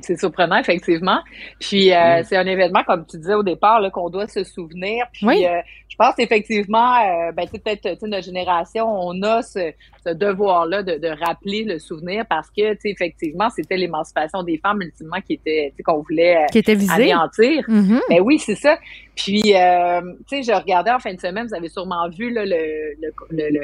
C'est 0.00 0.18
surprenant, 0.18 0.56
effectivement. 0.56 1.20
Puis 1.60 1.92
euh, 1.92 2.22
c'est 2.24 2.36
un 2.36 2.46
événement, 2.46 2.82
comme 2.84 3.06
tu 3.06 3.18
disais 3.18 3.34
au 3.34 3.42
départ, 3.42 3.80
qu'on 3.92 4.10
doit 4.10 4.26
se 4.26 4.44
souvenir. 4.44 5.06
Puis 5.12 5.46
euh, 5.46 5.60
je 5.88 5.96
pense 5.96 6.14
effectivement, 6.18 6.94
euh, 6.96 7.32
ben, 7.32 7.46
peut-être 7.48 8.02
notre 8.06 8.24
génération, 8.24 8.86
on 8.86 9.22
a 9.22 9.42
ce, 9.42 9.72
devoir-là 10.06 10.82
de, 10.82 10.98
de, 10.98 11.08
rappeler 11.08 11.64
le 11.64 11.78
souvenir 11.78 12.24
parce 12.28 12.50
que, 12.50 12.76
effectivement, 12.84 13.48
c'était 13.50 13.76
l'émancipation 13.76 14.42
des 14.42 14.58
femmes 14.58 14.82
ultimement 14.82 15.20
qui 15.26 15.34
était, 15.34 15.72
qu'on 15.84 16.02
voulait 16.02 16.46
qui 16.52 16.58
était 16.58 16.76
anéantir. 16.90 17.62
Mm-hmm. 17.68 18.00
Ben 18.10 18.20
oui, 18.20 18.38
c'est 18.38 18.56
ça. 18.56 18.78
Puis, 19.16 19.42
tu 19.42 19.50
sais, 19.50 20.42
je 20.42 20.52
regardais 20.52 20.90
en 20.90 20.98
fin 20.98 21.14
de 21.14 21.20
semaine, 21.20 21.46
vous 21.46 21.54
avez 21.54 21.68
sûrement 21.68 22.08
vu 22.08 22.30
là, 22.32 22.44
le, 22.44 22.94
le, 23.00 23.12
le 23.30 23.44
le, 23.50 23.60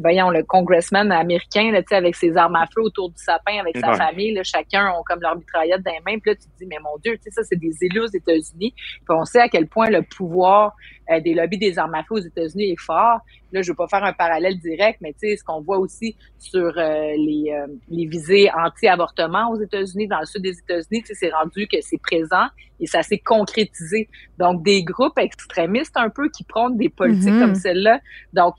voyons, 0.00 0.30
le 0.30 0.42
congressman 0.44 1.10
américain, 1.12 1.70
là, 1.72 1.80
avec 1.90 2.14
ses 2.16 2.36
armes 2.36 2.56
à 2.56 2.66
feu 2.66 2.82
autour 2.82 3.10
du 3.10 3.22
sapin 3.22 3.58
avec 3.58 3.76
sa 3.76 3.94
famille, 3.94 4.32
là, 4.32 4.42
chacun 4.42 4.92
ont 4.92 5.02
comme 5.04 5.20
leur 5.20 5.36
mitraillette 5.36 5.82
dans 5.82 5.92
les 5.92 6.00
mains. 6.00 6.18
Puis 6.18 6.30
là, 6.30 6.36
tu 6.36 6.42
te 6.42 6.58
dis, 6.58 6.66
mais 6.66 6.78
mon 6.82 6.96
Dieu, 7.02 7.18
ça, 7.30 7.42
c'est 7.42 7.58
des 7.58 7.74
élus 7.82 8.00
aux 8.00 8.06
États-Unis. 8.06 8.72
Puis 8.74 9.10
on 9.10 9.24
sait 9.24 9.40
à 9.40 9.48
quel 9.48 9.66
point 9.66 9.88
le 9.90 10.02
pouvoir 10.02 10.74
euh, 11.10 11.20
des 11.20 11.34
lobbies 11.34 11.58
des 11.58 11.78
armes 11.78 11.94
à 11.94 12.02
feu 12.04 12.14
aux 12.14 12.20
États-Unis 12.20 12.72
est 12.72 12.80
fort. 12.80 13.20
Là, 13.52 13.62
je 13.62 13.70
veux 13.70 13.76
pas 13.76 13.88
faire 13.88 14.04
un 14.04 14.12
parallèle 14.12 14.58
direct, 14.58 15.00
mais 15.02 15.12
tu 15.12 15.28
sais, 15.28 15.36
ce 15.36 15.44
qu'on 15.44 15.60
voit 15.60 15.78
aussi 15.78 16.16
sur 16.38 16.72
euh, 16.76 17.12
les, 17.16 17.52
euh, 17.52 17.66
les 17.88 18.06
visées 18.06 18.50
anti-avortement 18.50 19.50
aux 19.50 19.60
États-Unis, 19.60 20.06
dans 20.06 20.20
le 20.20 20.26
sud 20.26 20.42
des 20.42 20.58
États-Unis, 20.58 21.02
c'est 21.04 21.30
rendu 21.30 21.66
que 21.66 21.76
c'est 21.80 22.00
présent 22.00 22.46
et 22.80 22.86
ça 22.86 23.02
s'est 23.02 23.18
concrétisé. 23.18 24.08
Donc, 24.38 24.62
des 24.62 24.82
groupes 24.82 25.18
extrémistes 25.18 25.96
un 25.96 26.08
peu 26.08 26.28
qui 26.30 26.44
prônent 26.44 26.76
des 26.76 26.88
politiques 26.88 27.28
mm-hmm. 27.28 27.40
comme 27.40 27.54
celle-là, 27.54 28.00
donc 28.32 28.54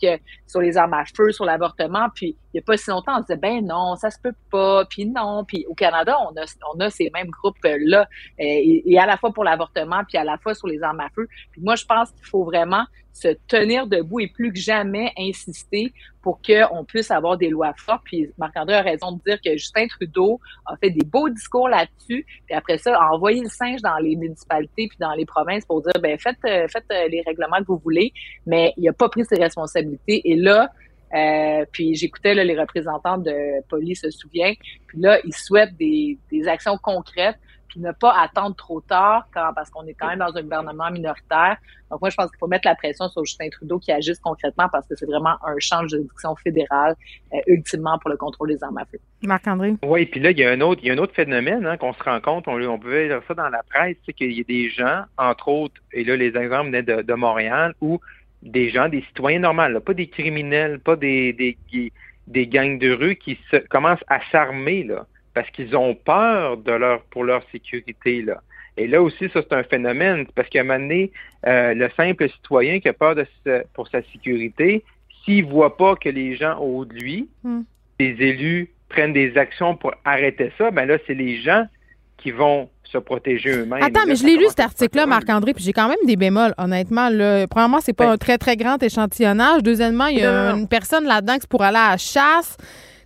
sur 0.47 0.61
les 0.61 0.77
armes 0.77 0.93
à 0.93 1.03
feu, 1.05 1.31
sur 1.31 1.45
l'avortement, 1.45 2.07
puis 2.13 2.37
il 2.53 2.57
n'y 2.57 2.59
a 2.59 2.63
pas 2.63 2.77
si 2.77 2.91
longtemps, 2.91 3.17
on 3.17 3.21
disait, 3.21 3.37
ben 3.37 3.65
non, 3.65 3.95
ça 3.95 4.11
se 4.11 4.19
peut 4.21 4.35
pas, 4.51 4.85
puis 4.85 5.07
non. 5.07 5.43
Puis 5.43 5.65
au 5.67 5.73
Canada, 5.73 6.15
on 6.21 6.39
a, 6.39 6.45
on 6.73 6.79
a 6.79 6.89
ces 6.91 7.09
mêmes 7.11 7.31
groupes-là, 7.31 8.07
et, 8.37 8.83
et, 8.85 8.99
à 8.99 9.07
la 9.07 9.17
fois 9.17 9.33
pour 9.33 9.43
l'avortement, 9.43 10.01
puis 10.07 10.19
à 10.19 10.23
la 10.23 10.37
fois 10.37 10.53
sur 10.53 10.67
les 10.67 10.83
armes 10.83 10.99
à 10.99 11.09
feu. 11.09 11.27
Puis 11.51 11.61
moi, 11.61 11.75
je 11.75 11.85
pense 11.85 12.11
qu'il 12.11 12.25
faut 12.34 12.43
vraiment 12.43 12.85
se 13.14 13.27
tenir 13.47 13.85
debout 13.85 14.19
et 14.22 14.27
plus 14.27 14.51
que 14.51 14.60
jamais 14.60 15.14
insister 15.18 15.93
pour 16.23 16.39
qu'on 16.41 16.84
puisse 16.84 17.11
avoir 17.11 17.38
des 17.38 17.49
lois 17.49 17.73
fortes. 17.77 18.01
Puis 18.05 18.27
Marc-André 18.39 18.73
a 18.73 18.81
raison 18.81 19.11
de 19.11 19.22
dire 19.23 19.39
que 19.39 19.51
Justin 19.51 19.85
Trudeau 19.88 20.39
a 20.65 20.76
fait 20.77 20.89
des 20.89 21.05
beaux 21.05 21.30
discours 21.30 21.69
là-dessus, 21.69 22.26
puis 22.45 22.55
après 22.55 22.80
ça, 22.80 22.97
a 22.97 23.14
envoyé 23.14 23.41
le 23.41 23.49
singe 23.49 23.81
dans 23.81 23.97
les 23.97 24.15
municipalités 24.15 24.88
puis 24.88 24.97
dans 24.99 25.14
les 25.14 25.26
provinces 25.26 25.64
pour 25.65 25.84
dire, 25.84 25.93
ben 26.01 26.18
faites, 26.18 26.38
euh, 26.45 26.65
euh, 26.76 27.07
les 27.07 27.22
règlements 27.22 27.60
que 27.60 27.68
vous 27.68 27.81
voulez, 27.84 28.11
mais 28.47 28.73
il 28.77 28.85
n'a 28.85 28.93
pas 28.93 29.10
pris 29.10 29.26
ses 29.26 29.38
responsabilités. 29.38 30.22
Et 30.26 30.35
là, 30.35 30.72
euh, 31.14 31.65
puis 31.72 31.93
j'écoutais 31.93 32.34
les 32.34 32.60
représentants 32.60 33.19
de 33.19 33.61
police 33.69 34.01
se 34.01 34.10
souvient. 34.10 34.53
Puis 34.88 34.99
là, 34.99 35.19
ils 35.23 35.35
souhaitent 35.35 35.77
des 35.77 36.18
actions 36.47 36.77
concrètes 36.81 37.38
puis 37.73 37.81
ne 37.81 37.91
pas 37.91 38.13
attendre 38.21 38.55
trop 38.55 38.81
tard 38.81 39.27
quand, 39.33 39.51
parce 39.55 39.71
qu'on 39.71 39.85
est 39.87 39.95
quand 39.95 40.07
même 40.07 40.19
dans 40.19 40.35
un 40.35 40.41
gouvernement 40.43 40.91
minoritaire. 40.91 41.57
Donc 41.89 42.01
moi, 42.01 42.11
je 42.11 42.15
pense 42.15 42.29
qu'il 42.29 42.37
faut 42.37 42.47
mettre 42.47 42.67
la 42.67 42.75
pression 42.75 43.09
sur 43.09 43.25
Justin 43.25 43.49
Trudeau 43.49 43.79
qui 43.79 43.91
agisse 43.91 44.19
concrètement 44.19 44.67
parce 44.71 44.87
que 44.87 44.95
c'est 44.95 45.07
vraiment 45.07 45.35
un 45.43 45.55
champ 45.57 45.81
de 45.81 45.87
juridiction 45.87 46.35
fédérale 46.35 46.95
euh, 47.33 47.37
ultimement 47.47 47.97
pour 47.97 48.11
le 48.11 48.17
contrôle 48.17 48.49
des 48.49 48.63
armes 48.63 48.77
à 48.77 48.85
feu. 48.85 48.99
Marc-André? 49.23 49.73
Oui, 49.83 50.05
puis 50.05 50.19
là, 50.19 50.29
il 50.29 50.37
y 50.37 50.45
a 50.45 50.51
un 50.51 50.61
autre, 50.61 50.81
il 50.83 50.87
y 50.87 50.91
a 50.91 50.93
un 50.93 50.99
autre 50.99 51.15
phénomène 51.15 51.65
hein, 51.65 51.77
qu'on 51.77 51.93
se 51.93 52.03
rend 52.03 52.21
compte, 52.21 52.47
on, 52.47 52.61
on 52.61 52.77
pouvait 52.77 53.07
dire 53.07 53.21
ça 53.27 53.33
dans 53.33 53.49
la 53.49 53.63
presse, 53.63 53.97
c'est 54.05 54.13
qu'il 54.13 54.33
y 54.33 54.41
a 54.41 54.43
des 54.43 54.69
gens, 54.69 55.05
entre 55.17 55.47
autres, 55.47 55.81
et 55.93 56.03
là, 56.03 56.15
les 56.15 56.37
exemples 56.37 56.67
venaient 56.67 56.83
de, 56.83 57.13
Montréal, 57.13 57.73
où 57.81 57.99
des 58.43 58.69
gens, 58.69 58.87
des 58.87 59.01
citoyens 59.07 59.39
normaux, 59.39 59.79
pas 59.79 59.95
des 59.95 60.07
criminels, 60.07 60.79
pas 60.79 60.95
des, 60.95 61.33
des, 61.33 61.57
des 62.27 62.47
gangs 62.47 62.77
de 62.77 62.91
rue 62.91 63.15
qui 63.15 63.39
se, 63.49 63.57
commencent 63.57 64.03
à 64.07 64.19
s'armer, 64.31 64.83
là 64.83 65.07
parce 65.34 65.49
qu'ils 65.51 65.76
ont 65.76 65.95
peur 65.95 66.57
de 66.57 66.72
leur 66.72 67.01
pour 67.03 67.23
leur 67.23 67.43
sécurité 67.51 68.22
là. 68.22 68.41
Et 68.76 68.88
là 68.88 69.01
aussi, 69.01 69.30
ça 69.34 69.41
c'est 69.41 69.53
un 69.53 69.64
phénomène 69.64 70.26
parce 70.35 70.49
qu'à 70.49 70.61
un 70.61 70.64
moment 70.64 70.80
donné, 70.80 71.11
euh, 71.45 71.73
le 71.73 71.89
simple 71.95 72.27
citoyen 72.30 72.80
qui 72.80 72.89
a 72.89 72.93
peur 72.93 73.15
de 73.15 73.26
pour 73.73 73.88
sa 73.88 74.01
sécurité, 74.11 74.84
s'il 75.23 75.45
voit 75.45 75.77
pas 75.77 75.95
que 75.95 76.10
les 76.10 76.35
gens 76.35 76.57
au 76.60 76.85
de 76.85 76.93
lui, 76.93 77.30
hmm. 77.43 77.61
les 77.99 78.15
élus 78.19 78.69
prennent 78.89 79.14
des 79.14 79.38
actions 79.38 79.76
pour 79.76 79.93
arrêter 80.05 80.51
ça, 80.57 80.72
ben 80.72 80.85
là 80.85 80.97
c'est 81.05 81.14
les 81.14 81.41
gens 81.41 81.65
qui 82.18 82.31
vont 82.31 82.69
se 82.84 82.97
protéger 82.99 83.49
eux-mêmes. 83.49 83.84
Attends, 83.84 84.05
mais 84.07 84.15
je 84.15 84.26
l'ai 84.26 84.38
lu 84.38 84.45
cet 84.47 84.61
article-là, 84.61 85.05
Marc-André, 85.05 85.53
puis 85.53 85.64
j'ai 85.64 85.73
quand 85.73 85.89
même 85.89 85.97
des 86.05 86.15
bémols, 86.15 86.53
honnêtement. 86.57 87.10
Là. 87.10 87.47
Premièrement, 87.47 87.80
c'est 87.81 87.93
pas 87.93 88.05
ben 88.05 88.11
un 88.14 88.18
très, 88.18 88.38
très 88.38 88.55
grand 88.55 88.81
échantillonnage. 88.81 89.64
Deuxièmement, 89.64 90.07
il 90.07 90.19
y 90.19 90.23
a 90.23 90.51
une 90.51 90.68
personne 90.68 91.05
là-dedans 91.05 91.38
qui 91.38 91.47
pour 91.47 91.64
aller 91.64 91.77
à 91.77 91.91
la 91.91 91.97
chasse 91.97 92.55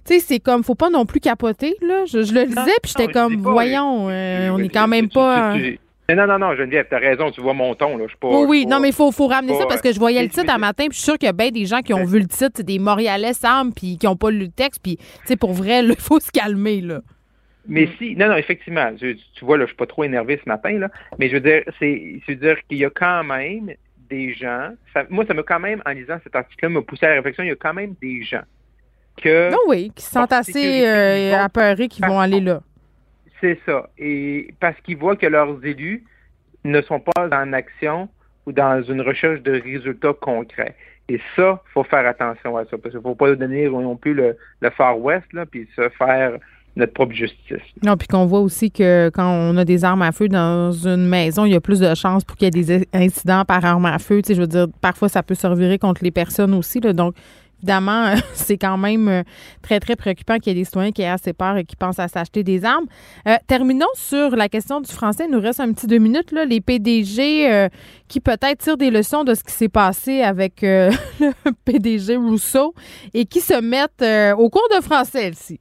sais, 0.08 0.20
c'est 0.20 0.40
comme, 0.40 0.64
faut 0.64 0.76
pas 0.76 0.90
non 0.90 1.06
plus 1.06 1.20
capoter, 1.20 1.76
là. 1.82 2.06
Je, 2.06 2.18
le 2.18 2.46
disais, 2.46 2.72
puis 2.82 2.94
j'étais 2.98 3.12
comme, 3.12 3.38
voyons, 3.38 4.10
euh, 4.10 4.50
on 4.50 4.60
est 4.60 4.70
quand 4.70 4.88
même 4.88 5.10
pas. 5.10 5.56
non, 5.56 6.28
non, 6.28 6.40
non, 6.40 6.56
Geneviève, 6.56 6.88
t'as 6.90 7.00
raison, 7.00 7.32
tu 7.32 7.42
vois 7.42 7.54
mon 7.54 7.76
ton, 7.76 7.98
là. 7.98 8.06
Je 8.08 8.16
pas, 8.16 8.28
oui, 8.28 8.46
oui, 8.48 8.66
non, 8.66 8.80
mais 8.80 8.90
il 8.90 8.94
faut, 8.94 9.12
faut 9.12 9.28
ramener 9.28 9.54
ça 9.58 9.66
parce 9.66 9.82
que 9.82 9.92
je 9.92 10.00
voyais 10.00 10.22
le 10.22 10.30
titre 10.30 10.52
un 10.52 10.58
matin, 10.58 10.86
puis 10.88 10.98
je 10.98 11.02
suis 11.02 11.06
sûr 11.06 11.18
qu'il 11.18 11.28
y 11.28 11.30
a 11.30 11.34
bien 11.34 11.52
des 11.52 11.66
gens 11.66 11.82
qui 11.82 11.94
ont 11.94 12.06
vu 12.06 12.20
le 12.20 12.28
titre, 12.28 12.64
des 12.64 12.80
Montréalais 12.80 13.34
Sam, 13.34 13.74
puis 13.74 13.98
qui 13.98 14.06
n'ont 14.06 14.16
pas 14.16 14.32
lu 14.32 14.46
le 14.46 14.52
texte, 14.52 14.82
puis, 14.82 14.98
tu 14.98 15.06
sais, 15.26 15.36
pour 15.36 15.54
vrai, 15.54 15.84
il 15.84 15.96
faut 16.00 16.20
se 16.20 16.32
calmer, 16.32 16.82
là. 16.82 17.02
Mais 17.70 17.90
si, 17.98 18.16
non, 18.16 18.30
non, 18.30 18.38
effectivement, 18.38 18.94
tu, 18.96 19.18
vois, 19.42 19.58
là, 19.58 19.66
je 19.66 19.72
suis 19.72 19.76
pas 19.76 19.88
trop 19.88 20.06
énervé 20.06 20.40
ce 20.42 20.48
matin, 20.48 20.72
là, 20.80 20.90
mais 21.20 21.28
je 21.28 21.34
veux 21.34 21.42
dire, 21.42 21.64
c'est, 21.80 22.22
je 22.26 22.32
veux 22.32 22.38
dire 22.38 22.58
qu'il 22.70 22.78
y 22.78 22.86
a 22.86 22.90
quand 22.90 23.26
même 23.26 23.74
des 24.10 24.34
gens, 24.34 24.70
moi, 25.10 25.26
ça 25.28 25.34
m'a 25.34 25.44
quand 25.44 25.60
même, 25.60 25.82
en 25.86 25.92
lisant 25.92 26.18
cet 26.24 26.34
article-là, 26.34 26.70
m'a 26.70 26.82
poussé 26.82 27.06
à 27.06 27.10
la 27.10 27.16
réflexion, 27.16 27.44
il 27.44 27.50
y 27.50 27.52
a 27.52 27.58
quand 27.58 27.74
même 27.74 27.96
des 28.02 28.24
gens 28.24 28.44
non, 29.26 29.58
oui, 29.68 29.92
qui 29.96 30.04
sont 30.04 30.32
assez 30.32 30.86
euh, 30.86 31.36
apeurés 31.36 31.88
qui 31.88 32.02
vont 32.02 32.20
aller 32.20 32.40
là. 32.40 32.62
C'est 33.42 33.60
ça. 33.66 33.90
Et 33.98 34.54
parce 34.60 34.80
qu'ils 34.82 34.98
voient 34.98 35.16
que 35.16 35.28
leurs 35.28 35.64
élus 35.64 36.04
ne 36.64 36.82
sont 36.82 37.00
pas 37.00 37.28
en 37.32 37.54
action 37.54 38.10
ou 38.46 38.52
dans 38.52 38.82
une 38.84 39.02
recherche 39.02 39.42
de 39.42 39.62
résultats 39.62 40.14
concrets. 40.14 40.76
Et 41.10 41.20
ça, 41.36 41.62
il 41.66 41.72
faut 41.74 41.84
faire 41.84 42.06
attention 42.06 42.58
à 42.58 42.66
ça, 42.66 42.72
parce 42.72 42.90
qu'il 42.90 42.98
ne 42.98 43.02
faut 43.02 43.16
pas 43.16 43.34
donner 43.36 43.70
non 43.70 43.96
plus 43.96 44.14
le, 44.14 44.36
Far 44.72 45.00
West, 45.00 45.26
là, 45.34 45.46
puis 45.46 45.68
se 45.76 45.88
faire 45.90 46.38
notre 46.76 46.94
propre 46.94 47.14
justice. 47.14 47.64
Non, 47.82 47.98
puis 47.98 48.08
qu'on 48.08 48.26
voit 48.26 48.42
aussi 48.42 48.72
que 48.72 49.10
quand 49.14 49.28
on 49.28 49.58
a 49.58 49.66
des 49.66 49.84
armes 49.84 50.02
à 50.02 50.12
feu 50.12 50.28
dans 50.28 50.72
une 50.72 51.08
maison, 51.08 51.46
il 51.46 51.54
y 51.54 51.56
a 51.56 51.62
plus 51.62 51.80
de 51.80 51.96
chances 51.96 52.24
pour 52.24 52.36
qu'il 52.36 52.46
y 52.46 52.48
ait 52.48 52.64
des 52.64 52.88
incidents 52.94 53.46
par 53.46 53.64
arme 53.66 53.86
à 53.86 53.98
feu. 54.00 54.22
Tu 54.22 54.28
sais, 54.28 54.36
je 54.36 54.42
veux 54.42 54.48
dire, 54.48 54.68
parfois, 54.82 55.10
ça 55.10 55.24
peut 55.24 55.34
servir 55.34 55.80
contre 55.80 56.04
les 56.04 56.12
personnes 56.12 56.54
aussi. 56.54 56.80
Là, 56.80 56.94
donc, 56.94 57.16
Évidemment, 57.60 58.14
c'est 58.34 58.58
quand 58.58 58.78
même 58.78 59.08
euh, 59.08 59.24
très, 59.62 59.80
très 59.80 59.96
préoccupant 59.96 60.38
qu'il 60.38 60.54
y 60.54 60.56
ait 60.56 60.60
des 60.60 60.66
citoyens 60.66 60.92
qui 60.92 61.02
aient 61.02 61.10
assez 61.10 61.34
peur 61.34 61.58
et 61.58 61.66
qui 61.66 61.76
pensent 61.76 62.00
à 62.00 62.08
s'acheter 62.08 62.44
des 62.44 62.64
armes. 62.66 62.86
Euh, 63.28 63.36
terminons 63.48 63.86
sur 63.96 64.36
la 64.36 64.48
question 64.48 64.80
du 64.80 64.92
français. 64.92 65.26
Il 65.28 65.32
nous 65.32 65.42
reste 65.42 65.60
un 65.60 65.72
petit 65.74 65.88
deux 65.88 65.98
minutes. 65.98 66.32
Là. 66.32 66.46
Les 66.46 66.62
PDG 66.62 67.52
euh, 67.52 67.70
qui 68.08 68.20
peut-être 68.20 68.60
tirent 68.60 68.78
des 68.78 68.92
leçons 68.92 69.24
de 69.24 69.34
ce 69.34 69.44
qui 69.44 69.54
s'est 69.54 69.70
passé 69.70 70.22
avec 70.22 70.62
le 70.62 70.92
PDG 71.66 72.16
Rousseau 72.16 72.74
et 73.14 73.26
qui 73.26 73.42
se 73.42 73.60
mettent 73.60 74.06
au 74.38 74.50
cours 74.50 74.68
de 74.76 74.82
français 74.82 75.30
ici. 75.30 75.60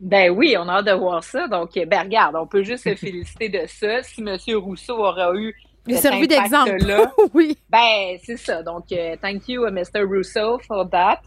Ben 0.00 0.30
oui, 0.30 0.56
on 0.58 0.66
a 0.66 0.78
hâte 0.78 0.86
de 0.86 0.92
voir 0.92 1.22
ça. 1.22 1.46
Donc, 1.46 1.72
ben 1.74 2.00
regarde, 2.00 2.34
on 2.34 2.46
peut 2.46 2.62
juste 2.62 2.84
se 2.84 2.94
féliciter 2.94 3.50
de 3.50 3.60
ça. 3.66 4.02
Si 4.02 4.22
M. 4.22 4.36
Rousseau 4.56 4.96
aura 4.96 5.34
eu 5.34 5.54
il 5.86 5.98
servi 5.98 6.28
d'exemple. 6.28 6.76
oui. 7.34 7.56
Ben, 7.68 8.18
c'est 8.22 8.36
ça. 8.36 8.62
Donc, 8.62 8.84
euh, 8.92 9.16
thank 9.20 9.48
you, 9.48 9.66
uh, 9.66 9.70
Mr. 9.70 10.04
Russo, 10.08 10.58
for 10.66 10.88
that. 10.90 11.20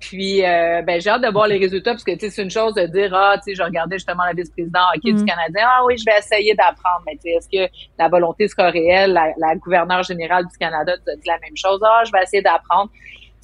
Puis, 0.00 0.44
euh, 0.44 0.80
ben, 0.82 1.00
j'ai 1.00 1.10
hâte 1.10 1.22
de 1.22 1.28
voir 1.28 1.48
les 1.48 1.58
résultats 1.58 1.90
parce 1.90 2.04
que, 2.04 2.12
tu 2.12 2.20
sais, 2.20 2.30
c'est 2.30 2.42
une 2.42 2.50
chose 2.50 2.74
de 2.74 2.86
dire, 2.86 3.12
ah, 3.14 3.36
tu 3.36 3.50
sais, 3.50 3.54
je 3.56 3.62
regardais 3.62 3.96
justement 3.96 4.24
la 4.24 4.32
vice-présidente 4.32 4.82
hockey 4.94 5.12
du 5.12 5.24
mm. 5.24 5.26
Canadien. 5.26 5.66
Ah 5.66 5.84
oui, 5.84 5.96
je 5.98 6.04
vais 6.04 6.16
essayer 6.18 6.54
d'apprendre. 6.54 7.02
Mais, 7.06 7.14
tu 7.14 7.22
sais, 7.22 7.30
est-ce 7.30 7.48
que 7.48 7.72
la 7.98 8.08
volonté 8.08 8.46
sera 8.46 8.70
réelle? 8.70 9.12
La, 9.12 9.32
la 9.38 9.56
gouverneure 9.56 10.04
générale 10.04 10.46
du 10.46 10.56
Canada 10.56 10.96
dit 10.96 11.26
la 11.26 11.38
même 11.38 11.56
chose. 11.56 11.80
Ah, 11.84 12.02
je 12.06 12.12
vais 12.12 12.22
essayer 12.22 12.42
d'apprendre. 12.42 12.90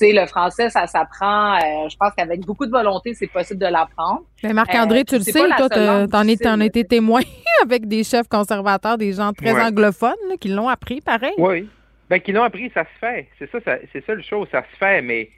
Tu 0.00 0.06
sais, 0.08 0.12
le 0.12 0.26
français, 0.26 0.70
ça 0.70 0.86
s'apprend. 0.86 1.54
Euh, 1.54 1.88
je 1.88 1.96
pense 1.96 2.12
qu'avec 2.16 2.40
beaucoup 2.40 2.66
de 2.66 2.70
volonté, 2.72 3.14
c'est 3.14 3.28
possible 3.28 3.60
de 3.60 3.66
l'apprendre. 3.66 4.22
Mais 4.42 4.52
Marc-André, 4.52 5.00
Euh, 5.00 5.04
tu 5.04 5.16
le 5.16 5.22
sais, 5.22 5.32
toi, 5.56 5.68
t'en 5.68 6.24
là, 6.24 6.64
été 6.64 6.84
témoin 6.84 7.20
avec 7.62 7.86
des 7.86 8.02
chefs 8.02 8.28
conservateurs, 8.28 8.98
des 8.98 9.12
gens 9.12 9.32
très 9.32 9.52
Ouais. 9.52 9.62
anglophones 9.62 10.14
là, 10.28 10.36
qui 10.40 10.48
l'ont 10.48 10.68
appris, 10.68 11.00
pareil. 11.00 11.34
Oui. 11.38 11.68
Ben, 12.10 12.20
qu'ils 12.20 12.34
l'ont 12.34 12.42
appris, 12.42 12.70
ça 12.74 12.82
se 12.84 12.98
fait. 13.00 13.28
C'est 13.38 13.50
ça, 13.50 13.58
ça- 13.64 13.78
c'est 13.92 14.04
ça 14.04 14.14
le 14.14 14.22
chose, 14.22 14.48
ça 14.50 14.62
se 14.72 14.76
fait, 14.76 15.00
mais 15.00 15.30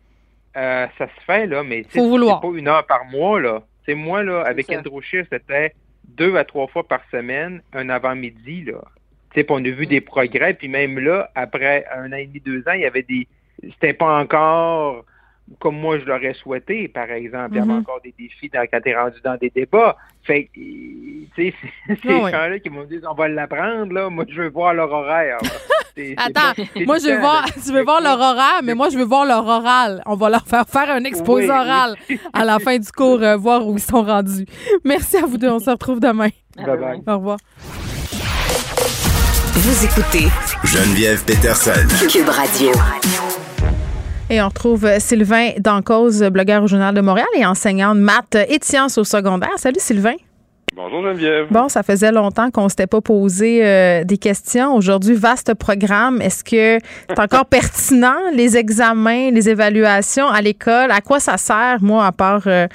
euh, 0.56 0.86
ça 0.98 1.06
se 1.06 1.24
fait, 1.26 1.46
là, 1.46 1.62
mais 1.62 1.84
c'est 1.90 2.00
pas 2.00 2.48
une 2.54 2.68
heure 2.68 2.86
par 2.86 3.04
mois, 3.04 3.40
là. 3.40 3.62
C'est 3.84 3.94
moi, 3.94 4.22
là, 4.22 4.42
avec. 4.42 4.70
Andrew 4.70 5.00
c'était 5.02 5.74
deux 6.08 6.34
à 6.36 6.44
trois 6.44 6.66
fois 6.66 6.86
par 6.88 7.00
semaine, 7.10 7.60
un 7.72 7.88
avant-midi, 7.88 8.64
là. 8.64 8.78
Tu 9.32 9.40
sais, 9.40 9.44
puis 9.44 9.54
on 9.54 9.64
a 9.64 9.68
vu 9.70 9.86
des 9.86 10.00
progrès, 10.00 10.54
puis 10.54 10.68
même 10.68 10.98
là, 10.98 11.30
après 11.34 11.84
un 11.94 12.10
an 12.12 12.16
et 12.16 12.26
demi, 12.26 12.40
deux 12.40 12.60
ans, 12.66 12.72
il 12.72 12.80
y 12.80 12.86
avait 12.86 13.02
des... 13.02 13.28
C'était 13.62 13.94
pas 13.94 14.18
encore 14.20 15.04
comme 15.60 15.78
moi 15.78 15.98
je 16.00 16.04
l'aurais 16.04 16.34
souhaité, 16.34 16.88
par 16.88 17.08
exemple. 17.10 17.50
Il 17.52 17.56
y 17.58 17.60
avait 17.60 17.72
Mhm. 17.72 17.78
encore 17.78 18.00
des 18.02 18.12
défis 18.18 18.50
dans, 18.52 18.66
quand 18.70 18.80
t'es 18.82 18.96
rendu 18.96 19.20
dans 19.22 19.36
des 19.36 19.50
débats. 19.50 19.96
Fait 20.24 20.44
que, 20.46 20.54
tu 20.58 21.28
sais, 21.36 21.54
c'est 21.86 21.94
ces 22.02 22.08
Ah 22.24 22.30
gens-là 22.32 22.58
qui 22.58 22.68
m'ont 22.68 22.82
dit 22.82 22.98
on 23.08 23.14
va 23.14 23.28
l'apprendre, 23.28 23.92
là. 23.92 24.10
Moi, 24.10 24.24
je 24.28 24.42
veux 24.42 24.48
voir 24.48 24.74
leur 24.74 24.90
horaire. 24.90 25.38
Attends, 26.18 26.52
moi 26.84 26.98
je 26.98 27.08
veux 27.08 27.20
voir, 27.20 27.46
tu 27.46 27.72
veux 27.72 27.82
voir 27.82 28.02
leur 28.02 28.20
horaire, 28.20 28.60
mais 28.62 28.74
moi 28.74 28.90
je 28.90 28.98
veux 28.98 29.04
voir 29.04 29.24
leur 29.24 29.46
oral. 29.46 30.02
On 30.04 30.14
va 30.14 30.28
leur 30.28 30.46
faire 30.46 30.66
faire 30.68 30.90
un 30.90 31.02
exposé 31.04 31.44
Oui, 31.44 31.50
oui. 31.50 31.56
oral 31.58 31.94
à 32.34 32.44
la 32.44 32.58
fin 32.58 32.76
du 32.76 32.92
cours, 32.92 33.22
euh, 33.22 33.36
voir 33.38 33.66
où 33.66 33.72
ils 33.76 33.80
sont 33.80 34.02
rendus. 34.02 34.44
Merci 34.84 35.16
à 35.16 35.24
vous 35.24 35.38
deux, 35.38 35.48
on 35.48 35.58
se 35.58 35.70
retrouve 35.70 35.98
demain. 36.00 36.28
Bye 36.56 36.66
bye. 36.78 37.02
Au 37.06 37.16
revoir. 37.16 37.38
Vous 39.54 39.84
écoutez 39.86 40.26
Geneviève 40.64 41.24
Peterson. 41.24 41.86
Cube 42.10 42.28
Radio. 42.28 42.72
Et 44.28 44.43
on 44.43 44.48
retrouve 44.48 44.89
Sylvain 44.98 45.51
Dancause, 45.59 46.20
blogueur 46.32 46.65
au 46.65 46.66
Journal 46.66 46.93
de 46.93 47.01
Montréal 47.01 47.28
et 47.36 47.47
enseignant 47.47 47.94
de 47.94 48.01
maths 48.01 48.36
et 48.48 48.59
de 48.59 48.65
sciences 48.65 48.98
au 48.98 49.05
secondaire. 49.05 49.53
Salut 49.57 49.78
Sylvain. 49.78 50.16
Bonjour 50.74 51.01
Geneviève. 51.01 51.47
Bon, 51.51 51.69
ça 51.69 51.85
faisait 51.85 52.11
longtemps 52.11 52.51
qu'on 52.51 52.69
s'était 52.69 52.89
pas 52.89 53.01
posé 53.01 53.65
euh, 53.65 54.05
des 54.05 54.19
questions. 54.19 54.74
Aujourd'hui, 54.74 55.15
vaste 55.15 55.55
programme. 55.55 56.20
Est-ce 56.20 56.43
que 56.43 56.85
c'est 57.09 57.19
encore 57.20 57.47
pertinent, 57.51 58.19
les 58.35 58.57
examens, 58.57 59.31
les 59.31 59.48
évaluations 59.48 60.27
à 60.27 60.43
l'école? 60.43 60.90
À 60.90 61.01
quoi 61.01 61.20
ça 61.20 61.39
sert, 61.39 61.78
moi, 61.81 62.05
à 62.05 62.12
part 62.12 62.43
euh, 62.47 62.66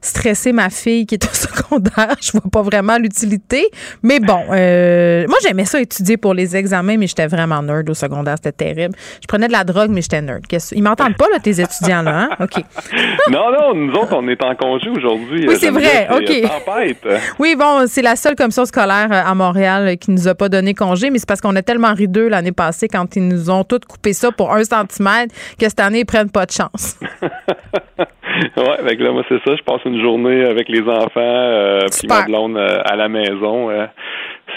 stresser 0.00 0.52
ma 0.52 0.70
fille 0.70 1.06
qui 1.06 1.14
est 1.14 1.24
au 1.24 1.28
secondaire? 1.34 2.16
Je 2.20 2.32
vois 2.32 2.50
pas 2.50 2.62
vraiment 2.62 2.98
l'utilité. 2.98 3.68
Mais 4.02 4.20
bon, 4.20 4.44
euh, 4.50 5.26
moi, 5.28 5.38
j'aimais 5.42 5.64
ça 5.64 5.80
étudier 5.80 6.16
pour 6.16 6.34
les 6.34 6.56
examens, 6.56 6.96
mais 6.96 7.06
j'étais 7.06 7.26
vraiment 7.26 7.62
nerd 7.62 7.88
au 7.88 7.94
secondaire. 7.94 8.36
C'était 8.36 8.72
terrible. 8.72 8.94
Je 9.20 9.26
prenais 9.26 9.46
de 9.46 9.52
la 9.52 9.64
drogue, 9.64 9.90
mais 9.90 10.02
j'étais 10.02 10.22
nerd. 10.22 10.42
Ils 10.72 10.82
m'entendent 10.82 11.16
pas, 11.16 11.26
là, 11.32 11.38
tes 11.38 11.60
étudiants, 11.60 12.02
là, 12.02 12.28
hein? 12.30 12.30
OK. 12.40 12.62
non, 13.30 13.50
non, 13.52 13.74
nous 13.74 13.92
autres, 13.94 14.14
on 14.16 14.26
est 14.28 14.42
en 14.42 14.54
congé 14.54 14.88
aujourd'hui. 14.88 15.46
Oui, 15.48 15.56
c'est 15.58 15.70
vrai, 15.70 16.08
OK. 16.10 16.42
tempête. 16.42 17.22
Oui, 17.38 17.54
bon, 17.58 17.84
c'est 17.86 18.02
la 18.02 18.16
seule 18.16 18.34
commission 18.34 18.64
scolaire 18.64 19.08
euh, 19.10 19.30
à 19.30 19.34
Montréal 19.34 19.88
euh, 19.88 19.94
qui 19.96 20.10
nous 20.10 20.28
a 20.28 20.34
pas 20.34 20.48
donné 20.48 20.74
congé, 20.74 21.10
mais 21.10 21.18
c'est 21.18 21.28
parce 21.28 21.40
qu'on 21.40 21.56
a 21.56 21.62
tellement 21.62 21.94
ri 21.94 22.08
d'eux 22.08 22.28
l'année 22.28 22.52
passée 22.52 22.88
quand 22.88 23.16
ils 23.16 23.26
nous 23.26 23.50
ont 23.50 23.64
tous 23.64 23.80
coupé 23.88 24.12
ça 24.12 24.30
pour 24.32 24.52
un 24.52 24.64
centimètre 24.64 25.34
que 25.58 25.68
cette 25.68 25.80
année, 25.80 26.00
ils 26.00 26.06
prennent 26.06 26.30
pas 26.30 26.46
de 26.46 26.52
chance. 26.52 26.96
ouais, 28.56 28.88
fait 28.88 28.96
que 28.96 29.02
là, 29.02 29.12
moi, 29.12 29.22
c'est 29.28 29.38
ça. 29.46 29.54
Je 29.56 29.62
passe 29.62 29.80
une 29.84 30.00
journée 30.00 30.44
avec 30.44 30.68
les 30.68 30.82
enfants, 30.82 31.10
euh, 31.16 31.80
puis 31.98 32.08
ma 32.08 32.22
blonde 32.22 32.56
euh, 32.56 32.80
à 32.84 32.96
la 32.96 33.08
maison. 33.08 33.70
euh. 33.70 33.86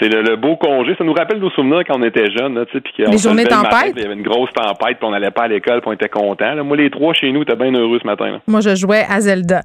c'est 0.00 0.08
le, 0.08 0.22
le 0.22 0.36
beau 0.36 0.56
congé. 0.56 0.94
Ça 0.96 1.04
nous 1.04 1.12
rappelle 1.12 1.38
nos 1.38 1.50
souvenirs 1.50 1.82
quand 1.86 1.98
on 1.98 2.02
était 2.02 2.30
jeunes, 2.30 2.54
là, 2.54 2.64
tu 2.66 2.72
sais, 2.72 2.80
puis 2.80 2.92
qu'on 3.04 3.10
Les 3.10 3.18
journées 3.18 3.44
tempêtes? 3.44 3.92
Il 3.96 4.02
y 4.02 4.04
avait 4.06 4.14
une 4.14 4.22
grosse 4.22 4.52
tempête, 4.52 4.98
puis 4.98 5.06
on 5.06 5.10
n'allait 5.10 5.30
pas 5.30 5.42
à 5.44 5.48
l'école, 5.48 5.80
puis 5.80 5.88
on 5.90 5.92
était 5.92 6.08
contents. 6.08 6.54
là. 6.54 6.62
Moi, 6.62 6.76
les 6.76 6.90
trois 6.90 7.14
chez 7.14 7.30
nous, 7.32 7.42
étaient 7.42 7.56
bien 7.56 7.72
heureux 7.72 7.98
ce 8.00 8.06
matin. 8.06 8.26
là. 8.32 8.38
Moi, 8.46 8.60
je 8.60 8.74
jouais 8.74 9.04
à 9.08 9.20
Zelda. 9.20 9.60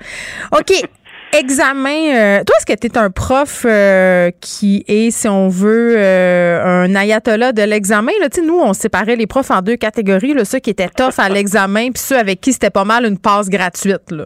OK. 0.52 0.72
Examen. 1.38 2.16
euh, 2.16 2.44
toi, 2.44 2.56
est-ce 2.58 2.66
que 2.66 2.80
tu 2.80 2.88
es 2.88 2.98
un 2.98 3.12
prof 3.12 3.66
euh, 3.66 4.32
qui 4.42 4.84
est, 4.88 5.12
si 5.12 5.28
on 5.28 5.48
veut, 5.48 5.96
euh, 5.98 6.86
un 6.86 6.96
ayatollah 6.96 7.52
de 7.52 7.62
l'examen? 7.62 8.12
Là, 8.20 8.30
Tu 8.30 8.42
sais, 8.42 8.48
nous, 8.48 8.60
on 8.60 8.74
séparait 8.74 9.16
les 9.16 9.28
profs 9.28 9.52
en 9.52 9.62
deux 9.62 9.76
catégories. 9.78 10.34
Là, 10.34 10.46
ceux 10.46 10.60
qui 10.60 10.72
étaient 10.72 10.90
tough 10.90 11.20
à 11.20 11.30
l'examen, 11.30 11.92
puis 11.92 12.02
ceux 12.02 12.18
avec 12.18 12.42
qui 12.42 12.54
c'était 12.54 12.70
pas 12.72 12.86
mal 12.86 13.06
une 13.06 13.20
passe 13.20 13.50
gratuite. 13.50 14.12
Là. 14.12 14.26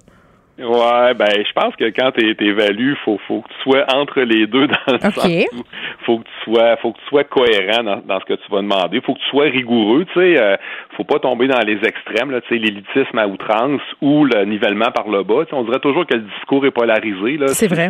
Ouais, 0.60 1.14
ben 1.16 1.28
je 1.30 1.52
pense 1.54 1.76
que 1.76 1.86
quand 1.86 2.12
t'es 2.12 2.36
évalué, 2.46 2.94
faut 3.04 3.20
faut 3.28 3.42
que 3.42 3.48
tu 3.48 3.56
sois 3.64 3.86
entre 3.92 4.22
les 4.22 4.46
deux 4.46 4.68
dans 4.68 4.76
le 4.88 4.96
OK. 5.08 5.14
sens 5.16 5.26
où 5.26 5.64
faut 6.06 6.20
que 6.20 6.24
tu 6.24 6.52
sois 6.52 6.78
faut 6.78 6.92
que 6.92 7.00
tu 7.00 7.06
sois 7.06 7.24
cohérent 7.24 7.84
dans, 7.84 8.02
dans 8.06 8.20
ce 8.20 8.26
que 8.26 8.34
tu 8.34 8.52
vas 8.52 8.62
demander, 8.62 9.02
faut 9.02 9.14
que 9.14 9.20
tu 9.20 9.30
sois 9.30 9.46
rigoureux, 9.46 10.06
tu 10.06 10.14
sais, 10.14 10.42
euh, 10.42 10.56
faut 10.96 11.04
pas 11.04 11.20
tomber 11.20 11.48
dans 11.48 11.60
les 11.60 11.78
extrêmes 11.84 12.32
là, 12.32 12.42
tu 12.42 12.50
sais, 12.50 12.56
l'élitisme 12.56 13.18
à 13.18 13.28
outrance 13.28 13.82
ou 14.02 14.26
le 14.26 14.46
nivellement 14.46 14.92
par 14.92 15.08
le 15.08 15.24
bas. 15.24 15.44
On 15.52 15.64
dirait 15.64 15.80
toujours 15.80 16.06
que 16.06 16.16
le 16.16 16.24
discours 16.38 16.66
est 16.66 16.72
polarisé 16.72 17.38
là. 17.38 17.48
C'est 17.48 17.68
vrai. 17.68 17.90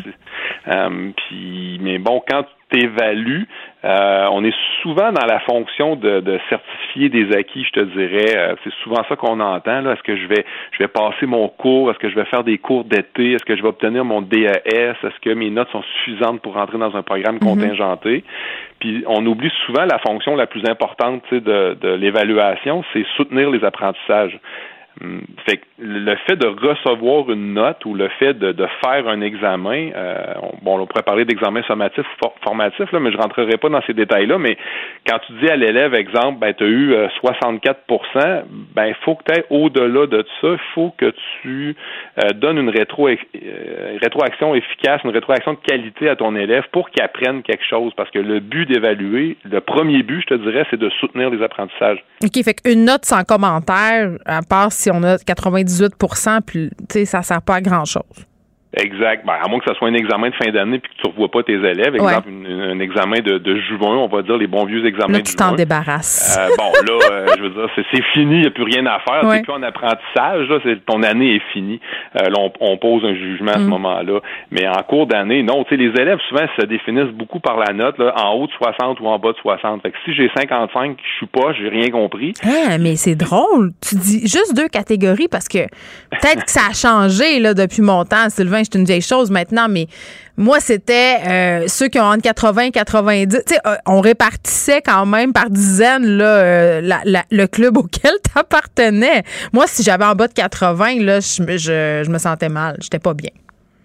Euh, 0.67 1.09
puis, 1.15 1.79
mais 1.81 1.97
bon, 1.97 2.21
quand 2.27 2.43
tu 2.71 2.79
évalues, 2.79 3.47
euh, 3.85 4.27
on 4.31 4.43
est 4.45 4.55
souvent 4.81 5.11
dans 5.11 5.25
la 5.25 5.39
fonction 5.41 5.95
de, 5.95 6.21
de 6.21 6.39
certifier 6.49 7.09
des 7.09 7.35
acquis, 7.35 7.65
je 7.65 7.71
te 7.71 7.79
dirais. 7.81 8.35
Euh, 8.35 8.55
c'est 8.63 8.73
souvent 8.83 9.03
ça 9.09 9.15
qu'on 9.15 9.39
entend. 9.41 9.81
Là. 9.81 9.93
Est-ce 9.93 10.03
que 10.03 10.15
je 10.15 10.25
vais, 10.27 10.45
je 10.71 10.79
vais 10.79 10.87
passer 10.87 11.25
mon 11.25 11.49
cours? 11.49 11.91
Est-ce 11.91 11.99
que 11.99 12.09
je 12.09 12.15
vais 12.15 12.25
faire 12.25 12.45
des 12.45 12.57
cours 12.57 12.85
d'été? 12.85 13.33
Est-ce 13.33 13.43
que 13.43 13.57
je 13.57 13.61
vais 13.61 13.67
obtenir 13.67 14.05
mon 14.05 14.21
DAS? 14.21 14.95
Est-ce 15.03 15.19
que 15.21 15.31
mes 15.31 15.49
notes 15.49 15.69
sont 15.71 15.83
suffisantes 16.03 16.41
pour 16.41 16.53
rentrer 16.53 16.77
dans 16.77 16.95
un 16.95 17.03
programme 17.03 17.39
contingenté? 17.39 18.23
Puis 18.79 19.03
on 19.07 19.25
oublie 19.25 19.51
souvent 19.65 19.85
la 19.85 19.99
fonction 19.99 20.35
la 20.35 20.47
plus 20.47 20.63
importante 20.65 21.23
de 21.33 21.93
l'évaluation, 21.95 22.83
c'est 22.93 23.05
soutenir 23.15 23.49
les 23.49 23.63
apprentissages. 23.63 24.39
Hum, 25.01 25.21
Fait 25.45 25.57
que 25.57 25.63
le 25.79 26.15
fait 26.27 26.35
de 26.35 26.47
recevoir 26.47 27.29
une 27.31 27.53
note 27.55 27.83
ou 27.85 27.93
le 27.95 28.09
fait 28.19 28.33
de, 28.33 28.53
faire 28.85 29.07
un 29.07 29.21
examen, 29.21 29.89
euh, 29.95 30.33
on, 30.41 30.51
bon, 30.63 30.79
on 30.79 30.85
pourrait 30.85 31.03
parler 31.03 31.25
d'examen 31.25 31.63
sommatif 31.63 31.99
ou 32.05 32.17
for- 32.23 32.35
formatif, 32.43 32.91
là, 32.91 32.99
mais 32.99 33.11
je 33.11 33.17
rentrerai 33.17 33.57
pas 33.57 33.69
dans 33.69 33.81
ces 33.87 33.93
détails-là. 33.93 34.37
Mais 34.37 34.57
quand 35.07 35.17
tu 35.25 35.33
dis 35.41 35.49
à 35.49 35.55
l'élève, 35.55 35.93
exemple, 35.95 36.39
ben, 36.39 36.53
tu 36.53 36.63
as 36.63 36.67
eu 36.67 36.93
euh, 36.93 37.07
64% 37.23 38.43
ben, 38.75 38.85
il 38.85 38.95
faut 39.03 39.15
que 39.15 39.23
tu 39.25 39.31
ailles 39.33 39.45
au-delà 39.49 40.05
de 40.07 40.25
ça. 40.41 40.47
Il 40.49 40.59
faut 40.73 40.93
que 40.97 41.13
tu 41.41 41.75
euh, 42.23 42.29
donnes 42.35 42.57
une 42.57 42.69
rétro, 42.69 43.07
euh, 43.07 43.15
rétroaction 44.01 44.55
efficace, 44.55 45.01
une 45.03 45.11
rétroaction 45.11 45.53
de 45.53 45.59
qualité 45.59 46.09
à 46.09 46.15
ton 46.15 46.35
élève 46.35 46.63
pour 46.71 46.89
qu'il 46.89 47.01
apprenne 47.03 47.41
quelque 47.43 47.65
chose. 47.67 47.93
Parce 47.95 48.09
que 48.11 48.19
le 48.19 48.39
but 48.39 48.67
d'évaluer, 48.67 49.37
le 49.43 49.59
premier 49.61 50.03
but, 50.03 50.21
je 50.21 50.35
te 50.35 50.41
dirais, 50.41 50.65
c'est 50.69 50.79
de 50.79 50.89
soutenir 50.99 51.29
les 51.29 51.43
apprentissages. 51.43 52.03
OK, 52.23 52.43
fait 52.43 52.53
qu'une 52.61 52.85
note 52.85 53.05
sans 53.05 53.23
commentaire, 53.23 54.11
à 54.25 54.41
part 54.47 54.71
on 54.91 55.03
a 55.03 55.17
98% 55.17 56.41
puis 56.41 56.71
ça 57.05 57.21
sert 57.23 57.41
pas 57.41 57.55
à 57.55 57.61
grand-chose. 57.61 58.03
Exact. 58.75 59.25
Ben, 59.25 59.33
à 59.43 59.47
moins 59.47 59.59
que 59.59 59.65
ce 59.67 59.73
soit 59.75 59.87
un 59.87 59.93
examen 59.93 60.29
de 60.29 60.35
fin 60.35 60.49
d'année 60.51 60.79
puis 60.79 60.91
que 60.91 61.01
tu 61.01 61.07
ne 61.07 61.13
revois 61.13 61.29
pas 61.29 61.43
tes 61.43 61.53
élèves. 61.53 61.95
Exemple, 61.95 62.29
un 62.29 62.79
examen 62.79 63.19
de, 63.19 63.37
de 63.37 63.55
juin, 63.61 63.97
on 63.97 64.07
va 64.07 64.21
dire 64.23 64.37
les 64.37 64.47
bons 64.47 64.65
vieux 64.65 64.85
examens 64.85 65.13
Là, 65.13 65.19
de 65.19 65.27
tu 65.27 65.35
t'en 65.35 65.51
débarrasses. 65.51 66.37
Euh, 66.39 66.49
bon, 66.57 66.71
là, 66.87 66.99
euh, 67.11 67.25
je 67.37 67.43
veux 67.43 67.49
dire, 67.51 67.69
c'est, 67.75 68.03
fini, 68.13 68.35
il 68.37 68.41
n'y 68.41 68.47
a 68.47 68.51
plus 68.51 68.63
rien 68.63 68.85
à 68.87 68.99
faire. 68.99 69.23
Ouais. 69.25 69.37
C'est 69.37 69.43
plus 69.43 69.53
en 69.53 69.61
apprentissage, 69.61 70.47
là, 70.49 70.57
c'est, 70.63 70.83
ton 70.85 71.03
année 71.03 71.35
est 71.35 71.41
finie. 71.53 71.79
Euh, 72.19 72.29
là, 72.29 72.37
on, 72.39 72.51
on 72.61 72.77
pose 72.77 73.03
un 73.05 73.13
jugement 73.13 73.51
à 73.51 73.55
ce 73.55 73.59
Mm. 73.59 73.67
moment-là. 73.69 74.19
Mais 74.51 74.67
en 74.67 74.81
cours 74.83 75.05
d'année, 75.07 75.43
non, 75.43 75.63
tu 75.65 75.69
sais, 75.69 75.77
les 75.77 75.89
élèves, 76.01 76.19
souvent, 76.27 76.45
se 76.59 76.65
définissent 76.65 77.13
beaucoup 77.13 77.39
par 77.39 77.57
la 77.57 77.73
note, 77.73 77.97
là, 77.99 78.13
en 78.17 78.33
haut 78.33 78.47
de 78.47 78.51
60 78.53 78.99
ou 79.01 79.05
en 79.07 79.19
bas 79.19 79.33
de 79.33 79.37
60. 79.37 79.81
Fait 79.83 79.91
que 79.91 79.97
si 80.03 80.13
j'ai 80.15 80.29
55, 80.35 80.97
je 80.99 81.17
suis 81.17 81.27
pas, 81.27 81.53
j'ai 81.53 81.69
rien 81.69 81.89
compris. 81.91 82.33
Ah, 82.43 82.77
mais 82.79 82.95
c'est 82.95 83.15
drôle. 83.15 83.71
Tu 83.87 83.95
dis 83.95 84.21
juste 84.21 84.55
deux 84.55 84.67
catégories 84.67 85.27
parce 85.29 85.47
que 85.47 85.59
peut-être 86.09 86.45
que 86.45 86.51
ça 86.51 86.61
a 86.71 86.73
changé 86.73 87.39
là, 87.39 87.53
depuis 87.53 87.81
mon 87.83 88.03
temps. 88.03 88.29
Sylvain, 88.29 88.62
c'est 88.63 88.77
une 88.77 88.85
vieille 88.85 89.01
chose 89.01 89.31
maintenant, 89.31 89.67
mais 89.69 89.87
moi, 90.37 90.59
c'était 90.59 91.17
euh, 91.27 91.67
ceux 91.67 91.87
qui 91.89 91.99
ont 91.99 92.05
entre 92.05 92.23
80 92.23 92.61
et 92.61 92.71
90. 92.71 93.37
Tu 93.45 93.53
sais, 93.53 93.59
euh, 93.67 93.75
on 93.85 94.01
répartissait 94.01 94.81
quand 94.81 95.05
même 95.05 95.31
par 95.31 95.49
dizaines 95.49 96.05
là, 96.17 96.25
euh, 96.25 97.01
le 97.31 97.45
club 97.45 97.77
auquel 97.83 98.13
tu 98.23 98.39
appartenais. 98.39 99.23
Moi, 99.51 99.65
si 99.67 99.83
j'avais 99.83 100.05
en 100.05 100.15
bas 100.15 100.27
de 100.27 100.33
80, 100.33 101.01
là, 101.01 101.19
je, 101.19 101.43
je, 101.57 102.03
je 102.05 102.09
me 102.09 102.17
sentais 102.17 102.49
mal. 102.49 102.77
J'étais 102.81 102.99
pas 102.99 103.13
bien. 103.13 103.29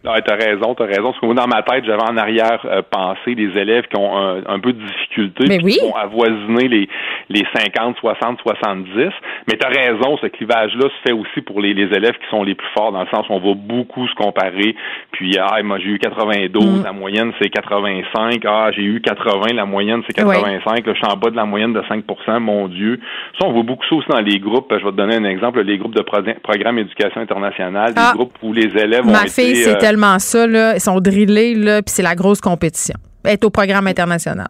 Ouais, 0.04 0.22
t'as 0.24 0.36
raison, 0.36 0.74
t'as 0.76 0.86
raison. 0.86 1.10
Parce 1.10 1.18
que 1.18 1.26
moi, 1.26 1.34
dans 1.34 1.48
ma 1.48 1.62
tête, 1.62 1.84
j'avais 1.84 2.02
en 2.08 2.16
arrière 2.16 2.60
euh, 2.66 2.82
pensé 2.88 3.34
des 3.34 3.50
élèves 3.58 3.84
qui 3.88 3.98
ont 3.98 4.16
un, 4.16 4.42
un 4.46 4.60
peu 4.60 4.72
de 4.72 4.80
difficulté, 4.80 5.44
Mais 5.48 5.58
oui. 5.62 5.72
qui 5.72 5.80
vont 5.84 5.96
avoisiner 5.96 6.68
les, 6.68 6.88
les 7.30 7.42
50, 7.54 7.96
60, 7.98 8.38
70. 8.40 9.10
Mais 9.48 9.56
t'as 9.58 9.68
raison, 9.68 10.16
ce 10.22 10.26
clivage-là 10.28 10.82
se 10.88 11.08
fait 11.08 11.12
aussi 11.12 11.40
pour 11.42 11.60
les, 11.60 11.74
les 11.74 11.84
élèves 11.96 12.12
qui 12.12 12.28
sont 12.30 12.44
les 12.44 12.54
plus 12.54 12.68
forts, 12.76 12.92
dans 12.92 13.00
le 13.02 13.08
sens 13.08 13.28
où 13.28 13.32
on 13.32 13.40
va 13.40 13.54
beaucoup 13.54 14.06
se 14.06 14.14
comparer. 14.14 14.76
Puis, 15.12 15.36
ah, 15.38 15.60
moi, 15.64 15.78
j'ai 15.78 15.88
eu 15.88 15.98
92, 15.98 16.80
Mm. 16.80 16.84
la 16.84 16.92
moyenne, 16.92 17.32
c'est 17.42 17.48
85. 17.50 18.40
Ah, 18.46 18.70
j'ai 18.74 18.82
eu 18.82 19.00
80, 19.00 19.54
la 19.54 19.64
moyenne, 19.66 20.02
c'est 20.06 20.14
85. 20.14 20.86
Là, 20.86 20.92
je 20.92 20.98
suis 20.98 21.06
en 21.12 21.16
bas 21.16 21.30
de 21.30 21.36
la 21.36 21.44
moyenne 21.44 21.72
de 21.72 21.82
5 21.88 22.04
mon 22.40 22.68
Dieu. 22.68 23.00
Ça, 23.40 23.46
on 23.48 23.52
voit 23.52 23.62
beaucoup 23.64 23.84
ça 23.88 23.96
aussi 23.96 24.08
dans 24.08 24.20
les 24.20 24.38
groupes. 24.38 24.68
Je 24.70 24.84
vais 24.84 24.90
te 24.92 24.96
donner 24.96 25.16
un 25.16 25.24
exemple, 25.24 25.60
les 25.62 25.76
groupes 25.78 25.94
de 25.96 26.02
pro- 26.02 26.22
programme 26.42 26.78
éducation 26.78 27.20
internationale, 27.20 27.92
Ah. 27.96 28.12
des 28.12 28.18
groupes 28.18 28.34
où 28.42 28.52
les 28.52 28.68
élèves 28.80 29.04
ont 29.06 29.10
Ma 29.10 29.22
été... 29.22 29.30
fille, 29.54 29.64
euh, 29.64 29.74
tellement 29.88 30.18
ça. 30.18 30.46
Là. 30.46 30.74
Ils 30.74 30.80
sont 30.80 31.00
drillés, 31.00 31.54
là, 31.54 31.82
puis 31.82 31.92
c'est 31.94 32.02
la 32.02 32.14
grosse 32.14 32.40
compétition. 32.40 32.96
Est 33.24 33.44
au 33.44 33.50
programme 33.50 33.86
international. 33.86 34.48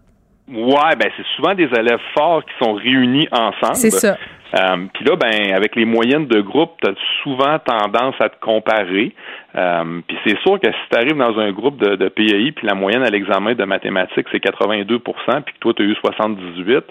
Ouais, 0.48 0.94
ben 0.98 1.10
c'est 1.16 1.26
souvent 1.36 1.54
des 1.54 1.64
élèves 1.64 2.00
forts 2.16 2.42
qui 2.44 2.64
sont 2.64 2.72
réunis 2.74 3.28
ensemble. 3.30 3.74
C'est 3.74 3.90
ça. 3.90 4.16
Euh, 4.54 4.86
Puis 4.94 5.04
là, 5.04 5.16
ben, 5.16 5.54
avec 5.54 5.76
les 5.76 5.84
moyennes 5.84 6.26
de 6.26 6.40
groupe, 6.40 6.72
tu 6.82 6.88
as 6.88 6.94
souvent 7.22 7.58
tendance 7.58 8.14
à 8.18 8.30
te 8.30 8.40
comparer. 8.40 9.14
Euh, 9.54 10.00
puis 10.06 10.16
c'est 10.24 10.38
sûr 10.40 10.58
que 10.58 10.70
si 10.70 10.78
tu 10.90 10.96
arrives 10.96 11.18
dans 11.18 11.38
un 11.38 11.52
groupe 11.52 11.76
de, 11.76 11.96
de 11.96 12.08
PAI, 12.08 12.52
puis 12.52 12.66
la 12.66 12.74
moyenne 12.74 13.02
à 13.02 13.10
l'examen 13.10 13.54
de 13.54 13.64
mathématiques, 13.64 14.26
c'est 14.32 14.42
82% 14.42 15.42
puis 15.44 15.54
que 15.54 15.58
toi, 15.60 15.74
tu 15.74 15.82
as 15.82 15.86
eu 15.86 15.94
78 15.96 16.84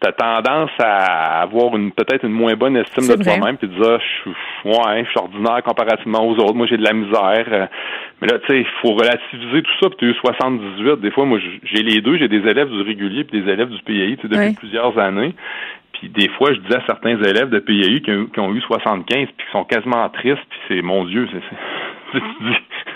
tu 0.00 0.08
as 0.08 0.12
tendance 0.12 0.70
à 0.78 1.42
avoir 1.42 1.76
une 1.76 1.92
peut-être 1.92 2.24
une 2.24 2.32
moins 2.32 2.54
bonne 2.54 2.76
estime 2.76 3.08
de 3.08 3.22
toi-même, 3.22 3.56
puis 3.56 3.68
de 3.68 3.74
dire 3.74 3.98
je 3.98 4.30
suis 4.30 4.30
ouais, 4.64 5.04
je 5.04 5.10
suis 5.10 5.18
ordinaire 5.18 5.62
comparativement 5.64 6.26
aux 6.26 6.34
autres, 6.36 6.54
moi 6.54 6.66
j'ai 6.66 6.76
de 6.76 6.84
la 6.84 6.92
misère. 6.92 7.46
Euh, 7.50 7.66
mais 8.20 8.28
là, 8.28 8.38
tu 8.40 8.46
sais, 8.46 8.60
il 8.60 8.66
faut 8.82 8.94
relativiser 8.94 9.62
tout 9.62 9.72
ça, 9.80 9.88
puis 9.90 9.98
tu 9.98 10.04
as 10.06 10.08
eu 10.08 10.14
78. 10.14 11.00
Des 11.00 11.10
fois, 11.10 11.24
moi 11.24 11.38
j'ai 11.62 11.82
les 11.82 12.00
deux, 12.00 12.16
j'ai 12.16 12.28
des 12.28 12.48
élèves 12.48 12.70
du 12.70 12.82
régulier 12.82 13.24
puis 13.24 13.40
des 13.40 13.50
élèves 13.50 13.70
du 13.70 13.82
PAI 13.82 14.16
depuis 14.22 14.54
plusieurs 14.54 14.98
années. 14.98 15.34
Puis 15.92 16.10
des 16.10 16.28
fois, 16.30 16.52
je 16.52 16.60
disais 16.60 16.76
à 16.76 16.86
certains 16.86 17.16
élèves 17.22 17.48
de 17.48 17.58
PAI 17.58 18.02
qui 18.02 18.10
ont, 18.10 18.26
qui 18.26 18.40
ont 18.40 18.52
eu 18.54 18.60
75 18.60 19.06
puis 19.08 19.46
qui 19.46 19.52
sont 19.52 19.64
quasiment 19.64 20.08
tristes, 20.10 20.44
puis 20.50 20.58
c'est 20.68 20.82
mon 20.82 21.04
Dieu, 21.04 21.26
c'est 21.32 21.40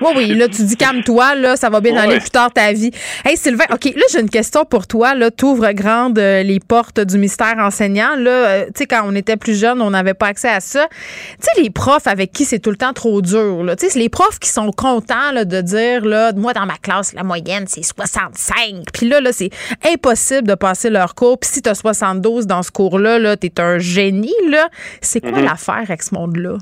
oui, 0.00 0.12
oui, 0.16 0.34
là, 0.34 0.48
tu 0.48 0.64
dis 0.64 0.76
calme-toi, 0.76 1.34
là, 1.34 1.56
ça 1.56 1.68
va 1.68 1.80
bien 1.80 1.96
aller 1.96 2.18
plus 2.20 2.30
tard 2.30 2.50
ta 2.52 2.72
vie. 2.72 2.90
Hey, 3.24 3.36
Sylvain, 3.36 3.64
OK, 3.70 3.84
là, 3.84 4.02
j'ai 4.12 4.20
une 4.20 4.30
question 4.30 4.64
pour 4.64 4.86
toi. 4.86 5.14
Là, 5.14 5.30
t'ouvres 5.30 5.72
grande 5.72 6.18
euh, 6.18 6.42
les 6.42 6.60
portes 6.60 7.00
du 7.00 7.18
mystère 7.18 7.56
enseignant. 7.58 8.16
Là, 8.16 8.30
euh, 8.30 8.66
tu 8.66 8.72
sais, 8.76 8.86
quand 8.86 9.02
on 9.04 9.14
était 9.14 9.36
plus 9.36 9.58
jeune, 9.58 9.82
on 9.82 9.90
n'avait 9.90 10.14
pas 10.14 10.26
accès 10.26 10.48
à 10.48 10.60
ça. 10.60 10.86
Tu 10.90 11.46
sais, 11.54 11.62
les 11.62 11.70
profs 11.70 12.06
avec 12.06 12.32
qui 12.32 12.44
c'est 12.44 12.60
tout 12.60 12.70
le 12.70 12.76
temps 12.76 12.92
trop 12.92 13.20
dur, 13.20 13.62
là. 13.62 13.76
Tu 13.76 13.86
sais, 13.86 13.92
c'est 13.92 13.98
les 13.98 14.08
profs 14.08 14.38
qui 14.38 14.48
sont 14.48 14.70
contents, 14.70 15.32
là, 15.32 15.44
de 15.44 15.60
dire, 15.60 16.04
là, 16.04 16.32
moi, 16.32 16.52
dans 16.52 16.66
ma 16.66 16.76
classe, 16.76 17.12
la 17.12 17.22
moyenne, 17.22 17.64
c'est 17.66 17.82
65. 17.82 18.86
Puis 18.92 19.08
là, 19.08 19.20
là, 19.20 19.32
c'est 19.32 19.50
impossible 19.86 20.46
de 20.48 20.54
passer 20.54 20.88
leur 20.88 21.14
cours. 21.14 21.38
Puis 21.38 21.50
si 21.52 21.62
t'as 21.62 21.74
72 21.74 22.46
dans 22.46 22.62
ce 22.62 22.70
cours-là, 22.70 23.18
là, 23.18 23.36
t'es 23.36 23.60
un 23.60 23.78
génie, 23.78 24.32
là. 24.48 24.68
C'est 25.00 25.20
quoi 25.20 25.32
mm-hmm. 25.32 25.44
l'affaire 25.44 25.84
avec 25.86 26.02
ce 26.02 26.14
monde-là? 26.14 26.58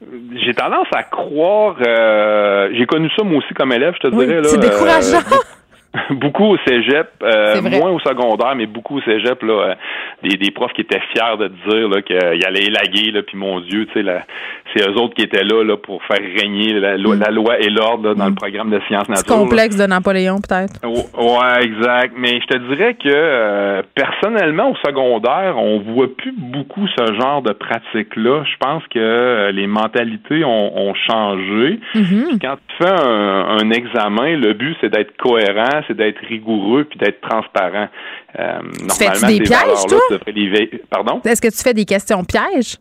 J'ai 0.00 0.54
tendance 0.54 0.86
à 0.94 1.02
croire. 1.02 1.76
Euh, 1.86 2.70
j'ai 2.72 2.86
connu 2.86 3.10
ça 3.16 3.22
moi 3.24 3.38
aussi 3.38 3.52
comme 3.54 3.72
élève, 3.72 3.94
je 4.02 4.08
te 4.08 4.14
dirais. 4.14 4.40
C'est 4.44 4.58
décourageant. 4.58 5.20
Euh, 5.96 6.14
beaucoup 6.14 6.44
au 6.44 6.56
cégep, 6.66 7.08
euh, 7.22 7.62
moins 7.62 7.90
au 7.90 7.98
secondaire, 8.00 8.54
mais 8.54 8.66
beaucoup 8.66 8.98
au 8.98 9.02
cégep, 9.02 9.42
là, 9.42 9.52
euh, 9.52 9.74
des, 10.22 10.36
des 10.36 10.50
profs 10.50 10.72
qui 10.72 10.82
étaient 10.82 11.00
fiers 11.12 11.36
de 11.38 11.48
dire 11.68 11.88
là, 11.88 12.02
qu'il 12.02 12.46
allait 12.46 12.64
élaguer, 12.64 13.10
là, 13.10 13.22
puis 13.22 13.36
mon 13.36 13.60
Dieu, 13.60 13.86
tu 13.86 14.04
sais, 14.04 14.22
c'est 14.74 14.88
eux 14.88 14.94
autres 14.94 15.14
qui 15.14 15.22
étaient 15.22 15.42
là, 15.42 15.64
là 15.64 15.76
pour 15.76 16.02
faire 16.04 16.20
régner 16.40 16.74
la, 16.74 16.96
loi, 16.96 17.16
mm. 17.16 17.20
la 17.20 17.30
loi 17.30 17.58
et 17.58 17.68
l'ordre 17.70 18.14
dans 18.14 18.26
le 18.26 18.30
mm. 18.32 18.36
programme 18.36 18.70
de 18.70 18.80
sciences 18.86 19.08
naturelles. 19.08 19.38
complexe 19.40 19.76
de 19.76 19.86
Napoléon, 19.86 20.36
peut-être. 20.36 20.80
Ouais, 20.84 21.64
exact. 21.64 22.14
Mais 22.16 22.40
je 22.40 22.46
te 22.46 22.58
dirais 22.72 22.94
que 22.94 23.08
euh, 23.08 23.82
personnellement, 23.94 24.70
au 24.70 24.76
secondaire, 24.86 25.56
on 25.58 25.80
voit 25.80 26.14
plus 26.16 26.34
beaucoup 26.36 26.86
ce 26.86 27.14
genre 27.14 27.42
de 27.42 27.52
pratique-là. 27.52 28.44
Je 28.44 28.56
pense 28.60 28.82
que 28.88 29.50
les 29.52 29.66
mentalités 29.66 30.44
ont, 30.44 30.88
ont 30.88 30.94
changé. 30.94 31.80
Mm-hmm. 31.94 32.38
Quand 32.40 32.56
tu 32.68 32.84
fais 32.84 33.02
un, 33.02 33.58
un 33.60 33.70
examen, 33.70 34.36
le 34.36 34.52
but, 34.52 34.76
c'est 34.80 34.90
d'être 34.90 35.16
cohérent 35.16 35.79
c'est 35.86 35.96
d'être 35.96 36.20
rigoureux 36.26 36.84
puis 36.84 36.98
d'être 36.98 37.20
transparent. 37.20 37.88
Euh, 38.38 38.60
normalement, 38.62 39.28
des 39.28 39.40
pièges, 39.40 39.86
toi? 39.88 40.18
Pardon? 40.90 41.20
Est-ce 41.24 41.40
que 41.40 41.48
tu 41.48 41.62
fais 41.62 41.74
des 41.74 41.84
questions 41.84 42.22
pièges? 42.24 42.76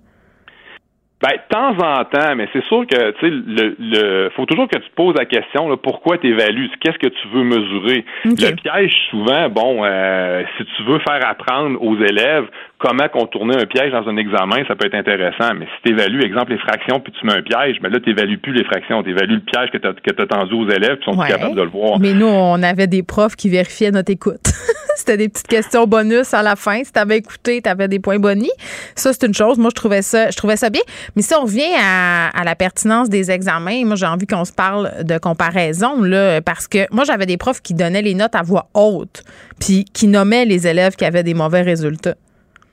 Ben, 1.21 1.31
de 1.31 1.41
temps 1.49 1.75
en 1.85 2.05
temps, 2.05 2.33
mais 2.37 2.47
c'est 2.53 2.63
sûr 2.63 2.87
que, 2.87 3.11
tu 3.11 3.19
sais, 3.19 3.29
le, 3.29 3.75
le, 3.77 4.29
faut 4.37 4.45
toujours 4.45 4.69
que 4.69 4.77
tu 4.77 4.89
te 4.89 4.95
poses 4.95 5.15
la 5.17 5.25
question, 5.25 5.67
là, 5.67 5.75
pourquoi 5.75 6.17
tu 6.17 6.27
évalues? 6.29 6.69
Qu'est-ce 6.79 6.97
que 6.97 7.07
tu 7.07 7.27
veux 7.33 7.43
mesurer? 7.43 8.05
Le 8.23 8.55
piège, 8.55 8.93
souvent, 9.09 9.49
bon, 9.49 9.83
euh, 9.83 10.43
si 10.57 10.63
tu 10.63 10.83
veux 10.83 10.99
faire 10.99 11.19
apprendre 11.27 11.81
aux 11.83 11.97
élèves 11.97 12.47
comment 12.79 13.07
contourner 13.09 13.55
un 13.57 13.65
piège 13.65 13.91
dans 13.91 14.07
un 14.07 14.17
examen, 14.17 14.63
ça 14.67 14.75
peut 14.75 14.87
être 14.87 14.95
intéressant. 14.95 15.53
Mais 15.53 15.65
si 15.65 15.83
tu 15.83 15.91
évalues, 15.91 16.23
exemple, 16.23 16.53
les 16.53 16.57
fractions, 16.57 16.99
puis 16.99 17.13
tu 17.19 17.25
mets 17.25 17.33
un 17.33 17.41
piège, 17.41 17.75
mais 17.81 17.89
ben 17.89 17.95
là, 17.95 17.99
tu 17.99 18.09
n'évalues 18.09 18.37
plus 18.37 18.53
les 18.53 18.63
fractions. 18.63 19.03
Tu 19.03 19.11
évalues 19.11 19.35
le 19.35 19.41
piège 19.41 19.69
que 19.71 19.77
tu 19.77 19.87
as, 19.87 20.25
tendu 20.25 20.53
aux 20.53 20.69
élèves, 20.69 20.95
puis 20.95 21.05
sont 21.05 21.17
plus 21.17 21.27
capables 21.27 21.55
de 21.55 21.61
le 21.61 21.69
voir. 21.69 21.99
Mais 21.99 22.13
nous, 22.13 22.25
on 22.25 22.63
avait 22.63 22.87
des 22.87 23.03
profs 23.03 23.35
qui 23.35 23.49
vérifiaient 23.49 23.91
notre 23.91 24.11
écoute. 24.11 24.41
C'était 24.95 25.17
des 25.17 25.29
petites 25.29 25.47
questions 25.47 25.87
bonus 25.87 26.33
à 26.33 26.41
la 26.41 26.55
fin. 26.55 26.83
Si 26.83 26.91
tu 26.91 26.99
avais 26.99 27.17
écouté, 27.17 27.61
tu 27.61 27.69
avais 27.69 27.87
des 27.87 27.99
points 27.99 28.19
bonus. 28.19 28.51
Ça, 28.95 29.13
c'est 29.13 29.25
une 29.25 29.33
chose. 29.33 29.57
Moi, 29.57 29.69
je 29.71 29.75
trouvais 29.75 30.01
ça, 30.01 30.29
je 30.29 30.35
trouvais 30.35 30.57
ça 30.57 30.69
bien. 30.69 30.81
Mais 31.15 31.21
si 31.21 31.33
on 31.33 31.43
revient 31.43 31.73
à, 31.81 32.43
la 32.43 32.55
pertinence 32.55 33.09
des 33.09 33.31
examens, 33.31 33.85
moi, 33.85 33.95
j'ai 33.95 34.05
envie 34.05 34.27
qu'on 34.27 34.45
se 34.45 34.51
parle 34.51 35.03
de 35.03 35.17
comparaison, 35.17 36.01
là, 36.01 36.41
parce 36.41 36.67
que 36.67 36.79
moi, 36.91 37.05
j'avais 37.05 37.25
des 37.25 37.37
profs 37.37 37.61
qui 37.61 37.73
donnaient 37.73 38.01
les 38.01 38.13
notes 38.13 38.35
à 38.35 38.41
voix 38.41 38.67
haute, 38.73 39.23
puis 39.59 39.85
qui 39.85 40.07
nommaient 40.07 40.45
les 40.45 40.67
élèves 40.67 40.95
qui 40.95 41.05
avaient 41.05 41.23
des 41.23 41.33
mauvais 41.33 41.61
résultats. 41.61 42.15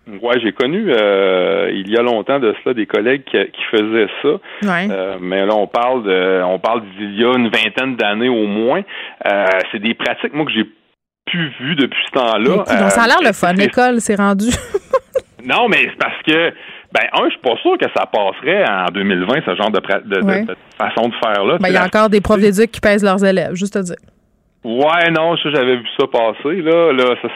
Ouais, 0.06 0.38
j'ai 0.40 0.52
connu 0.52 0.86
euh, 0.88 1.68
il 1.72 1.90
y 1.90 1.96
a 1.96 2.02
longtemps 2.02 2.38
de 2.38 2.54
cela 2.62 2.74
des 2.74 2.86
collègues 2.86 3.24
qui, 3.24 3.62
faisaient 3.72 4.08
ça. 4.22 4.38
Euh, 4.64 5.16
mais 5.20 5.44
là, 5.44 5.54
on 5.56 5.66
parle 5.66 6.04
de, 6.04 6.42
on 6.44 6.60
parle 6.60 6.82
d'il 6.96 7.20
y 7.20 7.24
a 7.24 7.36
une 7.36 7.48
vingtaine 7.48 7.96
d'années 7.96 8.28
au 8.28 8.46
moins. 8.46 8.82
Euh, 9.26 9.46
c'est 9.72 9.80
des 9.80 9.94
pratiques, 9.94 10.32
moi, 10.32 10.46
que 10.46 10.52
j'ai 10.52 10.64
pu 11.24 11.52
vues 11.58 11.74
depuis 11.74 11.98
ce 12.06 12.20
temps-là. 12.20 12.64
ça 12.90 13.02
a 13.02 13.06
l'air 13.08 13.18
le 13.20 13.32
fun. 13.32 13.52
L'école 13.54 14.00
s'est 14.00 14.14
rendue. 14.14 14.52
non, 15.44 15.68
mais 15.68 15.88
c'est 15.90 15.98
parce 15.98 16.22
que 16.22 16.52
ben, 16.92 17.08
un, 17.12 17.24
je 17.24 17.30
suis 17.30 17.40
pas 17.40 17.56
sûr 17.62 17.76
que 17.76 17.86
ça 17.96 18.06
passerait 18.06 18.64
en 18.64 18.86
2020, 18.92 19.34
ce 19.44 19.56
genre 19.56 19.70
de, 19.70 19.80
façon 20.78 21.08
de 21.08 21.14
faire 21.16 21.44
là. 21.44 21.58
Ben, 21.58 21.68
il 21.68 21.74
y 21.74 21.76
a 21.76 21.84
encore 21.84 22.08
des 22.08 22.20
profs 22.20 22.40
d'éduc 22.40 22.70
qui 22.70 22.80
pèsent 22.80 23.02
leurs 23.04 23.24
élèves, 23.24 23.54
juste 23.54 23.74
à 23.74 23.82
dire. 23.82 23.96
Ouais, 24.64 25.10
non, 25.10 25.36
j'avais 25.36 25.76
vu 25.76 25.86
ça 25.98 26.06
passer, 26.06 26.62
là. 26.62 26.92
Là, 26.92 27.14
ça, 27.22 27.28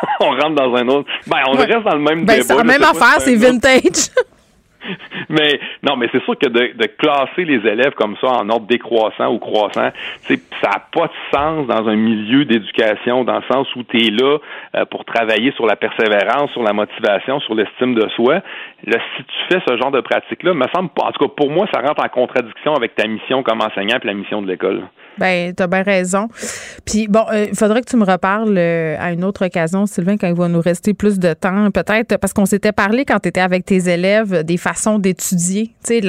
on 0.20 0.30
rentre 0.30 0.54
dans 0.54 0.74
un 0.74 0.88
autre. 0.88 1.08
Ben, 1.26 1.38
on 1.48 1.52
reste 1.52 1.82
dans 1.82 1.94
le 1.94 2.00
même 2.00 2.24
ben, 2.24 2.42
C'est 2.42 2.56
la 2.56 2.64
même 2.64 2.82
affaire, 2.82 3.20
c'est 3.20 3.36
vintage. 3.36 4.10
mais 5.28 5.60
non, 5.82 5.96
mais 5.96 6.08
c'est 6.12 6.22
sûr 6.24 6.36
que 6.38 6.48
de, 6.48 6.86
classer 6.98 7.44
les 7.44 7.66
élèves 7.68 7.94
comme 7.94 8.16
ça 8.20 8.28
en 8.28 8.48
ordre 8.48 8.66
décroissant 8.66 9.32
ou 9.32 9.38
croissant, 9.38 9.90
ça 10.26 10.34
n'a 10.62 10.82
pas 10.92 11.06
de 11.06 11.36
sens 11.36 11.66
dans 11.66 11.88
un 11.88 11.96
milieu 11.96 12.44
d'éducation, 12.44 13.24
dans 13.24 13.36
le 13.36 13.44
sens 13.50 13.66
où 13.76 13.82
tu 13.82 14.06
es 14.06 14.10
là 14.10 14.38
euh, 14.76 14.84
pour 14.86 15.04
travailler 15.04 15.52
sur 15.52 15.66
la 15.66 15.76
persévérance, 15.76 16.50
sur 16.52 16.62
la 16.62 16.72
motivation, 16.72 17.40
sur 17.40 17.54
l'estime 17.54 17.94
de 17.94 18.08
soi. 18.10 18.40
Là, 18.86 18.98
si 19.16 19.24
tu 19.24 19.34
fais 19.48 19.60
ce 19.68 19.76
genre 19.76 19.90
de 19.90 20.00
pratique-là, 20.00 20.54
me 20.54 20.66
semble 20.74 20.90
pas. 20.90 21.04
En 21.04 21.12
tout 21.12 21.26
cas, 21.26 21.32
pour 21.36 21.50
moi, 21.50 21.66
ça 21.72 21.80
rentre 21.80 22.04
en 22.04 22.08
contradiction 22.08 22.74
avec 22.74 22.94
ta 22.94 23.06
mission 23.06 23.42
comme 23.42 23.60
enseignant 23.60 23.98
et 24.02 24.06
la 24.06 24.14
mission 24.14 24.42
de 24.42 24.48
l'école. 24.48 24.82
Ben, 25.18 25.52
t'as 25.54 25.66
bien 25.66 25.82
raison. 25.82 26.28
Puis 26.84 27.08
bon, 27.08 27.24
euh, 27.32 27.46
il 27.50 27.56
faudrait 27.56 27.82
que 27.82 27.90
tu 27.90 27.96
me 27.96 28.04
reparles 28.04 28.56
euh, 28.56 28.96
à 28.98 29.12
une 29.12 29.24
autre 29.24 29.46
occasion, 29.46 29.86
Sylvain, 29.86 30.16
quand 30.16 30.28
il 30.28 30.34
va 30.34 30.48
nous 30.48 30.60
rester 30.60 30.94
plus 30.94 31.18
de 31.18 31.32
temps, 31.32 31.70
peut-être, 31.70 32.16
parce 32.18 32.32
qu'on 32.32 32.46
s'était 32.46 32.72
parlé 32.72 33.04
quand 33.04 33.18
tu 33.18 33.28
étais 33.28 33.40
avec 33.40 33.64
tes 33.64 33.88
élèves 33.88 34.44
des 34.44 34.56
façons 34.56 34.98
d'étudier, 34.98 35.74
tu 35.84 36.00
sais, 36.00 36.02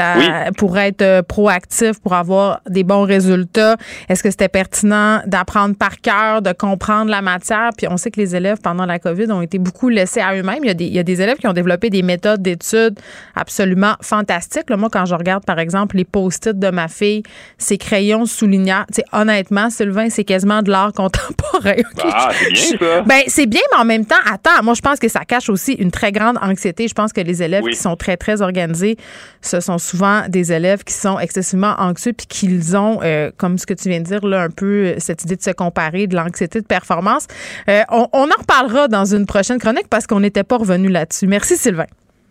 pour 0.58 0.78
être 0.78 1.02
euh, 1.02 1.22
proactif, 1.22 2.00
pour 2.00 2.14
avoir 2.14 2.62
des 2.70 2.84
bons 2.84 3.04
résultats. 3.04 3.76
Est-ce 4.08 4.24
que 4.24 4.30
c'était 4.30 4.50
pertinent 4.50 5.22
d'apprendre 5.26 5.76
par 5.76 6.00
cœur, 6.02 6.42
de 6.42 6.52
comprendre 6.52 7.10
la 7.10 7.22
matière? 7.22 7.72
Puis 7.78 7.88
on 7.90 7.98
sait 7.98 8.12
que 8.12 8.20
les 8.20 8.36
élèves, 8.36 8.60
pendant 8.62 8.86
la 8.86 9.00
COVID, 9.00 9.32
ont 9.32 9.42
été 9.42 9.58
beaucoup 9.58 9.90
laissés 9.90 10.22
à 10.22 10.36
eux-mêmes. 10.36 10.64
Il 10.64 10.68
y 10.68 10.72
a 10.72 10.76
des, 10.76 10.86
il 10.86 10.94
y 10.94 11.00
a 11.00 11.04
des 11.04 11.22
élèves 11.22 11.38
qui 11.38 11.48
ont 11.48 11.54
développé 11.54 11.90
des 11.90 12.04
méthodes 12.04 12.42
d'études 12.42 13.00
absolument 13.36 13.94
fantastiques. 14.02 14.70
moi, 14.70 14.90
quand 14.92 15.06
je 15.06 15.16
regarde, 15.16 15.46
par 15.46 15.60
exemple, 15.60 15.98
les 15.98 16.06
post-it 16.06 16.58
de 16.58 16.70
ma 16.70 16.88
fille, 16.88 17.24
ses 17.58 17.78
crayons 17.78 18.26
soulignants, 18.26 18.86
honnêtement, 19.12 19.70
Sylvain, 19.70 20.10
c'est 20.10 20.24
quasiment 20.24 20.62
de 20.62 20.72
l'art 20.72 20.94
contemporain. 20.94 21.76
Ah, 22.04 22.30
c'est 22.34 22.52
bien 22.52 22.78
ça. 22.80 23.02
Ben, 23.02 23.22
c'est 23.28 23.46
bien, 23.46 23.62
mais 23.72 23.80
en 23.80 23.86
même 23.86 24.06
temps, 24.06 24.16
attends, 24.26 24.64
moi, 24.64 24.74
je 24.74 24.82
pense 24.82 25.00
que 25.00 25.08
ça 25.08 25.26
cache 25.26 25.50
aussi 25.50 25.74
une 25.74 25.92
très 25.92 26.12
grande 26.12 26.38
anxiété. 26.42 26.88
Je 26.88 26.94
pense 26.94 27.14
que 27.14 27.22
les 27.22 27.44
élèves 27.44 27.64
qui 27.64 27.76
sont 27.76 27.96
très, 27.96 28.18
très 28.18 28.42
organisés, 28.42 28.98
ce 29.42 29.60
sont 29.60 29.78
souvent 29.78 30.24
des 30.28 30.52
élèves 30.52 30.84
qui 30.84 30.94
sont 30.94 31.20
excessivement 31.20 31.76
anxieux 31.78 32.14
puis 32.14 32.28
qu'ils 32.28 32.78
ont, 32.78 33.00
euh, 33.04 33.32
comme 33.38 33.58
ce 33.58 33.66
que 33.66 33.74
tu 33.74 33.90
viens 33.90 34.00
de 34.00 34.06
dire, 34.06 34.26
là, 34.26 34.44
un 34.44 34.50
peu 34.50 34.96
cette 34.98 35.24
idée 35.24 35.36
de 35.36 35.42
se 35.42 35.52
comparer, 35.52 36.08
de 36.08 36.16
l'anxiété 36.16 36.62
de 36.62 36.66
performance. 36.66 37.28
Euh, 37.70 37.82
on, 37.90 38.08
on, 38.14 38.30
en 38.30 38.40
reparlera 38.40 38.88
dans 38.88 39.06
une 39.06 39.26
prochaine 39.26 39.60
chronique 39.60 39.88
parce 39.90 40.08
qu'on 40.08 40.20
n'était 40.20 40.44
pas 40.44 40.58
revenu 40.58 40.90
là-dessus. 40.90 41.28
Merci, 41.28 41.58
Sylvain. 41.58 41.88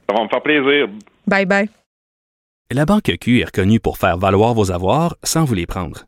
Ça 0.09 0.16
va 0.16 0.24
me 0.24 0.28
faire 0.28 0.43
plaisir. 0.43 0.89
Bye 1.27 1.47
bye. 1.47 1.69
La 2.70 2.85
Banque 2.85 3.11
Q 3.20 3.40
est 3.40 3.47
reconnue 3.47 3.81
pour 3.81 3.97
faire 3.97 4.19
valoir 4.19 4.53
vos 4.55 4.70
avoirs 4.70 5.16
sans 5.23 5.45
vous 5.45 5.55
les 5.55 5.66
prendre. 5.66 6.07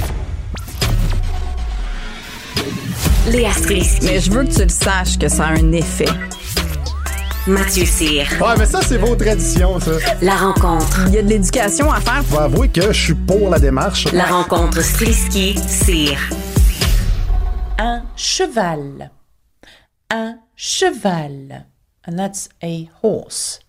Léa 3.29 3.51
Strisky. 3.53 4.05
Mais 4.05 4.19
je 4.19 4.31
veux 4.31 4.43
que 4.43 4.51
tu 4.53 4.63
le 4.63 4.69
saches 4.69 5.17
que 5.17 5.27
ça 5.29 5.45
a 5.45 5.51
un 5.51 5.71
effet. 5.71 6.05
Mathieu 7.47 7.85
Cyr. 7.85 8.25
Ouais, 8.41 8.55
mais 8.57 8.65
ça, 8.65 8.81
c'est 8.81 8.97
vos 8.97 9.15
traditions, 9.15 9.79
ça. 9.79 9.91
La 10.21 10.35
rencontre. 10.35 11.01
Il 11.07 11.13
y 11.13 11.17
a 11.19 11.21
de 11.21 11.29
l'éducation 11.29 11.91
à 11.91 11.99
faire. 11.99 12.23
Faut 12.25 12.39
avouer 12.39 12.69
que 12.69 12.91
je 12.91 13.03
suis 13.03 13.13
pour 13.13 13.49
la 13.49 13.59
démarche. 13.59 14.11
La 14.11 14.25
rencontre 14.25 14.81
Strisky-Cyr. 14.81 16.17
Un 17.77 18.03
cheval. 18.15 19.11
Un 20.09 20.35
cheval. 20.55 21.65
And 22.07 22.15
that's 22.15 22.49
a 22.63 22.89
horse. 23.03 23.59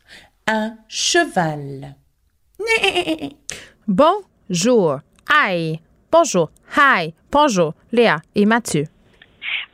Un 0.46 0.76
cheval. 0.88 1.94
Bonjour. 3.86 5.00
Hi. 5.30 5.80
Bonjour. 6.10 6.50
Hi. 6.76 7.14
Bonjour. 7.30 7.74
Léa 7.92 8.16
et 8.34 8.46
Mathieu. 8.46 8.86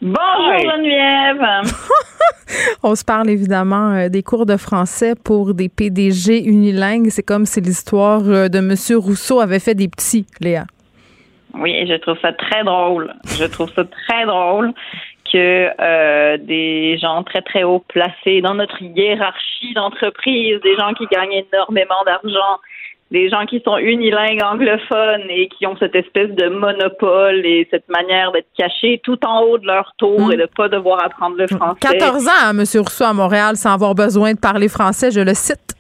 Bonjour 0.01 0.61
Geneviève. 0.61 1.73
On 2.85 2.95
se 2.95 3.05
parle 3.05 3.29
évidemment 3.31 3.91
euh, 3.91 4.09
des 4.09 4.23
cours 4.23 4.47
de 4.47 4.57
français 4.57 5.15
pour 5.16 5.55
des 5.55 5.69
PDG 5.69 6.45
unilingues. 6.45 7.09
C'est 7.09 7.25
comme 7.25 7.47
si 7.47 7.61
l'histoire 7.61 8.23
euh, 8.27 8.49
de 8.49 8.61
Monsieur 8.61 8.97
Rousseau 8.97 9.41
avait 9.41 9.59
fait 9.59 9.75
des 9.75 9.89
petits, 9.89 10.25
Léa. 10.41 10.66
Oui, 11.55 11.85
je 11.89 11.95
trouve 11.95 12.16
ça 12.23 12.33
très 12.33 12.62
drôle. 12.62 13.12
Je 13.25 13.45
trouve 13.47 13.73
ça 13.75 13.85
très 13.85 14.25
drôle 14.25 14.73
que 15.33 15.69
euh, 15.81 16.37
des 16.39 16.97
gens 16.99 17.25
très 17.25 17.43
très 17.43 17.65
haut 17.65 17.85
placés 17.89 18.41
dans 18.41 18.55
notre 18.55 18.81
hiérarchie 18.81 19.75
d'entreprise, 19.75 20.61
des 20.62 20.77
gens 20.77 20.95
qui 20.95 21.07
gagnent 21.11 21.45
énormément 21.53 22.03
d'argent, 22.07 22.61
des 23.11 23.31
gens 23.31 23.47
qui 23.47 23.63
sont 23.65 23.79
unilingues 23.79 24.43
anglophones 24.43 25.25
et 25.31 25.49
qui 25.49 25.67
ont 25.67 25.77
cette 25.79 25.95
espèce 25.95 26.31
de 26.31 26.49
monopole 26.49 27.45
et 27.47 27.67
cette 27.71 27.89
manière 27.89 28.33
d'être 28.33 28.49
cachés 28.57 29.01
tout 29.03 29.19
en 29.25 29.43
haut 29.43 29.59
de 29.59 29.67
leur 29.67 29.93
tour 29.97 30.29
Mm. 30.29 30.33
et 30.33 30.37
de 30.37 30.49
pas 30.55 30.69
devoir 30.69 31.03
apprendre 31.05 31.37
le 31.37 31.47
français. 31.47 31.79
14 31.81 32.27
ans, 32.27 32.31
hein, 32.45 32.53
Monsieur 32.53 32.81
Rousseau 32.81 33.05
à 33.05 33.13
Montréal, 33.13 33.57
sans 33.57 33.73
avoir 33.73 33.95
besoin 33.95 34.35
de 34.35 34.39
parler 34.39 34.69
français, 34.69 35.11
je 35.11 35.21
le 35.21 35.35
cite. 35.35 35.75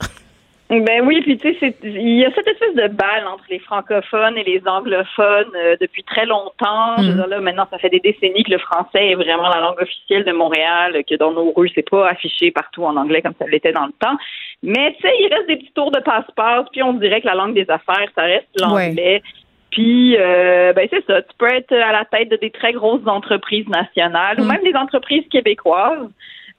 Ben 0.70 1.00
oui, 1.06 1.22
puis 1.22 1.38
tu 1.38 1.48
sais, 1.48 1.56
c'est- 1.60 1.88
il 1.88 2.18
y 2.18 2.26
a 2.26 2.30
cette 2.34 2.46
espèce 2.46 2.74
de 2.74 2.88
balle 2.88 3.26
entre 3.26 3.44
les 3.48 3.58
francophones 3.58 4.36
et 4.36 4.44
les 4.44 4.60
anglophones 4.66 5.50
euh, 5.56 5.76
depuis 5.80 6.04
très 6.04 6.26
longtemps. 6.26 6.96
Je 6.98 7.08
veux 7.10 7.14
dire, 7.14 7.26
là, 7.26 7.40
maintenant, 7.40 7.66
ça 7.70 7.78
fait 7.78 7.88
des 7.88 8.00
décennies 8.00 8.44
que 8.44 8.50
le 8.50 8.58
français 8.58 9.12
est 9.12 9.14
vraiment 9.14 9.48
la 9.48 9.60
langue 9.60 9.80
officielle 9.80 10.24
de 10.24 10.32
Montréal, 10.32 11.02
que 11.08 11.14
dans 11.14 11.32
nos 11.32 11.52
rues, 11.52 11.70
c'est 11.74 11.88
pas 11.88 12.08
affiché 12.08 12.50
partout 12.50 12.84
en 12.84 12.96
anglais 12.96 13.22
comme 13.22 13.32
ça 13.38 13.46
l'était 13.46 13.72
dans 13.72 13.86
le 13.86 13.92
temps. 13.98 14.16
Mais 14.62 14.94
tu 15.00 15.08
sais, 15.08 15.14
il 15.20 15.32
reste 15.32 15.48
des 15.48 15.56
petits 15.56 15.72
tours 15.72 15.90
de 15.90 16.00
passe-passe, 16.00 16.66
puis 16.70 16.82
on 16.82 16.92
dirait 16.92 17.22
que 17.22 17.26
la 17.26 17.34
langue 17.34 17.54
des 17.54 17.70
affaires, 17.70 18.08
ça 18.14 18.22
reste 18.24 18.48
l'anglais. 18.60 19.22
Puis, 19.70 20.16
euh, 20.18 20.72
ben 20.74 20.86
c'est 20.90 21.04
ça, 21.06 21.22
tu 21.22 21.28
peux 21.38 21.46
être 21.46 21.72
à 21.72 21.92
la 21.92 22.04
tête 22.04 22.30
de 22.30 22.36
des 22.36 22.50
très 22.50 22.72
grosses 22.72 23.06
entreprises 23.06 23.68
nationales 23.68 24.40
ou 24.40 24.44
même 24.44 24.62
des 24.62 24.74
entreprises 24.74 25.26
québécoises. 25.30 26.08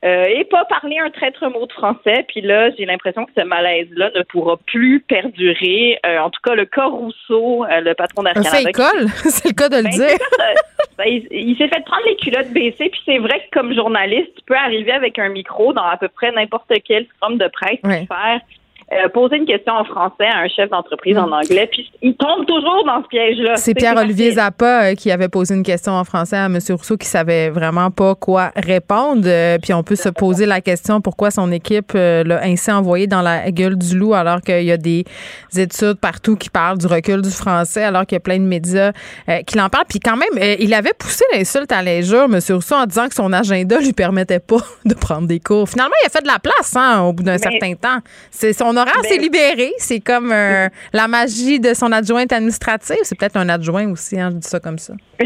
Euh, 0.05 0.23
et 0.25 0.45
pas 0.45 0.63
parler 0.65 0.97
un 0.99 1.09
traître 1.09 1.45
mot 1.49 1.65
de 1.65 1.73
français. 1.73 2.25
Puis 2.29 2.41
là, 2.41 2.69
j'ai 2.77 2.85
l'impression 2.85 3.25
que 3.25 3.31
ce 3.37 3.43
malaise-là 3.43 4.11
ne 4.15 4.21
pourra 4.23 4.57
plus 4.65 5.01
perdurer. 5.01 5.99
Euh, 6.05 6.19
en 6.19 6.29
tout 6.29 6.39
cas, 6.43 6.55
le 6.55 6.65
cas 6.65 6.85
Rousseau, 6.85 7.65
euh, 7.65 7.81
le 7.81 7.93
patron 7.95 8.23
d'Air 8.23 8.37
Un 8.37 8.41
Canada. 8.43 8.69
école, 8.69 9.07
c'est 9.29 9.49
le 9.49 9.53
cas 9.53 9.69
de 9.69 9.77
le 9.77 9.83
Ben, 9.83 9.89
dire. 9.89 10.09
ça. 10.09 10.45
Ben, 10.97 11.05
il 11.07 11.27
il 11.31 11.57
s'est 11.57 11.67
fait 11.67 11.83
prendre 11.85 12.03
les 12.07 12.15
culottes 12.17 12.51
baissées, 12.51 12.89
puis 12.89 13.01
c'est 13.05 13.17
vrai 13.19 13.39
que 13.39 13.59
comme 13.59 13.73
journaliste, 13.73 14.33
tu 14.37 14.43
peux 14.45 14.55
arriver 14.55 14.91
avec 14.91 15.17
un 15.19 15.29
micro 15.29 15.73
dans 15.73 15.83
à 15.85 15.97
peu 15.97 16.07
près 16.09 16.31
n'importe 16.31 16.71
quel 16.85 17.05
scrum 17.15 17.37
de 17.37 17.47
presse 17.47 17.79
Ouais. 17.83 17.99
puis 17.99 18.07
faire 18.07 18.39
euh, 18.91 19.09
poser 19.09 19.37
une 19.37 19.45
question 19.45 19.73
en 19.73 19.83
français 19.83 20.25
à 20.25 20.39
un 20.39 20.47
chef 20.47 20.69
d'entreprise 20.69 21.17
en 21.17 21.31
anglais, 21.31 21.67
puis 21.71 21.89
il 22.01 22.15
tombe 22.15 22.45
toujours 22.45 22.83
dans 22.85 23.03
ce 23.03 23.07
piège-là. 23.07 23.53
Mm. 23.53 23.57
C'est 23.57 23.73
Pierre-Olivier. 23.73 24.31
Zappa 24.31 24.91
euh, 24.91 24.95
qui 24.95 25.11
avait 25.11 25.29
posé 25.29 25.55
une 25.55 25.63
question 25.63 25.93
en 25.93 26.03
français 26.03 26.37
à 26.37 26.45
M. 26.45 26.59
Rousseau 26.69 26.97
qui 26.97 27.07
savait 27.07 27.49
vraiment 27.49 27.91
pas 27.91 28.15
quoi 28.15 28.51
répondre. 28.55 29.23
Euh, 29.25 29.57
puis 29.61 29.73
on 29.73 29.83
peut 29.83 29.95
se 29.95 30.09
poser 30.09 30.45
la 30.45 30.61
question 30.61 31.01
pourquoi 31.01 31.31
son 31.31 31.51
équipe 31.51 31.93
l'a 31.93 32.43
ainsi 32.43 32.71
envoyé 32.71 33.07
dans 33.07 33.21
la 33.21 33.49
gueule 33.51 33.77
du 33.77 33.97
loup 33.97 34.13
alors 34.13 34.41
qu'il 34.41 34.63
y 34.63 34.71
a 34.71 34.77
des 34.77 35.03
études 35.57 35.99
partout 35.99 36.35
qui 36.35 36.49
parlent 36.49 36.77
du 36.77 36.87
recul 36.87 37.21
du 37.21 37.31
français, 37.31 37.83
alors 37.83 38.05
qu'il 38.05 38.15
y 38.15 38.17
a 38.17 38.21
plein 38.21 38.37
de 38.37 38.43
médias 38.43 38.91
qui 39.45 39.57
l'en 39.57 39.69
parlent. 39.69 39.85
Puis 39.89 39.99
quand 39.99 40.15
même, 40.15 40.29
euh, 40.37 40.55
il 40.59 40.73
avait 40.73 40.93
poussé 40.93 41.23
l'insulte 41.33 41.71
à 41.71 41.81
l'injure, 41.81 42.25
M. 42.25 42.39
Rousseau, 42.49 42.75
en 42.75 42.85
disant 42.85 43.07
que 43.07 43.15
son 43.15 43.33
agenda 43.33 43.79
lui 43.81 43.93
permettait 43.93 44.39
pas 44.39 44.61
de 44.85 44.93
prendre 44.93 45.27
des 45.27 45.39
cours. 45.39 45.67
Finalement, 45.67 45.95
il 46.03 46.07
a 46.07 46.09
fait 46.09 46.21
de 46.21 46.27
la 46.27 46.39
place 46.39 46.75
hein, 46.75 47.01
au 47.01 47.13
bout 47.13 47.23
d'un 47.23 47.37
certain 47.37 47.73
temps. 47.73 47.99
C'est 48.31 48.53
son 48.53 48.77
horaire 48.79 49.01
Ben- 49.03 49.09
s'est 49.09 49.17
libéré. 49.17 49.71
C'est 49.77 49.99
comme 49.99 50.31
euh, 50.31 50.67
la 50.93 51.07
magie 51.07 51.59
de 51.59 51.73
son 51.73 51.91
adjointe 51.91 52.31
administrative. 52.31 52.97
C'est 53.03 53.17
peut-être 53.17 53.37
un 53.37 53.49
adjoint 53.49 53.89
aussi, 53.91 54.19
hein, 54.19 54.29
je 54.31 54.37
dis 54.37 54.47
ça 54.47 54.59
comme 54.59 54.77
ça. 54.77 54.93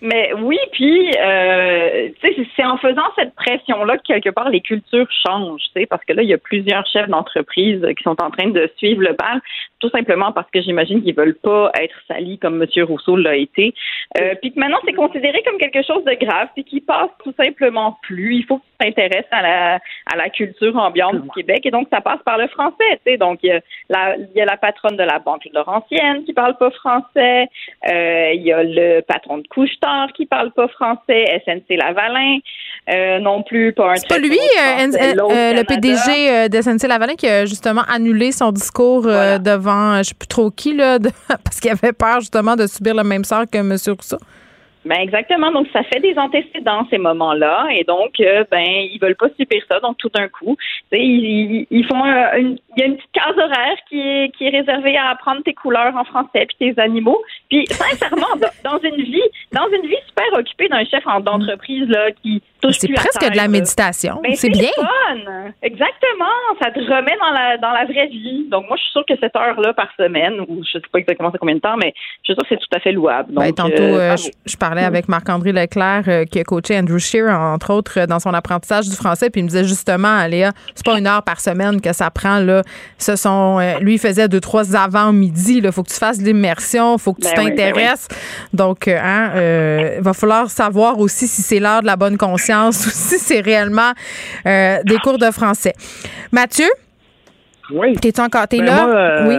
Mais 0.00 0.32
oui, 0.40 0.58
puis 0.72 1.10
euh, 1.20 2.08
c'est 2.56 2.64
en 2.64 2.76
faisant 2.78 3.02
cette 3.16 3.34
pression-là 3.34 3.98
que 3.98 4.02
quelque 4.06 4.30
part 4.30 4.48
les 4.48 4.60
cultures 4.60 5.08
changent, 5.26 5.64
parce 5.90 6.04
que 6.04 6.12
là, 6.12 6.22
il 6.22 6.28
y 6.28 6.34
a 6.34 6.38
plusieurs 6.38 6.86
chefs 6.86 7.08
d'entreprise 7.08 7.84
qui 7.96 8.02
sont 8.04 8.16
en 8.22 8.30
train 8.30 8.50
de 8.50 8.70
suivre 8.76 9.02
le 9.02 9.14
bal, 9.14 9.40
tout 9.80 9.90
simplement 9.90 10.32
parce 10.32 10.48
que 10.50 10.60
j'imagine 10.60 11.02
qu'ils 11.02 11.16
veulent 11.16 11.38
pas 11.42 11.72
être 11.80 11.96
salis 12.06 12.38
comme 12.38 12.62
M. 12.62 12.84
Rousseau 12.84 13.16
l'a 13.16 13.36
été. 13.36 13.74
Euh, 14.20 14.34
puis 14.40 14.52
que 14.52 14.60
maintenant, 14.60 14.78
c'est 14.84 14.92
considéré 14.92 15.42
comme 15.42 15.58
quelque 15.58 15.82
chose 15.84 16.04
de 16.04 16.14
grave, 16.14 16.48
puis 16.54 16.64
qui 16.64 16.80
passe 16.80 17.10
tout 17.24 17.34
simplement 17.36 17.98
plus. 18.02 18.36
Il 18.36 18.44
faut 18.44 18.60
t'intéresses 18.78 19.26
à 19.30 19.42
la, 19.42 19.74
à 20.12 20.16
la 20.16 20.28
culture 20.30 20.76
ambiante 20.76 21.22
du 21.22 21.28
Québec, 21.30 21.60
et 21.64 21.70
donc 21.70 21.88
ça 21.92 22.00
passe 22.00 22.20
par 22.24 22.38
le 22.38 22.48
français, 22.48 23.00
tu 23.04 23.12
sais. 23.12 23.16
Donc, 23.16 23.40
il 23.42 23.48
y, 23.48 23.52
a 23.52 23.60
la, 23.88 24.16
il 24.16 24.30
y 24.34 24.40
a 24.40 24.44
la 24.44 24.56
patronne 24.56 24.96
de 24.96 25.02
la 25.02 25.18
Banque 25.18 25.46
Laurentienne 25.52 26.24
qui 26.24 26.32
parle 26.32 26.56
pas 26.56 26.70
français, 26.70 27.48
euh, 27.90 28.30
il 28.34 28.42
y 28.42 28.52
a 28.52 28.62
le 28.62 29.00
patron 29.00 29.38
de 29.38 29.46
Couche-Tard 29.48 30.12
qui 30.14 30.26
parle 30.26 30.52
pas 30.52 30.68
français, 30.68 31.42
SNC 31.44 31.76
Lavalin 31.76 32.38
euh, 32.90 33.18
non 33.18 33.42
plus, 33.42 33.72
pas 33.72 33.92
un 33.92 33.96
C'est 33.96 34.08
pas 34.08 34.18
lui, 34.18 34.38
euh, 34.38 35.52
le 35.52 35.64
PDG 35.64 36.48
de 36.48 36.62
SNC 36.62 36.88
Lavalin, 36.88 37.14
qui 37.14 37.26
a 37.28 37.44
justement 37.46 37.82
annulé 37.88 38.32
son 38.32 38.52
discours 38.52 39.02
devant, 39.02 39.98
je 39.98 40.08
sais 40.08 40.14
plus 40.14 40.28
trop 40.28 40.50
qui, 40.50 40.74
là, 40.74 40.98
de- 41.00 41.10
parce 41.28 41.60
qu'il 41.60 41.70
avait 41.70 41.92
peur 41.92 42.20
justement 42.20 42.56
de 42.56 42.66
subir 42.66 42.94
le 42.94 43.04
même 43.04 43.24
sort 43.24 43.44
que 43.50 43.58
M. 43.58 43.76
Rousseau. 43.96 44.18
Ben 44.88 45.00
exactement. 45.00 45.52
Donc 45.52 45.66
ça 45.70 45.82
fait 45.82 46.00
des 46.00 46.16
antécédents 46.16 46.86
ces 46.88 46.96
moments-là, 46.96 47.66
et 47.72 47.84
donc 47.84 48.18
euh, 48.20 48.44
ben 48.50 48.64
ils 48.64 48.98
veulent 48.98 49.16
pas 49.16 49.28
subir 49.38 49.62
ça. 49.70 49.80
Donc 49.80 49.98
tout 49.98 50.08
d'un 50.08 50.28
coup, 50.28 50.56
ils, 50.92 51.86
font 51.86 52.06
il 52.06 52.58
y 52.78 52.82
a 52.82 52.86
une 52.86 52.96
petite 52.96 53.12
case 53.12 53.36
horaire 53.36 53.76
qui 53.90 54.00
est 54.00 54.34
qui 54.34 54.46
est 54.46 54.48
réservée 54.48 54.96
à 54.96 55.10
apprendre 55.10 55.42
tes 55.42 55.52
couleurs 55.52 55.94
en 55.94 56.04
français 56.04 56.46
puis 56.46 56.56
tes 56.74 56.80
animaux. 56.80 57.22
Puis 57.50 57.66
sincèrement, 57.66 58.34
dans, 58.64 58.78
une 58.78 59.02
vie, 59.02 59.28
dans 59.52 59.68
une 59.68 59.86
vie 59.86 60.02
super 60.06 60.32
occupée 60.32 60.68
d'un 60.68 60.86
chef 60.86 61.06
en- 61.06 61.20
d'entreprise 61.20 61.86
là 61.90 62.10
qui 62.22 62.42
C'est 62.70 62.92
presque 62.92 63.20
terre, 63.20 63.30
de 63.30 63.36
la 63.36 63.48
méditation. 63.48 64.20
Ben, 64.22 64.34
c'est 64.34 64.50
bien. 64.50 64.68
fun. 64.76 65.52
Exactement. 65.62 66.26
Ça 66.62 66.70
te 66.70 66.80
remet 66.80 67.16
dans 67.20 67.30
la 67.30 67.56
dans 67.58 67.70
la 67.70 67.84
vraie 67.84 68.08
vie. 68.08 68.46
Donc 68.50 68.66
moi 68.68 68.76
je 68.76 68.82
suis 68.82 68.92
sûre 68.92 69.04
que 69.08 69.14
cette 69.20 69.34
heure-là 69.36 69.72
par 69.74 69.88
semaine, 69.98 70.40
ou 70.48 70.62
je 70.64 70.72
sais 70.78 70.82
pas 70.92 70.98
exactement 70.98 71.30
c'est 71.32 71.38
combien 71.38 71.54
de 71.54 71.60
temps, 71.60 71.76
mais 71.76 71.92
je 72.22 72.32
suis 72.32 72.34
sûre 72.34 72.42
que 72.42 72.48
c'est 72.48 72.56
tout 72.56 72.76
à 72.76 72.80
fait 72.80 72.92
louable. 72.92 73.32
Donc 73.32 73.44
Ben, 73.44 73.52
tantôt, 73.52 73.82
euh, 73.82 73.98
euh, 73.98 74.08
bravo. 74.08 74.22
je, 74.46 74.52
je 74.52 74.56
parlais 74.56 74.84
avec 74.84 75.08
Marc-André 75.08 75.52
Leclerc, 75.52 76.04
euh, 76.08 76.24
qui 76.24 76.40
a 76.40 76.44
coaché 76.44 76.76
Andrew 76.78 76.98
Shear, 76.98 77.28
entre 77.38 77.72
autres, 77.72 78.00
euh, 78.00 78.06
dans 78.06 78.18
son 78.18 78.34
apprentissage 78.34 78.88
du 78.88 78.96
français, 78.96 79.30
puis 79.30 79.40
il 79.40 79.44
me 79.44 79.48
disait 79.48 79.64
justement, 79.64 80.26
Léa, 80.26 80.52
c'est 80.74 80.84
pas 80.84 80.98
une 80.98 81.06
heure 81.06 81.22
par 81.22 81.40
semaine 81.40 81.80
que 81.80 81.92
ça 81.92 82.10
prend, 82.10 82.38
là. 82.40 82.62
Ce 82.98 83.16
sont, 83.16 83.58
euh, 83.60 83.78
lui, 83.80 83.94
il 83.94 83.98
faisait 83.98 84.28
deux, 84.28 84.40
trois 84.40 84.76
avant-midi, 84.76 85.60
là. 85.60 85.72
Faut 85.72 85.82
que 85.82 85.90
tu 85.90 85.98
fasses 85.98 86.18
de 86.18 86.24
l'immersion, 86.24 86.98
faut 86.98 87.14
que 87.14 87.20
tu 87.20 87.28
Ben 87.34 87.44
oui, 87.44 87.50
ben 87.50 87.56
t'intéresses. 87.56 88.08
Donc, 88.52 88.88
euh, 88.88 88.98
hein, 89.00 89.30
euh, 89.34 89.94
il 89.98 90.02
va 90.02 90.12
falloir 90.12 90.50
savoir 90.50 90.98
aussi 90.98 91.26
si 91.26 91.42
c'est 91.42 91.60
l'heure 91.60 91.82
de 91.82 91.86
la 91.86 91.96
bonne 91.96 92.16
conscience 92.16 92.47
ou 92.50 92.72
si 92.72 93.18
c'est 93.18 93.40
réellement 93.40 93.92
euh, 94.46 94.78
des 94.84 94.98
cours 94.98 95.18
de 95.18 95.30
français. 95.30 95.74
Mathieu? 96.32 96.68
Oui. 97.70 97.94
T'es-tu 97.96 98.20
encore, 98.20 98.48
t'es 98.48 98.58
Ben, 98.58 98.64
là? 98.66 98.86
moi, 98.86 98.96
euh, 98.96 99.28
oui. 99.28 99.36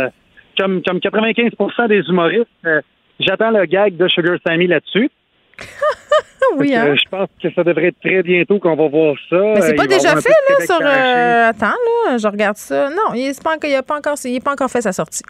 Comme, 0.60 0.82
comme 0.84 0.98
95% 0.98 1.88
des 1.88 2.02
humoristes, 2.10 2.48
euh, 2.66 2.82
j'attends 3.20 3.52
le 3.52 3.66
gag 3.66 3.96
de 3.96 4.08
Sugar 4.08 4.38
Sammy 4.46 4.68
là-dessus. 4.68 5.10
oui, 6.58 6.76
hein? 6.76 6.96
Je 6.96 7.10
pense 7.10 7.28
que 7.42 7.52
ça 7.54 7.64
devrait 7.64 7.88
être 7.88 8.00
très 8.04 8.22
bientôt 8.24 8.60
qu'on 8.60 8.76
va 8.76 8.88
voir 8.88 9.16
ça. 9.30 9.36
Mais 9.38 9.62
c'est 9.62 9.76
pas 9.76 9.88
déjà 9.88 10.16
fait, 10.22 10.30
là, 10.50 10.66
sur. 10.66 10.80
euh, 10.82 11.50
Attends, 11.50 11.68
là, 12.08 12.18
je 12.18 12.28
regarde 12.28 12.58
ça. 12.58 12.90
Non, 12.90 13.14
il 13.14 13.28
n'est 13.28 13.34
pas, 13.44 13.58
pas, 13.86 13.98
encore, 13.98 14.16
il 14.26 14.36
est 14.36 14.44
pas 14.44 14.52
encore 14.54 14.70
fait 14.70 14.82
sa 14.82 14.92
sortie. 14.92 15.24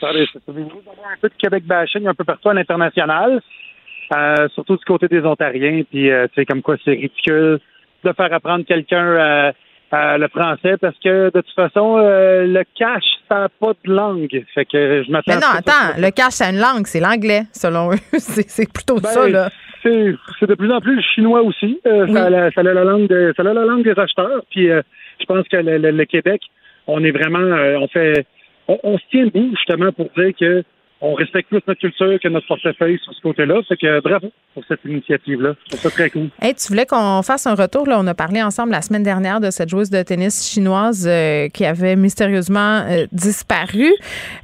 C'est- 0.00 0.06
c'est- 0.32 0.40
vous 0.46 0.60
avoir 0.60 1.10
un 1.12 1.16
peu 1.20 1.28
de 1.28 1.34
Québec 1.34 1.64
bashing 1.66 2.06
un 2.06 2.14
peu 2.14 2.24
partout 2.24 2.48
à 2.50 2.54
l'international, 2.54 3.40
euh, 4.14 4.48
surtout 4.54 4.76
du 4.76 4.84
côté 4.84 5.08
des 5.08 5.20
Ontariens, 5.22 5.82
puis 5.90 6.10
euh, 6.10 6.26
tu 6.28 6.34
sais 6.40 6.46
comme 6.46 6.62
quoi 6.62 6.76
c'est 6.84 6.92
ridicule 6.92 7.58
de 8.04 8.12
faire 8.12 8.32
apprendre 8.32 8.64
quelqu'un 8.64 9.04
euh, 9.06 9.52
euh, 9.92 10.18
le 10.18 10.28
français 10.28 10.76
parce 10.80 10.96
que 11.02 11.26
de 11.26 11.40
toute 11.40 11.54
façon 11.54 11.98
euh, 11.98 12.44
le 12.46 12.62
cash 12.78 13.04
ça 13.28 13.40
n'a 13.40 13.48
pas 13.48 13.72
de 13.84 13.92
langue, 13.92 14.28
fait 14.54 14.64
que 14.64 15.02
je 15.04 15.10
m'attends. 15.10 15.24
Mais 15.28 15.34
non, 15.36 15.40
ça 15.40 15.58
attends, 15.58 16.00
le 16.00 16.10
cash, 16.10 16.32
c'est 16.32 16.50
une 16.50 16.58
langue, 16.60 16.86
c'est 16.86 17.00
l'anglais, 17.00 17.42
selon 17.52 17.92
eux. 17.92 17.98
c'est 18.18 18.48
c'est 18.48 18.72
plutôt 18.72 18.96
Ben, 18.96 19.08
ça, 19.08 19.28
là. 19.28 19.50
C'est 19.82 20.14
c'est 20.40 20.46
de 20.48 20.54
plus 20.54 20.72
en 20.72 20.80
plus 20.80 20.96
le 20.96 21.02
chinois 21.02 21.42
aussi. 21.42 21.80
Euh, 21.86 22.06
ça, 22.12 22.24
a 22.24 22.30
la, 22.30 22.50
ça 22.50 22.60
a 22.60 22.64
la 22.64 22.84
langue 22.84 23.06
de, 23.08 23.32
ça 23.36 23.42
a 23.42 23.52
la 23.52 23.64
langue 23.64 23.84
des 23.84 23.98
acheteurs. 23.98 24.42
Puis 24.50 24.70
euh, 24.70 24.82
je 25.20 25.26
pense 25.26 25.46
que 25.48 25.56
le, 25.58 25.78
le- 25.78 25.90
le 25.90 26.04
Québec, 26.04 26.40
on 26.86 27.04
est 27.04 27.10
vraiment, 27.10 27.38
euh, 27.38 27.76
on 27.78 27.86
fait, 27.88 28.26
on, 28.66 28.78
on 28.82 28.98
se 28.98 29.04
tient 29.10 29.24
debout 29.26 29.50
justement 29.56 29.92
pour 29.92 30.08
dire 30.16 30.32
que 30.38 30.64
on 31.00 31.14
respecte 31.14 31.48
plus 31.48 31.60
notre 31.66 31.80
culture 31.80 32.18
que 32.22 32.28
notre 32.28 32.46
portefeuille 32.46 32.98
sur 33.04 33.14
ce 33.14 33.20
côté-là. 33.20 33.60
Fait 33.68 33.76
que 33.76 34.00
bravo 34.00 34.28
pour 34.54 34.64
cette 34.66 34.80
initiative-là. 34.84 35.52
Je 35.64 35.68
trouve 35.70 35.80
ça 35.80 35.90
très 35.90 36.10
cool. 36.10 36.28
Hey, 36.42 36.54
tu 36.54 36.66
voulais 36.68 36.86
qu'on 36.86 37.22
fasse 37.22 37.46
un 37.46 37.54
retour. 37.54 37.86
Là, 37.86 37.98
on 38.00 38.06
a 38.08 38.14
parlé 38.14 38.42
ensemble 38.42 38.72
la 38.72 38.82
semaine 38.82 39.04
dernière 39.04 39.40
de 39.40 39.50
cette 39.50 39.68
joueuse 39.68 39.90
de 39.90 40.02
tennis 40.02 40.50
chinoise 40.50 41.06
euh, 41.08 41.48
qui 41.50 41.64
avait 41.64 41.94
mystérieusement 41.94 42.82
euh, 42.88 43.06
disparu. 43.12 43.92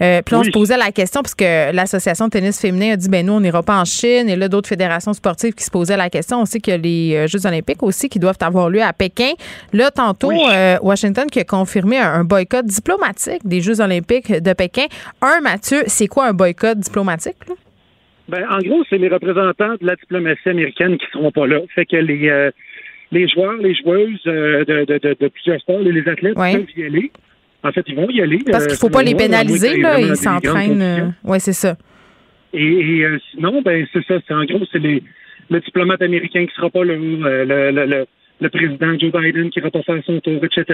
Euh, 0.00 0.22
puis 0.22 0.32
là, 0.32 0.38
on 0.38 0.40
Oui. 0.42 0.46
se 0.46 0.52
posait 0.52 0.76
la 0.76 0.92
question 0.92 1.22
parce 1.22 1.34
que 1.34 1.72
l'association 1.74 2.26
de 2.26 2.30
tennis 2.30 2.60
féminin 2.60 2.92
a 2.92 2.96
dit 2.96 3.08
ben 3.08 3.26
nous 3.26 3.32
on 3.32 3.40
n'ira 3.40 3.62
pas 3.64 3.80
en 3.80 3.84
Chine 3.84 4.28
et 4.28 4.36
là 4.36 4.46
d'autres 4.48 4.68
fédérations 4.68 5.12
sportives 5.12 5.54
qui 5.54 5.64
se 5.64 5.70
posaient 5.72 5.96
la 5.96 6.08
question. 6.10 6.40
On 6.40 6.44
sait 6.44 6.60
qu'il 6.60 6.70
y 6.72 6.74
a 6.74 6.78
les 6.78 7.16
euh, 7.16 7.26
Jeux 7.26 7.46
olympiques 7.46 7.82
aussi 7.82 8.08
qui 8.08 8.20
doivent 8.20 8.36
avoir 8.40 8.70
lieu 8.70 8.82
à 8.82 8.92
Pékin. 8.92 9.32
Là, 9.72 9.90
tantôt, 9.90 10.30
Washington 10.82 11.26
qui 11.30 11.40
a 11.40 11.44
confirmé 11.44 11.98
un, 11.98 12.12
un 12.14 12.24
boycott 12.24 12.64
diplomatique 12.64 13.40
des 13.44 13.60
Jeux 13.60 13.80
olympiques 13.80 14.30
de 14.30 14.52
Pékin. 14.52 14.84
Un, 15.20 15.40
Mathieu, 15.40 15.82
c'est 15.88 16.06
quoi 16.06 16.26
un 16.26 16.32
boycott 16.32 16.43
diplomatique? 16.52 17.36
là? 17.48 17.54
Ben, 18.28 18.44
en 18.50 18.58
gros, 18.58 18.82
c'est 18.88 18.98
les 18.98 19.08
représentants 19.08 19.74
de 19.80 19.86
la 19.86 19.96
diplomatie 19.96 20.48
américaine 20.48 20.96
qui 20.96 21.06
seront 21.12 21.30
pas 21.30 21.46
là. 21.46 21.60
Fait 21.74 21.84
que 21.84 21.96
les, 21.96 22.28
euh, 22.30 22.50
les 23.12 23.28
joueurs, 23.28 23.56
les 23.58 23.74
joueuses 23.74 24.20
euh, 24.26 24.64
de, 24.64 24.84
de, 24.86 24.98
de, 24.98 25.16
de 25.20 25.28
plusieurs 25.28 25.60
sports, 25.60 25.80
et 25.80 25.92
les 25.92 26.08
athlètes 26.08 26.36
Ouais. 26.38 26.56
peuvent 26.56 26.66
y 26.76 26.84
aller. 26.84 27.10
En 27.62 27.72
fait, 27.72 27.84
ils 27.86 27.96
vont 27.96 28.08
y 28.10 28.20
aller. 28.22 28.38
Parce 28.50 28.64
euh, 28.64 28.68
qu'il 28.68 28.78
faut 28.78 28.88
pas 28.90 29.02
les 29.02 29.14
pénaliser, 29.14 29.76
là. 29.78 30.00
Ils 30.00 30.16
s'entraînent. 30.16 31.14
Oui, 31.24 31.38
c'est 31.40 31.52
ça. 31.52 31.76
Et, 32.52 32.62
et, 32.62 33.04
euh, 33.04 33.18
sinon, 33.32 33.62
ben 33.62 33.86
c'est 33.92 34.04
ça. 34.06 34.14
C'est 34.26 34.34
en 34.34 34.44
gros, 34.44 34.60
c'est 34.70 34.78
les, 34.78 35.02
le 35.50 35.60
diplomate 35.60 36.00
américain 36.02 36.46
qui 36.46 36.54
sera 36.54 36.70
pas 36.70 36.84
là, 36.84 36.94
euh, 36.94 37.44
le, 37.44 37.70
le, 37.72 37.84
le, 37.86 38.06
le 38.40 38.48
président 38.48 38.98
Joe 38.98 39.12
Biden 39.12 39.50
qui 39.50 39.58
ira 39.58 39.70
pas 39.70 39.82
faire 39.82 40.02
son 40.06 40.20
tour, 40.20 40.40
etc. 40.44 40.64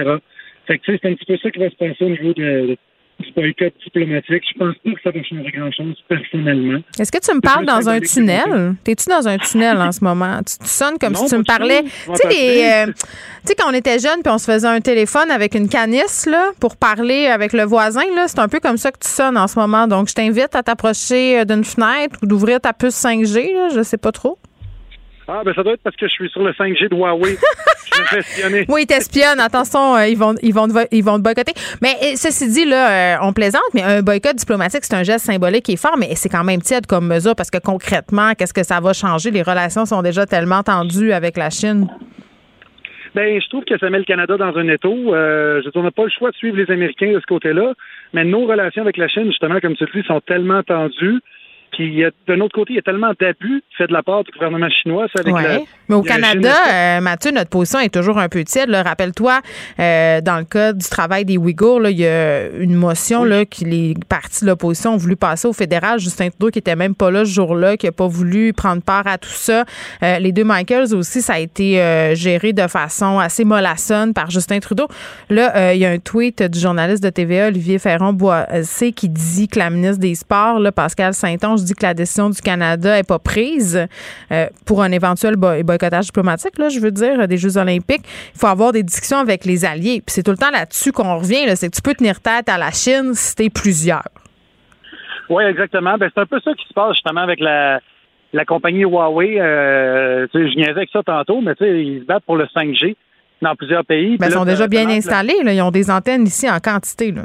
Fait 0.67 0.77
que 0.77 0.83
c'est 0.85 1.05
un 1.05 1.13
petit 1.15 1.25
peu 1.25 1.37
ça 1.37 1.49
qui 1.49 1.59
va 1.59 1.69
se 1.69 1.75
passer 1.75 2.03
au 2.05 2.09
niveau 2.09 2.33
de, 2.33 2.77
du 3.21 3.31
boycott 3.33 3.73
diplomatique. 3.83 4.43
Je 4.53 4.59
pense 4.59 4.75
pas 4.75 4.91
que 4.91 5.01
ça 5.03 5.11
va 5.11 5.23
changer 5.23 5.51
grand-chose 5.51 5.95
personnellement. 6.07 6.79
Est-ce 6.99 7.11
que 7.11 7.19
tu 7.19 7.35
me 7.35 7.41
parles 7.41 7.65
dans 7.65 7.89
un 7.89 7.99
tunnel? 7.99 8.75
T'es-tu 8.83 9.09
dans 9.09 9.27
un 9.27 9.37
tunnel 9.37 9.77
en 9.77 9.91
ce 9.91 10.03
moment? 10.03 10.39
Tu, 10.39 10.57
tu 10.59 10.67
sonnes 10.67 10.97
comme 10.99 11.13
Non, 11.13 11.19
si 11.19 11.27
tu 11.27 11.37
me 11.37 11.43
parlais. 11.43 11.83
Tu 11.83 12.15
sais, 12.15 12.83
euh, 12.83 12.85
tu 12.87 12.93
sais, 13.45 13.55
quand 13.55 13.69
on 13.69 13.73
était 13.73 13.99
jeune 13.99 14.21
puis 14.23 14.31
on 14.31 14.37
se 14.37 14.51
faisait 14.51 14.67
un 14.67 14.81
téléphone 14.81 15.31
avec 15.31 15.55
une 15.55 15.69
canisse 15.69 16.25
là, 16.25 16.51
pour 16.59 16.77
parler 16.77 17.27
avec 17.27 17.53
le 17.53 17.63
voisin, 17.63 18.03
là, 18.15 18.27
c'est 18.27 18.39
un 18.39 18.47
peu 18.47 18.59
comme 18.59 18.77
ça 18.77 18.91
que 18.91 18.99
tu 18.99 19.09
sonnes 19.09 19.37
en 19.37 19.47
ce 19.47 19.57
moment. 19.57 19.87
Donc, 19.87 20.09
je 20.09 20.13
t'invite 20.13 20.55
à 20.55 20.63
t'approcher 20.63 21.39
euh, 21.39 21.45
d'une 21.45 21.63
fenêtre 21.63 22.17
ou 22.21 22.25
d'ouvrir 22.25 22.59
ta 22.59 22.73
puce 22.73 23.01
5G. 23.01 23.53
Là, 23.53 23.69
je 23.73 23.83
sais 23.83 23.97
pas 23.97 24.11
trop. 24.11 24.37
Ah, 25.27 25.41
ben 25.45 25.53
ça 25.53 25.63
doit 25.63 25.73
être 25.73 25.83
parce 25.83 25.95
que 25.95 26.07
je 26.07 26.11
suis 26.11 26.29
sur 26.29 26.43
le 26.43 26.51
5G 26.51 26.89
de 26.89 26.95
Huawei. 26.95 27.37
je. 27.85 28.65
Oui, 28.71 28.81
ils 28.83 28.87
t'espionnent. 28.87 29.39
Attention, 29.39 29.95
euh, 29.95 30.07
ils 30.07 30.17
vont, 30.17 30.35
ils 30.41 30.53
vont, 30.53 30.67
ils 30.91 31.03
vont 31.03 31.17
te 31.17 31.23
boycotter. 31.23 31.53
Mais 31.81 31.95
euh, 32.03 32.15
ceci 32.15 32.49
dit, 32.49 32.65
là, 32.65 33.15
euh, 33.15 33.17
on 33.21 33.33
plaisante, 33.33 33.61
mais 33.73 33.83
un 33.83 34.01
boycott 34.01 34.35
diplomatique, 34.35 34.83
c'est 34.83 34.95
un 34.95 35.03
geste 35.03 35.25
symbolique 35.25 35.63
qui 35.65 35.73
est 35.73 35.81
fort, 35.81 35.97
mais 35.97 36.15
c'est 36.15 36.29
quand 36.29 36.43
même 36.43 36.61
tiède 36.61 36.85
comme 36.85 37.07
mesure 37.07 37.35
parce 37.35 37.51
que 37.51 37.59
concrètement, 37.59 38.33
qu'est-ce 38.37 38.53
que 38.53 38.63
ça 38.63 38.79
va 38.79 38.93
changer? 38.93 39.31
Les 39.31 39.43
relations 39.43 39.85
sont 39.85 40.01
déjà 40.01 40.25
tellement 40.25 40.63
tendues 40.63 41.13
avec 41.13 41.37
la 41.37 41.49
Chine. 41.49 41.87
Ben, 43.13 43.41
je 43.41 43.47
trouve 43.49 43.65
que 43.65 43.77
ça 43.77 43.89
met 43.89 43.97
le 43.97 44.05
Canada 44.05 44.37
dans 44.37 44.55
un 44.57 44.67
étau. 44.69 45.13
Euh, 45.13 45.61
je 45.63 45.69
on 45.75 45.83
n'a 45.83 45.91
pas 45.91 46.03
le 46.03 46.09
choix 46.09 46.31
de 46.31 46.35
suivre 46.35 46.57
les 46.57 46.71
Américains 46.71 47.11
de 47.11 47.19
ce 47.19 47.25
côté-là, 47.25 47.73
mais 48.13 48.23
nos 48.23 48.45
relations 48.45 48.81
avec 48.81 48.97
la 48.97 49.09
Chine, 49.09 49.25
justement, 49.25 49.59
comme 49.59 49.75
tu 49.75 49.85
le 49.85 50.01
dis, 50.01 50.07
sont 50.07 50.21
tellement 50.21 50.63
tendues. 50.63 51.19
Puis, 51.71 52.03
d'un 52.27 52.39
autre 52.41 52.53
côté, 52.55 52.73
il 52.73 52.75
y 52.75 52.79
a 52.79 52.81
tellement 52.81 53.11
d'abus 53.19 53.63
fait 53.77 53.87
de 53.87 53.93
la 53.93 54.03
part 54.03 54.23
du 54.23 54.31
gouvernement 54.31 54.69
chinois. 54.69 55.07
ça, 55.13 55.21
avec 55.21 55.33
Ouais. 55.33 55.43
la- 55.43 55.59
Mais 55.89 55.95
au 55.95 56.01
Canada, 56.01 56.53
euh, 56.71 57.01
Mathieu, 57.01 57.31
notre 57.31 57.49
position 57.49 57.79
est 57.79 57.93
toujours 57.93 58.17
un 58.19 58.29
peu 58.29 58.43
tiède. 58.43 58.69
Rappelle-toi, 58.69 59.39
euh, 59.79 60.21
dans 60.21 60.37
le 60.37 60.43
cas 60.45 60.73
du 60.73 60.85
travail 60.87 61.25
des 61.25 61.37
Ouïghours, 61.37 61.79
là, 61.79 61.89
il 61.89 61.99
y 61.99 62.05
a 62.07 62.47
une 62.49 62.75
motion 62.75 63.23
là, 63.23 63.45
que 63.45 63.63
les 63.65 63.93
partis 64.09 64.43
de 64.45 64.49
l'opposition 64.49 64.93
ont 64.93 64.97
voulu 64.97 65.15
passer 65.15 65.47
au 65.47 65.53
fédéral. 65.53 65.99
Justin 65.99 66.29
Trudeau, 66.29 66.49
qui 66.49 66.59
était 66.59 66.75
même 66.75 66.95
pas 66.95 67.09
là 67.11 67.25
ce 67.25 67.31
jour-là, 67.31 67.77
qui 67.77 67.85
n'a 67.87 67.91
pas 67.91 68.07
voulu 68.07 68.53
prendre 68.53 68.81
part 68.81 69.07
à 69.07 69.17
tout 69.17 69.29
ça. 69.29 69.65
Euh, 70.03 70.19
les 70.19 70.31
deux 70.31 70.43
Michaels 70.45 70.93
aussi, 70.93 71.21
ça 71.21 71.33
a 71.33 71.39
été 71.39 71.75
géré 72.15 72.53
de 72.53 72.67
façon 72.67 73.19
assez 73.19 73.43
mollassonne 73.45 74.13
par 74.13 74.29
Justin 74.29 74.59
Trudeau. 74.59 74.87
Là, 75.29 75.73
il 75.73 75.79
y 75.79 75.85
a 75.85 75.89
un 75.89 75.99
tweet 75.99 76.43
du 76.43 76.59
journaliste 76.59 77.03
de 77.03 77.09
TVA, 77.09 77.47
Olivier 77.47 77.79
Ferron-Boissé, 77.79 78.91
qui 78.93 79.09
dit 79.09 79.47
que 79.47 79.59
la 79.59 79.69
ministre 79.69 79.99
des 79.99 80.15
Sports, 80.15 80.59
là, 80.59 80.71
Pascal 80.71 81.13
Saint-Onge, 81.13 81.60
dit 81.63 81.73
que 81.73 81.83
la 81.85 81.93
décision 81.93 82.29
du 82.29 82.41
Canada 82.41 82.95
n'est 82.95 83.03
pas 83.03 83.19
prise 83.19 83.87
euh, 84.31 84.45
pour 84.65 84.81
un 84.81 84.91
éventuel 84.91 85.35
boy- 85.35 85.63
boycottage 85.63 86.05
diplomatique, 86.05 86.57
là, 86.57 86.69
je 86.69 86.79
veux 86.79 86.91
dire, 86.91 87.27
des 87.27 87.37
Jeux 87.37 87.57
olympiques. 87.57 88.03
Il 88.35 88.39
faut 88.39 88.47
avoir 88.47 88.71
des 88.71 88.83
discussions 88.83 89.17
avec 89.19 89.45
les 89.45 89.65
alliés. 89.65 90.01
Puis 90.05 90.13
c'est 90.13 90.23
tout 90.23 90.31
le 90.31 90.37
temps 90.37 90.51
là-dessus 90.51 90.91
qu'on 90.91 91.17
revient. 91.17 91.45
là. 91.45 91.55
C'est 91.55 91.69
que 91.69 91.75
tu 91.75 91.81
peux 91.81 91.93
tenir 91.93 92.19
tête 92.19 92.49
à 92.49 92.57
la 92.57 92.71
Chine 92.71 93.11
si 93.13 93.35
t'es 93.35 93.49
plusieurs. 93.49 94.07
Oui, 95.29 95.43
exactement. 95.45 95.97
Ben, 95.97 96.09
c'est 96.13 96.21
un 96.21 96.25
peu 96.25 96.39
ça 96.43 96.51
qui 96.53 96.67
se 96.67 96.73
passe 96.73 96.93
justement 96.93 97.21
avec 97.21 97.39
la, 97.39 97.79
la 98.33 98.45
compagnie 98.45 98.81
Huawei. 98.81 99.39
Euh, 99.39 100.27
je 100.33 100.39
niaisais 100.57 100.71
avec 100.71 100.89
ça 100.91 101.01
tantôt, 101.03 101.39
mais 101.41 101.53
ils 101.61 102.01
se 102.01 102.05
battent 102.05 102.25
pour 102.25 102.35
le 102.35 102.45
5G 102.55 102.95
dans 103.41 103.55
plusieurs 103.55 103.85
pays. 103.85 104.17
Ben, 104.17 104.25
Puis 104.27 104.27
ils 104.35 104.37
sont 104.37 104.45
déjà 104.45 104.67
bien 104.67 104.89
installés. 104.89 105.41
là. 105.43 105.53
Ils 105.53 105.61
ont 105.61 105.71
des 105.71 105.89
antennes 105.89 106.25
ici 106.25 106.49
en 106.49 106.59
quantité. 106.59 107.11
Là. 107.11 107.23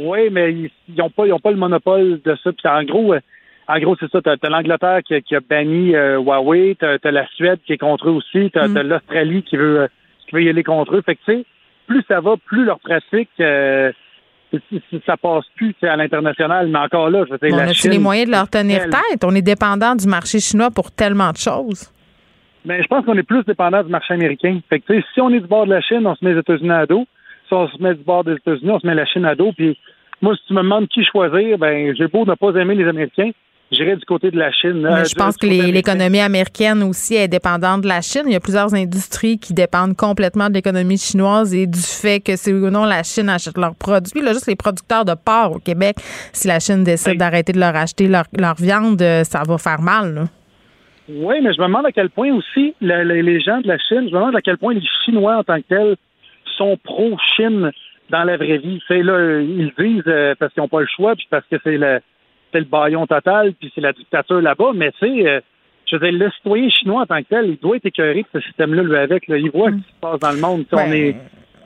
Oui, 0.00 0.28
mais 0.30 0.52
ils 0.52 0.70
n'ont 0.96 1.10
pas, 1.10 1.26
ils 1.26 1.32
ont 1.32 1.38
pas 1.40 1.50
le 1.50 1.56
monopole 1.56 2.20
de 2.24 2.36
ça. 2.42 2.50
Puis 2.52 2.68
en 2.68 2.82
gros, 2.84 3.14
euh, 3.14 3.20
en 3.68 3.78
gros, 3.78 3.96
c'est 4.00 4.10
ça. 4.10 4.20
T'as 4.22 4.36
as, 4.42 4.48
l'Angleterre 4.48 5.00
qui, 5.06 5.14
a- 5.14 5.20
qui 5.20 5.36
a 5.36 5.40
banni 5.40 5.94
euh, 5.94 6.18
Huawei, 6.18 6.76
t'as 6.78 6.96
as 7.02 7.10
la 7.10 7.26
Suède 7.34 7.60
qui 7.66 7.72
est 7.74 7.78
contre 7.78 8.08
eux 8.08 8.12
aussi, 8.12 8.50
t'as 8.52 8.64
as, 8.64 8.82
l'Australie 8.82 9.42
qui 9.42 9.56
veut, 9.56 9.80
euh, 9.82 9.86
qui 10.26 10.34
veut 10.36 10.42
y 10.42 10.48
aller 10.48 10.64
contre 10.64 10.96
eux. 10.96 11.02
Fait 11.04 11.14
que 11.16 11.20
tu 11.24 11.32
sais, 11.38 11.44
plus 11.86 12.02
ça 12.08 12.20
va, 12.20 12.34
plus 12.46 12.64
leur 12.64 12.78
pratique, 12.80 13.28
euh, 13.40 13.92
ça 15.06 15.16
passe 15.16 15.44
plus 15.54 15.74
à 15.82 15.96
l'international. 15.96 16.68
Mais 16.68 16.78
encore 16.78 17.10
là, 17.10 17.24
je 17.26 17.32
veux 17.32 17.38
dire, 17.38 17.50
On 17.54 17.56
la 17.58 17.62
a 17.64 17.72
Chine, 17.72 17.90
les 17.92 17.98
moyens 17.98 18.26
de 18.26 18.32
leur 18.32 18.48
tenir 18.48 18.82
elle- 18.84 18.90
tête? 18.90 19.24
On 19.24 19.34
est 19.34 19.42
dépendant 19.42 19.94
du 19.94 20.06
marché 20.08 20.40
chinois 20.40 20.70
pour 20.70 20.90
tellement 20.90 21.30
de 21.30 21.36
choses. 21.36 21.92
Ben, 22.64 22.82
je 22.82 22.86
pense 22.88 23.04
qu'on 23.06 23.16
est 23.16 23.22
plus 23.22 23.42
dépendant 23.44 23.82
du 23.82 23.90
marché 23.90 24.12
américain. 24.12 24.58
Fait 24.68 24.80
que, 24.80 24.86
tu 24.92 25.00
sais, 25.00 25.06
si 25.14 25.20
on 25.20 25.30
est 25.30 25.40
du 25.40 25.46
bord 25.46 25.64
de 25.66 25.70
la 25.70 25.80
Chine, 25.80 26.06
on 26.06 26.14
se 26.14 26.24
met 26.24 26.34
les 26.34 26.40
États-Unis 26.40 26.70
à 26.70 26.84
dos. 26.86 27.06
Si 27.50 27.54
on 27.54 27.68
se 27.68 27.82
met 27.82 27.94
du 27.96 28.04
bord 28.04 28.22
des 28.22 28.34
États-Unis, 28.34 28.70
on 28.70 28.78
se 28.78 28.86
met 28.86 28.94
la 28.94 29.04
Chine 29.06 29.24
à 29.24 29.34
dos. 29.34 29.50
Puis, 29.56 29.76
moi, 30.22 30.36
si 30.36 30.42
tu 30.46 30.54
me 30.54 30.62
demandes 30.62 30.86
qui 30.88 31.04
choisir, 31.04 31.58
ben, 31.58 31.92
j'ai 31.98 32.06
beau 32.06 32.24
ne 32.24 32.34
pas 32.34 32.50
aimer 32.60 32.76
les 32.76 32.86
Américains, 32.86 33.30
j'irai 33.72 33.96
du 33.96 34.04
côté 34.04 34.30
de 34.30 34.38
la 34.38 34.52
Chine. 34.52 34.82
Mais 34.82 34.88
Euh, 34.88 35.04
je 35.04 35.08
du- 35.08 35.14
pense 35.16 35.36
que 35.36 35.46
l'économie 35.46 36.20
américaine 36.20 36.82
aussi 36.84 37.16
est 37.16 37.26
dépendante 37.26 37.80
de 37.82 37.88
la 37.88 38.00
Chine. 38.02 38.22
Il 38.26 38.32
y 38.32 38.36
a 38.36 38.40
plusieurs 38.40 38.72
industries 38.74 39.38
qui 39.38 39.52
dépendent 39.52 39.96
complètement 39.96 40.48
de 40.48 40.54
l'économie 40.54 40.96
chinoise 40.98 41.52
et 41.54 41.66
du 41.66 41.80
fait 41.80 42.20
que 42.20 42.36
c'est 42.36 42.52
ou 42.52 42.70
non 42.70 42.84
la 42.84 43.02
Chine 43.02 43.28
achète 43.28 43.58
leurs 43.58 43.74
produits. 43.74 44.20
Là, 44.22 44.32
juste 44.32 44.46
les 44.46 44.56
producteurs 44.56 45.04
de 45.04 45.14
porc 45.14 45.56
au 45.56 45.58
Québec, 45.58 45.96
si 46.32 46.46
la 46.46 46.60
Chine 46.60 46.84
décide 46.84 47.18
d'arrêter 47.18 47.52
de 47.52 47.58
leur 47.58 47.74
acheter 47.74 48.06
leur, 48.06 48.24
leur 48.38 48.54
viande, 48.54 49.02
euh, 49.02 49.24
ça 49.24 49.42
va 49.44 49.58
faire 49.58 49.80
mal. 49.80 50.14
là. 50.14 50.24
Oui, 51.08 51.40
mais 51.42 51.52
je 51.52 51.60
me 51.60 51.66
demande 51.66 51.86
à 51.86 51.90
quel 51.92 52.10
point 52.10 52.32
aussi 52.32 52.74
le- 52.80 53.02
le- 53.02 53.20
les 53.22 53.40
gens 53.40 53.60
de 53.60 53.66
la 53.66 53.78
Chine, 53.78 54.02
je 54.08 54.14
me 54.14 54.20
demande 54.20 54.36
à 54.36 54.40
quel 54.40 54.58
point 54.58 54.74
les 54.74 54.82
Chinois 55.04 55.38
en 55.38 55.42
tant 55.42 55.56
que 55.56 55.66
tels 55.68 55.96
sont 56.60 56.76
pro-Chine 56.82 57.70
dans 58.10 58.24
la 58.24 58.36
vraie 58.36 58.58
vie. 58.58 58.80
C'est 58.88 59.02
là, 59.02 59.40
ils 59.40 59.72
disent 59.78 60.02
euh, 60.06 60.34
parce 60.38 60.52
qu'ils 60.52 60.62
n'ont 60.62 60.68
pas 60.68 60.80
le 60.80 60.86
choix, 60.86 61.14
puis 61.16 61.26
parce 61.30 61.44
que 61.50 61.56
c'est 61.64 61.76
le 61.78 62.00
c'est 62.52 62.58
le 62.58 62.64
baillon 62.66 63.06
total, 63.06 63.52
puis 63.54 63.70
c'est 63.74 63.80
la 63.80 63.92
dictature 63.92 64.40
là-bas. 64.40 64.72
Mais 64.74 64.90
tu 64.92 64.98
sais, 65.06 65.28
euh, 65.28 65.40
je 65.86 65.96
veux 65.96 66.10
dire, 66.10 66.18
le 66.18 66.30
citoyen 66.32 66.68
chinois 66.68 67.02
en 67.02 67.06
tant 67.06 67.22
que 67.22 67.28
tel, 67.28 67.46
il 67.48 67.58
doit 67.58 67.76
être 67.76 67.86
écœuré 67.86 68.22
de 68.22 68.40
ce 68.40 68.46
système-là, 68.46 68.82
lui, 68.82 68.96
avec. 68.96 69.28
Là. 69.28 69.38
Il 69.38 69.50
voit 69.50 69.70
ce 69.70 69.76
qui 69.76 69.82
se 69.82 70.00
passe 70.00 70.18
dans 70.20 70.32
le 70.32 70.40
monde. 70.40 70.64
Tu 70.68 70.76
sais, 70.76 70.82
On 70.82 70.90
Ouais. 70.90 70.98
est 70.98 71.16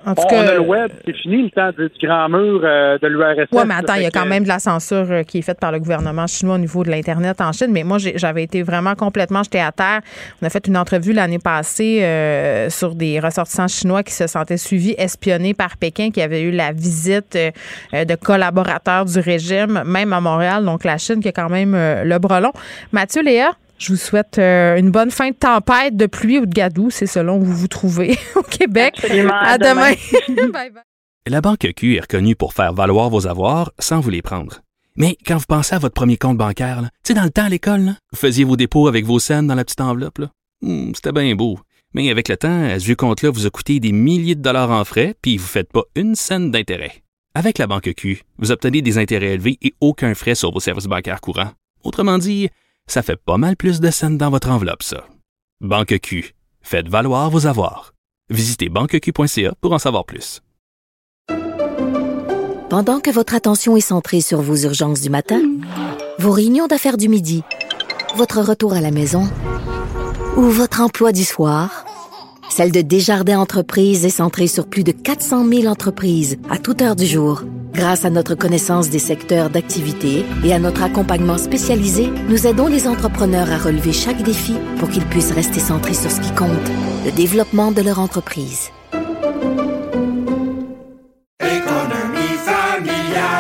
En 0.07 0.15
tout 0.15 0.23
on, 0.25 0.29
cas, 0.29 0.45
on 0.45 0.49
a 0.49 0.55
le 0.55 0.61
web, 0.61 0.91
c'est 1.05 1.17
fini 1.17 1.43
le 1.43 1.51
temps 1.51 1.71
du, 1.77 1.91
grand 2.07 2.29
mur 2.29 2.61
euh, 2.63 2.99
de 2.99 3.07
l'URSS. 3.07 3.49
Oui, 3.53 3.63
mais 3.67 3.75
attends, 3.75 3.95
il 3.95 4.03
y 4.03 4.07
a 4.07 4.11
quand 4.11 4.27
même 4.27 4.45
de 4.45 4.49
la 4.49 4.59
censure 4.59 5.07
euh, 5.11 5.23
qui 5.23 5.39
est 5.39 5.43
faite 5.43 5.61
par 5.61 5.73
le 5.73 5.79
gouvernement 5.79 6.27
chinois 6.27 6.57
au 6.57 6.59
niveau 6.59 6.85
de 6.85 6.91
l'Internet 6.91 7.41
en 7.41 7.53
Chine. 7.53 7.69
Mais 7.71 7.85
moi, 7.85 7.99
j'avais 7.99 8.43
été 8.43 8.63
vraiment 8.63 8.95
complètement 8.95 9.43
jeté 9.43 9.61
à 9.61 9.73
terre. 9.73 10.01
On 10.43 10.47
a 10.47 10.51
fait 10.51 10.67
une 10.67 10.77
entrevue 10.77 11.13
l'année 11.13 11.39
passée 11.39 12.03
euh, 12.03 12.71
sur 12.71 12.95
des 12.95 13.21
ressortissants 13.21 13.69
chinois 13.69 14.03
qui 14.03 14.13
se 14.13 14.27
sentaient 14.27 14.57
suivis, 14.57 14.95
espionnés 14.99 15.55
par 15.55 15.77
Pékin, 15.77 16.11
qui 16.11 16.21
avaient 16.21 16.43
eu 16.43 16.51
la 16.51 16.73
visite 16.73 17.37
euh, 17.37 18.05
de 18.05 18.15
collaborateurs 18.15 19.05
du 19.05 19.19
régime, 19.19 19.83
même 19.87 20.13
à 20.13 20.21
Montréal. 20.21 20.65
Donc, 20.65 20.85
la 20.85 20.99
Chine 20.99 21.21
qui 21.21 21.29
a 21.29 21.33
quand 21.33 21.49
même 21.49 21.75
euh, 21.75 22.05
le 22.05 22.19
brelon. 22.19 22.53
Mathieu, 22.93 23.23
Léa, 23.23 23.51
je 23.79 23.93
vous 23.93 23.99
souhaite 23.99 24.39
euh, 24.39 24.77
une 24.77 24.91
bonne 24.91 25.11
fin 25.11 25.31
de 25.31 25.35
tempête, 25.35 25.97
de 25.97 26.07
pluie 26.07 26.39
ou 26.39 26.47
de 26.47 26.53
gadou, 26.55 26.91
c'est 26.91 27.07
selon 27.07 27.39
où 27.39 27.45
vous 27.45 27.57
vous 27.57 27.69
trouvez 27.69 28.17
au 28.37 28.43
Québec. 28.43 28.95
Absolument. 29.03 29.33
À 29.35 29.47
À 29.53 29.59
demain. 29.59 29.93
demain. 30.29 30.49
bye 30.53 30.71
bye. 30.71 30.83
La 31.27 31.41
Banque 31.41 31.67
Q 31.77 31.97
est 31.97 32.01
reconnue 32.01 32.37
pour 32.37 32.53
faire 32.53 32.75
valoir 32.75 33.09
vos 33.11 33.27
avoirs 33.27 33.73
sans 33.79 34.01
vous 34.01 34.11
les 34.11 34.21
prendre. 34.23 34.61
Mais 34.97 35.17
quand 35.27 35.39
vous 35.39 35.47
pensez 35.49 35.75
à 35.75 35.79
votre 35.79 35.95
premier 35.95 36.17
compte 36.19 36.37
bancaire, 36.37 36.83
tu 36.83 36.89
sais, 37.09 37.15
dans 37.15 37.25
le 37.25 37.31
temps 37.31 37.45
à 37.45 37.49
l'école, 37.49 37.95
vous 38.13 38.19
faisiez 38.19 38.45
vos 38.45 38.57
dépôts 38.57 38.87
avec 38.89 39.05
vos 39.05 39.19
scènes 39.19 39.47
dans 39.47 39.55
la 39.55 39.65
petite 39.65 39.81
enveloppe. 39.81 40.19
là. 40.19 40.31
Hmm, 40.63 40.93
C'était 40.95 41.13
bien 41.13 41.35
beau. 41.35 41.59
Mais 41.95 42.11
avec 42.11 42.29
le 42.29 42.37
temps, 42.37 42.69
ce 42.79 42.85
vieux 42.85 42.95
compte-là 42.95 43.31
vous 43.31 43.47
a 43.47 43.51
coûté 43.51 43.81
des 43.81 43.93
milliers 43.93 44.35
de 44.35 44.43
dollars 44.43 44.71
en 44.71 44.85
frais, 44.85 45.15
puis 45.23 45.37
vous 45.37 45.45
ne 45.45 45.49
faites 45.49 45.73
pas 45.73 45.83
une 45.97 46.15
scène 46.15 46.51
d'intérêt. 46.51 46.93
Avec 47.35 47.59
la 47.59 47.67
Banque 47.67 47.91
Q, 47.97 48.23
vous 48.39 48.53
obtenez 48.53 48.83
des 48.83 48.99
intérêts 48.99 49.33
élevés 49.35 49.59
et 49.63 49.75
aucun 49.81 50.15
frais 50.15 50.35
sur 50.37 50.53
vos 50.53 50.61
services 50.61 50.87
bancaires 50.87 51.21
courants. 51.21 51.51
Autrement 51.83 52.19
dit, 52.19 52.49
ça 52.87 53.03
fait 53.03 53.17
pas 53.17 53.37
mal 53.37 53.57
plus 53.57 53.81
de 53.81 53.91
scènes 53.91 54.19
dans 54.19 54.31
votre 54.31 54.51
enveloppe, 54.51 54.83
ça. 54.83 55.05
Banque 55.61 55.99
Q. 56.01 56.35
Faites 56.63 56.89
valoir 56.89 57.31
vos 57.31 57.47
avoirs. 57.47 57.93
Visitez 58.31 58.69
banqueq.ca 58.69 59.55
pour 59.61 59.73
en 59.73 59.79
savoir 59.79 60.05
plus. 60.05 60.41
Pendant 62.71 63.01
que 63.01 63.11
votre 63.11 63.35
attention 63.35 63.77
est 63.77 63.81
centrée 63.81 64.21
sur 64.21 64.41
vos 64.41 64.57
urgences 64.57 65.01
du 65.01 65.11
matin, 65.11 65.41
vos 66.19 66.33
réunions 66.33 66.67
d'affaires 66.67 66.97
du 66.97 67.09
midi, 67.09 67.43
votre 68.17 68.41
retour 68.41 68.73
à 68.73 68.81
la 68.81 68.91
maison 68.91 69.29
ou 70.37 70.43
votre 70.43 70.81
emploi 70.81 71.13
du 71.13 71.25
soir, 71.25 71.85
celle 72.51 72.73
de 72.73 72.81
Desjardins 72.81 73.39
Entreprises 73.39 74.05
est 74.05 74.11
centrée 74.11 74.47
sur 74.47 74.67
plus 74.67 74.85
de 74.85 74.93
400 74.93 75.47
000 75.47 75.67
entreprises 75.67 76.39
à 76.51 76.59
toute 76.59 76.83
heure 76.83 76.97
du 76.97 77.07
jour. 77.07 77.43
Grâce 77.75 78.05
à 78.05 78.11
notre 78.11 78.37
connaissance 78.37 78.89
des 78.89 79.01
secteurs 79.01 79.51
d'activité 79.51 80.25
et 80.45 80.55
à 80.55 80.61
notre 80.61 80.85
accompagnement 80.85 81.39
spécialisé, 81.39 82.09
nous 82.29 82.47
aidons 82.47 82.69
les 82.69 82.87
entrepreneurs 82.87 83.51
à 83.51 83.59
relever 83.59 83.93
chaque 83.93 84.23
défi 84.23 84.55
pour 84.79 84.89
qu'ils 84.89 85.05
puissent 85.07 85.33
rester 85.33 85.59
centrés 85.59 85.95
sur 85.95 86.11
ce 86.11 86.21
qui 86.21 86.33
compte, 86.35 86.51
le 87.05 87.11
développement 87.11 87.73
de 87.73 87.83
leur 87.83 87.99
entreprise. 87.99 88.71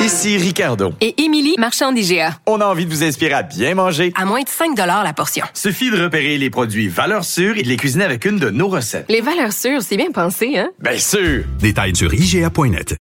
Ici 0.00 0.36
Ricardo. 0.36 0.92
Et 1.00 1.22
Émilie, 1.22 1.54
marchand 1.56 1.92
d'IGA. 1.92 2.38
On 2.46 2.60
a 2.60 2.66
envie 2.66 2.86
de 2.86 2.90
vous 2.90 3.04
inspirer 3.04 3.34
à 3.34 3.42
bien 3.42 3.74
manger. 3.74 4.12
À 4.16 4.24
moins 4.24 4.42
de 4.42 4.48
5 4.48 4.76
la 4.76 5.12
portion. 5.12 5.46
Suffit 5.54 5.90
de 5.90 6.02
repérer 6.02 6.38
les 6.38 6.50
produits 6.50 6.88
valeurs 6.88 7.24
sûres 7.24 7.56
et 7.56 7.62
de 7.62 7.68
les 7.68 7.76
cuisiner 7.76 8.04
avec 8.04 8.24
une 8.24 8.38
de 8.38 8.50
nos 8.50 8.68
recettes. 8.68 9.06
Les 9.08 9.20
valeurs 9.20 9.52
sûres, 9.52 9.82
c'est 9.82 9.96
bien 9.96 10.10
pensé, 10.10 10.58
hein? 10.58 10.70
Bien 10.80 10.98
sûr! 10.98 11.44
Détails 11.60 11.94
sur 11.96 12.12
IGA.net. 12.12 12.96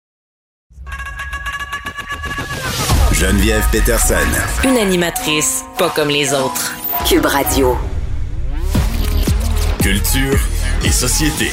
Geneviève 3.19 3.67
Peterson. 3.73 4.15
Une 4.63 4.77
animatrice 4.77 5.65
pas 5.77 5.91
comme 5.91 6.09
les 6.09 6.33
autres. 6.33 6.73
Cube 7.05 7.27
Radio. 7.27 7.77
Culture 9.83 10.39
et 10.85 10.93
société. 10.93 11.51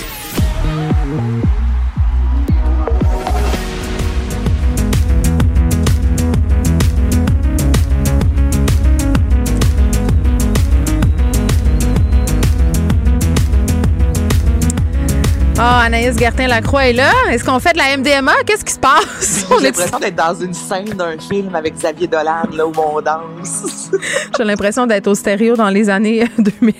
Ah, 15.67 15.81
Anaïs 15.85 16.15
Gertin-Lacroix 16.19 16.89
est 16.89 16.93
là. 16.93 17.11
Est-ce 17.31 17.43
qu'on 17.43 17.59
fait 17.59 17.73
de 17.73 17.79
la 17.79 17.97
MDMA? 17.97 18.33
Qu'est-ce 18.45 18.63
qui 18.63 18.73
se 18.73 18.79
passe? 18.79 19.47
J'ai 19.59 19.65
l'impression 19.65 19.97
d'être 19.97 20.15
dans 20.15 20.35
une 20.35 20.53
scène 20.53 20.89
d'un 20.89 21.17
film 21.17 21.55
avec 21.55 21.73
Xavier 21.73 22.05
Dolan, 22.05 22.43
là 22.53 22.67
où 22.67 22.71
on 22.77 23.01
danse. 23.01 23.89
J'ai 24.37 24.43
l'impression 24.43 24.85
d'être 24.85 25.07
au 25.07 25.15
stéréo 25.15 25.55
dans 25.55 25.69
les 25.69 25.89
années 25.89 26.23
2000. 26.37 26.73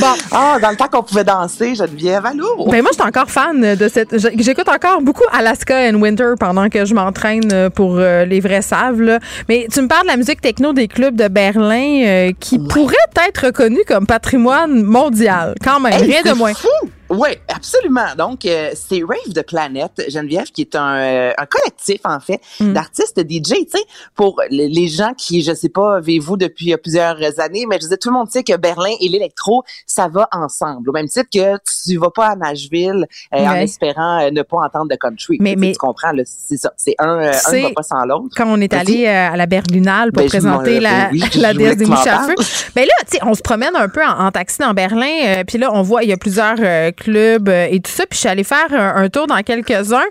Bon. 0.00 0.06
Ah, 0.32 0.56
dans 0.62 0.70
le 0.70 0.76
temps 0.76 0.88
qu'on 0.90 1.02
pouvait 1.02 1.22
danser, 1.24 1.74
Geneviève, 1.74 2.24
allô? 2.24 2.66
Ben 2.70 2.80
moi, 2.80 2.90
je 2.92 2.98
suis 2.98 3.06
encore 3.06 3.28
fan 3.30 3.74
de 3.76 3.88
cette. 3.88 4.16
J'écoute 4.40 4.68
encore 4.68 5.02
beaucoup 5.02 5.24
Alaska 5.30 5.76
and 5.90 5.96
Winter 6.00 6.32
pendant 6.40 6.70
que 6.70 6.86
je 6.86 6.94
m'entraîne 6.94 7.68
pour 7.74 7.96
euh, 7.98 8.24
les 8.24 8.40
vrais 8.40 8.62
saves. 8.62 9.02
là. 9.02 9.18
Mais 9.50 9.66
tu 9.70 9.82
me 9.82 9.86
parles 9.86 10.04
de 10.04 10.08
la 10.12 10.16
musique 10.16 10.40
techno 10.40 10.72
des 10.72 10.88
clubs 10.88 11.14
de 11.14 11.28
Berlin 11.28 12.02
euh, 12.06 12.32
qui 12.40 12.58
pourrait 12.58 12.94
être 13.28 13.46
reconnue 13.46 13.82
comme 13.86 14.06
patrimoine 14.06 14.82
mondial, 14.82 15.54
quand 15.62 15.78
même, 15.78 15.92
Hey, 15.92 16.04
rien 16.22 16.22
de 16.32 16.36
moins. 16.36 16.54
fou! 16.54 16.68
Oui, 17.10 17.28
absolument. 17.48 18.14
Donc, 18.16 18.44
euh, 18.44 18.70
c'est 18.74 19.00
Rave 19.02 19.32
de 19.34 19.40
Planète, 19.40 20.02
Geneviève, 20.08 20.46
qui 20.52 20.60
est 20.62 20.74
un, 20.76 20.96
euh, 20.96 21.32
un 21.38 21.46
collectif, 21.46 22.00
en 22.04 22.20
fait, 22.20 22.40
Mm. 22.60 22.72
d'artistes 22.74 23.18
DJ, 23.20 23.42
tu 23.64 23.66
sais, 23.78 23.82
pour 24.14 24.40
les 24.50 24.88
gens 24.88 25.12
qui, 25.16 25.42
je 25.42 25.52
sais 25.54 25.68
pas, 25.70 25.96
avez-vous 25.96 26.36
depuis 26.36 26.72
euh, 26.72 26.76
plusieurs 26.76 27.16
années, 27.40 27.64
mais 27.68 27.76
je 27.76 27.80
disais, 27.82 27.96
tout 27.96 28.10
le 28.10 28.14
monde 28.14 28.30
sait 28.30 28.42
que 28.42 28.56
Berlin 28.56 28.92
et 29.00 29.08
l'électro, 29.08 29.62
ça 29.86 30.08
va 30.08 30.28
ensemble. 30.32 30.90
Au 30.90 30.92
même 30.92 31.08
titre 31.08 31.28
que 31.32 31.56
tu 31.86 31.96
vas 31.96 32.10
pas 32.10 32.26
à 32.28 32.36
Nashville 32.36 33.06
euh, 33.34 33.38
en 33.38 33.54
espérant 33.54 34.20
euh, 34.20 34.30
ne 34.30 34.42
pas 34.42 34.58
entendre 34.58 34.88
de 34.90 34.96
country. 34.96 35.38
Mais- 35.40 35.54
mais- 35.56 35.72
tu 35.72 35.78
comprends, 35.78 36.12
là, 36.12 36.22
c'est 36.26 36.56
ça. 36.58 36.72
C'est 36.76 36.94
un, 36.98 37.06
un 37.18 37.30
ne 37.30 37.62
va 37.62 37.70
pas 37.74 37.82
sans 37.82 38.04
l'autre. 38.04 38.34
Quand 38.36 38.46
on 38.48 38.60
est 38.60 38.72
allé 38.74 39.06
euh, 39.06 39.32
à 39.32 39.36
la 39.36 39.46
Berlinale 39.46 40.12
pour 40.12 40.22
Ben, 40.22 40.28
présenter 40.28 40.80
la, 40.80 41.08
ben 41.08 41.10
oui, 41.12 41.22
la 41.40 41.54
déesse 41.54 41.76
des 41.76 41.86
mouches 41.86 42.06
à 42.06 42.24
feu, 42.24 42.34
ben 42.74 42.82
là, 42.84 42.92
tu 43.10 43.16
sais, 43.16 43.18
on 43.24 43.34
se 43.34 43.42
promène 43.42 43.74
un 43.76 43.88
peu 43.88 44.04
en, 44.04 44.26
en 44.26 44.30
taxi 44.30 44.58
dans 44.58 44.74
Berlin, 44.74 45.06
euh, 45.26 45.44
puis 45.46 45.58
là, 45.58 45.70
on 45.72 45.82
voit, 45.82 46.02
il 46.02 46.10
y 46.10 46.12
a 46.12 46.16
plusieurs 46.16 46.56
euh, 46.58 46.90
clubs 46.98 47.48
euh, 47.48 47.66
et 47.70 47.80
tout 47.80 47.90
ça, 47.90 48.04
puis 48.06 48.16
je 48.16 48.20
suis 48.20 48.28
allée 48.28 48.44
faire 48.44 48.66
un, 48.72 49.02
un 49.02 49.08
tour 49.08 49.26
dans 49.26 49.40
quelques-uns. 49.42 50.02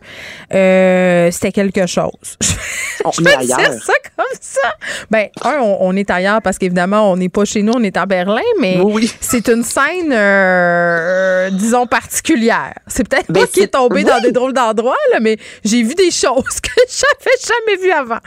Euh, 0.54 1.30
C'était 1.32 1.52
quelque 1.52 1.86
chose. 1.86 2.12
On 3.06 3.12
je 3.12 3.22
est 3.22 3.28
ailleurs. 3.36 3.58
dire 3.58 3.74
ça 3.84 3.94
comme 4.16 4.26
ça. 4.42 4.76
Ben, 5.12 5.28
un, 5.44 5.60
on, 5.62 5.78
on 5.82 5.96
est 5.96 6.10
ailleurs 6.10 6.42
parce 6.42 6.58
qu'évidemment, 6.58 7.12
on 7.12 7.16
n'est 7.18 7.30
pas 7.30 7.46
chez 7.46 7.62
nous, 7.62 7.74
on 7.76 7.84
est 7.84 7.96
à 7.96 8.06
Berlin, 8.06 8.42
mais 8.60 8.80
c'est 9.22 9.48
une 9.50 9.64
scène, 9.64 10.12
euh, 10.12 11.50
disons, 11.52 11.86
particulière. 11.86 12.74
C'est 12.88 13.08
peut-être 13.08 13.32
Ben, 13.32 13.42
moi 13.42 13.48
qui 13.48 13.62
est 13.62 13.68
tombé 13.74 14.04
dans 14.04 14.20
des 14.20 14.32
drôles 14.32 14.54
d'endroits, 14.54 14.98
là, 15.14 15.20
mais 15.22 15.38
j'ai 15.64 15.84
vu 15.84 15.94
des 15.94 16.12
choses 16.12 16.60
que 16.62 16.70
j'avais 16.90 17.38
jamais 17.46 17.82
vues 17.82 17.92
avant. 17.92 18.20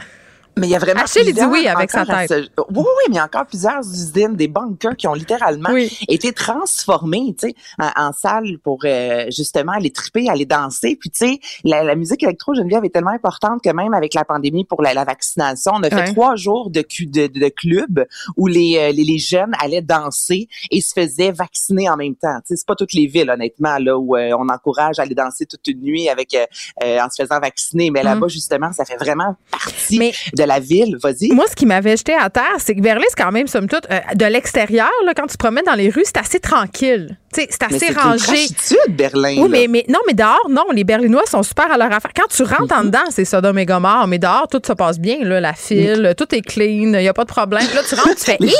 Mais 0.57 0.67
il 0.67 0.69
y 0.71 0.75
a 0.75 0.79
vraiment 0.79 1.01
Achille, 1.01 1.21
il 1.23 1.27
dit 1.27 1.31
plusieurs 1.31 1.49
oui 1.51 1.67
avec 1.67 1.89
sa 1.91 2.05
tête. 2.05 2.29
ce- 2.29 2.35
Oui, 2.57 2.77
oui, 2.77 2.83
mais 3.07 3.13
il 3.13 3.15
y 3.15 3.19
a 3.19 3.23
encore 3.25 3.45
plusieurs 3.45 3.79
usines, 3.79 4.35
des 4.35 4.47
bunkers 4.49 4.95
qui 4.97 5.07
ont 5.07 5.13
littéralement 5.13 5.69
été 6.09 6.33
transformés, 6.33 7.33
tu 7.39 7.47
sais, 7.49 7.55
en, 7.79 8.07
en 8.09 8.11
salles 8.11 8.57
pour 8.63 8.79
euh, 8.85 9.25
justement 9.35 9.71
aller 9.73 9.91
triper, 9.91 10.27
aller 10.29 10.45
danser. 10.45 10.97
Puis 10.99 11.09
tu 11.09 11.25
sais, 11.25 11.39
la, 11.63 11.83
la 11.83 11.95
musique 11.95 12.21
électro 12.23 12.53
Geneviève 12.53 12.83
est 12.85 12.89
tellement 12.89 13.11
importante 13.11 13.61
que 13.63 13.69
même 13.69 13.93
avec 13.93 14.13
la 14.13 14.25
pandémie 14.25 14.65
pour 14.65 14.81
la, 14.81 14.93
la 14.93 15.03
vaccination, 15.05 15.71
on 15.75 15.83
a 15.83 15.89
fait 15.89 15.95
Ouais. 16.01 16.11
trois 16.13 16.35
jours 16.35 16.69
de, 16.69 16.81
de, 16.81 17.27
de 17.27 17.49
club 17.49 18.05
où 18.37 18.47
les, 18.47 18.77
euh, 18.77 18.91
les, 18.91 19.03
les 19.03 19.19
jeunes 19.19 19.51
allaient 19.61 19.81
danser 19.81 20.47
et 20.71 20.81
se 20.81 20.93
faisaient 20.93 21.31
vacciner 21.31 21.89
en 21.89 21.95
même 21.97 22.15
temps. 22.15 22.37
Tu 22.39 22.47
sais, 22.47 22.55
c'est 22.57 22.67
pas 22.67 22.75
toutes 22.75 22.93
les 22.93 23.07
villes, 23.07 23.29
honnêtement, 23.29 23.77
là 23.77 23.97
où 23.97 24.15
euh, 24.15 24.31
on 24.37 24.49
encourage 24.49 24.99
à 24.99 25.03
aller 25.03 25.15
danser 25.15 25.45
toute 25.45 25.67
une 25.67 25.81
nuit 25.81 26.09
avec 26.09 26.33
euh, 26.35 26.99
en 26.99 27.09
se 27.09 27.21
faisant 27.23 27.39
vacciner. 27.39 27.89
Mais 27.91 28.03
là-bas, 28.03 28.27
Mm. 28.27 28.29
justement, 28.29 28.71
ça 28.73 28.83
fait 28.85 28.97
vraiment 28.97 29.35
partie 29.49 30.11
de 30.33 30.40
la 30.45 30.59
ville. 30.59 30.97
Vas-y. 31.01 31.29
Moi, 31.31 31.45
ce 31.49 31.55
qui 31.55 31.65
m'avait 31.65 31.97
jeté 31.97 32.13
à 32.13 32.29
terre, 32.29 32.55
c'est 32.59 32.75
que 32.75 32.81
Berlin, 32.81 33.03
c'est 33.09 33.21
quand 33.23 33.31
même, 33.31 33.47
somme 33.47 33.67
toute, 33.67 33.85
euh, 33.91 33.99
de 34.15 34.25
l'extérieur, 34.25 34.89
là, 35.05 35.13
quand 35.15 35.27
tu 35.27 35.33
te 35.33 35.37
promènes 35.37 35.65
dans 35.65 35.73
les 35.75 35.89
rues, 35.89 36.03
c'est 36.05 36.17
assez 36.17 36.39
tranquille. 36.39 37.17
C'est 37.33 37.47
Mais 37.61 37.65
assez 37.77 37.79
c'est 37.87 37.91
une 37.93 37.97
rangé. 37.97 38.47
Berlin. 38.89 39.35
Oui, 39.39 39.47
mais, 39.49 39.67
mais 39.69 39.85
non, 39.87 39.99
mais 40.05 40.13
dehors, 40.13 40.47
non, 40.49 40.65
les 40.73 40.83
Berlinois 40.83 41.23
sont 41.29 41.43
super 41.43 41.71
à 41.71 41.77
leur 41.77 41.91
affaire. 41.93 42.11
Quand 42.13 42.27
tu 42.29 42.43
rentres 42.43 42.75
en 42.77 42.83
dedans, 42.83 42.99
c'est 43.09 43.23
Sodome 43.23 43.57
et 43.59 43.65
Gomorre, 43.65 44.05
mais 44.07 44.19
dehors, 44.19 44.47
tout 44.51 44.61
se 44.65 44.73
passe 44.73 44.99
bien, 44.99 45.19
là, 45.23 45.39
la 45.39 45.53
file, 45.53 46.13
tout 46.17 46.33
est 46.35 46.41
clean, 46.41 46.93
il 46.93 46.99
n'y 46.99 47.07
a 47.07 47.13
pas 47.13 47.23
de 47.23 47.29
problème. 47.29 47.63
Puis 47.65 47.75
là, 47.75 47.81
tu 47.87 47.95
rentres, 47.95 48.15
tu 48.15 48.25
fais, 48.25 48.37
hé, 48.41 48.51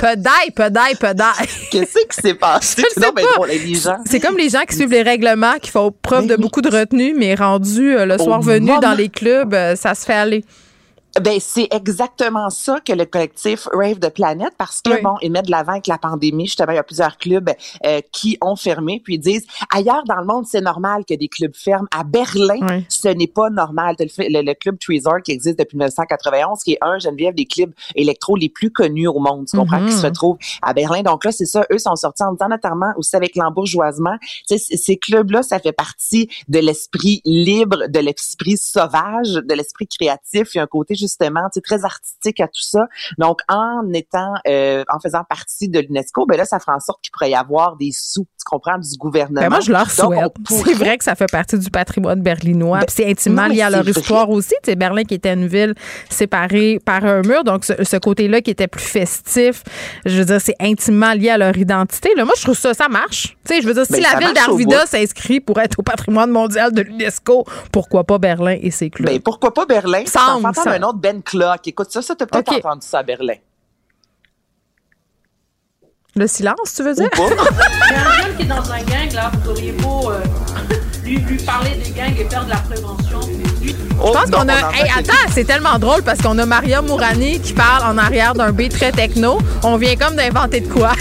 peu 0.00 0.16
d'ail, 0.16 0.50
peu 0.54 0.68
d'ail, 0.68 0.94
peu 0.96 1.14
d'ail. 1.14 1.46
Qu'est-ce 1.70 2.06
qui 2.06 2.20
s'est 2.22 2.34
passé? 2.34 2.82
Je 2.96 3.00
sais 3.00 3.12
les 3.48 3.74
gens. 3.74 3.98
C'est 4.04 4.18
comme 4.18 4.36
les 4.36 4.48
gens 4.48 4.62
qui 4.68 4.74
suivent 4.74 4.90
les 4.90 5.02
règlements, 5.02 5.54
qui 5.60 5.70
font 5.70 5.92
preuve 6.02 6.26
de 6.26 6.34
beaucoup 6.36 6.60
de 6.60 6.70
retenue, 6.70 7.14
mais 7.16 7.34
rendus 7.36 7.96
euh, 7.96 8.04
le 8.06 8.14
Au 8.14 8.24
soir 8.24 8.40
venu 8.40 8.66
moment- 8.66 8.80
dans 8.80 8.94
les 8.94 9.08
clubs, 9.08 9.54
euh, 9.54 9.76
ça 9.76 9.94
se 9.94 10.04
fait 10.04 10.12
aller. 10.14 10.44
Ben 11.20 11.38
c'est 11.40 11.68
exactement 11.70 12.48
ça 12.50 12.80
que 12.80 12.92
le 12.92 13.04
collectif 13.04 13.68
Rave 13.72 13.98
de 13.98 14.08
Planète 14.08 14.54
parce 14.56 14.80
que 14.80 15.02
bon 15.02 15.14
ils 15.20 15.30
mettent 15.30 15.46
de 15.46 15.50
l'avant 15.50 15.72
avec 15.72 15.86
la 15.86 15.98
pandémie. 15.98 16.46
Justement 16.46 16.72
il 16.72 16.76
y 16.76 16.78
a 16.78 16.82
plusieurs 16.82 17.18
clubs 17.18 17.50
euh, 17.84 18.00
qui 18.12 18.38
ont 18.40 18.56
fermé 18.56 19.00
puis 19.04 19.14
ils 19.14 19.18
disent 19.18 19.46
ailleurs 19.70 20.04
dans 20.04 20.16
le 20.16 20.24
monde 20.24 20.46
c'est 20.46 20.60
normal 20.60 21.04
que 21.08 21.14
des 21.14 21.28
clubs 21.28 21.54
ferment. 21.54 21.88
À 21.90 22.04
Berlin 22.04 22.82
ce 22.88 23.08
n'est 23.08 23.26
pas 23.26 23.50
normal. 23.50 23.96
Le, 23.98 24.06
le, 24.18 24.42
le, 24.42 24.54
club 24.54 24.78
Treasure 24.78 25.22
qui 25.24 25.32
existe 25.32 25.58
depuis 25.58 25.76
1991 25.76 26.62
qui 26.62 26.72
est 26.72 26.78
un 26.80 26.98
Geneviève 26.98 27.34
des 27.34 27.46
clubs 27.46 27.72
électro 27.94 28.36
les 28.36 28.48
plus 28.48 28.70
connus 28.70 29.08
au 29.08 29.18
monde 29.18 29.46
tu 29.46 29.56
comprends 29.56 29.84
qui 29.84 29.92
se 29.92 30.02
Mm-hmm. 30.12 30.14
trouve 30.14 30.38
à 30.62 30.72
Berlin. 30.72 31.02
Donc 31.02 31.24
là 31.24 31.32
c'est 31.32 31.46
ça 31.46 31.64
eux 31.72 31.78
sont 31.78 31.96
sortis 31.96 32.22
en 32.22 32.32
disant 32.32 32.48
notamment 32.48 32.92
aussi 32.96 33.16
avec 33.16 33.36
l'embourgeoisement 33.36 34.16
ces 34.46 34.96
clubs 34.96 35.30
là 35.30 35.42
ça 35.42 35.58
fait 35.58 35.72
partie 35.72 36.28
de 36.48 36.58
l'esprit 36.58 37.20
libre 37.24 37.88
de 37.88 37.98
l'esprit 37.98 38.56
sauvage 38.56 39.32
de 39.32 39.54
l'esprit 39.54 39.86
créatif. 39.86 40.54
Il 40.54 40.58
y 40.58 40.60
a 40.60 40.64
un 40.64 40.66
côté 40.66 40.94
justement 41.02 41.42
tu 41.52 41.54
sais, 41.54 41.60
très 41.60 41.84
artistique 41.84 42.40
à 42.40 42.46
tout 42.46 42.62
ça. 42.62 42.86
Donc 43.18 43.40
en 43.48 43.82
étant 43.92 44.32
euh, 44.46 44.84
en 44.92 44.98
faisant 45.00 45.24
partie 45.28 45.68
de 45.68 45.80
l'UNESCO, 45.80 46.26
ben 46.26 46.36
là 46.36 46.44
ça 46.44 46.58
fera 46.58 46.76
en 46.76 46.80
sorte 46.80 47.00
qu'il 47.02 47.10
pourrait 47.12 47.30
y 47.30 47.34
avoir 47.34 47.76
des 47.76 47.90
sous, 47.92 48.22
tu 48.24 48.44
comprends, 48.46 48.78
du 48.78 48.96
gouvernement. 48.98 49.40
Ben 49.40 49.48
moi, 49.50 49.60
je 49.60 49.72
leur 49.72 49.90
souhaite. 49.90 50.32
pourrait- 50.44 50.62
C'est 50.72 50.74
vrai 50.74 50.98
que 50.98 51.04
ça 51.04 51.14
fait 51.14 51.30
partie 51.30 51.58
du 51.58 51.70
patrimoine 51.70 52.20
berlinois. 52.22 52.80
Ben, 52.80 52.86
c'est 52.88 53.08
intimement 53.08 53.46
lié 53.46 53.62
à 53.62 53.70
leur 53.70 53.84
c'est 53.84 53.90
histoire 53.98 54.26
vrai. 54.26 54.36
aussi. 54.36 54.54
C'est 54.64 54.76
Berlin 54.76 55.04
qui 55.04 55.14
était 55.14 55.32
une 55.34 55.46
ville 55.46 55.74
séparée 56.10 56.78
par 56.84 57.04
un 57.04 57.22
mur. 57.22 57.44
Donc, 57.44 57.64
ce, 57.64 57.72
ce 57.82 57.96
côté-là 57.96 58.40
qui 58.40 58.50
était 58.50 58.68
plus 58.68 58.84
festif, 58.84 59.62
je 60.04 60.18
veux 60.18 60.24
dire, 60.24 60.40
c'est 60.40 60.56
intimement 60.60 61.12
lié 61.12 61.30
à 61.30 61.38
leur 61.38 61.56
identité. 61.56 62.10
Là, 62.16 62.24
moi, 62.24 62.34
je 62.36 62.42
trouve 62.42 62.58
ça, 62.58 62.74
ça 62.74 62.88
marche. 62.88 63.36
Tu 63.46 63.54
sais, 63.54 63.62
je 63.62 63.66
veux 63.66 63.74
dire, 63.74 63.86
si 63.86 63.92
Ben, 63.92 64.02
la 64.02 64.08
ça 64.10 64.18
ville 64.18 64.32
d'Arvida 64.34 64.86
s'inscrit 64.86 65.40
pour 65.40 65.58
être 65.60 65.78
au 65.78 65.82
patrimoine 65.82 66.30
mondial 66.30 66.72
de 66.72 66.82
l'UNESCO, 66.82 67.44
pourquoi 67.72 68.04
pas 68.04 68.18
Berlin 68.18 68.56
et 68.60 68.70
ses 68.70 68.90
clubs? 68.90 69.08
Ben, 69.08 69.20
pourquoi 69.20 69.52
pas 69.54 69.66
Berlin? 69.66 70.02
Semble, 70.06 70.46
entends 70.46 70.62
ça. 70.62 70.72
un 70.72 70.82
autre 70.82 70.91
Ben 70.94 71.22
Clark. 71.22 71.66
Écoute 71.68 71.90
ça, 71.90 72.02
ça 72.02 72.14
t'as 72.14 72.26
peut-être 72.26 72.52
entendu 72.54 72.86
ça 72.86 72.98
à 72.98 73.02
Berlin. 73.02 73.34
Le 76.14 76.26
silence, 76.26 76.74
tu 76.76 76.82
veux 76.82 76.94
dire? 76.94 77.08
Il 77.16 77.20
y 77.20 77.94
a 77.94 78.08
un 78.08 78.12
jeune 78.22 78.36
qui 78.36 78.42
est 78.42 78.46
dans 78.46 78.70
un 78.70 78.82
gang, 78.82 79.12
là, 79.14 79.30
vous 79.42 79.50
auriez 79.50 79.72
beau 79.72 80.10
euh, 80.10 80.20
lui, 81.04 81.16
lui 81.16 81.38
parler 81.38 81.70
des 81.82 81.90
gangs 81.90 82.14
et 82.18 82.24
faire 82.28 82.44
de 82.44 82.50
la 82.50 82.56
prévention. 82.56 83.20
Lui- 83.62 83.74
Je 83.74 84.12
pense 84.12 84.30
qu'on 84.30 84.48
a. 84.48 84.72
Hey, 84.74 84.90
attends, 84.98 85.30
c'est 85.30 85.44
tellement 85.44 85.78
drôle 85.78 86.02
parce 86.02 86.20
qu'on 86.20 86.36
a 86.38 86.44
Maria 86.44 86.82
Mourani 86.82 87.40
qui 87.40 87.54
parle 87.54 87.84
en 87.84 87.96
arrière 87.96 88.34
d'un 88.34 88.52
beat 88.52 88.72
très 88.72 88.92
techno. 88.92 89.38
On 89.62 89.76
vient 89.78 89.96
comme 89.96 90.16
d'inventer 90.16 90.60
de 90.60 90.68
quoi. 90.70 90.92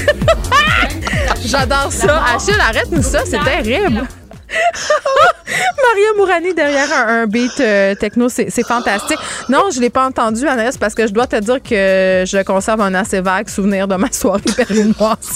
J'adore 1.45 1.91
ça. 1.91 2.23
Achille, 2.33 2.55
arrête-nous 2.59 3.01
ça, 3.03 3.23
c'est 3.25 3.43
terrible. 3.43 4.07
Maria 5.47 6.13
Mourani 6.17 6.53
derrière 6.53 6.91
un, 6.93 7.23
un 7.23 7.27
beat 7.27 7.59
euh, 7.59 7.95
techno, 7.95 8.29
c'est 8.29 8.49
fantastique. 8.65 9.17
Non, 9.49 9.65
je 9.73 9.79
l'ai 9.81 9.89
pas 9.89 10.05
entendu, 10.05 10.47
Anaïs, 10.47 10.77
parce 10.77 10.93
que 10.95 11.07
je 11.07 11.13
dois 11.13 11.27
te 11.27 11.35
dire 11.37 11.61
que 11.61 12.23
je 12.25 12.43
conserve 12.43 12.81
un 12.81 12.93
assez 12.93 13.21
vague 13.21 13.49
souvenir 13.49 13.87
de 13.87 13.95
ma 13.95 14.11
soirée 14.11 14.41
berlinoise. 14.55 15.35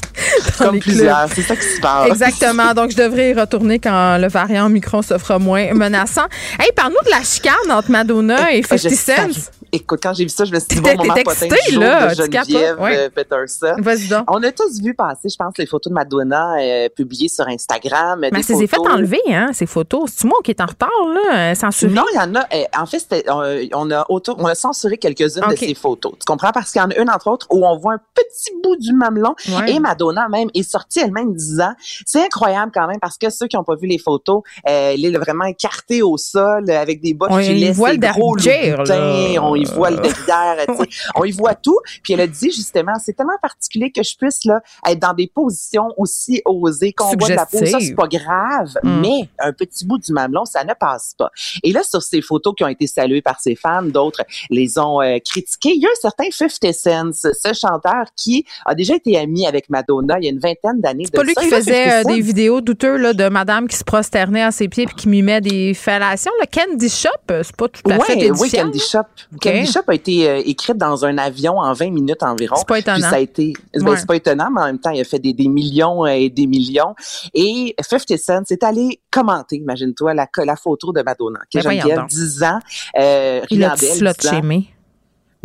Comme 0.58 0.80
plusieurs, 0.80 1.28
c'est 1.34 1.42
ça 1.42 1.56
qui 1.56 1.66
se 1.66 1.82
passe. 1.82 2.08
Exactement. 2.08 2.74
Donc, 2.74 2.92
je 2.92 2.98
devrais 2.98 3.32
y 3.32 3.34
retourner 3.34 3.80
quand 3.80 4.18
le 4.18 4.28
variant 4.28 4.70
Micron 4.70 5.02
se 5.02 5.18
fera 5.18 5.40
moins 5.40 5.74
menaçant. 5.74 6.26
Hey, 6.60 6.72
parle-nous 6.76 7.04
de 7.06 7.12
la 7.12 7.24
chicane 7.24 7.72
entre 7.72 7.92
Madonna 7.92 8.54
et 8.54 8.64
Ah, 8.70 8.78
je 8.78 8.90
50 8.90 8.94
savais. 8.98 9.34
Cent. 9.34 9.52
Écoute, 9.76 10.00
quand 10.02 10.14
j'ai 10.14 10.24
vu 10.24 10.30
ça, 10.30 10.46
je 10.46 10.54
me 10.54 10.60
suis 10.60 10.68
dit, 10.70 10.80
bon 10.80 10.96
moment 10.96 11.14
potin 11.24 11.48
du 11.48 11.74
jour 11.74 11.84
là, 11.84 12.08
de 12.14 12.16
Geneviève 12.16 12.80
ouais. 12.80 12.98
euh, 12.98 13.10
Peterson. 13.10 13.76
Donc. 14.10 14.24
On 14.30 14.42
a 14.44 14.52
tous 14.52 14.80
vu 14.82 14.94
passer, 14.94 15.30
je 15.30 15.36
pense, 15.36 15.54
les 15.58 15.66
photos 15.66 15.92
de 15.92 15.96
Madonna 15.96 16.56
euh, 16.60 16.90
publiées 16.96 17.28
sur 17.28 17.48
Instagram. 17.48 18.20
Mais 18.22 18.32
des 18.32 18.38
elle 18.38 18.44
s'est 18.44 18.68
fait 18.68 18.76
photos- 18.78 18.94
enlever, 18.94 19.22
hein, 19.30 19.50
ces 19.54 19.66
photos. 19.66 20.12
C'est-tu 20.12 20.28
moi 20.28 20.38
qui 20.44 20.52
est 20.52 20.62
en 20.62 20.66
retard, 20.66 20.90
là? 21.14 21.52
euh, 21.52 21.56
Censuré? 21.56 21.92
Non, 21.94 22.06
il 22.14 22.16
y 22.16 22.20
en 22.20 22.36
a. 22.36 22.46
euh, 22.54 22.64
En 22.80 22.86
fait, 22.86 23.26
on, 23.74 23.92
a 23.92 24.06
auto, 24.10 24.36
on 24.38 24.46
a 24.46 24.56
censuré 24.56 24.98
quelques-unes 24.98 25.44
de 25.50 25.56
ces 25.56 25.74
photos. 25.76 26.14
Tu 26.20 26.26
comprends? 26.26 26.52
Parce 26.52 26.72
qu'il 26.72 26.82
y 26.82 26.84
en 26.86 26.90
a 26.90 26.96
une, 26.98 27.10
entre 27.10 27.28
autres, 27.28 27.48
où 27.52 27.66
on 27.66 27.78
voit 27.78 27.94
un 27.94 28.00
petit 28.14 28.52
bout 28.64 28.76
du 28.78 28.94
mamelon. 28.94 29.36
Ouais. 29.50 29.72
Et 29.74 29.80
Madonna, 29.80 30.28
même, 30.30 30.50
est 30.54 30.64
sortie 30.64 31.00
elle-même 31.00 31.34
disant, 31.34 31.74
c'est 32.06 32.24
incroyable 32.24 32.72
quand 32.74 32.88
même, 32.88 33.00
parce 33.02 33.18
que 33.18 33.30
ceux 33.30 33.48
qui 33.48 33.56
n'ont 33.58 33.64
pas 33.64 33.76
vu 33.76 33.88
les 33.88 33.98
photos, 33.98 34.42
elle 34.64 35.04
est 35.04 35.12
vraiment 35.18 35.46
écartée 35.46 36.02
au 36.02 36.18
sol, 36.18 36.70
avec 36.70 37.02
des 37.02 37.14
bottes 37.14 37.32
ses 37.44 37.54
le 37.98 38.08
gros 38.14 38.36
là. 38.36 39.44
on 39.44 39.56
y 39.56 39.65
voit 39.74 39.90
le 39.92 39.98
derrière, 39.98 40.66
tu 40.68 40.76
sais, 40.76 40.90
on 41.16 41.24
y 41.24 41.32
voit 41.32 41.56
tout. 41.56 41.80
Puis 42.04 42.14
elle 42.14 42.22
a 42.22 42.28
dit, 42.28 42.52
justement, 42.52 42.94
c'est 43.04 43.14
tellement 43.14 43.38
particulier 43.42 43.92
que 43.92 44.04
je 44.04 44.16
puisse, 44.18 44.46
là, 44.46 44.62
être 44.88 45.00
dans 45.00 45.14
des 45.14 45.28
positions 45.28 45.90
aussi 45.98 46.42
osées, 46.46 46.94
qu'on 46.94 47.16
voit 47.18 47.30
de 47.30 47.34
la 47.34 47.46
peau. 47.46 47.66
Ça, 47.66 47.80
c'est 47.80 47.96
pas 47.96 48.08
grave, 48.08 48.70
Mm. 48.84 49.02
mais 49.02 49.30
un 49.40 49.54
petit 49.54 49.86
bout 49.86 49.98
du 49.98 50.12
mamelon, 50.14 50.46
ça 50.46 50.64
ne 50.64 50.74
passe 50.74 51.16
pas. 51.18 51.30
Et 51.64 51.72
là, 51.72 51.82
sur 51.84 52.02
ces 52.02 52.22
photos 52.22 52.54
qui 52.56 52.64
ont 52.64 52.68
été 52.68 52.88
saluées 52.88 53.22
par 53.22 53.40
ses 53.40 53.56
fans, 53.56 53.84
d'autres 53.84 54.24
les 54.50 54.78
ont 54.78 55.02
euh, 55.02 55.18
critiquées. 55.24 55.74
Il 55.76 55.82
y 55.82 55.86
a 55.86 55.90
un 55.90 56.02
certain 56.02 56.26
50 56.32 56.74
Cent, 56.74 57.12
ce 57.14 57.54
chanteur 57.54 58.06
qui 58.16 58.46
a 58.66 58.76
déjà 58.76 58.96
été 58.96 59.18
ami 59.18 59.46
avec 59.48 59.70
Madonna 59.70 60.18
il 60.20 60.26
y 60.26 60.28
a 60.28 60.32
une 60.32 60.40
vingtaine 60.40 60.82
d'années. 60.82 61.06
C'est 61.06 61.16
pas 61.16 61.24
lui 61.24 61.34
qui 61.36 61.48
faisait 61.48 62.02
euh, 62.02 62.04
des 62.04 62.22
vidéos 62.22 62.62
douteuses 62.62 63.00
là, 63.00 63.14
de 63.14 63.30
madame 63.30 63.68
qui 63.68 63.76
se 63.78 63.84
prosternait 63.84 64.44
à 64.44 64.52
ses 64.52 64.68
pieds 64.68 64.86
puis 64.86 64.96
qui 64.96 65.10
mimait 65.10 65.42
des 65.42 65.74
fellations. 65.74 66.32
Le 66.42 66.46
Candy 66.48 66.90
Shop, 66.90 67.10
euh, 67.32 67.42
c'est 67.44 67.56
pas 67.56 67.68
tout 67.68 67.82
à 67.90 68.00
fait 68.00 68.14
édifiant. 68.14 68.36
oui, 68.40 68.52
Candy 68.52 68.80
Shop. 68.80 69.04
Candy 69.52 69.72
Shop 69.72 69.82
a 69.88 69.94
été 69.94 70.30
euh, 70.30 70.42
écrite 70.46 70.78
dans 70.78 71.06
un 71.06 71.18
avion 71.18 71.58
en 71.60 71.74
20 71.74 71.92
minutes 71.92 72.24
environ. 72.24 72.56
C'est 72.58 72.68
pas 72.68 72.80
étonnant. 72.80 72.98
Puis 72.98 73.04
ça 73.10 73.16
a 73.16 73.20
été, 73.20 73.54
ben, 73.74 73.88
Ouais. 73.88 73.98
c'est 73.98 74.06
pas 74.08 74.16
étonnant, 74.16 74.50
mais 74.54 74.62
en 74.62 74.66
même 74.66 74.80
temps, 74.80 74.90
il 74.92 75.02
a 75.02 75.04
fait 75.04 75.20
des, 75.20 75.34
des 75.34 75.48
millions 75.48 76.06
et 76.06 76.30
des 76.30 76.48
millions. 76.48 76.96
Et 77.34 77.76
50 77.80 78.18
Cent 78.18 78.46
s'est 78.46 78.64
allé 78.64 79.02
commenter, 79.12 79.58
imagine-toi, 79.58 80.14
la, 80.14 80.28
la 80.44 80.56
photo 80.56 80.92
de 80.92 81.02
Madonna. 81.02 81.40
Ben, 81.54 81.62
voyons 81.62 81.82
Geneviève, 81.82 82.00
donc. 82.00 82.10
10 82.10 82.44
ans, 82.44 82.60
euh, 82.98 83.42
Il 83.50 84.75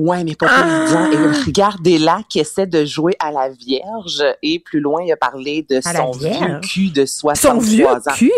Ouais, 0.00 0.24
mais 0.24 0.34
pas 0.34 0.46
Ah! 0.48 0.62
plus 0.62 0.86
disant. 0.86 1.10
Et 1.12 1.44
regardez-là 1.46 2.20
qui 2.28 2.40
essaie 2.40 2.66
de 2.66 2.84
jouer 2.84 3.14
à 3.18 3.30
la 3.30 3.50
Vierge. 3.50 4.24
Et 4.42 4.58
plus 4.58 4.80
loin, 4.80 5.02
il 5.04 5.12
a 5.12 5.16
parlé 5.16 5.66
de 5.68 5.76
À 5.84 5.94
son 5.94 6.10
vieux 6.12 6.60
cul 6.62 6.90
de 6.90 7.04
63 7.04 7.34
Son 7.52 7.58
vieux 7.58 7.86
ans. 7.86 8.00
cul? 8.14 8.32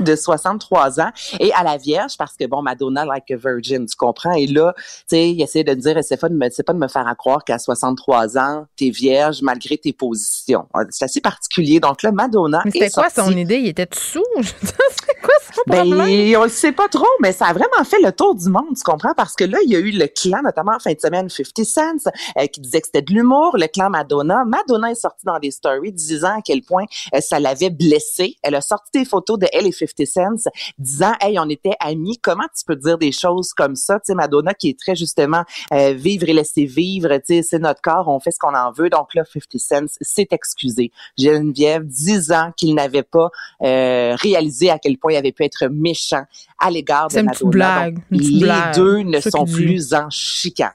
De 0.00 0.16
63 0.16 1.00
ans. 1.00 1.10
Et 1.40 1.52
à 1.52 1.62
la 1.62 1.76
Vierge, 1.76 2.16
parce 2.16 2.36
que 2.36 2.46
bon, 2.46 2.62
Madonna 2.62 3.04
like 3.04 3.30
a 3.30 3.36
virgin, 3.36 3.86
tu 3.86 3.96
comprends? 3.96 4.32
Et 4.32 4.46
là, 4.46 4.74
tu 4.76 4.82
sais, 5.08 5.30
il 5.30 5.42
essaie 5.42 5.64
de 5.64 5.74
dire, 5.74 5.98
c'est 6.02 6.16
pas 6.20 6.28
de 6.28 6.34
me, 6.34 6.48
c'est 6.50 6.62
pas 6.62 6.72
de 6.72 6.78
me 6.78 6.88
faire 6.88 7.06
à 7.06 7.14
croire 7.14 7.44
qu'à 7.44 7.58
63 7.58 8.38
ans, 8.38 8.66
t'es 8.76 8.90
vierge 8.90 9.42
malgré 9.42 9.76
tes 9.76 9.92
positions. 9.92 10.66
C'est 10.90 11.04
assez 11.04 11.20
particulier. 11.20 11.80
Donc 11.80 12.02
là, 12.02 12.12
Madonna 12.12 12.62
Mais 12.64 12.70
c'était 12.70 12.90
quoi 12.90 13.10
son 13.10 13.30
idée? 13.36 13.56
Il 13.58 13.68
était 13.68 13.88
sous? 13.92 14.22
c'est 14.42 15.20
quoi 15.22 15.34
son 15.54 15.62
problème? 15.66 15.98
ben, 15.98 16.36
on 16.38 16.44
le 16.44 16.48
sait 16.48 16.72
pas 16.72 16.88
trop, 16.88 17.06
mais 17.20 17.32
ça 17.32 17.46
a 17.46 17.52
vraiment 17.52 17.84
fait 17.84 18.00
le 18.02 18.12
tour 18.12 18.34
du 18.34 18.48
monde, 18.48 18.74
tu 18.76 18.82
comprends? 18.82 19.14
Parce 19.14 19.34
que 19.34 19.44
là, 19.44 19.58
il 19.64 19.70
y 19.70 19.76
a 19.76 19.78
eu 19.78 19.90
le 19.90 20.06
clan, 20.06 20.40
notamment 20.42 20.72
en 20.76 20.78
fin 20.78 20.93
de 20.94 21.00
semaine, 21.00 21.28
50 21.28 21.64
Cent, 21.64 22.10
euh, 22.38 22.46
qui 22.46 22.60
disait 22.60 22.80
que 22.80 22.86
c'était 22.86 23.02
de 23.02 23.12
l'humour, 23.12 23.56
le 23.56 23.66
clan 23.66 23.90
Madonna. 23.90 24.44
Madonna 24.44 24.90
est 24.90 24.94
sortie 24.94 25.24
dans 25.24 25.38
des 25.38 25.50
stories 25.50 25.92
disant 25.92 26.38
à 26.38 26.42
quel 26.42 26.62
point 26.62 26.84
euh, 27.14 27.20
ça 27.20 27.38
l'avait 27.40 27.70
blessée. 27.70 28.36
Elle 28.42 28.54
a 28.54 28.60
sorti 28.60 28.90
des 28.94 29.04
photos 29.04 29.38
de 29.38 29.46
elle 29.52 29.66
et 29.66 29.72
50 29.72 30.06
Cent 30.06 30.50
disant, 30.78 31.12
hey, 31.20 31.38
on 31.38 31.48
était 31.48 31.74
amis. 31.80 32.18
Comment 32.22 32.46
tu 32.56 32.64
peux 32.66 32.76
dire 32.76 32.98
des 32.98 33.12
choses 33.12 33.52
comme 33.52 33.76
ça? 33.76 33.94
Tu 33.96 34.06
sais, 34.06 34.14
Madonna 34.14 34.54
qui 34.54 34.70
est 34.70 34.78
très 34.78 34.94
justement 34.94 35.44
euh, 35.72 35.92
vivre 35.92 36.28
et 36.28 36.32
laisser 36.32 36.64
vivre, 36.64 37.08
tu 37.16 37.22
sais, 37.26 37.42
c'est 37.42 37.58
notre 37.58 37.80
corps, 37.80 38.08
on 38.08 38.20
fait 38.20 38.30
ce 38.30 38.38
qu'on 38.38 38.54
en 38.54 38.72
veut. 38.72 38.90
Donc 38.90 39.14
là, 39.14 39.22
50 39.24 39.58
Cent 39.58 39.96
s'est 40.00 40.28
excusé. 40.30 40.90
Geneviève, 41.18 41.84
10 41.84 42.32
ans 42.32 42.52
qu'il 42.56 42.74
n'avait 42.74 43.02
pas 43.02 43.30
euh, 43.62 44.14
réalisé 44.16 44.70
à 44.70 44.78
quel 44.78 44.98
point 44.98 45.12
il 45.12 45.16
avait 45.16 45.32
pu 45.32 45.44
être 45.44 45.66
méchant 45.68 46.24
à 46.58 46.70
l'égard 46.70 47.08
de 47.08 47.20
Madonna. 47.20 47.50
blague, 47.50 47.94
Donc, 47.94 48.20
les 48.22 48.40
blague. 48.40 48.74
deux 48.74 48.98
ne 48.98 49.20
sont 49.20 49.44
plus 49.44 49.94
en 49.94 50.08
chicane. 50.10 50.70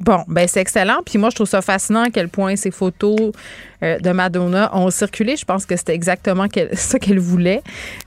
Bon, 0.00 0.24
ben 0.28 0.48
c'est 0.48 0.60
excellent. 0.60 0.98
Puis 1.04 1.18
moi, 1.18 1.28
je 1.30 1.34
trouve 1.36 1.48
ça 1.48 1.60
fascinant 1.60 2.02
à 2.04 2.10
quel 2.10 2.28
point 2.28 2.56
ces 2.56 2.70
photos 2.70 3.32
euh, 3.82 3.98
de 3.98 4.10
Madonna 4.12 4.70
ont 4.74 4.90
circulé. 4.90 5.36
Je 5.36 5.44
pense 5.44 5.66
que 5.66 5.76
c'était 5.76 5.94
exactement 5.94 6.48
quel- 6.48 6.70
ça 6.76 6.98
qu'elle 6.98 7.18
voulait. 7.18 7.62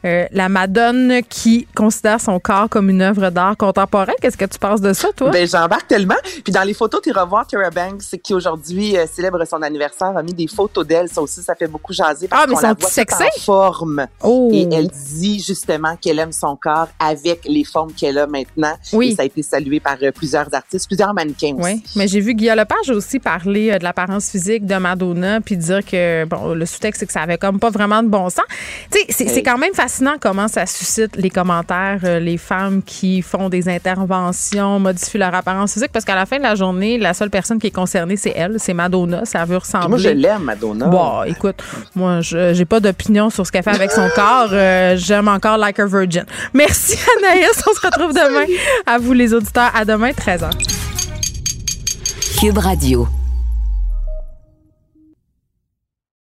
Euh, 0.06 0.26
la 0.32 0.50
Madone 0.50 1.22
qui 1.30 1.68
considère 1.76 2.20
son 2.20 2.40
corps 2.40 2.68
comme 2.70 2.90
une 2.90 3.02
œuvre 3.02 3.30
d'art 3.30 3.56
contemporain. 3.58 4.14
Qu'est-ce 4.22 4.38
que 4.38 4.46
tu 4.46 4.58
penses 4.60 4.82
de 4.82 4.92
ça, 4.94 5.10
toi? 5.16 5.30
Ben, 5.32 5.48
j'embarque 5.48 5.88
tellement. 5.88 6.16
Puis 6.44 6.52
dans 6.52 6.64
les 6.64 6.74
photos, 6.74 7.02
tu 7.04 7.12
revois 7.12 7.46
Tara 7.46 7.70
Banks, 7.70 8.02
qui 8.24 8.34
aujourd'hui 8.34 8.98
euh, 8.98 9.06
célèbre 9.12 9.44
son 9.46 9.62
anniversaire, 9.62 10.18
a 10.18 10.24
mis 10.24 10.34
des 10.34 10.48
photos 10.48 10.86
d'elle. 10.88 11.10
Ça 11.10 11.22
aussi, 11.22 11.42
ça 11.44 11.54
fait 11.56 11.68
beaucoup 11.68 11.94
jaser. 11.94 12.28
Parce 12.28 12.44
Ah, 12.44 12.48
mais 12.48 12.56
qu'on 12.56 12.62
la 12.62 12.74
voit 12.74 12.90
en 12.90 13.40
forme. 13.42 14.08
Oh. 14.24 14.50
Et 14.52 14.68
elle 14.72 14.88
dit 14.90 15.40
justement 15.46 15.96
qu'elle 15.98 16.18
aime 16.20 16.32
son 16.32 16.56
corps 16.56 16.88
avec 17.00 17.42
les 17.46 17.64
formes 17.64 17.94
qu'elle 17.94 18.18
a 18.18 18.26
maintenant. 18.28 18.74
Oui. 18.94 19.10
Et 19.12 19.16
ça 19.16 19.22
a 19.22 19.26
été 19.26 19.44
salué 19.44 19.80
par 19.80 19.98
euh, 20.02 20.12
plusieurs 20.12 20.52
artistes, 20.54 20.88
plusieurs 20.88 21.14
mannequins 21.14 21.54
aussi. 21.56 21.64
Oui. 21.76 21.83
Mais 21.96 22.08
j'ai 22.08 22.20
vu 22.20 22.34
Guillaume 22.34 22.58
Lepage 22.58 22.90
aussi 22.90 23.20
parler 23.20 23.72
euh, 23.72 23.78
de 23.78 23.84
l'apparence 23.84 24.30
physique 24.30 24.66
de 24.66 24.76
Madonna, 24.76 25.42
puis 25.42 25.58
dire 25.58 25.86
que, 25.86 26.26
bon, 26.26 26.54
le 26.54 26.66
sous-texte, 26.66 27.02
c'est 27.02 27.06
que 27.06 27.14
ça 27.14 27.22
avait 27.22 27.38
comme 27.38 27.60
pas 27.60 27.70
vraiment 27.70 28.02
de 28.04 28.08
bon 28.08 28.30
sens. 28.30 28.46
Tu 28.92 29.00
sais, 29.10 29.28
c'est 29.28 29.44
quand 29.44 29.58
même 29.58 29.74
fascinant 29.74 30.16
comment 30.20 30.48
ça 30.48 30.66
suscite 30.66 31.16
les 31.16 31.30
commentaires, 31.30 32.00
euh, 32.04 32.20
les 32.20 32.38
femmes 32.38 32.82
qui 32.84 33.22
font 33.22 33.50
des 33.50 33.70
interventions, 33.70 34.80
modifient 34.80 35.18
leur 35.18 35.34
apparence 35.34 35.74
physique, 35.74 35.92
parce 35.92 36.06
qu'à 36.06 36.16
la 36.16 36.26
fin 36.26 36.38
de 36.38 36.44
la 36.44 36.56
journée, 36.56 36.98
la 36.98 37.14
seule 37.14 37.30
personne 37.30 37.60
qui 37.60 37.68
est 37.68 37.72
concernée, 37.72 38.18
c'est 38.18 38.34
elle, 38.36 38.56
c'est 38.60 38.74
Madonna. 38.74 39.26
Ça 39.26 39.46
veut 39.46 39.58
ressembler. 39.58 39.90
moi, 39.90 39.98
je 39.98 40.10
l'aime, 40.10 40.44
Madonna. 40.44 40.88
Bon, 40.88 41.24
écoute, 41.24 41.62
moi, 41.96 42.20
j'ai 42.22 42.66
pas 42.66 42.80
d'opinion 42.80 43.30
sur 43.30 43.46
ce 43.46 43.52
qu'elle 43.52 43.64
fait 43.64 43.70
avec 43.72 43.92
son 43.92 44.10
corps. 44.16 44.50
Euh, 44.52 44.96
j'aime 44.98 45.28
encore 45.28 45.58
Like 45.58 45.80
a 45.80 45.86
Virgin. 45.86 46.26
Merci, 46.54 46.98
Anaïs. 47.18 47.64
On 47.68 47.74
se 47.74 47.86
retrouve 47.86 48.14
demain. 48.14 48.46
À 48.86 48.98
vous, 48.98 49.14
les 49.14 49.34
auditeurs. 49.34 49.72
À 49.76 49.86
demain, 49.86 50.12
13h. 50.12 50.83
Cube 52.36 52.58
Radio. 52.58 53.23